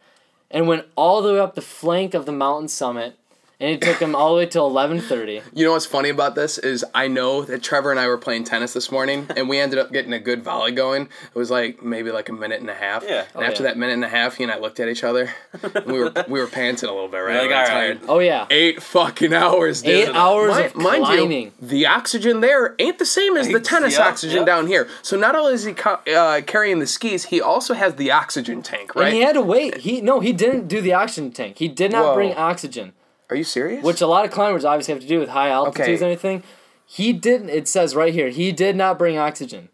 and 0.52 0.68
went 0.68 0.86
all 0.96 1.22
the 1.24 1.34
way 1.34 1.40
up 1.40 1.56
the 1.56 1.62
flank 1.62 2.14
of 2.14 2.26
the 2.28 2.32
mountain 2.32 2.68
summit, 2.68 3.16
and 3.60 3.72
it 3.72 3.82
took 3.82 3.98
him 3.98 4.16
all 4.16 4.32
the 4.32 4.38
way 4.38 4.46
till 4.46 4.68
eleven 4.68 5.00
thirty. 5.00 5.42
You 5.54 5.66
know 5.66 5.72
what's 5.74 5.86
funny 5.86 6.10
about 6.10 6.36
this 6.36 6.58
is 6.58 6.86
I 6.94 7.08
know 7.08 7.42
that 7.44 7.64
Trevor 7.64 7.92
and 7.92 8.00
I 8.00 8.08
were 8.08 8.18
playing 8.18 8.44
tennis 8.44 8.74
this 8.74 8.92
morning 8.92 9.28
and 9.36 9.50
we 9.50 9.58
ended 9.60 9.80
up 9.80 9.92
getting 9.92 10.14
a 10.14 10.20
good 10.20 10.44
volley 10.44 10.72
going. 10.72 11.04
It 11.04 11.36
was 11.36 11.50
like 11.50 11.82
maybe 11.82 12.12
like 12.12 12.30
a 12.30 12.34
minute 12.34 12.60
and 12.62 12.70
a 12.70 12.74
half. 12.76 13.04
Yeah. 13.04 13.26
And 13.34 13.44
Oh, 13.44 13.48
after 13.48 13.64
yeah. 13.64 13.70
that 13.70 13.78
minute 13.78 13.94
and 13.94 14.06
a 14.06 14.10
half, 14.10 14.36
he 14.36 14.44
and 14.44 14.52
I 14.52 14.60
looked 14.60 14.80
at 14.80 14.90
each 14.90 15.04
other. 15.04 15.34
And 15.64 15.86
we 15.86 16.00
were 16.00 16.14
we 16.28 16.40
were 16.40 16.48
panting 16.48 16.88
a 16.90 16.94
little 16.94 17.08
bit, 17.10 17.18
right? 17.18 17.34
You're 17.34 17.42
like, 17.44 17.50
We 17.50 17.56
"All 17.56 17.66
tired. 17.66 18.00
right." 18.02 18.10
Oh 18.10 18.20
yeah, 18.20 18.46
Eight 18.50 18.82
fucking 18.84 19.34
hours, 19.34 19.82
dude. 19.82 20.10
eight 20.10 20.16
hours 20.16 20.56
Mi- 20.56 20.66
of 20.66 20.76
mind 20.76 21.04
climbing. 21.06 21.46
you, 21.48 21.52
the 21.68 21.86
oxygen 21.88 22.42
there 22.42 22.76
ain't 22.80 23.00
the 23.00 23.06
same 23.06 23.38
as 23.38 23.48
the 23.48 23.60
tennis 23.60 23.98
Yeah, 23.98 24.08
oxygen 24.08 24.40
yeah. 24.40 24.46
down 24.46 24.68
here. 24.68 24.88
So 25.02 25.18
not 25.18 25.36
only 25.36 25.54
is 25.54 25.64
he 25.64 25.74
co- 25.74 26.00
uh, 26.16 26.42
carrying 26.42 26.80
the 26.80 26.88
skis, 26.88 27.26
he 27.26 27.42
also 27.42 27.74
has 27.74 27.96
the 27.96 28.12
oxygen 28.12 28.62
tank, 28.62 28.94
right? 28.96 29.06
And 29.08 29.16
he 29.16 29.22
had 29.22 29.34
to 29.34 29.42
wait. 29.42 29.78
He 29.78 30.00
no, 30.02 30.20
he 30.20 30.32
didn't 30.34 30.68
do 30.68 30.80
the 30.80 30.94
oxygen 30.94 31.32
tank. 31.32 31.58
He 31.58 31.68
did 31.68 31.92
not 31.92 32.06
Whoa. 32.06 32.14
bring 32.16 32.34
oxygen. 32.36 32.94
Are 33.30 33.36
you 33.36 33.44
serious? 33.44 33.84
which 33.84 34.02
a 34.02 34.08
lot 34.08 34.26
of 34.26 34.32
climbers 34.32 34.64
obviously 34.66 34.94
have 34.94 35.02
to 35.02 35.08
do 35.08 35.20
with 35.20 35.30
high 35.30 35.50
altitudes 35.50 35.82
Okay. 35.82 35.94
and 35.96 36.04
everything. 36.04 36.44
He 36.86 37.12
didn't. 37.14 37.50
It 37.50 37.68
says 37.68 37.96
right 37.96 38.14
here 38.14 38.30
he 38.30 38.52
did 38.52 38.76
not 38.76 38.98
bring 38.98 39.18
oxygen. 39.18 39.70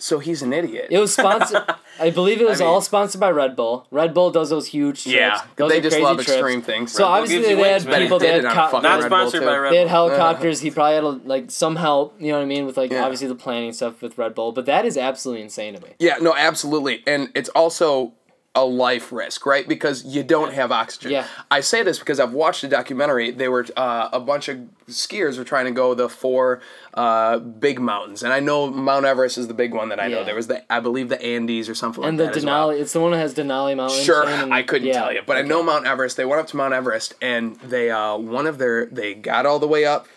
So 0.00 0.20
he's 0.20 0.42
an 0.42 0.52
idiot. 0.52 0.86
It 0.90 0.98
was 1.00 1.12
sponsored. 1.12 1.64
I 2.00 2.10
believe 2.10 2.40
it 2.40 2.46
was 2.46 2.60
I 2.60 2.64
mean- 2.64 2.72
all 2.72 2.80
sponsored 2.80 3.20
by 3.20 3.30
Red 3.32 3.56
Bull. 3.56 3.84
Red 3.90 4.14
Bull 4.14 4.30
does 4.30 4.48
those 4.48 4.68
huge 4.68 5.02
trips. 5.02 5.16
yeah, 5.16 5.42
those 5.56 5.70
they 5.72 5.80
just 5.80 5.94
crazy 5.94 6.04
love 6.04 6.16
trips. 6.18 6.30
extreme 6.30 6.62
things. 6.62 6.92
So 6.92 7.02
Bull 7.02 7.08
obviously 7.14 7.42
they 7.42 7.56
wings, 7.56 7.82
had 7.82 8.00
people. 8.00 8.20
They 8.20 8.28
They 8.28 8.34
did 8.36 8.44
had 8.44 8.70
co- 8.70 8.78
Not 8.80 9.00
Red 9.00 9.06
sponsored 9.08 9.40
too. 9.40 9.46
by 9.46 9.56
Red 9.56 9.62
Bull. 9.62 9.70
they 9.72 9.76
had 9.78 9.86
uh-huh. 9.88 9.94
helicopters. 10.16 10.60
He 10.60 10.70
probably 10.70 10.94
had 10.94 11.26
like 11.26 11.50
some 11.50 11.74
help. 11.74 12.14
You 12.20 12.28
know 12.28 12.38
what 12.38 12.44
I 12.44 12.46
mean 12.46 12.64
with 12.64 12.76
like 12.76 12.92
Yeah. 12.92 13.02
obviously 13.02 13.26
the 13.26 13.34
planning 13.34 13.72
stuff 13.72 14.00
with 14.00 14.16
Red 14.16 14.36
Bull. 14.36 14.52
But 14.52 14.66
that 14.66 14.84
is 14.86 14.96
absolutely 14.96 15.42
insane 15.42 15.74
to 15.74 15.80
me. 15.82 15.90
Yeah, 15.98 16.18
no, 16.20 16.32
absolutely. 16.32 17.02
And 17.04 17.30
it's 17.34 17.48
also 17.50 18.12
a 18.54 18.64
life 18.64 19.12
risk, 19.12 19.46
right? 19.46 19.68
Because 19.68 20.04
you 20.04 20.24
don't 20.24 20.52
have 20.52 20.72
oxygen. 20.72 21.12
Yeah. 21.12 21.26
I 21.50 21.60
say 21.60 21.82
this 21.84 21.98
because 22.00 22.18
I've 22.18 22.32
watched 22.32 22.64
a 22.64 22.68
documentary. 22.68 23.30
They 23.30 23.46
were 23.48 23.66
uh, 23.76 24.08
a 24.12 24.18
bunch 24.18 24.48
of 24.48 24.58
skiers 24.88 25.38
were 25.38 25.44
trying 25.44 25.66
to 25.66 25.70
go 25.70 25.94
the 25.94 26.08
four 26.08 26.60
uh, 26.94 27.38
big 27.38 27.78
mountains, 27.78 28.22
and 28.24 28.32
I 28.32 28.40
know 28.40 28.68
Mount 28.68 29.04
Everest 29.06 29.38
is 29.38 29.46
the 29.46 29.54
big 29.54 29.74
one 29.74 29.90
that 29.90 30.00
I 30.00 30.08
know. 30.08 30.18
Yeah. 30.20 30.24
There 30.24 30.34
was 30.34 30.48
the 30.48 30.72
I 30.72 30.80
believe 30.80 31.08
the 31.08 31.22
Andes 31.22 31.68
or 31.68 31.74
something 31.74 32.02
And 32.02 32.18
like 32.18 32.28
the 32.28 32.32
that. 32.32 32.36
as 32.38 32.44
well. 32.44 32.70
Denali, 32.70 32.80
it's 32.80 32.92
the 32.92 33.00
one 33.00 33.12
that 33.12 33.18
has 33.18 33.34
Denali 33.34 33.76
Mountain. 33.76 34.02
Sure, 34.02 34.26
and- 34.26 34.52
I 34.52 34.62
couldn't 34.62 34.88
yeah. 34.88 34.94
tell 34.94 35.12
you, 35.12 35.20
but 35.24 35.36
I 35.36 35.42
know 35.42 35.62
Mount 35.62 35.86
Everest. 35.86 36.16
They 36.16 36.24
went 36.24 36.40
up 36.40 36.48
to 36.48 36.56
Mount 36.56 36.74
Everest, 36.74 37.14
and 37.22 37.56
they 37.56 37.90
uh, 37.90 38.16
one 38.16 38.46
of 38.46 38.58
their 38.58 38.86
they 38.86 39.14
got 39.14 39.46
all 39.46 39.58
the 39.60 39.68
way 39.68 39.84
up 39.84 40.08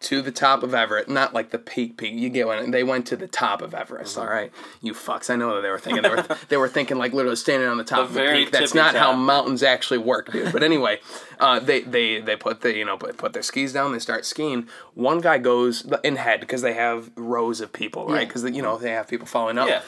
to 0.00 0.22
the 0.22 0.32
top 0.32 0.62
of 0.62 0.74
Everest, 0.74 1.10
not 1.10 1.34
like 1.34 1.50
the 1.50 1.58
peak 1.58 1.98
peak. 1.98 2.14
You 2.14 2.30
get 2.30 2.46
one. 2.46 2.70
They 2.70 2.82
went 2.82 3.06
to 3.08 3.16
the 3.16 3.26
top 3.26 3.60
of 3.60 3.74
Everest. 3.74 4.12
Mm-hmm. 4.16 4.20
all 4.22 4.32
right, 4.34 4.50
you 4.80 4.94
fucks. 4.94 5.28
I 5.28 5.36
know 5.36 5.48
what 5.48 5.60
they 5.60 5.68
were 5.68 5.78
thinking. 5.78 6.02
They 6.02 6.08
were 6.08 6.26
they 6.48 6.56
were 6.56 6.68
thinking 6.68 6.96
like 6.96 7.12
literally 7.12 7.36
standing 7.36 7.68
on 7.68 7.76
the 7.76 7.84
top 7.84 7.98
The 7.98 8.04
of 8.04 8.14
the 8.14 8.32
peak. 8.32 8.50
That's 8.50 8.74
not 8.74 8.94
how 8.94 9.12
mountains 9.12 9.62
actually 9.62 9.98
work, 9.98 10.32
dude. 10.32 10.52
But 10.52 10.62
anyway, 10.70 11.00
uh, 11.38 11.60
they 11.60 11.82
they 11.82 12.20
they 12.20 12.36
put 12.36 12.62
the 12.62 12.74
you 12.74 12.84
know 12.84 12.96
put, 12.96 13.18
put 13.18 13.34
their 13.34 13.42
skis 13.42 13.74
down. 13.74 13.92
They 13.92 13.98
start 13.98 14.24
skiing. 14.24 14.68
One 14.94 15.20
guy 15.20 15.36
goes 15.36 15.86
in 16.02 16.16
head 16.16 16.40
because 16.40 16.62
they 16.62 16.72
have 16.72 17.10
rows 17.16 17.60
of 17.60 17.72
people, 17.72 18.06
right? 18.06 18.20
Yeah. 18.20 18.24
Because 18.24 18.44
you 18.44 18.62
know 18.62 18.78
they 18.78 18.92
have 18.92 19.06
people 19.06 19.26
following 19.26 19.58
up 19.58 19.68
Yeah. 19.68 19.82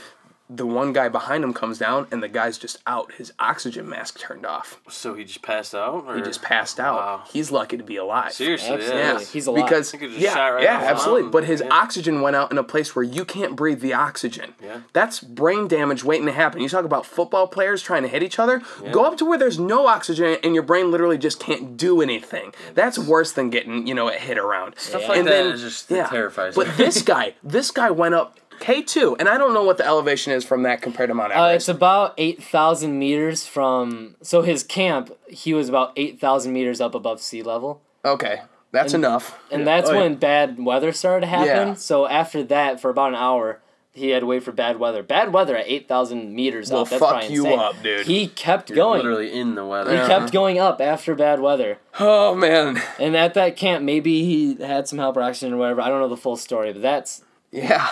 The 0.55 0.67
one 0.67 0.93
guy 0.93 1.09
behind 1.09 1.43
him 1.45 1.53
comes 1.55 1.79
down 1.79 2.07
and 2.11 2.23
the 2.23 2.29
guy's 2.29 2.59
just 2.59 2.79
out. 2.87 3.13
His 3.13 3.33
oxygen 3.39 3.89
mask 3.89 4.19
turned 4.19 4.45
off. 4.45 4.81
So 4.89 5.15
he 5.15 5.25
just 5.25 5.43
passed 5.43 5.75
out? 5.75 6.05
Or? 6.07 6.17
He 6.17 6.23
just 6.23 6.43
passed 6.43 6.79
out. 6.79 6.97
Wow. 6.97 7.23
He's 7.33 7.51
lucky 7.51 7.77
to 7.77 7.83
be 7.85 7.97
alive. 7.97 8.33
Seriously, 8.33 8.71
Absolutely. 8.75 9.01
yeah. 9.01 9.13
Yeah, 9.19 9.25
He's 9.25 9.47
alive. 9.47 9.65
because 9.65 9.91
He 9.93 9.99
just 9.99 10.19
yeah, 10.19 10.35
shot 10.35 10.49
right 10.49 10.63
yeah, 10.65 10.79
absolutely. 10.79 11.31
But 11.31 11.45
his 11.45 11.61
Yeah. 11.61 11.73
oxygen 11.73 12.21
went 12.21 12.37
out 12.37 12.51
in 12.53 12.59
a 12.59 12.65
place 12.65 12.95
where 12.95 13.03
you 13.03 13.25
can't 13.25 13.57
breathe 13.57 13.81
the 13.81 13.95
oxygen. 13.95 14.55
Yeah. 14.63 14.81
that's 14.93 15.21
brain 15.21 15.69
damage 15.69 16.05
waiting 16.05 16.27
to 16.27 16.33
happen. 16.33 16.61
You 16.61 16.69
talk 16.69 16.85
about 16.85 17.07
football 17.07 17.47
players 17.47 17.83
trying 17.83 18.03
to 18.03 18.09
hit 18.09 18.23
each 18.23 18.39
other. 18.39 18.61
Yeah. 18.83 18.91
Go 18.93 19.05
up 19.05 19.17
to 19.19 19.25
where 19.25 19.39
there's 19.39 19.59
no 19.59 19.87
oxygen 19.87 20.39
and 20.45 20.55
your 20.55 20.63
brain 20.65 20.91
literally 20.91 21.19
just 21.19 21.41
can't 21.41 21.77
do 21.77 22.01
anything. 22.03 22.53
That's 22.75 22.99
worse 22.99 23.33
than 23.33 23.51
getting 23.51 23.87
you 23.87 23.95
know 23.95 24.09
a 24.09 24.13
hit 24.15 24.39
around. 24.39 24.75
Stuff 24.79 25.03
Yeah. 25.03 25.09
like 25.09 25.19
and 25.19 25.27
that 25.29 25.31
then 25.45 25.47
is 25.55 25.61
just 25.63 25.91
it 25.91 26.07
terrifies 26.09 26.55
But 26.55 26.69
me. 26.69 26.73
this 26.77 27.03
guy, 27.03 27.35
this 27.43 27.71
guy 27.71 27.91
went 27.91 28.15
up 28.15 28.39
K 28.63 28.81
two, 28.81 29.17
and 29.19 29.29
I 29.29 29.37
don't 29.39 29.53
know 29.55 29.65
what 29.65 29.77
the 29.77 29.85
elevation 29.87 30.33
is 30.33 30.45
from 30.45 30.63
that 30.63 30.81
compared 30.81 31.09
to 31.11 31.15
Mount 31.15 31.33
Uh, 31.33 31.35
Everest. 31.47 31.69
it's 31.69 31.77
about 31.77 32.15
eight 32.17 32.43
thousand 32.43 32.99
meters 32.99 33.47
from. 33.47 34.15
So 34.23 34.43
his 34.43 34.63
camp, 34.63 35.11
he 35.29 35.53
was 35.53 35.69
about 35.69 35.93
eight 35.97 36.21
thousand 36.21 36.53
meters 36.53 36.81
up 36.81 36.95
above 36.95 37.21
sea 37.21 37.43
level, 37.43 37.81
Okay, 38.05 38.41
that's 38.71 38.95
enough. 38.95 39.39
and 39.51 39.67
that's 39.67 39.91
Oh, 39.91 39.95
yeah. 39.95 40.01
when 40.01 40.15
bad 40.15 40.65
weather 40.65 40.93
started 40.93 41.23
to 41.23 41.27
happen. 41.27 41.69
Yeah. 41.69 41.75
So 41.75 42.07
after 42.07 42.43
that, 42.45 42.81
for 42.81 42.89
about 42.91 43.09
an 43.09 43.17
hour, 43.17 43.61
he 43.95 44.11
had 44.11 44.21
to 44.21 44.27
wait 44.27 44.43
for 44.45 44.53
bad 44.53 44.79
weather. 44.79 45.03
Bad 45.03 45.33
weather 45.33 45.57
at 45.57 45.67
eight 45.67 45.89
thousand 45.89 46.33
meters 46.35 46.71
Will 46.71 46.83
up. 46.83 46.89
That's 46.89 47.01
fuck 47.01 47.11
probably 47.19 47.35
you 47.35 47.45
insane. 47.45 47.59
up, 47.59 47.83
dude. 47.83 48.07
He 48.07 48.29
kept 48.29 48.71
You're 48.71 48.77
going. 48.77 48.99
literally 49.03 49.33
in 49.33 49.57
the 49.57 49.67
weather. 49.67 49.91
He 49.91 49.97
Yeah. 49.97 50.07
kept 50.07 50.33
going 50.33 50.59
up 50.61 50.81
after 50.81 51.15
bad 51.17 51.41
weather. 51.41 51.79
Oh 51.99 52.35
man, 52.37 52.81
And 53.01 53.17
at 53.17 53.35
that 53.35 53.57
camp, 53.57 53.85
maybe 53.85 54.25
he 54.25 54.65
had 54.65 54.87
some 54.87 54.99
help 55.01 55.17
or 55.17 55.23
oxygen 55.23 55.53
or 55.53 55.57
whatever. 55.57 55.81
I 55.81 55.89
don't 55.89 55.99
know 56.01 56.09
the 56.09 56.17
full 56.17 56.37
story, 56.37 56.73
but 56.73 56.81
that's 56.81 57.23
yeah, 57.51 57.91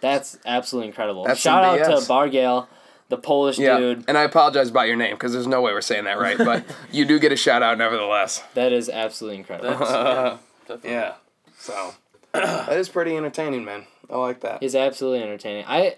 that's 0.00 0.38
absolutely 0.46 0.88
incredible. 0.88 1.24
That's 1.24 1.40
Shout 1.40 1.64
out 1.64 1.78
BS. 1.80 2.06
to 2.06 2.10
Bargale, 2.12 2.66
the 3.08 3.16
Polish 3.18 3.58
yeah. 3.58 3.78
dude. 3.78 4.04
And 4.08 4.16
I 4.18 4.22
apologize 4.22 4.70
about 4.70 4.86
your 4.88 4.96
name 4.96 5.14
because 5.14 5.32
there's 5.32 5.46
no 5.46 5.60
way 5.62 5.72
we're 5.72 5.80
saying 5.80 6.04
that 6.04 6.18
right, 6.18 6.38
but 6.38 6.64
you 6.92 7.04
do 7.04 7.18
get 7.18 7.32
a 7.32 7.36
shout 7.36 7.62
out 7.62 7.78
nevertheless. 7.78 8.42
That 8.54 8.72
is 8.72 8.88
absolutely 8.88 9.38
incredible. 9.38 9.78
That's, 9.78 9.90
yeah. 9.90 10.36
Yeah, 10.84 11.14
so 11.58 11.94
that 12.32 12.72
is 12.74 12.88
pretty 12.88 13.16
entertaining, 13.16 13.64
man. 13.64 13.86
I 14.08 14.16
like 14.18 14.38
that. 14.42 14.62
He's 14.62 14.76
absolutely 14.76 15.20
entertaining. 15.22 15.64
I 15.66 15.96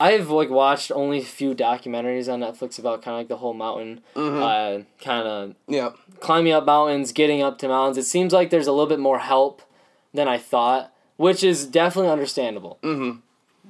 I've 0.00 0.30
like 0.30 0.48
watched 0.50 0.90
only 0.90 1.18
a 1.18 1.24
few 1.24 1.54
documentaries 1.54 2.32
on 2.32 2.40
Netflix 2.40 2.78
about 2.78 3.02
kind 3.02 3.14
of 3.14 3.20
like 3.20 3.28
the 3.28 3.36
whole 3.36 3.52
mountain, 3.54 4.00
Mm-hmm. 4.16 4.42
uh, 4.42 4.84
kind 5.04 5.28
of 5.28 5.54
Yeah, 5.68 5.90
climbing 6.20 6.52
up 6.52 6.64
mountains, 6.64 7.12
getting 7.12 7.42
up 7.42 7.58
to 7.58 7.68
mountains. 7.68 7.98
It 7.98 8.04
seems 8.04 8.32
like 8.32 8.50
there's 8.50 8.66
a 8.66 8.72
little 8.72 8.86
bit 8.88 8.98
more 8.98 9.18
help 9.20 9.62
than 10.14 10.26
I 10.26 10.38
thought, 10.38 10.92
which 11.20 11.44
is 11.44 11.66
definitely 11.66 12.10
understandable. 12.10 12.78
Mm-hmm. 12.82 13.18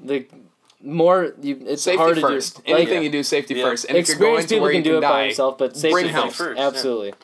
The 0.06 0.24
more 0.80 1.34
you, 1.42 1.60
it's 1.66 1.82
safety 1.82 1.98
hard 1.98 2.14
to 2.14 2.20
first. 2.20 2.64
do. 2.64 2.72
Like, 2.72 2.82
Anything 2.82 3.02
you 3.02 3.10
do, 3.10 3.24
safety 3.24 3.54
Yeah. 3.54 3.64
first. 3.64 3.86
And 3.86 3.98
if 3.98 4.06
you're 4.06 4.18
going 4.18 4.38
experienced 4.38 4.48
to 4.50 4.54
people 4.54 4.62
where 4.62 4.72
can 4.72 4.78
you 4.78 4.84
do 4.84 4.90
can 4.90 4.98
it 4.98 5.00
by 5.02 5.08
die, 5.08 5.26
themselves, 5.26 5.56
but 5.58 5.76
safety 5.76 5.92
bring 5.92 6.04
first. 6.04 6.14
help 6.14 6.32
first, 6.32 6.58
yeah. 6.58 6.66
Absolutely. 6.68 7.14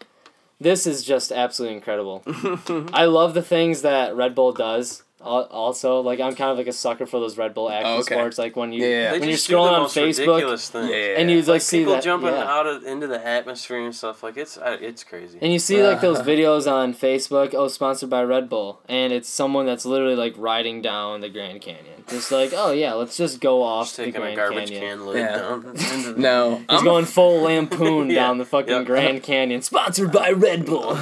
This 0.60 0.84
is 0.84 1.04
just 1.04 1.30
absolutely 1.30 1.76
incredible. 1.76 2.24
I 2.92 3.04
love 3.04 3.34
the 3.34 3.42
things 3.42 3.82
that 3.82 4.16
Red 4.16 4.34
Bull 4.34 4.50
does. 4.52 5.04
Al- 5.20 5.48
Also, 5.50 6.00
like 6.00 6.20
I'm 6.20 6.34
kind 6.34 6.50
of 6.50 6.58
like 6.58 6.66
a 6.66 6.72
sucker 6.72 7.06
for 7.06 7.20
those 7.20 7.36
Red 7.38 7.54
Bull 7.54 7.70
action 7.70 7.86
Oh, 7.92 7.98
okay. 8.00 8.14
sports. 8.16 8.38
Like 8.38 8.56
when 8.56 8.72
you 8.72 8.84
Yeah. 8.86 9.12
They 9.12 9.18
when 9.20 9.28
you're 9.28 9.36
just 9.36 9.48
do 9.48 9.54
the 9.54 9.58
scrolling 9.60 9.78
on 9.78 9.86
Facebook 9.88 10.90
yeah, 10.90 11.18
and 11.20 11.30
you 11.30 11.42
like, 11.42 11.60
see 11.62 11.78
people 11.78 11.94
that 11.94 12.02
jumping 12.04 12.28
yeah. 12.34 12.44
out 12.44 12.66
of 12.66 12.84
into 12.84 13.06
the 13.06 13.24
atmosphere 13.26 13.84
and 13.84 13.94
stuff 13.94 14.22
like 14.22 14.36
it's 14.36 14.56
uh, 14.58 14.76
it's 14.80 15.04
crazy. 15.04 15.38
And 15.40 15.52
you 15.52 15.58
see 15.58 15.82
like 15.82 16.00
those 16.00 16.18
videos 16.32 16.70
on 16.70 16.94
Facebook, 16.94 17.54
oh, 17.54 17.68
sponsored 17.68 18.10
by 18.10 18.22
Red 18.22 18.48
Bull, 18.48 18.80
and 18.88 19.12
it's 19.12 19.28
someone 19.28 19.66
that's 19.66 19.84
literally 19.86 20.16
like 20.16 20.34
riding 20.36 20.82
down 20.82 21.20
the 21.20 21.28
Grand 21.28 21.60
Canyon, 21.60 22.04
just 22.08 22.30
like, 22.30 22.52
oh 22.54 22.72
yeah, 22.72 22.92
let's 22.94 23.16
just 23.16 23.40
go 23.40 23.62
off 23.62 23.86
Just 23.86 23.96
the 23.96 24.04
taking 24.06 24.20
a 24.22 24.34
Grand 24.34 24.36
garbage 24.36 24.70
Canyon. 24.70 24.98
can 24.98 25.06
lid 25.06 25.16
Yeah. 25.18 25.36
down. 25.36 25.74
No, 26.26 26.56
He's 26.56 26.64
I'm 26.68 26.84
going 26.84 27.04
full 27.04 27.42
lampoon 27.42 28.10
Yeah. 28.10 28.22
down 28.26 28.38
the 28.38 28.44
fucking 28.44 28.68
Yep. 28.72 28.86
Grand 28.86 29.22
Canyon, 29.22 29.62
sponsored 29.62 30.12
by 30.12 30.30
Red 30.30 30.66
Bull. 30.66 30.96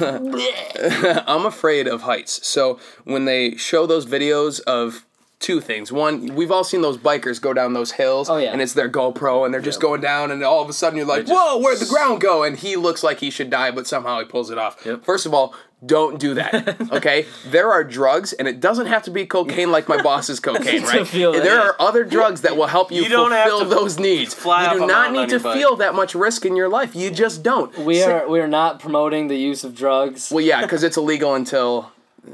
I'm 1.27 1.45
afraid 1.45 1.87
of 1.87 2.03
heights. 2.03 2.45
So 2.47 2.79
when 3.03 3.25
they 3.25 3.55
show 3.55 3.85
those 3.85 4.04
videos 4.05 4.61
of 4.61 5.05
two 5.39 5.59
things, 5.59 5.91
one, 5.91 6.33
we've 6.33 6.49
all 6.51 6.63
seen 6.63 6.81
those 6.81 6.97
bikers 6.97 7.41
go 7.41 7.53
down 7.53 7.73
those 7.73 7.91
hills, 7.91 8.29
Oh, 8.29 8.37
yeah. 8.37 8.51
and 8.53 8.61
it's 8.61 8.73
their 8.73 8.89
GoPro, 8.89 9.43
and 9.45 9.53
they're 9.53 9.61
just 9.61 9.81
going 9.81 9.99
down, 10.01 10.31
and 10.31 10.41
all 10.43 10.61
of 10.61 10.69
a 10.69 10.73
sudden 10.73 10.97
you're 10.97 11.05
like, 11.05 11.27
"Whoa, 11.27 11.57
where'd 11.59 11.77
the 11.79 11.85
ground 11.85 12.21
go?" 12.21 12.43
And 12.43 12.57
he 12.57 12.75
looks 12.77 13.03
like 13.03 13.19
he 13.19 13.29
should 13.29 13.49
die, 13.49 13.69
but 13.71 13.85
somehow 13.85 14.19
he 14.19 14.25
pulls 14.25 14.49
it 14.49 14.57
off. 14.57 14.83
Yep. 14.85 15.03
First 15.05 15.25
of 15.25 15.33
all. 15.33 15.53
Don't 15.85 16.19
do 16.19 16.33
that, 16.35 16.81
okay? 16.93 17.27
there 17.45 17.69
are 17.71 17.83
drugs, 17.83 18.33
and 18.33 18.47
it 18.47 18.59
doesn't 18.59 18.87
have 18.87 19.03
to 19.03 19.11
be 19.11 19.23
cocaine 19.27 19.71
like 19.71 19.87
my 19.87 20.01
boss's 20.01 20.39
cocaine, 20.47 20.81
right? 20.81 21.13
it. 21.13 21.43
there 21.43 21.59
are 21.61 21.75
other 21.79 22.03
drugs 22.03 22.41
that 22.41 22.57
will 22.57 22.65
help 22.65 22.91
you, 22.91 23.03
You 23.03 23.09
fulfill 23.09 23.65
those 23.65 23.99
needs. 23.99 24.33
you 24.43 24.69
do 24.79 24.87
not 24.87 25.11
need 25.11 25.29
to 25.29 25.39
feel 25.39 25.75
that 25.75 25.93
much 25.93 26.15
risk 26.15 26.43
in 26.43 26.55
your 26.55 26.69
life. 26.69 26.95
You 26.95 27.11
just 27.11 27.43
don't. 27.43 27.77
we 27.77 27.99
Sa- 27.99 28.09
are 28.21 28.27
we 28.29 28.39
are 28.39 28.47
not 28.47 28.79
promoting 28.79 29.27
the 29.27 29.35
use 29.37 29.63
of 29.63 29.75
drugs. 29.75 30.31
well, 30.31 30.43
yeah, 30.43 30.61
because 30.61 30.81
it's 30.81 30.97
illegal 30.97 31.35
until 31.35 31.91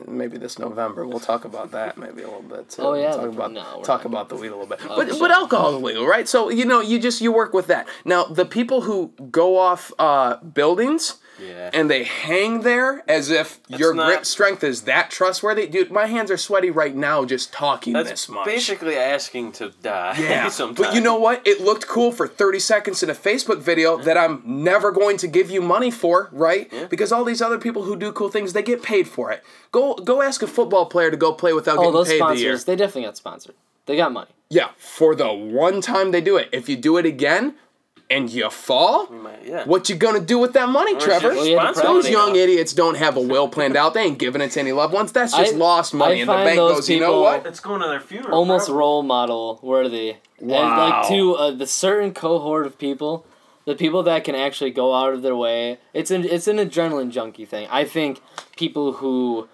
maybe 0.07 0.37
this 0.37 0.59
November. 0.59 1.05
We'll 1.05 1.19
talk 1.19 1.45
about 1.45 1.71
that 1.71 1.97
maybe 1.97 2.23
a 2.23 2.27
little 2.27 2.41
bit. 2.41 2.69
Too. 2.69 2.81
Oh, 2.81 2.93
yeah, 2.93 3.11
talk 3.11 3.29
about 3.29 3.51
no, 3.51 3.81
talk 3.83 4.05
about 4.05 4.29
the 4.29 4.35
weed 4.35 4.47
a 4.47 4.51
little 4.51 4.65
bit. 4.65 4.79
but 4.87 5.09
shit. 5.09 5.19
but 5.19 5.31
alcohol 5.31 5.75
is 5.75 5.81
legal, 5.81 6.05
right? 6.05 6.27
So 6.27 6.49
you 6.49 6.65
know 6.65 6.81
you 6.81 6.99
just 6.99 7.21
you 7.21 7.31
work 7.31 7.53
with 7.53 7.67
that. 7.67 7.87
Now 8.05 8.25
the 8.25 8.45
people 8.45 8.81
who 8.81 9.13
go 9.31 9.57
off 9.57 9.91
uh, 9.99 10.37
buildings. 10.37 11.15
Yeah. 11.41 11.71
And 11.73 11.89
they 11.89 12.03
hang 12.03 12.61
there 12.61 13.03
as 13.09 13.29
if 13.31 13.59
your 13.67 13.93
not- 13.93 14.07
grip 14.07 14.25
strength 14.25 14.63
is 14.63 14.83
that 14.83 15.09
trustworthy, 15.09 15.67
dude. 15.67 15.91
My 15.91 16.05
hands 16.05 16.29
are 16.31 16.37
sweaty 16.37 16.69
right 16.69 16.95
now 16.95 17.25
just 17.25 17.51
talking 17.51 17.93
That's 17.93 18.09
this 18.09 18.29
much. 18.29 18.45
basically 18.45 18.95
asking 18.95 19.53
to 19.53 19.71
die. 19.81 20.15
Yeah, 20.19 20.49
sometimes. 20.49 20.77
but 20.87 20.95
you 20.95 21.01
know 21.01 21.17
what? 21.17 21.45
It 21.47 21.61
looked 21.61 21.87
cool 21.87 22.11
for 22.11 22.27
30 22.27 22.59
seconds 22.59 23.01
in 23.03 23.09
a 23.09 23.15
Facebook 23.15 23.59
video 23.59 23.97
that 23.97 24.17
I'm 24.17 24.41
never 24.45 24.91
going 24.91 25.17
to 25.17 25.27
give 25.27 25.49
you 25.49 25.61
money 25.61 25.89
for, 25.91 26.29
right? 26.31 26.69
Yeah. 26.71 26.85
Because 26.85 27.11
all 27.11 27.23
these 27.23 27.41
other 27.41 27.57
people 27.57 27.83
who 27.83 27.95
do 27.95 28.11
cool 28.11 28.29
things, 28.29 28.53
they 28.53 28.63
get 28.63 28.83
paid 28.83 29.07
for 29.07 29.31
it. 29.31 29.43
Go 29.71 29.95
go 29.95 30.21
ask 30.21 30.41
a 30.43 30.47
football 30.47 30.85
player 30.85 31.09
to 31.09 31.17
go 31.17 31.33
play 31.33 31.53
without 31.53 31.77
Oh, 31.77 31.81
getting 31.81 31.93
those 31.93 32.07
paid 32.07 32.21
the 32.21 32.25
year. 32.41 32.57
sponsors, 32.57 32.65
they 32.65 32.75
definitely 32.75 33.03
got 33.03 33.17
sponsored. 33.17 33.55
They 33.87 33.95
got 33.95 34.11
money. 34.11 34.29
Yeah, 34.49 34.69
for 34.77 35.15
the 35.15 35.31
one 35.31 35.81
time 35.81 36.11
they 36.11 36.21
do 36.21 36.37
it. 36.37 36.49
If 36.51 36.67
you 36.69 36.75
do 36.75 36.97
it 36.97 37.05
again 37.05 37.55
and 38.11 38.29
you 38.29 38.49
fall, 38.49 39.07
You 39.09 39.17
might- 39.17 39.45
yeah. 39.45 39.63
what 39.65 39.89
you 39.89 39.95
gonna 39.95 40.19
do 40.19 40.37
with 40.37 40.53
that 40.53 40.69
money, 40.69 40.93
Or 40.95 40.99
Trevor? 40.99 41.29
should 41.29 41.37
Well, 41.37 41.45
you 41.47 41.57
had 41.57 41.67
to 41.69 41.73
sponsor 41.73 41.81
promote 41.81 42.03
Those 42.03 42.09
it. 42.09 42.11
young 42.11 42.35
idiots 42.35 42.73
don't 42.73 42.97
have 42.97 43.17
a 43.17 43.21
will 43.21 43.47
planned 43.47 43.75
out. 43.77 43.93
They 43.93 44.01
ain't 44.03 44.17
giving 44.19 44.41
it 44.41 44.51
to 44.51 44.59
any 44.59 44.71
loved 44.71 44.93
ones. 44.93 45.11
That's 45.11 45.33
just 45.35 45.53
I- 45.53 45.57
lost 45.57 45.93
money. 45.93 46.15
I 46.15 46.17
and 46.19 46.29
the 46.29 46.33
bank 46.33 46.55
those 46.57 46.75
goes, 46.75 46.89
you 46.89 46.99
know 46.99 47.07
people- 47.07 47.21
what? 47.21 47.45
It's 47.45 47.59
going 47.59 47.81
to 47.81 47.87
their 47.87 47.99
funeral. 47.99 48.37
Almost 48.37 48.65
probably. 48.67 48.79
role 48.79 49.03
model 49.03 49.59
worthy. 49.63 50.15
And 50.39 50.49
Wow. 50.51 50.89
like 51.01 51.07
to 51.09 51.35
uh, 51.35 51.51
the 51.51 51.67
certain 51.67 52.13
cohort 52.13 52.65
of 52.65 52.77
people, 52.77 53.25
the 53.65 53.75
people 53.75 54.01
that 54.03 54.23
can 54.23 54.35
actually 54.35 54.71
go 54.71 54.93
out 54.93 55.13
of 55.13 55.21
their 55.21 55.35
way. 55.35 55.77
It's 55.93 56.09
an 56.11 56.25
it's 56.25 56.47
an 56.47 56.57
adrenaline 56.57 57.11
junkie 57.11 57.45
thing. 57.45 57.67
I 57.71 57.85
think 57.85 58.21
people 58.57 58.93
who 58.93 59.47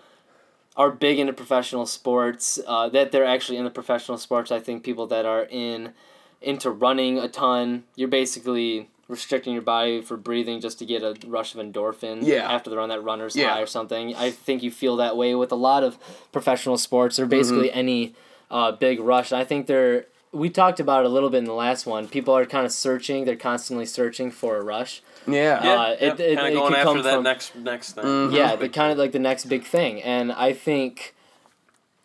are 0.78 0.92
big 0.92 1.18
into 1.20 1.34
professional 1.34 1.86
sports, 1.88 2.60
uh, 2.68 2.88
that 2.90 3.12
they're 3.12 3.26
actually 3.26 3.58
into 3.58 3.72
professional 3.72 4.18
sports. 4.18 4.52
I 4.52 4.60
think 4.60 4.84
people 4.84 5.08
that 5.08 5.26
are 5.26 5.48
in 5.50 5.94
into 6.42 6.70
running 6.72 7.18
a 7.18 7.28
ton, 7.28 7.84
you're 7.96 8.08
basically 8.08 8.90
restricting 9.08 9.54
your 9.54 9.62
body 9.62 10.02
for 10.02 10.18
breathing 10.18 10.60
just 10.60 10.78
to 10.80 10.86
get 10.86 11.02
a 11.02 11.16
rush 11.26 11.56
of 11.56 11.62
endorphin 11.62 12.20
Yeah. 12.22 12.52
after 12.52 12.70
the 12.70 12.76
run 12.78 12.90
that 12.90 13.02
runner's 13.04 13.36
Yeah. 13.36 13.54
high 13.54 13.62
or 13.62 13.66
something. 13.66 14.14
I 14.16 14.32
think 14.32 14.62
you 14.64 14.70
feel 14.72 14.98
that 14.98 15.16
way 15.16 15.34
with 15.34 15.52
a 15.52 15.56
lot 15.56 15.84
of 15.84 15.98
professional 16.34 16.78
sports 16.78 17.18
or 17.18 17.26
basically 17.26 17.70
Mm-hmm. 17.70 17.80
any 17.80 18.14
uh, 18.52 18.72
big 18.74 19.00
rush. 19.00 19.32
I 19.34 19.44
think 19.44 19.68
they're 19.68 20.06
we 20.34 20.50
talked 20.50 20.80
about 20.82 21.04
it 21.04 21.08
a 21.08 21.10
little 21.10 21.30
bit 21.30 21.38
in 21.40 21.46
the 21.46 21.54
last 21.54 21.86
one. 21.86 22.08
People 22.08 22.36
are 22.36 22.46
kind 22.46 22.66
of 22.66 22.72
searching. 22.74 23.24
They're 23.26 23.38
constantly 23.38 23.86
searching 23.86 24.30
for 24.30 24.58
a 24.58 24.62
rush. 24.62 25.02
Yeah. 25.26 25.64
Yeah, 25.64 25.74
Uh, 25.82 25.90
it- 25.92 26.02
yep, 26.02 26.20
it- 26.20 26.36
kind 26.36 26.48
it 26.48 26.54
of 26.54 26.60
going 26.60 26.68
could 26.74 26.78
after 26.80 26.84
come 26.94 27.02
that 27.04 27.14
from- 27.16 27.24
next 27.24 27.56
next 27.56 27.92
thing. 27.94 28.04
Mm-hmm. 28.04 28.36
Yeah, 28.36 28.56
the 28.58 28.70
kind 28.70 28.92
of 28.92 28.98
like 28.98 29.14
the 29.14 29.20
next 29.20 29.46
big 29.46 29.64
thing, 29.64 30.02
and 30.04 30.32
I 30.34 30.52
think 30.54 31.16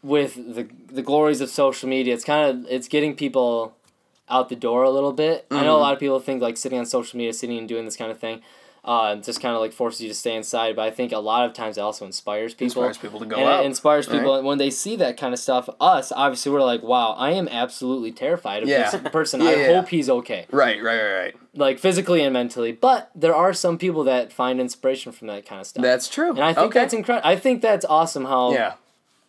with 0.03 0.35
the 0.55 0.69
the 0.91 1.03
glories 1.03 1.41
of 1.41 1.51
social 1.51 1.89
media, 1.89 2.15
it's 2.15 2.25
kind 2.25 2.49
of 2.51 2.67
it's 2.71 2.89
getting 2.89 3.15
people 3.15 3.75
out 4.33 4.49
the 4.49 4.57
door 4.57 4.83
a 4.83 4.91
little 4.91 5.13
bit. 5.13 5.47
I 5.51 5.55
Mm-hmm. 5.57 5.65
know 5.67 5.77
a 5.77 5.79
lot 5.87 5.93
of 5.93 6.01
people 6.01 6.19
think 6.21 6.41
like 6.43 6.57
sitting 6.57 6.79
on 6.79 6.87
social 6.87 7.17
media, 7.19 7.33
sitting 7.33 7.59
and 7.59 7.69
doing 7.69 7.85
this 7.85 7.97
kind 7.97 8.11
of 8.11 8.19
thing, 8.19 8.41
uh, 8.85 9.15
just 9.17 9.41
kind 9.41 9.55
of 9.55 9.61
like 9.61 9.73
forces 9.73 10.01
you 10.01 10.09
to 10.09 10.15
stay 10.15 10.35
inside. 10.35 10.75
But 10.75 10.83
I 10.83 10.91
think 10.91 11.13
a 11.13 11.19
lot 11.19 11.47
of 11.49 11.53
times 11.55 11.79
it 11.79 11.83
also 11.83 12.05
inspires 12.05 12.53
people. 12.53 12.83
Inspires 12.83 12.99
people 12.99 13.21
to 13.21 13.27
go 13.27 13.37
and 13.37 13.45
out. 13.49 13.63
It 13.63 13.67
inspires 13.67 14.09
right? 14.09 14.19
people 14.19 14.35
and 14.35 14.45
when 14.45 14.59
they 14.59 14.71
see 14.71 14.97
that 14.97 15.17
kind 15.17 15.33
of 15.33 15.39
stuff. 15.39 15.69
Us, 15.81 16.11
obviously, 16.11 16.51
we're 16.51 16.63
like, 16.65 16.83
wow, 16.83 17.13
I 17.13 17.31
am 17.33 17.47
absolutely 17.47 18.11
terrified 18.11 18.65
of 18.65 18.69
Yeah. 18.69 18.91
this 18.91 19.01
person. 19.13 19.41
Yeah, 19.41 19.49
I 19.51 19.55
yeah. 19.55 19.75
hope 19.81 19.89
he's 19.91 20.11
okay, 20.11 20.47
Right, 20.51 20.83
right, 20.83 21.01
right, 21.01 21.15
right. 21.23 21.35
like 21.55 21.79
physically 21.79 22.23
and 22.25 22.33
mentally. 22.33 22.73
But 22.73 23.11
there 23.15 23.37
are 23.37 23.53
some 23.53 23.79
people 23.79 24.03
that 24.05 24.33
find 24.33 24.61
inspiration 24.61 25.13
from 25.13 25.29
that 25.29 25.47
kind 25.47 25.61
of 25.61 25.67
stuff. 25.69 25.83
That's 25.83 26.09
true. 26.09 26.31
And 26.31 26.43
I 26.43 26.53
think 26.53 26.67
okay. 26.69 26.81
that's 26.81 26.95
incredible. 26.95 27.29
I 27.29 27.37
think 27.37 27.63
that's 27.63 27.85
awesome 27.85 28.25
how 28.25 28.53
Yeah. 28.53 28.73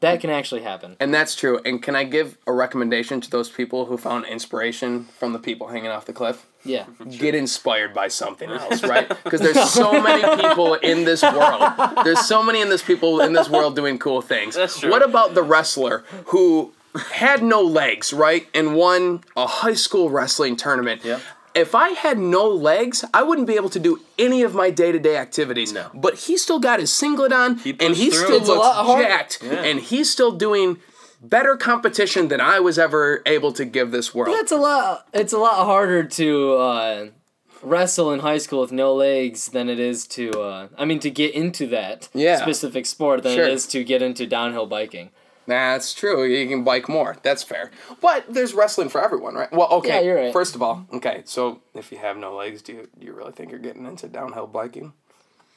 That 0.03 0.19
can 0.19 0.29
actually 0.29 0.61
happen. 0.61 0.95
And 0.99 1.13
that's 1.13 1.33
true. 1.33 1.59
And 1.65 1.81
can 1.81 1.95
I 1.95 2.03
give 2.03 2.37
a 2.45 2.51
recommendation 2.51 3.21
to 3.21 3.29
those 3.29 3.49
people 3.49 3.85
who 3.85 3.97
found 3.97 4.25
inspiration 4.25 5.05
from 5.17 5.33
the 5.33 5.39
people 5.39 5.67
hanging 5.67 5.89
off 5.89 6.05
the 6.05 6.13
cliff? 6.13 6.45
Yeah. 6.65 6.85
Get 7.17 7.35
inspired 7.35 7.93
by 7.93 8.09
something 8.09 8.49
else, 8.49 8.83
right? 8.83 9.07
Because 9.23 9.41
there's 9.41 9.69
so 9.69 10.01
many 10.01 10.21
people 10.41 10.75
in 10.75 11.05
this 11.05 11.23
world. 11.23 11.63
There's 12.03 12.25
so 12.25 12.43
many 12.43 12.61
in 12.61 12.69
this 12.69 12.83
people 12.83 13.21
in 13.21 13.33
this 13.33 13.49
world 13.49 13.75
doing 13.75 13.97
cool 13.97 14.21
things. 14.21 14.55
That's 14.55 14.79
true. 14.79 14.91
What 14.91 15.03
about 15.03 15.35
the 15.35 15.43
wrestler 15.43 16.03
who 16.27 16.73
had 17.11 17.41
no 17.41 17.61
legs, 17.61 18.13
right, 18.13 18.47
and 18.53 18.75
won 18.75 19.23
a 19.35 19.47
high 19.47 19.73
school 19.73 20.09
wrestling 20.09 20.57
tournament? 20.57 21.03
Yep. 21.03 21.21
If 21.55 21.75
I 21.75 21.89
had 21.89 22.17
no 22.17 22.47
legs, 22.47 23.05
I 23.13 23.21
wouldn't 23.23 23.47
be 23.47 23.53
able 23.55 23.69
to 23.69 23.79
do 23.79 23.99
any 24.17 24.41
of 24.41 24.55
my 24.55 24.69
day 24.71 24.91
to 24.91 24.99
day 24.99 25.17
activities. 25.17 25.71
No. 25.71 25.89
But 25.93 26.15
he 26.15 26.37
still 26.37 26.59
got 26.59 26.79
his 26.79 26.91
singlet 26.91 27.31
on, 27.31 27.57
He 27.57 27.75
and 27.79 27.95
he 27.95 28.09
still 28.11 28.37
It's 28.37 28.47
looks 28.47 29.01
jacked, 29.03 29.39
Yeah. 29.43 29.53
and 29.63 29.79
he's 29.79 30.09
still 30.09 30.31
doing 30.31 30.79
better 31.21 31.55
competition 31.55 32.27
than 32.27 32.41
I 32.41 32.59
was 32.59 32.79
ever 32.79 33.21
able 33.25 33.51
to 33.53 33.65
give 33.65 33.91
this 33.91 34.13
world. 34.15 34.35
That's 34.35 34.51
a 34.51 34.57
lot. 34.57 35.07
It's 35.13 35.31
a 35.33 35.37
lot 35.37 35.63
harder 35.65 36.03
to 36.03 36.53
uh, 36.55 37.05
wrestle 37.61 38.11
in 38.11 38.19
high 38.21 38.39
school 38.39 38.61
with 38.61 38.71
no 38.71 38.93
legs 38.95 39.49
than 39.49 39.69
it 39.69 39.79
is 39.79 40.07
to. 40.07 40.31
Uh, 40.31 40.67
I 40.77 40.85
mean, 40.85 40.99
to 41.01 41.09
get 41.11 41.33
into 41.35 41.67
that 41.67 42.09
Yeah. 42.13 42.41
specific 42.41 42.85
sport 42.87 43.23
than 43.23 43.35
Sure. 43.35 43.45
it 43.45 43.53
is 43.53 43.67
to 43.67 43.83
get 43.83 44.01
into 44.01 44.25
downhill 44.25 44.65
biking. 44.65 45.11
That's 45.45 45.93
true. 45.93 46.23
You 46.23 46.47
can 46.47 46.63
bike 46.63 46.87
more. 46.87 47.17
That's 47.23 47.43
fair. 47.43 47.71
But 48.01 48.25
there's 48.33 48.53
wrestling 48.53 48.89
for 48.89 49.03
everyone, 49.03 49.35
right? 49.35 49.51
Well, 49.51 49.67
okay. 49.73 49.89
Yeah, 49.89 50.01
you're 50.01 50.15
right. 50.15 50.33
First 50.33 50.55
of 50.55 50.61
all, 50.61 50.85
okay. 50.93 51.21
So 51.25 51.61
if 51.73 51.91
you 51.91 51.97
have 51.97 52.17
no 52.17 52.35
legs, 52.35 52.61
do 52.61 52.73
you 52.73 52.89
do 52.99 53.05
you 53.05 53.13
really 53.13 53.31
think 53.33 53.51
you're 53.51 53.59
getting 53.59 53.85
into 53.85 54.07
downhill 54.07 54.47
biking? 54.47 54.93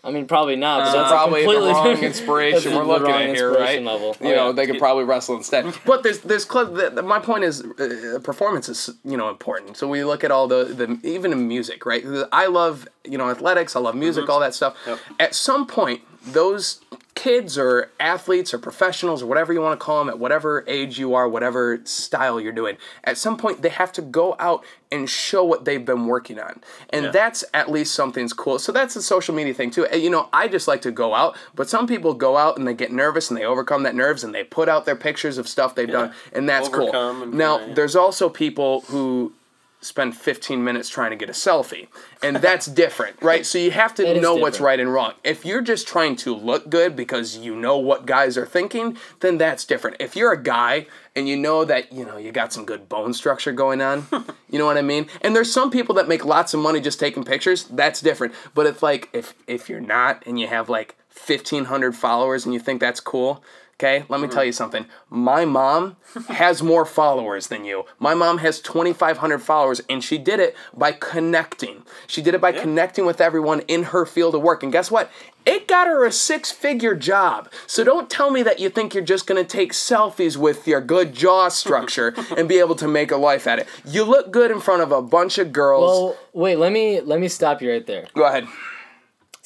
I 0.04 0.12
mean, 0.12 0.26
probably 0.28 0.54
not. 0.54 0.84
But 0.84 0.88
Uh, 0.88 0.92
that's 1.00 1.10
Probably 1.10 1.42
a 1.42 1.46
the 1.46 1.52
completely 1.52 1.72
wrong 1.72 1.98
inspiration 2.04 2.74
we're 2.76 2.84
looking 2.84 3.10
at 3.10 3.34
here, 3.34 3.52
right? 3.52 3.82
Level. 3.82 4.16
You 4.20 4.28
Oh, 4.28 4.36
know, 4.36 4.46
yeah. 4.46 4.52
they 4.52 4.66
could 4.66 4.78
probably 4.78 5.02
wrestle 5.02 5.34
instead. 5.36 5.74
But 5.84 6.04
there's 6.04 6.20
there's 6.20 6.44
club. 6.44 6.76
The, 6.76 6.90
the- 6.90 7.02
my 7.02 7.18
point 7.18 7.42
is, 7.42 7.62
uh, 7.64 8.20
performance 8.22 8.68
is 8.68 8.90
you 9.04 9.16
know 9.16 9.28
important. 9.30 9.76
So 9.76 9.88
we 9.88 10.04
look 10.04 10.22
at 10.22 10.30
all 10.30 10.46
the 10.46 10.62
the 10.64 10.98
even 11.02 11.32
in 11.32 11.48
music, 11.48 11.84
right? 11.86 12.04
I 12.32 12.46
love 12.46 12.86
you 13.04 13.18
know 13.18 13.30
athletics. 13.30 13.74
I 13.74 13.80
love 13.80 13.96
music, 13.96 14.28
all 14.28 14.38
that 14.40 14.54
stuff. 14.54 14.76
Yep. 14.86 14.98
At 15.18 15.34
some 15.34 15.66
point, 15.66 16.02
those 16.24 16.80
kids 17.16 17.58
or 17.58 17.90
athletes 17.98 18.54
or 18.54 18.58
professionals 18.58 19.22
or 19.22 19.26
whatever 19.26 19.52
you 19.52 19.60
want 19.60 19.78
to 19.78 19.84
call 19.84 19.98
them 19.98 20.08
at 20.08 20.18
whatever 20.18 20.62
age 20.68 20.98
you 20.98 21.14
are 21.14 21.28
whatever 21.28 21.80
style 21.84 22.38
you're 22.38 22.52
doing 22.52 22.76
at 23.02 23.16
some 23.18 23.36
point 23.36 23.62
they 23.62 23.70
have 23.70 23.90
to 23.90 24.02
go 24.02 24.36
out 24.38 24.62
and 24.92 25.10
show 25.10 25.42
what 25.42 25.64
they've 25.64 25.84
been 25.84 26.06
working 26.06 26.38
on. 26.38 26.60
And 26.90 27.06
Yeah. 27.06 27.10
that's 27.10 27.42
at 27.52 27.68
least 27.68 27.92
something's 27.92 28.32
cool. 28.32 28.60
So 28.60 28.70
that's 28.70 28.94
a 28.94 29.02
social 29.02 29.34
media 29.34 29.52
thing 29.52 29.70
too. 29.70 29.84
Eh, 29.88 29.96
you 29.96 30.10
know 30.10 30.28
i 30.32 30.46
just 30.46 30.68
like 30.68 30.82
to 30.82 30.92
go 30.92 31.14
out 31.14 31.36
but 31.54 31.68
some 31.68 31.86
people 31.86 32.14
go 32.14 32.36
out 32.36 32.56
and 32.58 32.68
they 32.68 32.74
get 32.74 32.92
nervous 32.92 33.30
and 33.30 33.36
they 33.36 33.44
overcome 33.44 33.82
that 33.82 33.94
nerves 33.94 34.22
and 34.22 34.34
they 34.34 34.44
put 34.44 34.68
out 34.68 34.84
their 34.84 34.94
pictures 34.94 35.38
of 35.38 35.48
stuff 35.48 35.74
they've 35.74 35.90
done 35.90 36.12
and 36.32 36.48
that's 36.48 36.68
Overcome 36.68 37.16
cool 37.16 37.22
and 37.24 37.34
now 37.34 37.74
there's 37.74 37.96
also 37.96 38.28
people 38.28 38.82
who 38.82 39.32
spend 39.80 40.16
15 40.16 40.62
minutes 40.62 40.88
trying 40.88 41.10
to 41.10 41.16
get 41.16 41.28
a 41.28 41.32
selfie. 41.32 41.88
And 42.22 42.36
that's 42.36 42.66
different 42.66 43.22
right? 43.22 43.44
So 43.46 43.58
you 43.58 43.70
have 43.70 43.94
to 43.96 44.20
know 44.20 44.34
what's 44.34 44.60
right 44.60 44.80
and 44.80 44.92
wrong. 44.92 45.14
If 45.22 45.44
you're 45.44 45.62
just 45.62 45.86
trying 45.86 46.16
to 46.16 46.34
look 46.34 46.68
good 46.68 46.96
because 46.96 47.36
you 47.36 47.54
know 47.54 47.78
what 47.78 48.06
guys 48.06 48.36
are 48.36 48.46
thinking 48.46 48.96
then 49.20 49.38
that's 49.38 49.64
different. 49.64 49.96
If 50.00 50.16
you're 50.16 50.32
a 50.32 50.42
guy 50.42 50.86
and 51.14 51.28
you 51.28 51.36
know 51.36 51.64
that 51.64 51.92
you 51.92 52.04
know 52.04 52.16
you 52.16 52.32
got 52.32 52.52
some 52.52 52.64
good 52.64 52.88
bone 52.88 53.14
structure 53.14 53.52
going 53.52 53.80
on 53.80 54.06
you 54.50 54.58
know 54.58 54.66
what 54.66 54.76
i 54.76 54.82
mean? 54.82 55.06
And 55.22 55.34
there's 55.34 55.52
some 55.52 55.70
people 55.70 55.94
that 55.96 56.08
make 56.08 56.24
lots 56.24 56.54
of 56.54 56.60
money 56.60 56.80
just 56.80 57.00
taking 57.00 57.24
pictures 57.24 57.64
that's 57.64 58.00
different. 58.00 58.34
But 58.54 58.66
if 58.66 58.82
like 58.82 59.08
if 59.12 59.34
if 59.46 59.68
you're 59.68 59.80
not 59.80 60.22
and 60.26 60.38
you 60.38 60.46
have 60.48 60.68
like 60.68 60.96
1500 61.10 61.96
followers 61.96 62.44
and 62.44 62.52
you 62.52 62.60
think 62.60 62.80
that's 62.80 63.00
cool 63.00 63.42
Okay, 63.78 64.06
let 64.08 64.22
me 64.22 64.26
tell 64.26 64.38
mm-hmm. 64.38 64.46
you 64.46 64.52
something. 64.52 64.86
My 65.10 65.44
mom 65.44 65.96
has 66.28 66.62
more 66.62 66.86
followers 66.86 67.48
than 67.48 67.66
you. 67.66 67.84
My 67.98 68.14
mom 68.14 68.38
has 68.38 68.58
2,500 68.60 69.38
followers, 69.40 69.82
and 69.90 70.02
she 70.02 70.16
did 70.16 70.40
it 70.40 70.56
by 70.74 70.92
connecting. 70.92 71.82
She 72.06 72.22
did 72.22 72.34
it 72.34 72.40
by 72.40 72.52
connecting 72.52 73.04
with 73.04 73.20
everyone 73.20 73.60
in 73.68 73.84
her 73.84 74.06
field 74.06 74.34
of 74.34 74.40
work. 74.40 74.62
And 74.62 74.72
guess 74.72 74.90
what? 74.90 75.10
It 75.44 75.68
got 75.68 75.88
her 75.88 76.06
a 76.06 76.10
six 76.10 76.50
figure 76.50 76.94
job. 76.94 77.52
So 77.66 77.84
don't 77.84 78.08
tell 78.08 78.30
me 78.30 78.42
that 78.44 78.60
you 78.60 78.70
think 78.70 78.94
you're 78.94 79.04
just 79.04 79.26
gonna 79.26 79.44
take 79.44 79.74
selfies 79.74 80.38
with 80.38 80.66
your 80.66 80.80
good 80.80 81.12
jaw 81.12 81.50
structure 81.50 82.14
and 82.36 82.48
be 82.48 82.58
able 82.58 82.76
to 82.76 82.88
make 82.88 83.10
a 83.10 83.16
life 83.18 83.46
at 83.46 83.58
it. 83.58 83.68
You 83.84 84.04
look 84.04 84.30
good 84.30 84.50
in 84.50 84.60
front 84.60 84.82
of 84.82 84.90
a 84.90 85.02
bunch 85.02 85.36
of 85.36 85.52
girls. 85.52 85.90
Well, 85.90 86.16
wait. 86.32 86.56
Let 86.56 86.72
me 86.72 87.02
let 87.02 87.20
me 87.20 87.28
stop 87.28 87.60
you 87.60 87.70
right 87.70 87.86
there. 87.86 88.08
Go 88.14 88.24
ahead. 88.24 88.48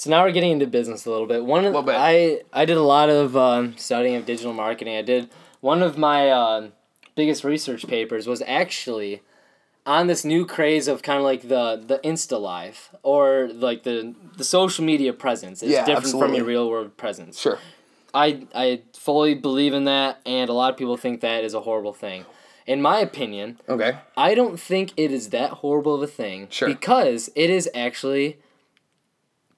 So 0.00 0.08
now 0.08 0.24
we're 0.24 0.32
getting 0.32 0.52
into 0.52 0.66
business 0.66 1.04
a 1.04 1.10
little 1.10 1.26
bit. 1.26 1.44
One 1.44 1.66
of 1.66 1.74
Little 1.74 1.82
bit. 1.82 1.94
I 1.94 2.40
I 2.54 2.64
did 2.64 2.78
a 2.78 2.82
lot 2.82 3.10
of 3.10 3.36
um, 3.36 3.76
studying 3.76 4.16
of 4.16 4.24
digital 4.24 4.54
marketing. 4.54 4.96
I 4.96 5.02
did 5.02 5.28
one 5.60 5.82
of 5.82 5.98
my 5.98 6.30
uh, 6.30 6.68
biggest 7.16 7.44
research 7.44 7.86
papers 7.86 8.26
was 8.26 8.42
actually 8.46 9.20
on 9.84 10.06
this 10.06 10.24
new 10.24 10.46
craze 10.46 10.88
of 10.88 11.02
kind 11.02 11.18
of 11.18 11.24
like 11.24 11.42
the 11.42 11.84
the 11.86 11.98
Insta 11.98 12.40
life 12.40 12.94
or 13.02 13.50
like 13.52 13.82
the 13.82 14.14
the 14.38 14.44
social 14.44 14.86
media 14.86 15.12
presence 15.12 15.62
is 15.62 15.72
Yeah, 15.72 15.84
different 15.84 16.18
from 16.18 16.32
your 16.32 16.46
real 16.46 16.70
world 16.70 16.96
presence. 16.96 17.38
Sure. 17.38 17.58
I 18.14 18.46
I 18.54 18.80
fully 18.94 19.34
believe 19.34 19.74
in 19.74 19.84
that, 19.84 20.22
and 20.24 20.48
a 20.48 20.54
lot 20.54 20.72
of 20.72 20.78
people 20.78 20.96
think 20.96 21.20
that 21.20 21.44
is 21.44 21.52
a 21.52 21.60
horrible 21.60 21.92
thing. 21.92 22.24
In 22.66 22.80
my 22.80 23.00
opinion, 23.00 23.60
Okay. 23.68 23.98
I 24.16 24.34
don't 24.34 24.58
think 24.58 24.94
it 24.96 25.12
is 25.12 25.28
that 25.28 25.50
horrible 25.60 25.94
of 25.96 26.02
a 26.02 26.06
thing. 26.06 26.46
Sure. 26.48 26.68
Because 26.68 27.28
it 27.34 27.50
is 27.50 27.68
actually 27.74 28.38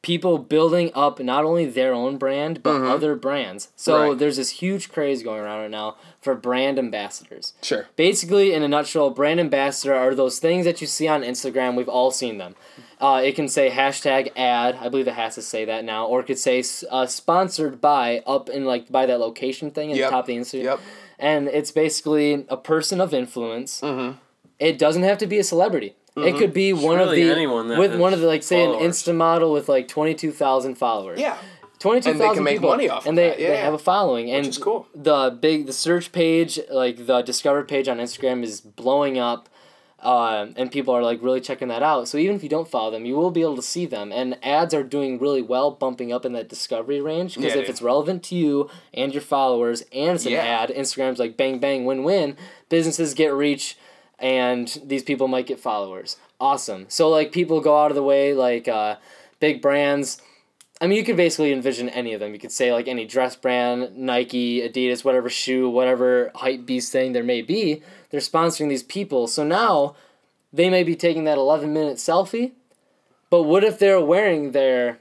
people 0.03 0.37
building 0.39 0.91
up 0.95 1.21
not 1.21 1.45
only 1.45 1.65
their 1.65 1.95
own 1.95 2.19
brand 2.19 2.63
but 2.63 2.83
other 2.83 3.15
brands. 3.15 3.69
So. 3.77 4.09
Right. 4.11 4.19
there's 4.19 4.37
this 4.37 4.51
huge 4.51 4.91
craze 4.91 5.23
going 5.23 5.41
around 5.41 5.61
right 5.61 5.71
now 5.71 5.97
for 6.21 6.35
brand 6.35 6.79
ambassadors. 6.79 7.55
Sure. 7.63 7.87
Basically, 7.97 8.53
in 8.53 8.63
a 8.63 8.69
nutshell, 8.69 9.11
brand 9.11 9.39
ambassador 9.41 9.95
are 9.95 10.15
those 10.15 10.39
things 10.39 10.65
that 10.65 10.81
you 10.81 10.87
see 10.87 11.07
on 11.09 11.23
Instagram. 11.23 11.77
We've 11.77 11.89
all 11.89 12.11
seen 12.11 12.39
them. 12.39 12.57
Uh, 13.01 13.21
it 13.25 13.35
can 13.35 13.49
say 13.49 13.71
hashtag 13.71 14.31
ad. 14.37 14.77
I 14.81 14.89
believe 14.89 15.09
it 15.09 15.15
has 15.15 15.35
to 15.37 15.43
say 15.43 15.65
that 15.65 15.85
now, 15.85 16.07
or 16.07 16.21
it 16.21 16.27
could 16.27 16.39
say 16.39 16.63
uh, 16.91 17.07
sponsored 17.07 17.81
by 17.81 18.23
up 18.27 18.49
in 18.49 18.65
like 18.65 18.91
by 18.91 19.07
that 19.07 19.19
location 19.21 19.71
thing 19.73 19.91
at 19.91 19.97
Yep. 19.97 20.07
the 20.07 20.11
top 20.11 20.25
of 20.25 20.27
the 20.29 20.37
Instagram. 20.37 20.63
Yep. 20.65 20.81
And 21.19 21.49
it's 21.49 21.71
basically 21.71 22.45
a 22.49 22.57
person 22.57 23.01
of 23.01 23.13
influence. 23.15 23.81
Mm-hmm. 23.81 24.19
It 24.59 24.79
doesn't 24.79 25.03
have 25.03 25.19
to 25.19 25.27
be 25.27 25.39
a 25.39 25.45
celebrity. 25.45 25.97
It 26.17 26.37
could 26.37 26.53
be 26.53 26.73
one 26.73 27.01
of 27.01 27.11
the 27.11 27.23
anyone 27.31 27.69
that 27.69 27.79
with 27.79 27.99
one 27.99 28.13
of 28.13 28.21
the 28.21 28.27
like 28.27 28.43
say 28.43 28.63
an 28.65 28.73
followers. 28.73 28.97
Insta 29.03 29.15
model 29.15 29.53
with 29.53 29.69
like 29.69 29.89
twenty 29.89 30.15
two 30.15 30.31
thousand 30.33 30.75
followers. 30.77 31.19
Yeah. 31.21 31.39
Twenty 31.79 32.01
two 32.01 32.11
And 32.11 32.21
they 32.21 32.33
can 32.33 32.45
make 32.45 32.57
people, 32.57 32.71
money 32.71 32.89
off 32.89 33.03
of 33.03 33.09
and 33.09 33.19
they, 33.19 33.31
that, 33.31 33.41
yeah, 33.41 33.49
they 33.49 33.55
yeah. 33.55 33.65
have 33.65 33.75
a 33.75 33.79
following, 33.79 34.31
and 34.31 34.47
is 34.47 34.57
cool. 34.59 34.87
the 34.95 35.37
big 35.41 35.67
the 35.67 35.73
search 35.73 36.13
page, 36.13 36.61
like 36.71 37.07
the 37.07 37.23
discover 37.23 37.65
page 37.65 37.89
on 37.89 37.99
Instagram, 37.99 38.45
is 38.45 38.61
blowing 38.61 39.19
up, 39.19 39.49
um, 39.99 40.55
and 40.57 40.71
people 40.71 40.95
are 40.95 41.03
like 41.03 41.21
really 41.23 41.41
checking 41.41 41.67
that 41.69 41.83
out. 41.83 42.07
So 42.07 42.19
even 42.19 42.37
if 42.37 42.43
you 42.45 42.49
don't 42.49 42.69
follow 42.69 42.93
them, 42.93 43.05
you 43.05 43.17
will 43.17 43.33
be 43.33 43.41
able 43.41 43.57
to 43.57 43.63
see 43.63 43.85
them, 43.87 44.13
and 44.13 44.39
ads 44.45 44.75
are 44.75 44.85
doing 44.85 45.19
really 45.19 45.43
well, 45.43 45.73
bumping 45.73 46.13
up 46.13 46.25
in 46.25 46.33
that 46.35 46.49
discovery 46.49 47.01
range. 47.01 47.35
Because 47.35 47.55
Yeah, 47.55 47.61
if 47.61 47.67
dude. 47.67 47.71
it's 47.71 47.83
relevant 47.83 48.23
to 48.25 48.37
you 48.37 48.71
and 48.95 49.13
your 49.13 49.23
followers, 49.23 49.83
and 49.93 50.15
it's 50.15 50.27
an 50.27 50.33
Yeah. 50.33 50.45
ad, 50.45 50.69
Instagram's 50.71 51.19
like 51.19 51.37
bang 51.37 51.59
bang 51.59 51.85
win 51.85 52.05
win. 52.05 52.37
Businesses 52.69 53.13
get 53.13 53.33
reach, 53.35 53.77
and 54.23 54.81
these 54.85 55.03
people 55.03 55.27
might 55.29 55.47
get 55.49 55.61
followers. 55.61 56.17
Awesome. 56.41 56.87
So 56.89 57.11
like 57.11 57.33
people 57.33 57.61
go 57.61 57.83
out 57.83 57.91
of 57.91 57.97
the 57.97 58.03
way, 58.03 58.33
like 58.33 58.69
uh, 58.69 58.97
big 59.41 59.61
brands. 59.61 60.23
I 60.81 60.87
mean, 60.87 60.97
you 60.97 61.05
could 61.05 61.17
basically 61.17 61.53
envision 61.53 61.89
any 61.89 62.13
of 62.15 62.21
them. 62.21 62.33
You 62.33 62.39
could 62.39 62.53
say 62.53 62.73
like 62.73 62.89
any 62.89 63.05
dress 63.05 63.37
brand, 63.37 63.97
Nike, 63.97 64.61
Adidas, 64.67 65.05
whatever 65.05 65.29
shoe, 65.29 65.69
whatever 65.69 66.31
hype 66.37 66.65
beast 66.65 66.93
thing 66.93 67.13
there 67.13 67.23
may 67.25 67.43
be. 67.43 67.83
They're 68.11 68.21
sponsoring 68.21 68.69
these 68.69 68.83
people. 68.83 69.27
So 69.27 69.45
now 69.45 69.97
they 70.53 70.71
may 70.71 70.85
be 70.85 70.95
taking 70.95 71.25
that 71.25 71.39
11 71.39 71.73
minute 71.73 71.97
selfie. 71.97 72.53
But 73.29 73.43
what 73.43 73.65
if 73.65 73.79
they're 73.79 74.01
wearing 74.01 74.53
their 74.53 74.99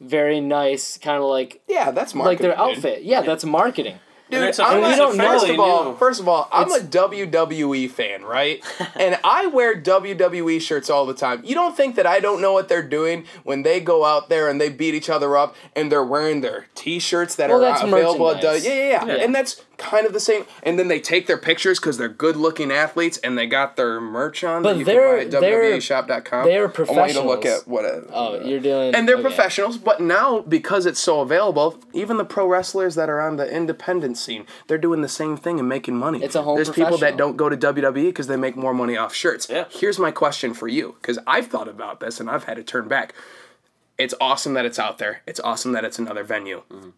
very 0.00 0.40
nice 0.40 0.98
kind 0.98 1.18
of 1.18 1.28
like 1.28 1.62
Yeah, 1.68 1.90
that's 1.90 2.14
like 2.14 2.38
their 2.38 2.58
outfit? 2.58 3.04
Yeah, 3.04 3.22
that's 3.22 3.44
marketing. 3.44 3.98
Dude, 4.30 4.42
it's 4.42 4.58
a- 4.58 4.64
I'm 4.64 4.82
a- 4.82 4.96
don't 4.96 5.16
know. 5.16 5.24
first 5.38 5.48
of 5.48 5.60
all, 5.60 5.84
New. 5.84 5.96
first 5.96 6.20
of 6.20 6.28
all, 6.28 6.48
I'm 6.50 6.70
a 6.72 6.78
WWE 6.80 7.90
fan, 7.90 8.22
right? 8.24 8.64
and 8.96 9.18
I 9.22 9.46
wear 9.46 9.74
WWE 9.78 10.60
shirts 10.60 10.88
all 10.88 11.04
the 11.06 11.14
time. 11.14 11.42
You 11.44 11.54
don't 11.54 11.76
think 11.76 11.96
that 11.96 12.06
I 12.06 12.20
don't 12.20 12.40
know 12.40 12.52
what 12.52 12.68
they're 12.68 12.82
doing 12.82 13.26
when 13.42 13.62
they 13.62 13.80
go 13.80 14.04
out 14.04 14.28
there 14.30 14.48
and 14.48 14.60
they 14.60 14.70
beat 14.70 14.94
each 14.94 15.10
other 15.10 15.36
up 15.36 15.54
and 15.76 15.92
they're 15.92 16.04
wearing 16.04 16.40
their 16.40 16.66
T-shirts 16.74 17.34
that 17.36 17.50
Well, 17.50 17.58
are 17.58 17.60
that's 17.60 17.82
available 17.82 18.30
at 18.30 18.36
merchandise. 18.36 18.64
yeah, 18.66 18.72
yeah, 18.72 18.88
yeah, 18.88 19.06
Yeah. 19.16 19.22
and 19.24 19.34
that's 19.34 19.62
kind 19.78 20.06
of 20.06 20.12
the 20.12 20.20
same. 20.20 20.44
And 20.62 20.78
then 20.78 20.88
they 20.88 21.00
take 21.00 21.26
their 21.26 21.38
pictures 21.38 21.78
because 21.80 21.98
they're 21.98 22.08
good-looking 22.08 22.70
athletes 22.72 23.18
and 23.18 23.36
they 23.36 23.46
got 23.46 23.76
their 23.76 24.00
merch 24.00 24.42
on. 24.44 24.62
But 24.62 24.74
that 24.74 24.78
you 24.78 24.84
they're- 24.84 25.18
can 25.20 25.30
buy 25.30 25.40
they're- 25.40 25.62
at 25.62 25.72
WWEshop.com. 25.80 26.44
they're 26.46 26.68
I 26.68 26.92
want 26.92 27.08
you 27.14 27.20
to 27.20 27.26
look 27.26 27.44
at 27.46 27.66
what. 27.68 27.84
A, 27.84 28.04
Oh, 28.12 28.40
you're 28.44 28.60
doing. 28.60 28.94
and 28.94 29.08
they're 29.08 29.14
okay. 29.16 29.22
professionals, 29.24 29.76
but 29.78 30.00
now 30.00 30.40
because 30.40 30.86
it's 30.86 31.00
so 31.00 31.20
available, 31.20 31.78
even 31.92 32.16
the 32.16 32.24
pro 32.24 32.46
wrestlers 32.46 32.94
that 32.94 33.08
are 33.08 33.20
on 33.20 33.36
the 33.36 33.50
independent 33.50 34.16
scene, 34.18 34.46
they're 34.66 34.78
doing 34.78 35.00
the 35.00 35.08
same 35.08 35.36
thing 35.36 35.58
and 35.58 35.68
making 35.68 35.96
money. 35.96 36.22
It's 36.22 36.34
a 36.34 36.42
whole 36.42 36.56
There's 36.56 36.70
people 36.70 36.98
that 36.98 37.16
don't 37.16 37.36
go 37.36 37.48
to 37.48 37.56
WWE 37.56 38.04
because 38.10 38.26
they 38.26 38.36
make 38.36 38.56
more 38.56 38.74
money 38.74 38.96
off 38.96 39.14
shirts. 39.14 39.48
Yeah. 39.50 39.64
Here's 39.70 39.98
my 39.98 40.10
question 40.10 40.54
for 40.54 40.68
you, 40.68 40.96
because 41.00 41.18
I've 41.26 41.46
thought 41.48 41.68
about 41.68 42.00
this 42.00 42.20
and 42.20 42.30
I've 42.30 42.44
had 42.44 42.56
to 42.56 42.62
turn 42.62 42.88
back. 42.88 43.14
It's 43.96 44.14
awesome 44.20 44.54
that 44.54 44.64
it's 44.66 44.78
out 44.78 44.98
there. 44.98 45.22
It's 45.26 45.38
awesome 45.40 45.72
that 45.72 45.84
it's 45.84 45.98
another 45.98 46.24
venue. 46.24 46.62
Mm-hmm. 46.70 46.90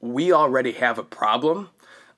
We 0.00 0.32
already 0.32 0.72
have 0.72 0.98
a 0.98 1.02
problem 1.02 1.70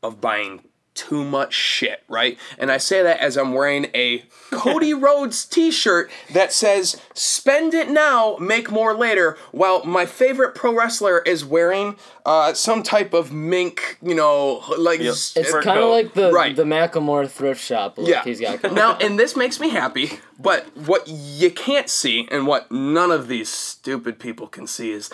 of 0.07 0.20
buying 0.20 0.62
too 0.94 1.22
much 1.24 1.52
shit, 1.52 2.02
right? 2.09 2.38
And 2.57 2.72
I 2.72 2.78
say 2.78 3.02
that 3.02 3.18
as 3.20 3.36
I'm 3.36 3.52
wearing 3.52 3.88
a 3.94 4.24
Cody 4.50 4.94
Rhodes 5.07 5.44
t-shirt 5.44 6.11
that 6.32 6.54
says 6.54 6.98
"Spend 7.12 7.74
it 7.74 7.90
now, 7.90 8.38
make 8.40 8.70
more 8.70 8.94
later," 8.94 9.36
while 9.52 9.84
my 9.84 10.07
favorite 10.07 10.54
pro 10.54 10.74
wrestler 10.74 11.18
is 11.18 11.44
wearing 11.44 11.96
uh, 12.24 12.54
some 12.54 12.82
type 12.82 13.12
of 13.12 13.30
mink, 13.30 13.98
you 14.00 14.14
know, 14.14 14.64
like 14.78 15.00
Yep. 15.00 15.12
s- 15.12 15.34
It's 15.36 15.52
kind 15.52 15.80
of 15.80 15.90
like 15.90 16.14
the 16.14 16.32
Right. 16.32 16.57
the 16.57 16.64
Macklemore 16.64 17.28
thrift 17.30 17.62
shop 17.62 17.98
look 17.98 18.09
yeah. 18.09 18.24
he's 18.24 18.40
got. 18.40 18.62
going. 18.62 18.74
now, 18.74 18.96
and 18.96 19.18
this 19.18 19.36
makes 19.36 19.61
me 19.61 19.68
happy, 19.68 20.18
but 20.38 20.64
what 20.86 21.07
you 21.09 21.50
can't 21.50 21.90
see 21.90 22.26
and 22.30 22.46
what 22.46 22.72
none 22.72 23.11
of 23.11 23.28
these 23.28 23.50
stupid 23.50 24.18
people 24.18 24.46
can 24.46 24.66
see 24.66 24.92
is 24.92 25.11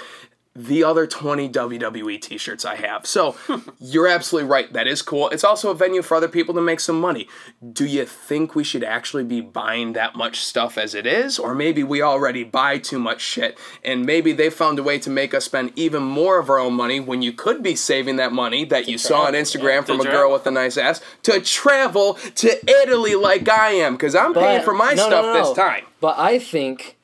the 0.55 0.85
other 0.85 1.07
20 1.07 1.49
WWE 1.49 2.21
t 2.21 2.37
shirts 2.37 2.65
I 2.65 2.75
have. 2.77 3.07
So 3.07 3.37
you're 3.81 4.07
absolutely 4.07 4.51
right. 4.51 4.71
That 4.73 4.87
is 4.87 5.01
cool. 5.01 5.31
It's 5.31 5.45
also 5.45 5.71
a 5.71 5.75
venue 5.75 6.03
for 6.03 6.15
other 6.15 6.29
people 6.29 6.55
to 6.55 6.61
make 6.61 6.79
some 6.81 7.01
money. 7.01 7.27
Do 7.73 7.87
you 7.87 8.05
think 8.05 8.55
we 8.55 8.63
should 8.63 8.85
actually 8.85 9.25
be 9.25 9.41
buying 9.41 9.95
that 9.95 10.15
much 10.15 10.41
stuff 10.45 10.77
as 10.77 10.95
it 10.95 11.07
is? 11.07 11.39
Or 11.39 11.55
maybe 11.55 11.83
we 11.83 12.03
already 12.03 12.45
buy 12.45 12.77
too 12.79 12.99
much 12.99 13.23
shit 13.23 13.59
and 13.83 14.05
maybe 14.05 14.33
they 14.33 14.51
found 14.51 14.79
a 14.79 14.83
way 14.83 14.99
to 14.99 15.09
make 15.09 15.33
us 15.33 15.47
spend 15.47 15.73
even 15.75 16.03
more 16.03 16.39
of 16.39 16.51
our 16.51 16.59
own 16.59 16.75
money 16.75 17.01
when 17.01 17.23
you 17.23 17.33
could 17.33 17.63
be 17.63 17.75
saving 17.75 18.17
that 18.17 18.33
money 18.33 18.65
that 18.67 18.87
you 18.89 18.99
saw 18.99 19.23
on 19.23 19.33
travel, 19.33 19.41
Instagram 19.41 19.87
from 19.87 20.01
To 20.03 20.09
a 20.09 20.13
girl 20.13 20.33
with 20.33 20.47
a 20.47 20.51
nice 20.51 20.77
ass 20.77 21.01
to 21.23 21.41
travel 21.41 22.15
to 22.15 22.71
Italy 22.83 23.15
like 23.15 23.49
I 23.49 23.71
am 23.71 23.95
because 23.95 24.15
I'm 24.15 24.35
paying 24.35 24.63
for 24.63 24.75
my 24.75 24.93
no, 24.93 25.05
no, 25.05 25.09
stuff 25.09 25.25
no. 25.25 25.33
this 25.35 25.57
time. 25.57 25.85
But 26.01 26.19
I 26.19 26.39
think, 26.39 26.97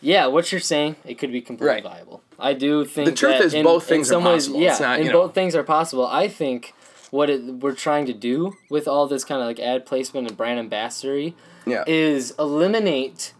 yeah, 0.00 0.26
what 0.26 0.52
you're 0.52 0.60
saying, 0.60 0.96
it 1.06 1.14
could 1.14 1.32
be 1.32 1.40
completely 1.40 1.68
Right. 1.74 1.82
viable. 1.82 2.20
I 2.38 2.52
do 2.54 2.84
think 2.84 3.06
The 3.06 3.14
truth 3.14 3.38
that 3.38 3.44
is 3.46 3.54
in- 3.54 3.64
both 3.64 3.84
in 3.84 3.96
things 3.96 4.10
are 4.10 4.14
some 4.14 4.24
ways- 4.24 4.46
possible. 4.46 4.60
Yeah, 4.60 4.78
not, 4.80 4.98
and 4.98 5.08
know- 5.08 5.12
both 5.22 5.34
things 5.34 5.54
are 5.54 5.62
possible. 5.62 6.06
I 6.06 6.28
think 6.28 6.74
what 7.10 7.30
it, 7.30 7.42
we're 7.44 7.74
trying 7.74 8.06
to 8.06 8.12
do 8.12 8.56
with 8.68 8.88
all 8.88 9.06
this 9.06 9.24
kind 9.24 9.40
of 9.40 9.46
like 9.46 9.60
ad 9.60 9.86
placement 9.86 10.28
and 10.28 10.36
brand 10.36 10.70
ambassadory 10.70 11.34
Yeah. 11.66 11.84
is 11.86 12.34
eliminate 12.38 13.34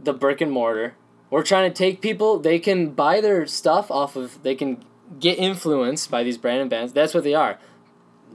the 0.00 0.12
brick 0.12 0.40
and 0.40 0.50
mortar. 0.50 0.94
We're 1.30 1.42
trying 1.44 1.70
to 1.70 1.76
take 1.76 2.00
people; 2.00 2.38
they 2.38 2.58
can 2.58 2.90
buy 2.90 3.20
their 3.20 3.46
stuff 3.46 3.90
off 3.90 4.16
of. 4.16 4.42
They 4.42 4.54
can 4.54 4.84
get 5.20 5.38
influenced 5.38 6.10
by 6.10 6.22
these 6.22 6.38
brand 6.38 6.68
bands. 6.70 6.92
That's 6.92 7.14
what 7.14 7.24
they 7.24 7.34
are. 7.34 7.58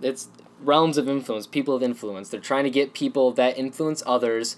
It's 0.02 0.30
realms 0.62 0.98
of 0.98 1.08
influence, 1.08 1.48
people 1.48 1.76
of 1.76 1.84
influence. 1.84 2.30
They're 2.30 2.40
trying 2.40 2.64
to 2.66 2.70
get 2.70 2.94
people 2.94 3.32
that 3.32 3.58
influence 3.58 4.04
others 4.06 4.56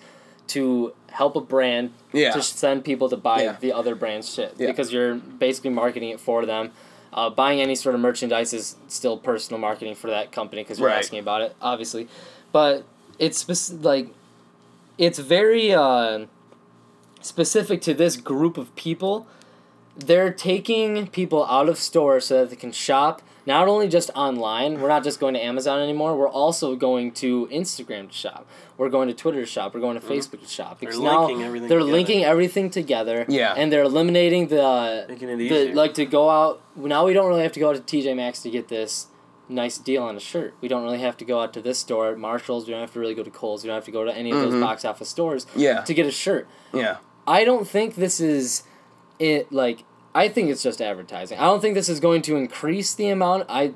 to 0.53 0.93
help 1.11 1.35
a 1.35 1.41
brand 1.41 1.91
Yeah. 2.13 2.31
to 2.31 2.41
send 2.41 2.83
people 2.85 3.09
to 3.09 3.17
buy 3.17 3.43
Yeah. 3.43 3.55
the 3.59 3.73
other 3.73 3.95
brand's 3.95 4.33
shit 4.33 4.53
Yeah. 4.57 4.67
because 4.67 4.91
you're 4.93 5.15
basically 5.15 5.69
marketing 5.71 6.09
it 6.09 6.19
for 6.19 6.45
them. 6.45 6.71
Uh, 7.13 7.29
buying 7.29 7.59
any 7.59 7.75
sort 7.75 7.93
of 7.95 7.99
merchandise 8.01 8.53
is 8.53 8.75
still 8.87 9.17
personal 9.17 9.59
marketing 9.59 9.95
for 9.95 10.09
that 10.09 10.31
company 10.31 10.63
because 10.63 10.79
you're 10.79 10.87
Right. 10.87 10.97
asking 10.97 11.19
about 11.19 11.41
it, 11.41 11.55
obviously. 11.61 12.07
But 12.51 12.83
it's 13.19 13.37
spec- 13.39 13.83
like 13.83 14.07
it's 14.97 15.19
very 15.19 15.73
uh, 15.73 16.25
specific 17.21 17.81
to 17.81 17.93
this 17.93 18.15
group 18.15 18.57
of 18.57 18.73
people. 18.75 19.27
They're 19.97 20.31
taking 20.31 21.07
people 21.07 21.45
out 21.45 21.67
of 21.69 21.77
stores 21.77 22.25
so 22.27 22.39
that 22.41 22.49
they 22.49 22.55
can 22.55 22.71
shop 22.71 23.21
not 23.45 23.67
only 23.67 23.87
just 23.87 24.09
online. 24.15 24.79
We're 24.81 24.87
not 24.87 25.03
just 25.03 25.19
going 25.19 25.33
to 25.33 25.43
Amazon 25.43 25.81
anymore. 25.81 26.15
We're 26.17 26.29
also 26.29 26.75
going 26.75 27.11
to 27.13 27.47
Instagram 27.47 28.07
to 28.09 28.13
shop. 28.13 28.47
We're 28.77 28.89
going 28.89 29.07
to 29.07 29.13
Twitter 29.13 29.39
to 29.41 29.45
shop. 29.45 29.73
We're 29.73 29.79
going 29.81 29.99
to 29.99 30.05
Facebook 30.05 30.41
to 30.41 30.47
shop. 30.47 30.79
Because 30.79 30.99
now 30.99 31.25
linking 31.25 31.43
everything 31.43 31.67
they're 31.69 31.79
together. 31.79 31.91
linking 31.91 32.23
everything 32.23 32.69
together. 32.69 33.25
Yeah. 33.27 33.53
And 33.55 33.71
they're 33.71 33.83
eliminating 33.83 34.47
the 34.47 35.05
Making 35.09 35.29
it 35.29 35.37
the 35.49 35.73
like 35.73 35.93
to 35.95 36.05
go 36.05 36.29
out. 36.29 36.61
Now 36.75 37.05
we 37.05 37.13
don't 37.13 37.27
really 37.27 37.43
have 37.43 37.51
to 37.53 37.59
go 37.59 37.69
out 37.71 37.75
to 37.75 37.97
TJ 37.97 38.15
Maxx 38.15 38.41
to 38.43 38.49
get 38.49 38.67
this 38.67 39.07
nice 39.49 39.77
deal 39.77 40.03
on 40.03 40.15
a 40.15 40.19
shirt. 40.19 40.53
We 40.61 40.67
don't 40.67 40.83
really 40.83 40.99
have 40.99 41.17
to 41.17 41.25
go 41.25 41.41
out 41.41 41.51
to 41.53 41.61
this 41.61 41.77
store 41.79 42.09
at 42.11 42.17
Marshalls. 42.17 42.65
We 42.67 42.71
don't 42.71 42.81
have 42.81 42.93
to 42.93 42.99
really 42.99 43.15
go 43.15 43.23
to 43.23 43.29
Kohl's. 43.29 43.63
We 43.63 43.67
don't 43.67 43.75
have 43.75 43.85
to 43.85 43.91
go 43.91 44.05
to 44.05 44.15
any 44.15 44.31
of 44.31 44.39
those 44.39 44.53
box 44.61 44.85
office 44.85 45.09
stores 45.09 45.45
Mm-hmm. 45.45 45.59
Yeah. 45.59 45.81
to 45.81 45.93
get 45.93 46.05
a 46.05 46.11
shirt. 46.11 46.47
Yeah. 46.73 46.97
I 47.27 47.43
don't 47.43 47.67
think 47.67 47.95
this 47.95 48.19
is 48.21 48.63
it 49.19 49.51
like 49.51 49.83
I 50.14 50.28
think 50.28 50.49
it's 50.49 50.64
just 50.64 50.82
advertising. 50.82 51.39
I 51.39 51.43
don't 51.45 51.62
think 51.62 51.76
this 51.76 51.89
is 51.89 51.99
going 51.99 52.22
to 52.24 52.36
increase 52.36 52.93
the 52.93 53.09
amount 53.09 53.45
I 53.49 53.74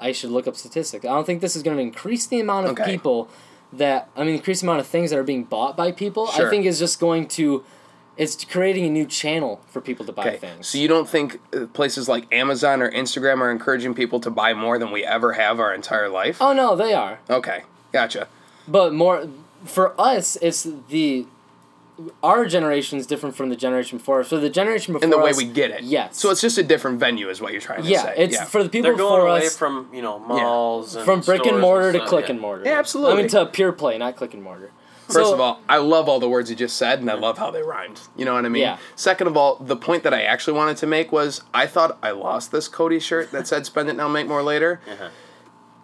I 0.00 0.12
should 0.12 0.30
look 0.30 0.46
up 0.46 0.56
statistics. 0.56 1.04
I 1.04 1.08
don't 1.08 1.24
think 1.24 1.40
this 1.40 1.56
is 1.56 1.62
going 1.62 1.76
to 1.76 1.82
increase 1.82 2.26
the 2.26 2.38
amount 2.40 2.66
of 2.66 2.72
Okay. 2.78 2.84
people 2.84 3.28
that 3.72 4.08
I 4.16 4.24
mean 4.24 4.34
increase 4.36 4.60
the 4.60 4.66
amount 4.66 4.80
of 4.80 4.86
things 4.86 5.10
that 5.10 5.18
are 5.18 5.22
being 5.24 5.44
bought 5.44 5.76
by 5.76 5.92
people. 5.92 6.26
Sure. 6.28 6.46
I 6.46 6.50
think 6.50 6.66
is 6.66 6.78
just 6.78 7.00
going 7.00 7.26
to 7.28 7.64
it's 8.16 8.44
creating 8.44 8.84
a 8.84 8.90
new 8.90 9.06
channel 9.06 9.60
for 9.70 9.80
people 9.80 10.04
to 10.04 10.10
buy 10.12 10.26
Okay. 10.28 10.36
things. 10.38 10.66
So 10.68 10.76
you 10.78 10.88
don't 10.88 11.08
think 11.08 11.40
uh, 11.54 11.66
places 11.66 12.08
like 12.08 12.32
Amazon 12.34 12.82
or 12.82 12.90
Instagram 12.90 13.40
are 13.40 13.50
encouraging 13.50 13.94
people 13.94 14.18
to 14.20 14.30
buy 14.30 14.54
more 14.54 14.76
than 14.78 14.90
we 14.90 15.04
ever 15.04 15.34
have 15.34 15.60
our 15.60 15.72
entire 15.72 16.08
life? 16.08 16.38
oh 16.40 16.52
no, 16.52 16.74
they 16.76 16.92
are. 16.94 17.20
Okay. 17.30 17.62
Gotcha. 17.92 18.28
But 18.66 18.92
more 18.92 19.28
for 19.64 19.94
us, 20.00 20.36
it's 20.42 20.66
the 20.88 21.26
our 22.22 22.46
generation 22.46 22.98
is 22.98 23.06
different 23.06 23.34
from 23.36 23.48
the 23.48 23.56
generation 23.56 23.98
before. 23.98 24.22
So 24.24 24.38
the 24.38 24.50
generation 24.50 24.92
before 24.92 25.04
In 25.04 25.10
the 25.10 25.18
way 25.18 25.30
us- 25.30 25.36
we 25.36 25.44
get 25.46 25.70
it. 25.70 25.82
Yes. 25.82 26.16
So 26.16 26.30
it's 26.30 26.40
just 26.40 26.58
a 26.58 26.62
different 26.62 27.00
venue, 27.00 27.28
is 27.28 27.40
what 27.40 27.52
you're 27.52 27.60
trying 27.60 27.82
to 27.82 27.88
yeah, 27.88 28.02
say. 28.04 28.14
it's 28.16 28.34
yeah. 28.34 28.44
for 28.44 28.62
the 28.62 28.68
people 28.68 28.84
They're 28.90 28.96
going 28.96 29.20
before 29.20 29.28
away 29.36 29.46
us 29.46 29.56
from 29.56 29.88
you 29.92 30.02
know 30.02 30.18
malls 30.18 30.94
and 30.94 31.04
from 31.04 31.20
brick 31.20 31.40
and 31.40 31.48
stores 31.48 31.60
mortar 31.60 31.92
to 31.92 31.98
stuff, 31.98 32.08
click 32.08 32.24
yeah. 32.26 32.30
and 32.32 32.40
mortar. 32.40 32.64
Yeah, 32.64 32.78
absolutely. 32.78 33.12
I 33.14 33.16
mean 33.22 33.28
to 33.30 33.46
pure 33.46 33.72
play, 33.72 33.98
not 33.98 34.16
click 34.16 34.34
and 34.34 34.42
mortar. 34.42 34.70
First 35.06 35.28
So- 35.28 35.34
of 35.34 35.40
all, 35.40 35.60
I 35.68 35.78
love 35.78 36.08
all 36.08 36.20
the 36.20 36.28
words 36.28 36.50
you 36.50 36.56
just 36.56 36.76
said, 36.76 37.00
and 37.00 37.10
I 37.10 37.14
love 37.14 37.38
how 37.38 37.50
they 37.50 37.62
rhymed. 37.62 38.00
You 38.14 38.26
know 38.26 38.34
what 38.34 38.44
I 38.44 38.48
mean? 38.50 38.62
Yeah. 38.62 38.76
Second 38.94 39.26
of 39.26 39.36
all, 39.38 39.56
the 39.56 39.76
point 39.76 40.02
that 40.02 40.12
I 40.12 40.22
actually 40.22 40.52
wanted 40.56 40.76
to 40.78 40.86
make 40.86 41.10
was 41.10 41.42
I 41.54 41.66
thought 41.66 41.98
I 42.02 42.10
lost 42.10 42.52
this 42.52 42.68
Cody 42.68 43.00
shirt 43.00 43.32
that 43.32 43.46
said 43.48 43.64
"Spend 43.66 43.88
it 43.88 43.96
now, 43.96 44.06
make 44.08 44.26
more 44.28 44.42
later." 44.42 44.80
Uh-huh. 44.88 45.08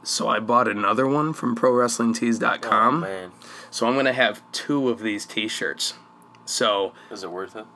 So 0.03 0.29
I 0.29 0.39
bought 0.41 0.69
another 0.69 1.07
one 1.09 1.33
from 1.33 1.57
ProWrestlingTees.com. 1.57 2.45
Oh, 2.45 2.59
ProWrestlingTees.com. 2.59 3.01
man, 3.01 3.33
so 3.71 3.87
I'm 3.89 3.97
gonna 3.97 4.13
have 4.13 4.43
two 4.53 4.91
of 4.91 5.01
these 5.01 5.25
T-shirts. 5.25 5.95
So 6.45 6.93
is 7.11 7.23
it 7.23 7.31
worth 7.31 7.57
it? 7.57 7.67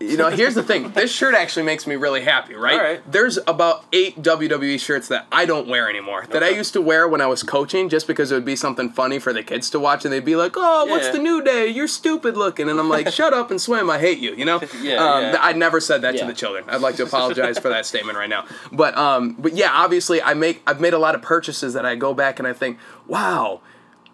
you 0.00 0.16
know, 0.16 0.28
here's 0.28 0.54
the 0.54 0.62
thing. 0.62 0.90
This 0.90 1.12
shirt 1.12 1.34
actually 1.34 1.62
makes 1.62 1.86
me 1.86 1.94
really 1.94 2.22
happy, 2.22 2.54
right? 2.54 3.00
There's 3.10 3.38
about 3.46 3.84
eight 3.92 4.20
WWE 4.20 4.78
shirts 4.80 5.08
that 5.08 5.26
I 5.30 5.46
don't 5.46 5.68
wear 5.68 5.88
anymore. 5.88 6.26
That 6.30 6.42
I 6.42 6.48
used 6.48 6.72
to 6.72 6.82
wear 6.82 7.06
when 7.06 7.20
I 7.20 7.26
was 7.26 7.42
coaching 7.42 7.88
just 7.88 8.06
because 8.06 8.32
it 8.32 8.34
would 8.34 8.44
be 8.44 8.56
something 8.56 8.90
funny 8.90 9.18
for 9.18 9.32
the 9.32 9.42
kids 9.42 9.70
to 9.70 9.78
watch 9.78 10.04
and 10.04 10.12
they'd 10.12 10.24
be 10.24 10.36
like, 10.36 10.54
Oh, 10.56 10.86
what's 10.86 11.08
the 11.10 11.18
new 11.18 11.42
day? 11.42 11.68
You're 11.68 11.88
stupid 11.88 12.36
looking 12.36 12.68
and 12.68 12.78
I'm 12.80 12.88
like, 12.88 13.08
Shut 13.12 13.32
up 13.32 13.50
and 13.50 13.60
swim, 13.60 13.88
I 13.88 13.98
hate 13.98 14.18
you, 14.18 14.34
you 14.34 14.44
know? 14.44 14.60
Yeah, 14.82 14.96
um, 14.96 15.22
yeah. 15.22 15.38
I 15.40 15.52
never 15.52 15.80
said 15.80 16.02
that 16.02 16.16
to 16.18 16.24
the 16.26 16.34
children. 16.34 16.64
I'd 16.68 16.80
like 16.80 16.96
to 16.96 17.04
apologize 17.04 17.58
for 17.58 17.68
that 17.68 17.86
statement 17.86 18.18
right 18.18 18.28
now. 18.28 18.46
But 18.72 18.96
um 18.98 19.34
but 19.38 19.54
yeah, 19.54 19.70
obviously 19.72 20.20
I 20.20 20.34
make 20.34 20.60
I've 20.66 20.80
made 20.80 20.92
a 20.92 20.98
lot 20.98 21.14
of 21.14 21.22
purchases 21.22 21.72
that 21.74 21.86
I 21.86 21.94
go 21.94 22.12
back 22.12 22.38
and 22.40 22.48
I 22.48 22.52
think, 22.52 22.78
Wow, 23.06 23.60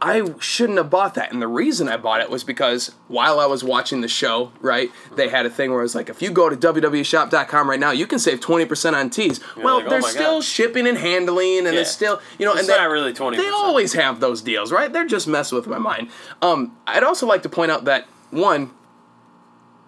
I 0.02 0.32
shouldn't 0.40 0.78
have 0.78 0.88
bought 0.88 1.12
that. 1.14 1.30
And 1.30 1.42
the 1.42 1.46
reason 1.46 1.86
I 1.88 1.98
bought 1.98 2.22
it 2.22 2.30
was 2.30 2.42
because 2.42 2.92
while 3.08 3.38
I 3.38 3.44
was 3.44 3.62
watching 3.62 4.00
the 4.00 4.08
show, 4.08 4.50
right, 4.60 4.90
they 5.14 5.28
had 5.28 5.44
a 5.44 5.50
thing 5.50 5.70
where 5.70 5.80
it 5.80 5.82
was 5.82 5.94
like, 5.94 6.08
if 6.08 6.22
you 6.22 6.30
go 6.30 6.48
to 6.48 6.56
WWEshop.com 6.56 7.68
right 7.68 7.78
now, 7.78 7.90
you 7.90 8.06
can 8.06 8.18
save 8.18 8.40
20% 8.40 8.94
on 8.94 9.10
tees. 9.10 9.40
well, 9.58 9.76
like, 9.76 9.86
oh 9.86 9.90
there's 9.90 10.02
my 10.04 10.08
still 10.10 10.36
God. 10.36 10.44
shipping 10.44 10.86
and 10.86 10.96
handling, 10.96 11.66
and 11.66 11.74
Yeah. 11.74 11.80
it's 11.82 11.90
still, 11.90 12.18
you 12.38 12.46
know, 12.46 12.52
It's 12.52 12.60
and 12.60 12.68
not 12.68 12.88
really 12.88 13.12
20%. 13.12 13.36
They 13.36 13.48
always 13.50 13.92
have 13.92 14.20
those 14.20 14.40
deals, 14.40 14.72
right? 14.72 14.90
They're 14.90 15.06
just 15.06 15.28
messing 15.28 15.56
with 15.56 15.66
my 15.66 15.78
mind. 15.78 16.08
Um, 16.40 16.76
I'd 16.86 17.04
also 17.04 17.26
like 17.26 17.42
to 17.42 17.50
point 17.50 17.70
out 17.70 17.84
that, 17.84 18.06
one, 18.30 18.70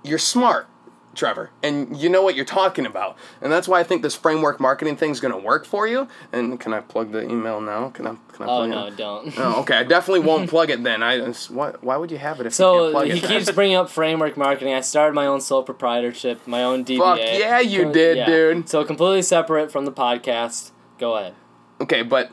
you're 0.02 0.18
smart. 0.18 0.66
Trevor, 1.14 1.50
and 1.62 1.94
you 1.96 2.08
know 2.08 2.22
what 2.22 2.34
you're 2.36 2.44
talking 2.46 2.86
about, 2.86 3.18
and 3.42 3.52
that's 3.52 3.68
why 3.68 3.80
I 3.80 3.82
think 3.82 4.00
this 4.02 4.14
framework 4.14 4.58
marketing 4.60 4.96
thing 4.96 5.10
is 5.10 5.20
going 5.20 5.32
to 5.32 5.38
work 5.38 5.66
for 5.66 5.86
you. 5.86 6.08
And 6.32 6.58
can 6.58 6.72
I 6.72 6.80
plug 6.80 7.12
the 7.12 7.22
email 7.22 7.60
now? 7.60 7.90
Can 7.90 8.06
I? 8.06 8.16
Can 8.32 8.48
I 8.48 8.50
Oh 8.50 8.66
no, 8.66 8.86
it? 8.86 8.96
don't. 8.96 9.38
Oh, 9.38 9.60
okay. 9.60 9.76
I 9.76 9.82
definitely 9.84 10.20
won't 10.26 10.48
plug 10.48 10.70
it 10.70 10.82
then. 10.82 11.02
I 11.02 11.20
why, 11.50 11.72
why 11.82 11.96
would 11.96 12.10
you 12.10 12.16
have 12.18 12.40
it 12.40 12.46
if 12.46 12.52
you 12.52 12.56
So 12.56 12.80
can't 12.80 12.92
plug 12.92 13.06
he 13.06 13.12
it? 13.12 13.20
So 13.20 13.28
he 13.28 13.34
keeps 13.34 13.50
bringing 13.50 13.76
up 13.76 13.90
framework 13.90 14.36
marketing. 14.38 14.72
I 14.72 14.80
started 14.80 15.14
my 15.14 15.26
own 15.26 15.40
sole 15.42 15.62
proprietorship, 15.62 16.46
my 16.46 16.62
own 16.62 16.84
DBA. 16.84 16.98
Fuck 16.98 17.18
yeah, 17.18 17.60
you 17.60 17.92
did, 17.92 18.24
dude. 18.26 18.68
So 18.68 18.82
completely 18.84 19.22
separate 19.22 19.70
from 19.70 19.84
the 19.84 19.92
podcast. 19.92 20.70
Go 20.98 21.16
ahead. 21.16 21.34
Okay, 21.80 22.02
but 22.02 22.30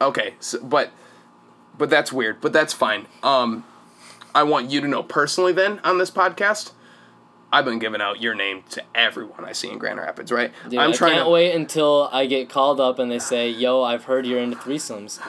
okay, 0.00 0.34
so, 0.38 0.62
but 0.62 0.90
but 1.78 1.88
that's 1.88 2.12
weird. 2.12 2.40
But 2.42 2.52
that's 2.52 2.74
fine. 2.74 3.06
Um, 3.22 3.64
I 4.34 4.42
want 4.42 4.70
you 4.70 4.80
to 4.82 4.88
know 4.88 5.02
personally. 5.02 5.52
Then 5.52 5.80
on 5.84 5.98
this 5.98 6.10
podcast, 6.10 6.72
I've 7.52 7.66
been 7.66 7.78
giving 7.78 8.00
out 8.00 8.22
your 8.22 8.34
name 8.34 8.62
to 8.70 8.82
everyone 8.94 9.44
I 9.44 9.52
see 9.52 9.68
in 9.68 9.76
Grand 9.76 9.98
Rapids. 9.98 10.32
Right? 10.32 10.50
Dude, 10.68 10.78
I'm 10.78 10.90
I 10.90 10.94
trying 10.94 11.12
can't 11.12 11.26
to 11.26 11.30
wait 11.30 11.54
until 11.54 12.08
I 12.10 12.24
get 12.24 12.48
called 12.48 12.80
up 12.80 12.98
and 12.98 13.10
they 13.10 13.18
say, 13.18 13.50
"Yo, 13.50 13.82
I've 13.82 14.04
heard 14.04 14.26
you're 14.26 14.40
into 14.40 14.56
threesomes." 14.56 15.20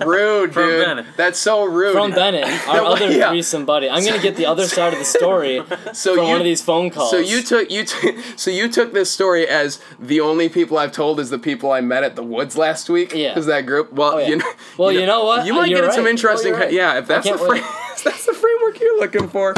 rude, 0.06 0.54
From 0.54 0.68
dude. 0.68 0.84
Bennett. 0.84 1.06
That's 1.16 1.38
so 1.40 1.64
rude. 1.64 1.94
From 1.94 2.12
Bennett, 2.12 2.44
our 2.68 2.80
other 2.84 3.10
yeah. 3.10 3.30
threesome 3.30 3.66
buddy. 3.66 3.90
I'm 3.90 4.04
gonna 4.04 4.22
get 4.22 4.36
the 4.36 4.46
other 4.46 4.66
side 4.68 4.92
of 4.92 4.98
the 5.00 5.04
story 5.04 5.62
so 5.92 6.14
from 6.14 6.24
you, 6.24 6.30
one 6.30 6.40
of 6.40 6.44
these 6.44 6.62
phone 6.62 6.90
calls. 6.90 7.10
So 7.10 7.18
you 7.18 7.42
took 7.42 7.70
you 7.70 7.84
t- 7.84 8.20
so 8.36 8.50
you 8.50 8.68
took 8.68 8.92
this 8.92 9.10
story 9.10 9.48
as 9.48 9.80
the 9.98 10.20
only 10.20 10.48
people 10.48 10.78
I've 10.78 10.92
told 10.92 11.18
is 11.18 11.30
the 11.30 11.38
people 11.40 11.72
I 11.72 11.80
met 11.80 12.04
at 12.04 12.14
the 12.14 12.22
woods 12.22 12.56
last 12.56 12.88
week. 12.88 13.12
Yeah. 13.14 13.36
Is 13.36 13.46
that 13.46 13.66
group? 13.66 13.92
Well, 13.92 14.14
oh, 14.14 14.18
yeah. 14.18 14.28
you 14.28 14.36
know. 14.36 14.52
Well, 14.78 14.92
you 14.92 14.98
know, 14.98 15.00
you 15.00 15.06
know 15.06 15.24
what? 15.24 15.46
You 15.46 15.54
might 15.54 15.68
You're 15.70 15.80
get 15.80 15.86
right. 15.86 15.94
some 15.94 16.06
interesting. 16.06 16.52
right. 16.52 16.72
Yeah, 16.72 16.98
if 16.98 17.06
that's 17.08 17.28
the 17.28 17.36
frame, 17.36 17.64
that's 18.02 18.26
the 18.26 18.34
framework 18.34 18.80
you're 18.80 18.98
looking 18.98 19.28
for. 19.28 19.54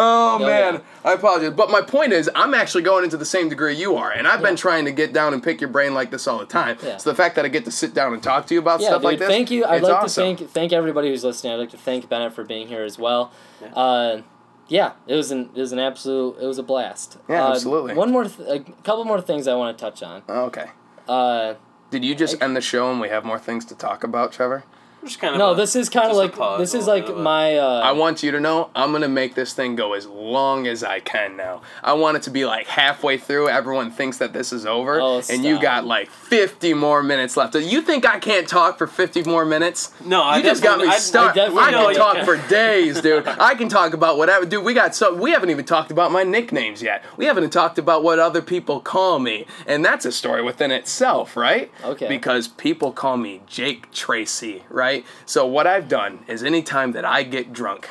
Oh, 0.00 0.38
man, 0.38 0.74
yeah. 0.74 0.80
I 1.04 1.14
apologize, 1.14 1.52
but 1.52 1.70
my 1.70 1.80
point 1.80 2.12
is, 2.12 2.30
I'm 2.34 2.54
actually 2.54 2.82
going 2.82 3.04
into 3.04 3.16
the 3.16 3.24
same 3.24 3.48
degree 3.48 3.74
you 3.74 3.96
are, 3.96 4.10
and 4.10 4.26
I've 4.28 4.40
yeah. 4.40 4.46
been 4.46 4.56
trying 4.56 4.84
to 4.84 4.92
get 4.92 5.12
down 5.12 5.32
and 5.34 5.42
pick 5.42 5.60
your 5.60 5.70
brain 5.70 5.94
like 5.94 6.10
this 6.10 6.26
all 6.26 6.38
the 6.38 6.46
time. 6.46 6.76
Yeah. 6.82 6.96
So 6.98 7.10
the 7.10 7.16
fact 7.16 7.36
that 7.36 7.44
I 7.44 7.48
get 7.48 7.64
to 7.64 7.70
sit 7.70 7.94
down 7.94 8.12
and 8.12 8.22
talk 8.22 8.46
to 8.46 8.54
you 8.54 8.60
about 8.60 8.80
stuff 8.80 9.02
dude, 9.02 9.04
like 9.04 9.18
this, 9.18 9.28
thank 9.28 9.50
you. 9.50 9.64
I'd 9.64 9.82
like 9.82 9.92
awesome. 9.92 10.36
to 10.36 10.36
thank 10.36 10.50
thank 10.52 10.72
everybody 10.72 11.08
who's 11.08 11.24
listening. 11.24 11.52
I'd 11.52 11.56
like 11.56 11.70
to 11.70 11.78
thank 11.78 12.08
Bennett 12.08 12.32
for 12.32 12.44
being 12.44 12.68
here 12.68 12.82
as 12.82 12.98
well. 12.98 13.32
Uh, 13.74 14.22
yeah, 14.68 14.92
it 15.06 15.14
was 15.14 15.30
an 15.30 15.50
it 15.54 15.60
was 15.60 15.72
an 15.72 15.78
absolute 15.78 16.36
it 16.40 16.46
was 16.46 16.58
a 16.58 16.62
blast. 16.62 17.18
Yeah, 17.28 17.46
uh, 17.46 17.50
absolutely. 17.52 17.94
One 17.94 18.12
more, 18.12 18.24
th- 18.24 18.48
a 18.48 18.60
couple 18.82 19.04
more 19.04 19.20
things 19.20 19.48
I 19.48 19.54
want 19.54 19.76
to 19.76 19.82
touch 19.82 20.02
on. 20.02 20.22
Okay. 20.28 20.66
Uh, 21.08 21.54
Did 21.90 22.04
you 22.04 22.14
just 22.14 22.40
I, 22.40 22.44
end 22.44 22.56
the 22.56 22.60
show 22.60 22.90
and 22.90 23.00
we 23.00 23.08
have 23.08 23.24
more 23.24 23.38
things 23.38 23.64
to 23.66 23.74
talk 23.74 24.04
about, 24.04 24.30
Trevor? 24.32 24.64
Just 25.04 25.20
kind 25.20 25.34
of 25.34 25.38
no, 25.38 25.52
a, 25.52 25.54
this 25.54 25.76
is 25.76 25.88
kind 25.88 26.10
of 26.10 26.16
like 26.16 26.58
this 26.58 26.74
is 26.74 26.86
like 26.86 27.14
my. 27.16 27.56
Uh, 27.56 27.80
I 27.80 27.92
want 27.92 28.22
you 28.22 28.32
to 28.32 28.40
know 28.40 28.70
I'm 28.74 28.92
gonna 28.92 29.08
make 29.08 29.34
this 29.34 29.52
thing 29.52 29.76
go 29.76 29.92
as 29.92 30.06
long 30.06 30.66
as 30.66 30.82
I 30.82 31.00
can 31.00 31.36
now. 31.36 31.62
I 31.82 31.92
want 31.92 32.16
it 32.16 32.24
to 32.24 32.30
be 32.30 32.44
like 32.44 32.66
halfway 32.66 33.16
through. 33.16 33.48
Everyone 33.48 33.90
thinks 33.90 34.18
that 34.18 34.32
this 34.32 34.52
is 34.52 34.66
over, 34.66 35.00
oh, 35.00 35.22
and 35.30 35.44
you 35.44 35.60
got 35.60 35.86
like 35.86 36.10
50 36.10 36.74
more 36.74 37.02
minutes 37.02 37.36
left. 37.36 37.54
You 37.54 37.80
think 37.80 38.06
I 38.06 38.18
can't 38.18 38.48
talk 38.48 38.76
for 38.76 38.86
50 38.86 39.22
more 39.24 39.44
minutes? 39.44 39.92
No, 40.04 40.22
I 40.22 40.38
you 40.38 40.42
just 40.42 40.62
got 40.62 40.78
me 40.80 40.90
stuck. 40.92 41.36
I, 41.36 41.46
I, 41.46 41.68
I 41.68 41.70
can 41.70 41.94
talk 41.94 42.16
can. 42.16 42.24
for 42.24 42.36
days, 42.48 43.00
dude. 43.00 43.26
I 43.26 43.54
can 43.54 43.68
talk 43.68 43.94
about 43.94 44.18
whatever, 44.18 44.46
dude. 44.46 44.64
We 44.64 44.74
got 44.74 44.94
so 44.94 45.14
we 45.14 45.30
haven't 45.30 45.50
even 45.50 45.64
talked 45.64 45.90
about 45.90 46.10
my 46.10 46.24
nicknames 46.24 46.82
yet. 46.82 47.04
We 47.16 47.26
haven't 47.26 47.48
talked 47.50 47.78
about 47.78 48.02
what 48.02 48.18
other 48.18 48.42
people 48.42 48.80
call 48.80 49.20
me, 49.20 49.46
and 49.66 49.84
that's 49.84 50.04
a 50.04 50.12
story 50.12 50.42
within 50.42 50.70
itself, 50.70 51.36
right? 51.36 51.70
Okay. 51.84 52.08
Because 52.08 52.48
people 52.48 52.92
call 52.92 53.16
me 53.16 53.42
Jake 53.46 53.92
Tracy, 53.92 54.64
right? 54.68 54.97
Right? 54.98 55.06
So 55.26 55.46
what 55.46 55.66
I've 55.66 55.88
done 55.88 56.24
is 56.28 56.42
anytime 56.42 56.92
that 56.92 57.04
I 57.04 57.22
get 57.22 57.52
drunk, 57.52 57.90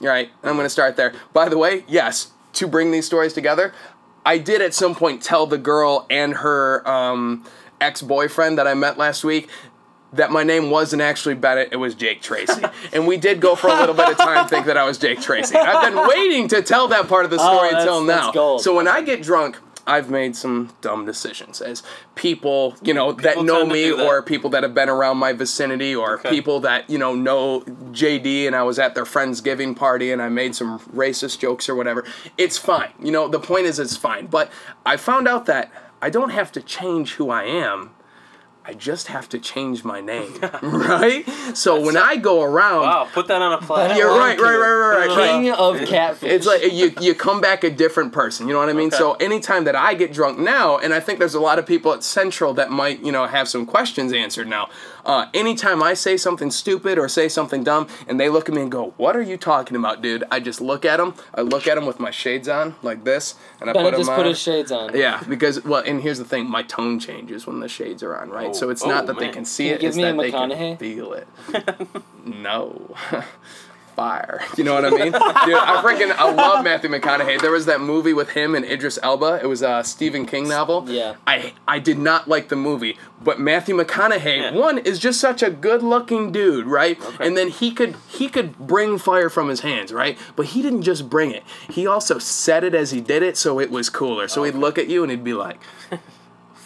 right? 0.00 0.30
I'm 0.42 0.54
going 0.54 0.64
to 0.64 0.70
start 0.70 0.96
there. 0.96 1.14
By 1.32 1.48
the 1.48 1.58
way, 1.58 1.84
yes, 1.88 2.32
to 2.54 2.66
bring 2.66 2.90
these 2.90 3.06
stories 3.06 3.32
together, 3.32 3.72
I 4.24 4.38
did 4.38 4.60
at 4.60 4.74
some 4.74 4.94
point 4.94 5.22
tell 5.22 5.46
the 5.46 5.58
girl 5.58 6.06
and 6.10 6.34
her 6.34 6.86
um, 6.88 7.44
ex-boyfriend 7.80 8.58
that 8.58 8.66
I 8.66 8.74
met 8.74 8.98
last 8.98 9.24
week 9.24 9.48
that 10.12 10.30
my 10.30 10.42
name 10.42 10.70
wasn't 10.70 11.02
actually 11.02 11.34
Bennett, 11.34 11.68
it 11.70 11.76
was 11.76 11.94
Jake 11.94 12.22
Tracy. 12.22 12.62
and 12.92 13.06
we 13.06 13.16
did 13.16 13.40
go 13.40 13.54
for 13.54 13.68
a 13.68 13.74
little 13.74 13.94
bit 13.94 14.08
of 14.08 14.16
time 14.16 14.48
think 14.48 14.66
that 14.66 14.76
I 14.76 14.84
was 14.84 14.98
Jake 14.98 15.20
Tracy. 15.20 15.56
I've 15.56 15.92
been 15.92 16.08
waiting 16.08 16.48
to 16.48 16.62
tell 16.62 16.88
that 16.88 17.08
part 17.08 17.24
of 17.24 17.30
the 17.30 17.36
oh, 17.40 17.56
story 17.56 17.70
oh, 17.72 17.78
until 17.78 18.04
now. 18.04 18.56
So 18.58 18.74
when 18.74 18.88
I 18.88 19.02
get 19.02 19.22
drunk, 19.22 19.58
I've 19.88 20.10
made 20.10 20.36
some 20.36 20.70
dumb 20.82 21.06
decisions 21.06 21.62
as 21.62 21.82
people, 22.14 22.76
you 22.82 22.92
know, 22.92 23.14
people 23.14 23.42
that 23.42 23.44
know 23.44 23.64
me 23.64 23.90
that. 23.90 24.06
or 24.06 24.22
people 24.22 24.50
that 24.50 24.62
have 24.62 24.74
been 24.74 24.90
around 24.90 25.16
my 25.16 25.32
vicinity 25.32 25.94
or 25.94 26.18
okay. 26.18 26.28
people 26.28 26.60
that, 26.60 26.88
you 26.90 26.98
know, 26.98 27.14
know 27.14 27.62
JD 27.62 28.46
and 28.46 28.54
I 28.54 28.62
was 28.64 28.78
at 28.78 28.94
their 28.94 29.04
Friendsgiving 29.04 29.74
party 29.74 30.12
and 30.12 30.20
I 30.20 30.28
made 30.28 30.54
some 30.54 30.78
racist 30.94 31.38
jokes 31.38 31.68
or 31.68 31.74
whatever. 31.74 32.04
It's 32.36 32.58
fine. 32.58 32.92
You 33.02 33.10
know, 33.10 33.28
the 33.28 33.40
point 33.40 33.64
is 33.64 33.78
it's 33.78 33.96
fine. 33.96 34.26
But 34.26 34.52
I 34.84 34.98
found 34.98 35.26
out 35.26 35.46
that 35.46 35.72
I 36.02 36.10
don't 36.10 36.30
have 36.30 36.52
to 36.52 36.60
change 36.60 37.14
who 37.14 37.30
I 37.30 37.44
am 37.44 37.90
I 38.68 38.74
just 38.74 39.06
have 39.06 39.30
to 39.30 39.38
change 39.38 39.82
my 39.82 40.02
name, 40.02 40.30
right? 40.62 41.24
So 41.54 41.76
That's 41.76 41.86
when 41.86 41.96
a, 41.96 42.00
I 42.00 42.16
go 42.16 42.42
around, 42.42 42.82
wow, 42.82 43.08
put 43.10 43.26
that 43.28 43.40
on 43.40 43.54
a 43.54 43.64
plaque. 43.64 43.96
You're 43.96 44.10
right, 44.10 44.38
right, 44.38 44.56
right, 44.56 45.06
right, 45.06 45.08
right. 45.08 45.16
King 45.16 45.50
of 45.52 45.88
catfish. 45.88 46.30
It's 46.30 46.46
like 46.46 46.70
you 46.70 46.92
you 47.00 47.14
come 47.14 47.40
back 47.40 47.64
a 47.64 47.70
different 47.70 48.12
person. 48.12 48.46
You 48.46 48.52
know 48.52 48.58
what 48.58 48.68
I 48.68 48.74
mean? 48.74 48.88
Okay. 48.88 48.98
So 48.98 49.14
anytime 49.14 49.64
that 49.64 49.74
I 49.74 49.94
get 49.94 50.12
drunk 50.12 50.38
now, 50.38 50.76
and 50.76 50.92
I 50.92 51.00
think 51.00 51.18
there's 51.18 51.32
a 51.32 51.40
lot 51.40 51.58
of 51.58 51.64
people 51.64 51.94
at 51.94 52.04
Central 52.04 52.52
that 52.54 52.70
might 52.70 53.02
you 53.02 53.10
know 53.10 53.26
have 53.26 53.48
some 53.48 53.64
questions 53.64 54.12
answered 54.12 54.48
now. 54.48 54.68
Uh, 55.08 55.26
anytime 55.32 55.82
I 55.82 55.94
say 55.94 56.18
something 56.18 56.50
stupid 56.50 56.98
or 56.98 57.08
say 57.08 57.30
something 57.30 57.64
dumb, 57.64 57.88
and 58.06 58.20
they 58.20 58.28
look 58.28 58.50
at 58.50 58.54
me 58.54 58.60
and 58.60 58.70
go, 58.70 58.92
"What 58.98 59.16
are 59.16 59.22
you 59.22 59.38
talking 59.38 59.74
about, 59.74 60.02
dude?" 60.02 60.22
I 60.30 60.38
just 60.38 60.60
look 60.60 60.84
at 60.84 60.98
them. 60.98 61.14
I 61.34 61.40
look 61.40 61.66
at 61.66 61.76
them 61.76 61.86
with 61.86 61.98
my 61.98 62.10
shades 62.10 62.46
on 62.46 62.74
like 62.82 63.04
this, 63.04 63.34
and 63.58 63.70
I 63.70 63.72
Bennett 63.72 63.86
put 63.86 63.90
them 63.92 64.00
just 64.00 64.10
on. 64.10 64.16
put 64.16 64.26
his 64.26 64.38
shades 64.38 64.70
on. 64.70 64.94
Yeah, 64.94 65.22
because 65.26 65.64
well, 65.64 65.82
and 65.84 66.02
here's 66.02 66.18
the 66.18 66.26
thing: 66.26 66.48
my 66.48 66.62
tone 66.62 67.00
changes 67.00 67.46
when 67.46 67.60
the 67.60 67.68
shades 67.68 68.02
are 68.02 68.14
on, 68.16 68.28
right? 68.28 68.50
Oh, 68.50 68.52
so 68.52 68.68
it's 68.68 68.82
oh, 68.82 68.88
not 68.88 69.06
that 69.06 69.14
man. 69.14 69.28
they 69.28 69.32
can 69.32 69.46
see 69.46 69.68
can 69.68 69.76
it; 69.76 69.82
it's 69.82 69.96
that 69.96 70.18
they 70.18 70.30
can 70.30 70.76
feel 70.76 71.14
it. 71.14 71.26
no. 72.26 72.94
fire. 73.98 74.40
You 74.58 74.64
know 74.64 74.74
what 74.74 74.84
I 74.84 74.90
mean? 74.90 75.12
Dude, 75.12 75.14
I 75.14 75.82
freaking 75.84 76.10
I 76.16 76.32
love 76.32 76.64
Matthew 76.64 76.90
McConaughey. 76.90 77.40
There 77.40 77.52
was 77.52 77.66
that 77.66 77.80
movie 77.80 78.12
with 78.12 78.30
him 78.30 78.56
and 78.56 78.64
Idris 78.64 78.98
Elba. 79.04 79.38
It 79.40 79.46
was 79.46 79.62
a 79.62 79.84
Stephen 79.84 80.26
King 80.26 80.48
novel. 80.48 80.84
Yeah. 80.88 81.14
I 81.28 81.52
I 81.68 81.78
did 81.78 81.98
not 81.98 82.26
like 82.26 82.48
the 82.48 82.56
movie, 82.56 82.98
but 83.22 83.38
Matthew 83.38 83.76
McConaughey 83.76 84.38
yeah. 84.38 84.50
one 84.52 84.78
is 84.78 84.98
just 84.98 85.20
such 85.20 85.42
a 85.44 85.50
good-looking 85.50 86.32
dude, 86.32 86.66
right? 86.66 87.00
Okay. 87.00 87.24
And 87.24 87.36
then 87.36 87.48
he 87.48 87.70
could 87.70 87.94
he 88.08 88.28
could 88.28 88.58
bring 88.58 88.98
fire 88.98 89.30
from 89.30 89.48
his 89.48 89.60
hands, 89.60 89.92
right? 89.92 90.18
But 90.34 90.46
he 90.46 90.62
didn't 90.62 90.82
just 90.82 91.08
bring 91.08 91.30
it. 91.30 91.44
He 91.70 91.86
also 91.86 92.18
said 92.18 92.64
it 92.64 92.74
as 92.74 92.90
he 92.90 93.00
did 93.00 93.22
it, 93.22 93.36
so 93.36 93.60
it 93.60 93.70
was 93.70 93.88
cooler. 93.90 94.26
So 94.26 94.40
oh, 94.40 94.44
okay. 94.44 94.52
he'd 94.52 94.60
look 94.60 94.78
at 94.78 94.88
you 94.88 95.02
and 95.04 95.10
he'd 95.10 95.24
be 95.24 95.34
like 95.34 95.60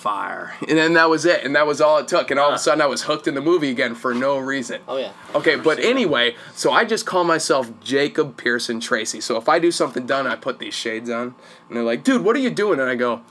fire. 0.02 0.54
And 0.68 0.76
then 0.76 0.94
that 0.94 1.08
was 1.08 1.24
it. 1.24 1.44
And 1.44 1.54
that 1.54 1.66
was 1.66 1.80
all 1.80 1.98
it 1.98 2.08
took. 2.08 2.30
And 2.30 2.40
all 2.40 2.48
of 2.48 2.56
a 2.56 2.58
sudden 2.58 2.80
I 2.82 2.86
was 2.86 3.02
hooked 3.02 3.28
in 3.28 3.34
the 3.34 3.40
movie 3.40 3.70
again 3.70 3.94
for 3.94 4.12
no 4.12 4.36
reason. 4.36 4.80
Oh, 4.88 4.96
yeah. 4.96 5.12
Okay, 5.34 5.54
but 5.54 5.78
anyway, 5.78 6.34
so 6.54 6.72
I 6.72 6.84
just 6.84 7.06
call 7.06 7.22
myself 7.22 7.70
Jacob 7.80 8.36
Pearson 8.36 8.80
Tracy. 8.80 9.20
So 9.20 9.36
if 9.36 9.48
I 9.48 9.60
do 9.60 9.70
something 9.70 10.04
done, 10.04 10.26
I 10.26 10.34
put 10.34 10.58
these 10.58 10.74
shades 10.74 11.08
on. 11.08 11.36
And 11.68 11.76
they're 11.76 11.84
like, 11.84 12.02
dude, 12.02 12.24
what 12.24 12.34
are 12.34 12.40
you 12.40 12.50
doing? 12.50 12.80
And 12.80 12.90
I 12.90 12.96
go, 12.96 13.22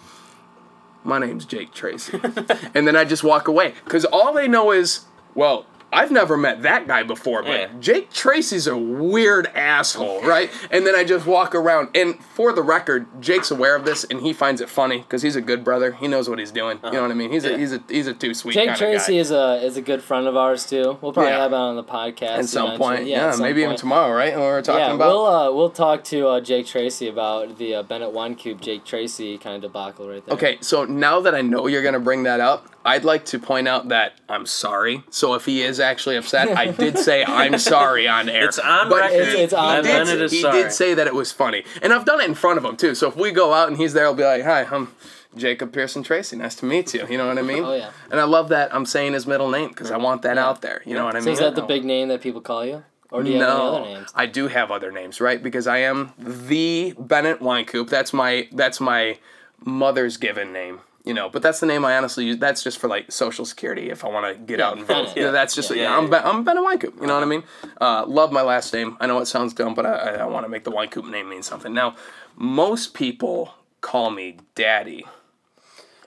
my 1.04 1.20
name's 1.20 1.46
Jake 1.46 1.74
Tracy. 1.74 2.20
and 2.74 2.88
then 2.88 2.96
I 2.96 3.04
just 3.04 3.24
walk 3.24 3.50
away. 3.50 3.74
Because 3.84 4.06
all 4.06 4.34
they 4.34 4.48
know 4.48 4.72
is, 4.72 5.02
well, 5.36 5.66
I've 5.94 6.12
never 6.12 6.38
met 6.38 6.62
that 6.62 6.88
guy 6.88 7.04
before, 7.04 7.44
but 7.44 7.52
yeah. 7.52 7.70
Jake 7.80 8.12
Tracy's 8.12 8.68
a 8.68 8.78
weird 8.78 9.48
asshole, 9.48 10.22
right? 10.26 10.50
And 10.70 10.86
then 10.86 10.96
I 10.96 11.04
just 11.04 11.26
walk 11.26 11.54
around. 11.54 11.90
And 11.96 12.24
for 12.24 12.54
the 12.54 12.62
record, 12.62 13.08
Jake's 13.22 13.52
aware 13.52 13.76
of 13.76 13.84
this, 13.84 14.06
and 14.06 14.22
he 14.22 14.32
finds 14.32 14.62
it 14.62 14.70
funny 14.70 15.00
because 15.00 15.22
he's 15.22 15.36
a 15.36 15.42
good 15.42 15.64
brother. 15.64 15.92
He 15.94 16.08
knows 16.08 16.30
what 16.30 16.40
he's 16.40 16.52
doing. 16.52 16.78
Uh-huh. 16.78 16.88
You 16.88 16.94
know 16.94 17.02
what 17.02 17.12
I 17.12 17.16
mean? 17.16 17.32
He's 17.32 17.44
yeah. 17.44 17.52
a 17.52 17.58
he's 17.58 17.74
a 17.74 17.84
he's 17.90 18.08
a 18.08 18.14
too 18.14 18.34
sweet. 18.34 18.54
Jake 18.54 18.76
Tracy 18.76 19.18
is 19.18 19.32
a 19.32 19.64
is 19.64 19.76
a 19.76 19.82
good 19.82 20.02
friend 20.02 20.28
of 20.28 20.38
ours 20.38 20.66
too. 20.66 20.98
We'll 21.02 21.14
probably 21.14 21.32
yeah. 21.32 21.40
have 21.40 21.52
him 21.52 21.60
on 21.60 21.76
the 21.76 21.84
podcast 21.84 22.38
at 22.38 22.46
some 22.46 22.78
point. 22.78 23.06
Yeah, 23.06 23.32
some 23.32 23.42
maybe 23.42 23.62
point. 23.62 23.66
even 23.66 23.78
tomorrow, 23.78 24.16
right? 24.16 24.34
When 24.34 24.44
we're 24.44 24.62
talking 24.62 24.80
yeah, 24.80 24.94
about. 24.94 25.08
we'll 25.08 25.26
uh, 25.26 25.52
we'll 25.52 25.70
talk 25.70 26.04
to 26.06 26.28
uh, 26.28 26.42
Jake 26.42 26.68
Tracy 26.68 27.08
about 27.08 27.58
the 27.58 27.76
uh, 27.76 27.84
Bennett 27.84 28.14
Wynkoop 28.14 28.62
Jake 28.62 28.86
Tracy 28.86 29.38
kind 29.38 29.58
of 29.58 29.62
debacle 29.62 30.08
right 30.08 30.26
there. 30.26 30.36
Okay, 30.36 30.58
so 30.62 30.86
now 30.86 31.20
that 31.22 31.36
I 31.36 31.42
know 31.42 31.68
you're 31.68 31.84
gonna 31.84 32.00
bring 32.00 32.24
that 32.24 32.40
up, 32.40 32.68
I'd 32.84 33.04
like 33.04 33.26
to 33.26 33.40
point 33.40 33.68
out 33.68 33.90
that 33.90 34.14
I'm 34.28 34.46
sorry. 34.46 35.04
So 35.10 35.36
if 35.36 35.46
he 35.46 35.62
is 35.62 35.80
actually 35.80 36.18
upset, 36.18 36.58
I 36.58 36.72
did 36.72 36.98
say 36.98 37.24
I'm 37.24 37.58
sorry 37.58 38.08
on 38.08 38.28
air. 38.30 38.46
It's 38.46 38.60
on 38.60 38.90
but 38.90 39.02
record. 39.02 39.28
It's, 39.28 39.36
it's 39.36 39.54
on. 39.54 39.86
He, 39.86 39.92
did, 39.92 40.32
he 40.32 40.42
did 40.42 40.72
say 40.72 40.94
that 40.94 41.08
it 41.08 41.14
was 41.14 41.32
funny, 41.32 41.64
and 41.82 41.94
I've 41.94 42.06
done 42.06 42.22
it 42.22 42.26
in 42.26 42.34
front 42.34 42.58
of 42.58 42.66
him 42.66 42.78
too. 42.78 42.96
So 42.96 43.08
if 43.08 43.16
we 43.16 43.32
go 43.32 43.54
out 43.54 43.68
and 43.68 43.78
he's 43.78 43.94
there, 43.94 44.06
I'll 44.06 44.16
be 44.16 44.24
like, 44.24 44.44
"Hi, 44.44 44.64
I'm 44.64 44.90
Jacob 45.36 45.74
Pearson 45.74 46.04
Tracy. 46.04 46.36
Nice 46.38 46.56
to 46.56 46.66
meet 46.66 46.94
you." 46.94 47.06
You 47.08 47.18
know 47.18 47.28
what 47.28 47.38
I 47.38 47.44
mean? 47.44 47.64
Oh 47.64 47.74
yeah. 47.74 47.92
And 48.10 48.20
I 48.20 48.24
love 48.24 48.50
that 48.50 48.74
I'm 48.74 48.86
saying 48.86 49.14
his 49.14 49.28
middle 49.28 49.50
name 49.50 49.70
because 49.70 49.92
I 49.92 49.98
want 49.98 50.24
that 50.24 50.38
yeah. 50.38 50.46
out 50.46 50.62
there. 50.62 50.82
You 50.86 50.96
know 50.96 51.06
what 51.06 51.16
I 51.16 51.20
mean? 51.20 51.26
So 51.26 51.32
is 51.32 51.40
that 51.40 51.56
the 51.56 51.62
big 51.62 51.86
name 51.86 52.08
that 52.08 52.22
people 52.22 52.42
call 52.42 52.66
you? 52.66 52.84
Or 53.12 53.24
do 53.24 53.30
you 53.30 53.40
no, 53.40 53.46
have 53.46 53.60
any 53.60 53.68
other 53.68 54.00
names? 54.00 54.12
I 54.16 54.26
do 54.26 54.48
have 54.48 54.72
other 54.72 54.92
names, 54.92 55.20
right? 55.20 55.44
Because 55.44 55.68
I 55.68 55.80
am 55.80 56.14
the 56.18 56.96
Bennett 56.98 57.42
Wynkoop. 57.42 57.90
That's 57.90 58.14
my 58.14 58.48
that's 58.54 58.80
my 58.80 59.20
mother's 59.64 60.18
given 60.18 60.52
name 60.52 60.80
you 61.04 61.14
know 61.14 61.30
but 61.30 61.42
that's 61.42 61.60
the 61.60 61.66
name 61.66 61.84
i 61.86 61.98
honestly 61.98 62.26
use. 62.26 62.38
That's 62.38 62.64
just 62.64 62.78
for 62.78 62.88
like 62.88 63.12
social 63.12 63.46
security 63.46 63.90
if 63.90 64.04
i 64.06 64.08
want 64.08 64.36
to 64.36 64.42
get 64.44 64.60
yeah, 64.60 64.68
out 64.68 64.78
and 64.78 64.86
vote. 64.86 65.14
yeah, 65.16 65.32
that's 65.32 65.56
just 65.56 65.70
yeah, 65.72 65.84
yeah, 65.84 65.98
i'm, 65.98 66.10
ben, 66.10 66.22
I'm 66.24 66.44
ben 66.44 66.58
Wynkoop, 66.58 67.02
you 67.02 67.08
know 67.08 67.16
what 67.16 67.24
i 67.24 67.26
mean? 67.26 67.44
Uh, 67.80 68.06
love 68.06 68.32
my 68.32 68.42
last 68.42 68.74
name. 68.74 68.98
I 69.00 69.08
know 69.08 69.20
it 69.20 69.26
sounds 69.26 69.54
dumb 69.54 69.74
but 69.74 69.86
i, 69.86 69.94
I, 69.94 70.12
I 70.18 70.26
want 70.26 70.46
to 70.46 70.50
make 70.50 70.64
the 70.64 70.72
Wynkoop 70.72 71.10
name 71.10 71.30
mean 71.30 71.44
something. 71.44 71.74
Now 71.74 71.96
most 72.36 72.94
people 72.94 73.54
call 73.82 74.12
me 74.12 74.38
daddy. 74.56 75.06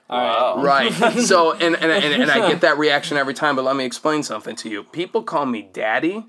All 0.09 0.63
right. 0.63 0.91
Right. 0.91 1.13
So, 1.23 1.53
and, 1.53 1.75
and, 1.75 1.91
and, 1.91 2.21
and 2.21 2.31
I 2.31 2.49
get 2.49 2.61
that 2.61 2.77
reaction 2.77 3.17
every 3.17 3.33
time, 3.33 3.55
but 3.55 3.65
let 3.65 3.75
me 3.75 3.85
explain 3.85 4.23
something 4.23 4.55
to 4.57 4.69
you. 4.69 4.83
People 4.83 5.23
call 5.23 5.45
me 5.45 5.69
daddy 5.73 6.25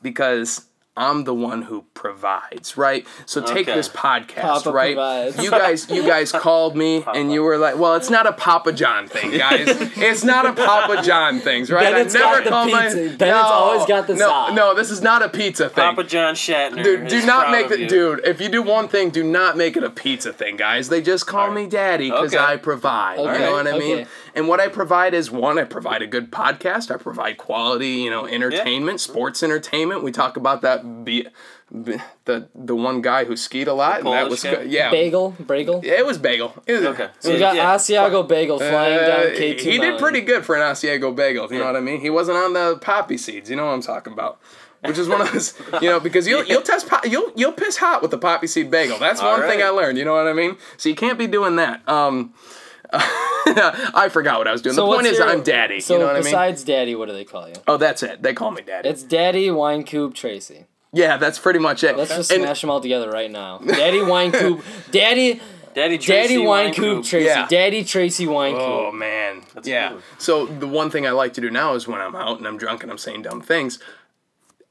because 0.00 0.66
I'm 0.94 1.24
the 1.24 1.32
one 1.32 1.62
who 1.62 1.86
provides, 1.94 2.76
right? 2.76 3.06
So 3.24 3.40
take 3.40 3.66
Okay. 3.66 3.74
this 3.74 3.88
podcast, 3.88 4.42
Papa 4.42 4.72
right? 4.72 4.94
provides. 4.94 5.42
You 5.42 5.50
guys, 5.50 5.88
you 5.90 6.02
guys 6.06 6.32
called 6.44 6.76
me 6.76 7.02
and 7.14 7.32
you 7.32 7.42
were 7.42 7.56
like, 7.56 7.78
"Well, 7.78 7.94
it's 7.94 8.10
not 8.10 8.26
a 8.26 8.32
Papa 8.32 8.74
John 8.74 9.08
thing, 9.08 9.30
guys. 9.38 9.68
it's 9.96 10.22
not 10.22 10.44
a 10.44 10.52
Papa 10.52 11.02
John 11.02 11.40
thing, 11.40 11.64
right?" 11.66 11.84
Bennett's 11.92 12.14
got 12.14 12.44
the 12.44 12.50
pizza. 12.50 13.16
Bennett's 13.16 13.44
always 13.48 13.86
got 13.86 14.06
the 14.06 14.14
no, 14.16 14.26
sauce. 14.26 14.52
no. 14.52 14.74
This 14.74 14.90
is 14.90 15.00
not 15.00 15.22
a 15.22 15.30
pizza 15.30 15.70
thing. 15.70 15.82
Papa 15.82 16.04
John 16.04 16.34
Schnatter. 16.34 16.82
Dude, 16.84 17.08
do 17.08 17.16
is 17.16 17.24
not 17.24 17.48
proud 17.48 17.70
make 17.70 17.70
it, 17.80 17.88
dude. 17.88 18.20
If 18.26 18.42
you 18.42 18.50
do 18.50 18.60
one 18.62 18.88
thing, 18.88 19.08
do 19.08 19.22
not 19.24 19.56
make 19.56 19.78
it 19.78 19.84
a 19.84 19.90
pizza 19.90 20.30
thing, 20.30 20.56
guys. 20.56 20.90
They 20.90 21.00
just 21.00 21.26
call 21.26 21.48
Alright. 21.48 21.64
me 21.64 21.66
daddy 21.70 22.10
because 22.10 22.34
Okay. 22.34 22.44
I 22.44 22.58
provide. 22.58 23.18
You 23.18 23.24
know 23.38 23.52
what 23.52 23.66
I 23.66 23.78
mean? 23.78 24.06
Okay. 24.32 24.38
And 24.40 24.48
what 24.48 24.60
I 24.60 24.68
provide 24.68 25.14
is 25.14 25.30
one, 25.30 25.58
I 25.58 25.64
provide 25.64 26.02
a 26.02 26.06
good 26.06 26.30
podcast. 26.32 26.90
I 26.90 26.96
provide 26.96 27.38
quality, 27.38 27.88
you 27.88 28.10
know, 28.10 28.26
entertainment, 28.26 29.00
sports 29.00 29.42
entertainment. 29.42 30.02
We 30.02 30.12
talk 30.12 30.36
about 30.36 30.62
that. 30.62 31.04
Be, 31.04 31.26
be, 31.82 31.96
the 32.26 32.48
the 32.54 32.76
one 32.76 33.00
guy 33.00 33.24
who 33.24 33.34
skied 33.36 33.66
a 33.66 33.72
lot, 33.72 34.00
and 34.00 34.08
that 34.08 34.28
was 34.28 34.42
guy? 34.42 34.62
Yeah, 34.62 34.90
Bagel, 34.90 35.30
Bagel. 35.46 35.80
Yeah, 35.84 35.94
it 35.94 36.04
was 36.06 36.18
bagel. 36.18 36.52
It 36.66 36.72
was- 36.74 36.84
Okay. 36.84 37.08
So 37.20 37.32
we 37.32 37.38
got 37.38 37.54
Yeah. 37.56 37.74
Asiago 37.74 38.28
Bagel 38.28 38.58
flying 38.58 38.98
uh, 38.98 39.06
down 39.06 39.22
K2 39.34 39.60
he 39.60 39.78
did 39.78 39.98
pretty 39.98 40.20
good 40.20 40.44
for 40.44 40.54
an 40.54 40.60
Asiago 40.60 41.14
bagel. 41.16 41.50
You 41.52 41.58
know 41.58 41.64
what 41.66 41.76
I 41.76 41.80
mean? 41.80 42.00
He 42.00 42.10
wasn't 42.10 42.36
on 42.36 42.52
the 42.52 42.78
poppy 42.82 43.16
seeds. 43.16 43.48
You 43.48 43.56
know 43.56 43.64
what 43.66 43.72
I'm 43.72 43.82
talking 43.82 44.12
about? 44.12 44.38
Which 44.84 44.98
is 44.98 45.08
one 45.08 45.20
of 45.20 45.32
those, 45.32 45.54
you 45.80 45.88
know, 45.88 46.00
because 46.00 46.26
you'll 46.26 46.44
you'll 46.44 46.60
test 46.62 46.88
po- 46.88 47.08
you'll 47.08 47.30
you'll 47.36 47.52
piss 47.52 47.76
hot 47.76 48.02
with 48.02 48.10
the 48.10 48.18
poppy 48.18 48.48
seed 48.48 48.70
bagel. 48.70 48.98
That's 48.98 49.20
All 49.20 49.38
one 49.38 49.48
thing. 49.48 49.62
I 49.62 49.68
learned. 49.68 49.96
You 49.96 50.04
know 50.04 50.12
what 50.14 50.26
I 50.26 50.32
mean? 50.32 50.56
So 50.76 50.88
you 50.88 50.94
can't 50.96 51.18
be 51.18 51.28
doing 51.28 51.54
that. 51.56 51.88
Um, 51.88 52.34
I 52.94 54.08
forgot 54.10 54.38
what 54.38 54.48
I 54.48 54.52
was 54.52 54.62
doing. 54.62 54.74
So 54.74 54.86
the 54.86 54.94
point 54.94 55.06
is, 55.06 55.18
your- 55.18 55.28
I'm 55.28 55.42
daddy. 55.42 55.80
So 55.80 55.94
you 55.94 56.00
know 56.00 56.06
what 56.06 56.16
I 56.16 56.18
mean? 56.20 56.24
besides 56.24 56.64
Daddy, 56.64 56.94
what 56.94 57.08
do 57.08 57.14
they 57.14 57.24
call 57.24 57.48
you? 57.48 57.54
Oh, 57.66 57.76
that's 57.76 58.02
it. 58.02 58.22
They 58.22 58.34
call 58.34 58.50
me 58.50 58.62
daddy. 58.62 58.88
It's 58.88 59.02
Daddy 59.02 59.48
Wynkoop 59.48 60.14
Tracy. 60.14 60.66
yeah, 60.92 61.16
that's 61.16 61.38
pretty 61.38 61.58
much 61.58 61.82
it. 61.84 61.96
Let's 61.96 62.10
just 62.14 62.30
And- 62.32 62.42
smash 62.42 62.60
them 62.60 62.70
all 62.70 62.80
together 62.80 63.10
right 63.10 63.30
now. 63.30 63.58
Daddy 63.66 63.98
Wynkoop, 64.00 64.62
Daddy, 64.90 65.40
Daddy 65.74 65.96
Tracy 65.98 66.34
Daddy 66.34 66.38
Wine 66.38 66.46
Wine 66.66 66.74
Coop 66.74 66.84
Coop. 66.98 67.04
Tracy, 67.06 67.24
Yeah. 67.26 67.46
Daddy 67.48 67.82
Tracy 67.84 68.26
Wine 68.26 68.54
Oh 68.58 68.92
man, 68.92 69.42
That's 69.54 69.66
yeah. 69.66 69.90
cool. 69.90 70.00
So 70.18 70.46
the 70.46 70.66
one 70.68 70.90
thing 70.90 71.06
I 71.06 71.10
like 71.12 71.32
to 71.34 71.40
do 71.40 71.50
now 71.50 71.74
is 71.74 71.88
when 71.88 72.00
I'm 72.00 72.14
out 72.14 72.38
and 72.38 72.46
I'm 72.46 72.58
drunk 72.58 72.82
and 72.82 72.92
I'm 72.92 72.98
saying 72.98 73.22
dumb 73.22 73.40
things. 73.40 73.78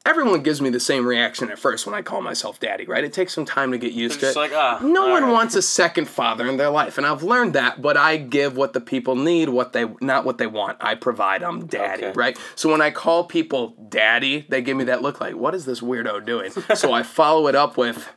Everyone 0.04 0.42
gives 0.42 0.62
me 0.62 0.72
the 0.72 0.80
same 0.80 1.06
reaction 1.06 1.52
at 1.52 1.60
first 1.60 1.86
when 1.86 1.94
I 1.94 2.02
call 2.02 2.22
myself 2.22 2.60
daddy, 2.60 2.86
right? 2.86 3.04
It 3.04 3.14
takes 3.14 3.34
some 3.34 3.46
time 3.46 3.72
to 3.72 3.78
get 3.78 3.92
used 3.92 4.20
to 4.22 4.30
it. 4.30 4.36
like, 4.36 4.52
ah. 4.52 4.80
no 4.82 5.10
one 5.10 5.24
right. 5.24 5.32
wants 5.32 5.56
a 5.56 5.62
second 5.62 6.10
father 6.10 6.48
in 6.48 6.58
their 6.58 6.72
life, 6.72 6.98
and 6.98 7.06
I've 7.06 7.22
learned 7.22 7.54
that. 7.54 7.84
But 7.84 7.98
I 7.98 8.18
give 8.18 8.58
what 8.58 8.74
the 8.74 8.82
people 8.82 9.16
need, 9.16 9.50
what 9.50 9.74
they 9.74 9.86
not 10.02 10.26
what 10.26 10.40
they 10.40 10.48
want. 10.48 10.78
I 10.82 10.96
provide. 10.96 11.44
I'm 11.44 11.68
daddy, 11.68 12.06
Okay. 12.06 12.14
right? 12.16 12.38
So 12.56 12.72
when 12.72 12.82
I 12.82 12.90
call 12.90 13.26
people 13.26 13.76
daddy, 13.90 14.48
they 14.50 14.64
give 14.64 14.76
me 14.76 14.86
that 14.86 15.04
look 15.04 15.22
like, 15.22 15.36
"What 15.36 15.54
is 15.54 15.66
this 15.66 15.82
weirdo 15.82 16.26
doing?" 16.26 16.52
so 16.76 16.92
I 16.92 17.04
follow 17.04 17.48
it 17.48 17.54
up 17.56 17.78
with. 17.78 18.10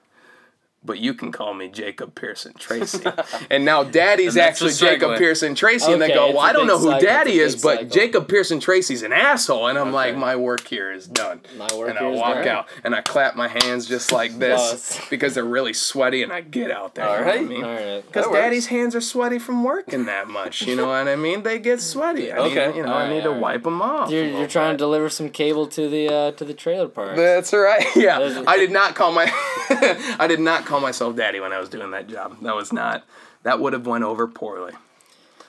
But 0.86 0.98
you 0.98 1.14
can 1.14 1.32
call 1.32 1.54
me 1.54 1.68
Jacob 1.68 2.14
Pearson 2.14 2.52
Tracy. 2.58 3.02
and 3.50 3.64
now 3.64 3.84
daddy's 3.84 4.36
And 4.36 4.44
actually. 4.44 4.72
Jacob 4.74 5.16
Pearson 5.16 5.54
Tracy. 5.54 5.90
and 5.90 6.02
they 6.02 6.08
go, 6.08 6.28
Well, 6.32 6.40
I 6.40 6.52
don't 6.52 6.66
know 6.66 6.78
who 6.78 6.90
cycle, 6.90 7.00
daddy 7.06 7.38
is, 7.38 7.62
but 7.62 7.76
cycle. 7.78 7.88
Jacob 7.90 8.28
Pearson 8.28 8.60
Tracy's 8.60 9.02
an 9.02 9.12
asshole. 9.12 9.68
And 9.68 9.78
I'm 9.78 9.92
like, 9.92 10.14
My 10.16 10.36
work 10.36 10.66
here 10.66 10.92
is 10.92 11.06
done. 11.06 11.40
My 11.56 11.68
work 11.74 11.88
and 11.88 11.98
I 11.98 12.06
walk 12.10 12.36
done. 12.44 12.48
out 12.48 12.68
and 12.84 12.94
I 12.94 13.00
clap 13.00 13.34
my 13.34 13.48
hands 13.48 13.86
just 13.86 14.12
like 14.12 14.38
this 14.38 15.00
because 15.08 15.34
they're 15.34 15.44
really 15.44 15.72
sweaty 15.72 16.22
and 16.22 16.30
I 16.32 16.42
get 16.42 16.70
out 16.70 16.94
there. 16.96 17.08
All 17.08 17.18
you 17.18 17.24
know 17.24 17.30
I 17.30 17.34
right. 17.36 17.48
mean? 17.48 17.64
All 17.64 17.70
right. 17.74 18.06
Because 18.06 18.26
daddy's 18.30 18.66
hands 18.66 18.94
are 18.94 19.00
sweaty 19.00 19.38
from 19.38 19.64
working 19.64 20.04
that 20.06 20.28
much. 20.28 20.62
You 20.62 20.76
know 20.76 20.88
what 20.88 21.08
I 21.08 21.16
mean? 21.16 21.44
They 21.44 21.58
get 21.58 21.80
sweaty. 21.80 22.30
I 22.30 22.36
Okay. 22.44 22.66
Need, 22.68 22.76
you 22.76 22.82
know, 22.82 22.92
Alright, 22.92 23.10
I 23.10 23.14
need 23.14 23.22
to 23.22 23.28
alright. 23.28 23.40
wipe 23.42 23.62
them 23.62 23.80
off. 23.80 24.10
You're, 24.10 24.26
you're 24.26 24.46
trying 24.48 24.74
to 24.74 24.76
deliver 24.76 25.08
some 25.08 25.30
cable 25.30 25.66
to 25.68 25.88
the 25.88 26.08
uh, 26.12 26.30
to 26.32 26.44
the 26.44 26.52
trailer 26.52 26.88
park. 26.88 27.16
That's 27.16 27.52
right. 27.54 27.86
Yeah, 27.96 28.42
I 28.46 28.58
did 28.58 28.70
not 28.70 28.94
call 28.96 29.12
my, 29.12 29.30
I 30.18 30.26
did 30.28 30.40
not 30.40 30.64
call 30.66 30.73
myself 30.80 31.16
daddy 31.16 31.40
when 31.40 31.52
I 31.52 31.58
was 31.60 31.68
doing 31.68 31.90
that 31.92 32.06
job. 32.08 32.36
That 32.42 32.54
was 32.54 32.72
not. 32.72 33.04
That 33.42 33.60
would 33.60 33.72
have 33.72 33.86
went 33.86 34.04
over 34.04 34.26
poorly. 34.26 34.72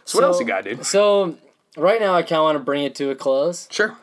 So, 0.06 0.20
what 0.20 0.26
else 0.26 0.40
you 0.40 0.46
got, 0.46 0.64
dude? 0.66 0.86
So 0.86 1.38
right 1.78 2.00
now, 2.00 2.14
I 2.14 2.22
kind 2.22 2.34
of 2.40 2.44
want 2.44 2.56
to 2.58 2.64
bring 2.64 2.84
it 2.84 2.94
to 2.96 3.10
a 3.10 3.16
close. 3.16 3.68
Sure. 3.72 3.98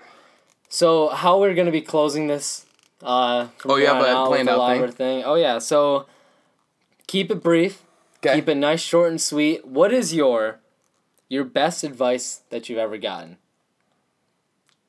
So 0.68 1.08
how 1.08 1.38
we're 1.38 1.54
gonna 1.54 1.70
be 1.70 1.82
closing 1.82 2.26
this? 2.28 2.64
Uh, 3.02 3.48
Oh, 3.66 3.76
you 3.76 3.86
have 3.86 3.96
a 4.02 4.26
planned 4.26 4.48
out 4.48 4.56
elaborate 4.56 4.94
thing. 4.94 5.22
Oh 5.24 5.34
yeah. 5.34 5.58
So 5.58 6.06
keep 7.06 7.30
it 7.30 7.42
brief. 7.42 7.82
Okay. 8.24 8.36
Keep 8.36 8.48
it 8.48 8.54
nice, 8.54 8.80
short, 8.80 9.10
and 9.10 9.20
sweet. 9.20 9.66
What 9.66 9.92
is 9.92 10.14
your 10.14 10.60
your 11.28 11.44
best 11.44 11.82
advice 11.84 12.40
that 12.50 12.68
you've 12.68 12.78
ever 12.78 12.96
gotten? 12.96 13.36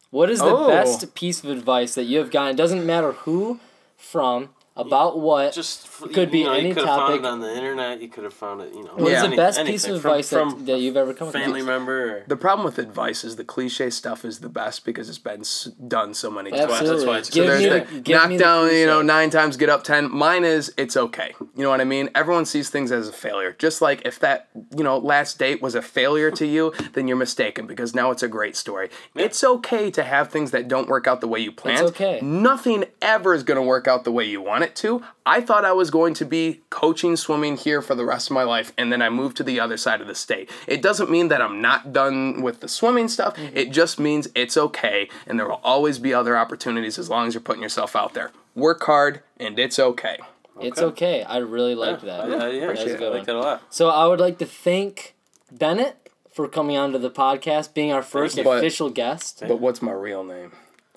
What 0.10 0.30
is 0.30 0.40
the 0.40 0.46
Oh. 0.56 0.68
best 0.68 1.16
piece 1.16 1.44
of 1.44 1.50
advice 1.50 1.96
that 1.96 2.04
you 2.04 2.20
have 2.20 2.30
gotten? 2.32 2.52
It 2.52 2.58
doesn't 2.58 2.86
matter 2.86 3.14
who, 3.14 3.60
from, 3.98 4.50
about 4.76 5.20
what. 5.20 5.54
Just 5.54 5.86
f- 5.86 6.12
Could 6.14 6.32
be 6.32 6.44
know, 6.44 6.54
any 6.54 6.70
you 6.70 6.74
could 6.74 6.86
have 6.86 6.96
found 6.98 7.10
topic. 7.10 7.20
it 7.22 7.26
on 7.26 7.40
the 7.42 7.56
internet. 7.56 8.02
You 8.02 8.08
could 8.10 8.24
have 8.24 8.34
found 8.34 8.62
it. 8.62 8.74
You 8.74 8.84
know. 8.84 8.94
what 8.96 9.12
is 9.12 9.22
Yeah. 9.24 9.28
the 9.28 9.36
best 9.36 9.60
anything 9.60 9.74
piece 9.74 9.84
of 9.86 10.02
from- 10.02 10.12
advice 10.12 10.30
from, 10.30 10.50
that, 10.50 10.66
that 10.66 10.80
you've 10.80 10.98
ever 10.98 11.14
come 11.14 11.32
family 11.32 11.62
across? 11.62 11.66
member? 11.78 12.18
Or, 12.18 12.24
The 12.28 12.36
problem 12.36 12.66
with 12.66 12.80
advice 12.80 13.24
is 13.24 13.36
the 13.36 13.44
cliche 13.44 13.90
stuff 13.92 14.26
is 14.26 14.40
the 14.40 14.50
best 14.50 14.84
because 14.84 15.10
it's 15.10 15.18
been 15.20 15.44
done 15.88 16.14
so 16.16 16.32
many 16.32 16.50
times. 16.52 16.64
Absolutely. 16.64 16.96
That's 16.96 17.06
why 17.08 17.18
it's- 17.20 17.28
So 17.28 17.34
give 17.36 17.48
there's 17.48 17.62
me 17.64 17.70
the, 17.70 17.80
the, 17.96 18.00
give 18.02 18.16
knock 18.18 18.30
me 18.30 18.38
the 18.38 18.44
down, 18.44 18.72
you 18.74 18.86
know, 18.88 19.02
nine 19.04 19.30
times, 19.30 19.58
get 19.58 19.70
up 19.70 19.84
ten. 19.84 20.10
Mine 20.12 20.44
is 20.44 20.74
it's 20.78 20.98
okay. 20.98 21.36
You 21.56 21.64
know 21.64 21.70
what 21.70 21.82
I 21.82 21.86
mean? 21.86 22.10
Everyone 22.16 22.46
sees 22.46 22.70
things 22.70 22.92
as 22.92 23.08
a 23.08 23.14
failure. 23.14 23.56
Just 23.60 23.82
like 23.82 24.02
if 24.06 24.18
that, 24.20 24.48
you 24.76 24.84
know, 24.84 24.98
last 24.98 25.38
date 25.38 25.62
was 25.62 25.76
a 25.76 25.82
failure 25.82 26.32
to 26.32 26.46
you, 26.48 26.74
then 26.94 27.08
you're 27.08 27.18
mistaken 27.18 27.68
because 27.68 27.94
now 27.94 28.10
it's 28.12 28.24
a 28.24 28.28
great 28.28 28.56
story. 28.56 28.90
It's 29.16 29.44
okay 29.44 29.92
to 29.92 30.04
have 30.04 30.30
things 30.30 30.50
that 30.52 30.68
don't 30.68 30.88
work 30.88 31.08
out 31.08 31.22
the 31.22 31.28
way 31.28 31.40
you 31.40 31.52
planned. 31.52 31.86
okay. 31.90 32.20
Nothing 32.24 32.86
ever 33.02 33.34
is 33.36 33.44
going 33.44 33.58
to 33.58 33.62
work 33.62 33.88
out 33.88 34.04
the 34.04 34.12
way 34.12 34.26
you 34.26 34.42
want 34.42 34.63
it 34.64 34.76
to. 34.78 35.04
I 35.26 35.42
thought 35.42 35.66
I 35.66 35.74
was 35.74 35.92
going 35.92 36.14
to 36.16 36.26
be 36.26 36.62
coaching 36.70 37.16
swimming 37.16 37.58
here 37.58 37.82
for 37.82 37.96
the 37.96 38.06
rest 38.06 38.30
of 38.30 38.34
my 38.34 38.44
life, 38.44 38.74
and 38.78 38.92
then 38.92 39.02
I 39.02 39.10
moved 39.10 39.38
to 39.38 39.44
the 39.44 39.60
other 39.60 39.78
side 39.78 40.02
of 40.02 40.08
the 40.08 40.16
state. 40.16 40.50
It 40.68 40.82
doesn't 40.82 41.10
mean 41.12 41.28
that 41.28 41.42
I'm 41.42 41.62
not 41.62 41.94
done 41.94 42.42
with 42.42 42.60
the 42.62 42.68
swimming 42.68 43.08
stuff. 43.08 43.36
Mm-hmm. 43.36 43.58
It 43.58 43.72
just 43.72 44.00
means 44.00 44.28
it's 44.34 44.58
okay, 44.58 45.10
and 45.28 45.40
there 45.40 45.48
will 45.48 45.62
always 45.64 46.00
be 46.00 46.14
other 46.14 46.38
opportunities 46.38 46.98
as 46.98 47.10
long 47.10 47.28
as 47.28 47.34
you're 47.34 47.42
putting 47.42 47.62
yourself 47.62 47.96
out 47.96 48.14
there. 48.14 48.32
Work 48.56 48.84
hard, 48.84 49.22
and 49.38 49.60
it's 49.60 49.78
okay. 49.80 50.18
It's 50.62 50.80
okay. 50.80 51.24
I 51.24 51.38
really 51.38 51.76
liked 51.76 52.04
yeah, 52.04 52.18
that. 52.18 52.30
yeah, 52.30 52.36
yeah, 52.36 52.40
That's 52.40 52.54
a 52.54 52.64
appreciate 52.84 52.98
good 53.00 53.06
I 53.06 53.10
one. 53.10 53.18
like 53.18 53.26
that 53.28 53.36
a 53.36 53.40
lot. 53.40 53.64
So 53.70 53.90
I 53.90 54.06
would 54.06 54.20
like 54.20 54.38
to 54.38 54.46
thank 54.46 55.16
Bennett 55.52 55.98
for 56.32 56.48
coming 56.48 56.78
onto 56.78 56.98
the 56.98 57.12
podcast, 57.12 57.74
being 57.74 57.92
our 57.92 58.04
first 58.04 58.36
But- 58.44 58.58
official 58.58 58.90
guest. 58.90 59.44
But 59.48 59.60
what's 59.60 59.82
my 59.82 59.92
real 59.92 60.24
name? 60.24 60.52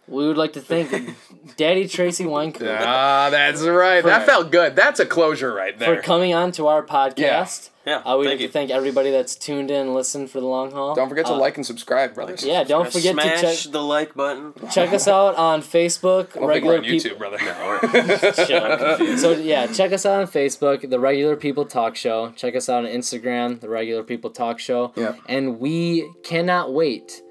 We 0.09 0.27
would 0.29 0.37
like 0.37 0.53
to 0.53 0.61
thank 0.61 1.17
Daddy 1.57 1.89
Tracy 1.89 2.25
Wynkoop 2.25 2.79
Ah, 2.81 3.29
that's 3.31 3.63
right. 3.63 4.05
that 4.05 4.25
felt 4.27 4.53
good. 4.53 4.77
That's 4.77 5.01
a 5.01 5.07
closure 5.07 5.53
right 5.53 5.77
there. 5.79 5.97
for 5.97 6.03
coming 6.03 6.33
on 6.35 6.53
to 6.53 6.69
our 6.69 6.85
podcast. 6.85 7.71
Yeah. 7.85 7.99
Uh, 7.99 8.17
we'd 8.19 8.27
like 8.27 8.39
thank 8.39 8.41
to 8.41 8.49
thank 8.53 8.71
everybody 8.73 9.13
that's 9.13 9.37
tuned 9.37 9.71
in 9.71 9.83
and 9.83 9.95
listened 9.95 10.29
for 10.31 10.41
the 10.41 10.47
long 10.47 10.73
haul. 10.73 10.95
Don't 10.97 11.09
forget 11.09 11.27
to 11.27 11.33
Uh, 11.33 11.39
like 11.39 11.57
and 11.57 11.65
subscribe, 11.65 12.15
brothers. 12.15 12.45
Yeah, 12.45 12.65
don't 12.65 12.93
forget 12.93 13.13
Smash 13.15 13.41
to 13.41 13.47
check 13.65 13.73
the 13.73 13.83
like 13.83 14.15
button. 14.15 14.53
check 14.73 14.93
us 14.93 15.07
out 15.07 15.37
on 15.37 15.63
Facebook. 15.63 16.37
I 16.37 16.41
don't 16.41 16.53
think 16.53 16.65
we're 16.65 16.73
regular 16.73 16.79
on 16.79 16.85
YouTube, 16.85 17.03
people. 17.03 17.19
brother. 17.19 19.17
So 19.19 19.33
yeah, 19.33 19.67
check 19.69 19.93
us 19.93 20.05
out 20.05 20.21
on 20.21 20.27
Facebook, 20.27 20.89
the 20.89 20.99
Regular 20.99 21.37
People 21.37 21.65
Talk 21.65 21.95
Show. 21.97 22.33
Check 22.37 22.57
us 22.57 22.69
out 22.69 22.85
on 22.85 22.91
Instagram, 22.91 23.61
the 23.61 23.69
Regular 23.69 24.03
People 24.03 24.31
Talk 24.31 24.59
Show. 24.59 24.93
Yeah. 24.97 25.15
And 25.29 25.59
we 25.61 26.11
cannot 26.25 26.73
wait 26.73 27.23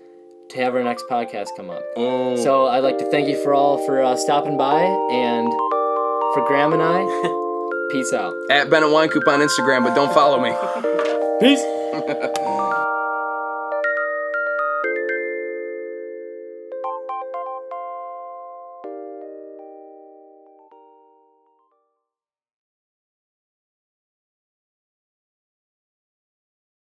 to 0.50 0.58
have 0.64 0.76
our 0.76 0.84
next 0.84 1.06
podcast 1.10 1.48
come 1.58 1.70
up. 1.70 1.84
Oh. 1.96 2.36
So 2.36 2.68
I'd 2.68 2.80
like 2.80 2.98
to 3.00 3.10
thank 3.10 3.28
you 3.28 3.42
for 3.44 3.54
all 3.54 3.84
for 3.86 4.02
uh, 4.02 4.16
stopping 4.16 4.58
by, 4.58 4.84
and 5.12 5.48
for 6.34 6.46
Graham 6.46 6.74
and 6.74 6.82
I, 6.82 7.02
peace 7.92 8.14
out. 8.14 8.34
At 8.50 8.70
Bennett 8.70 8.90
Wynkoop 8.90 9.28
on 9.28 9.40
Instagram, 9.40 9.84
but 9.84 9.96
don't 9.96 10.14
follow 10.14 10.40
me. 10.40 10.52
Peace. 11.40 11.62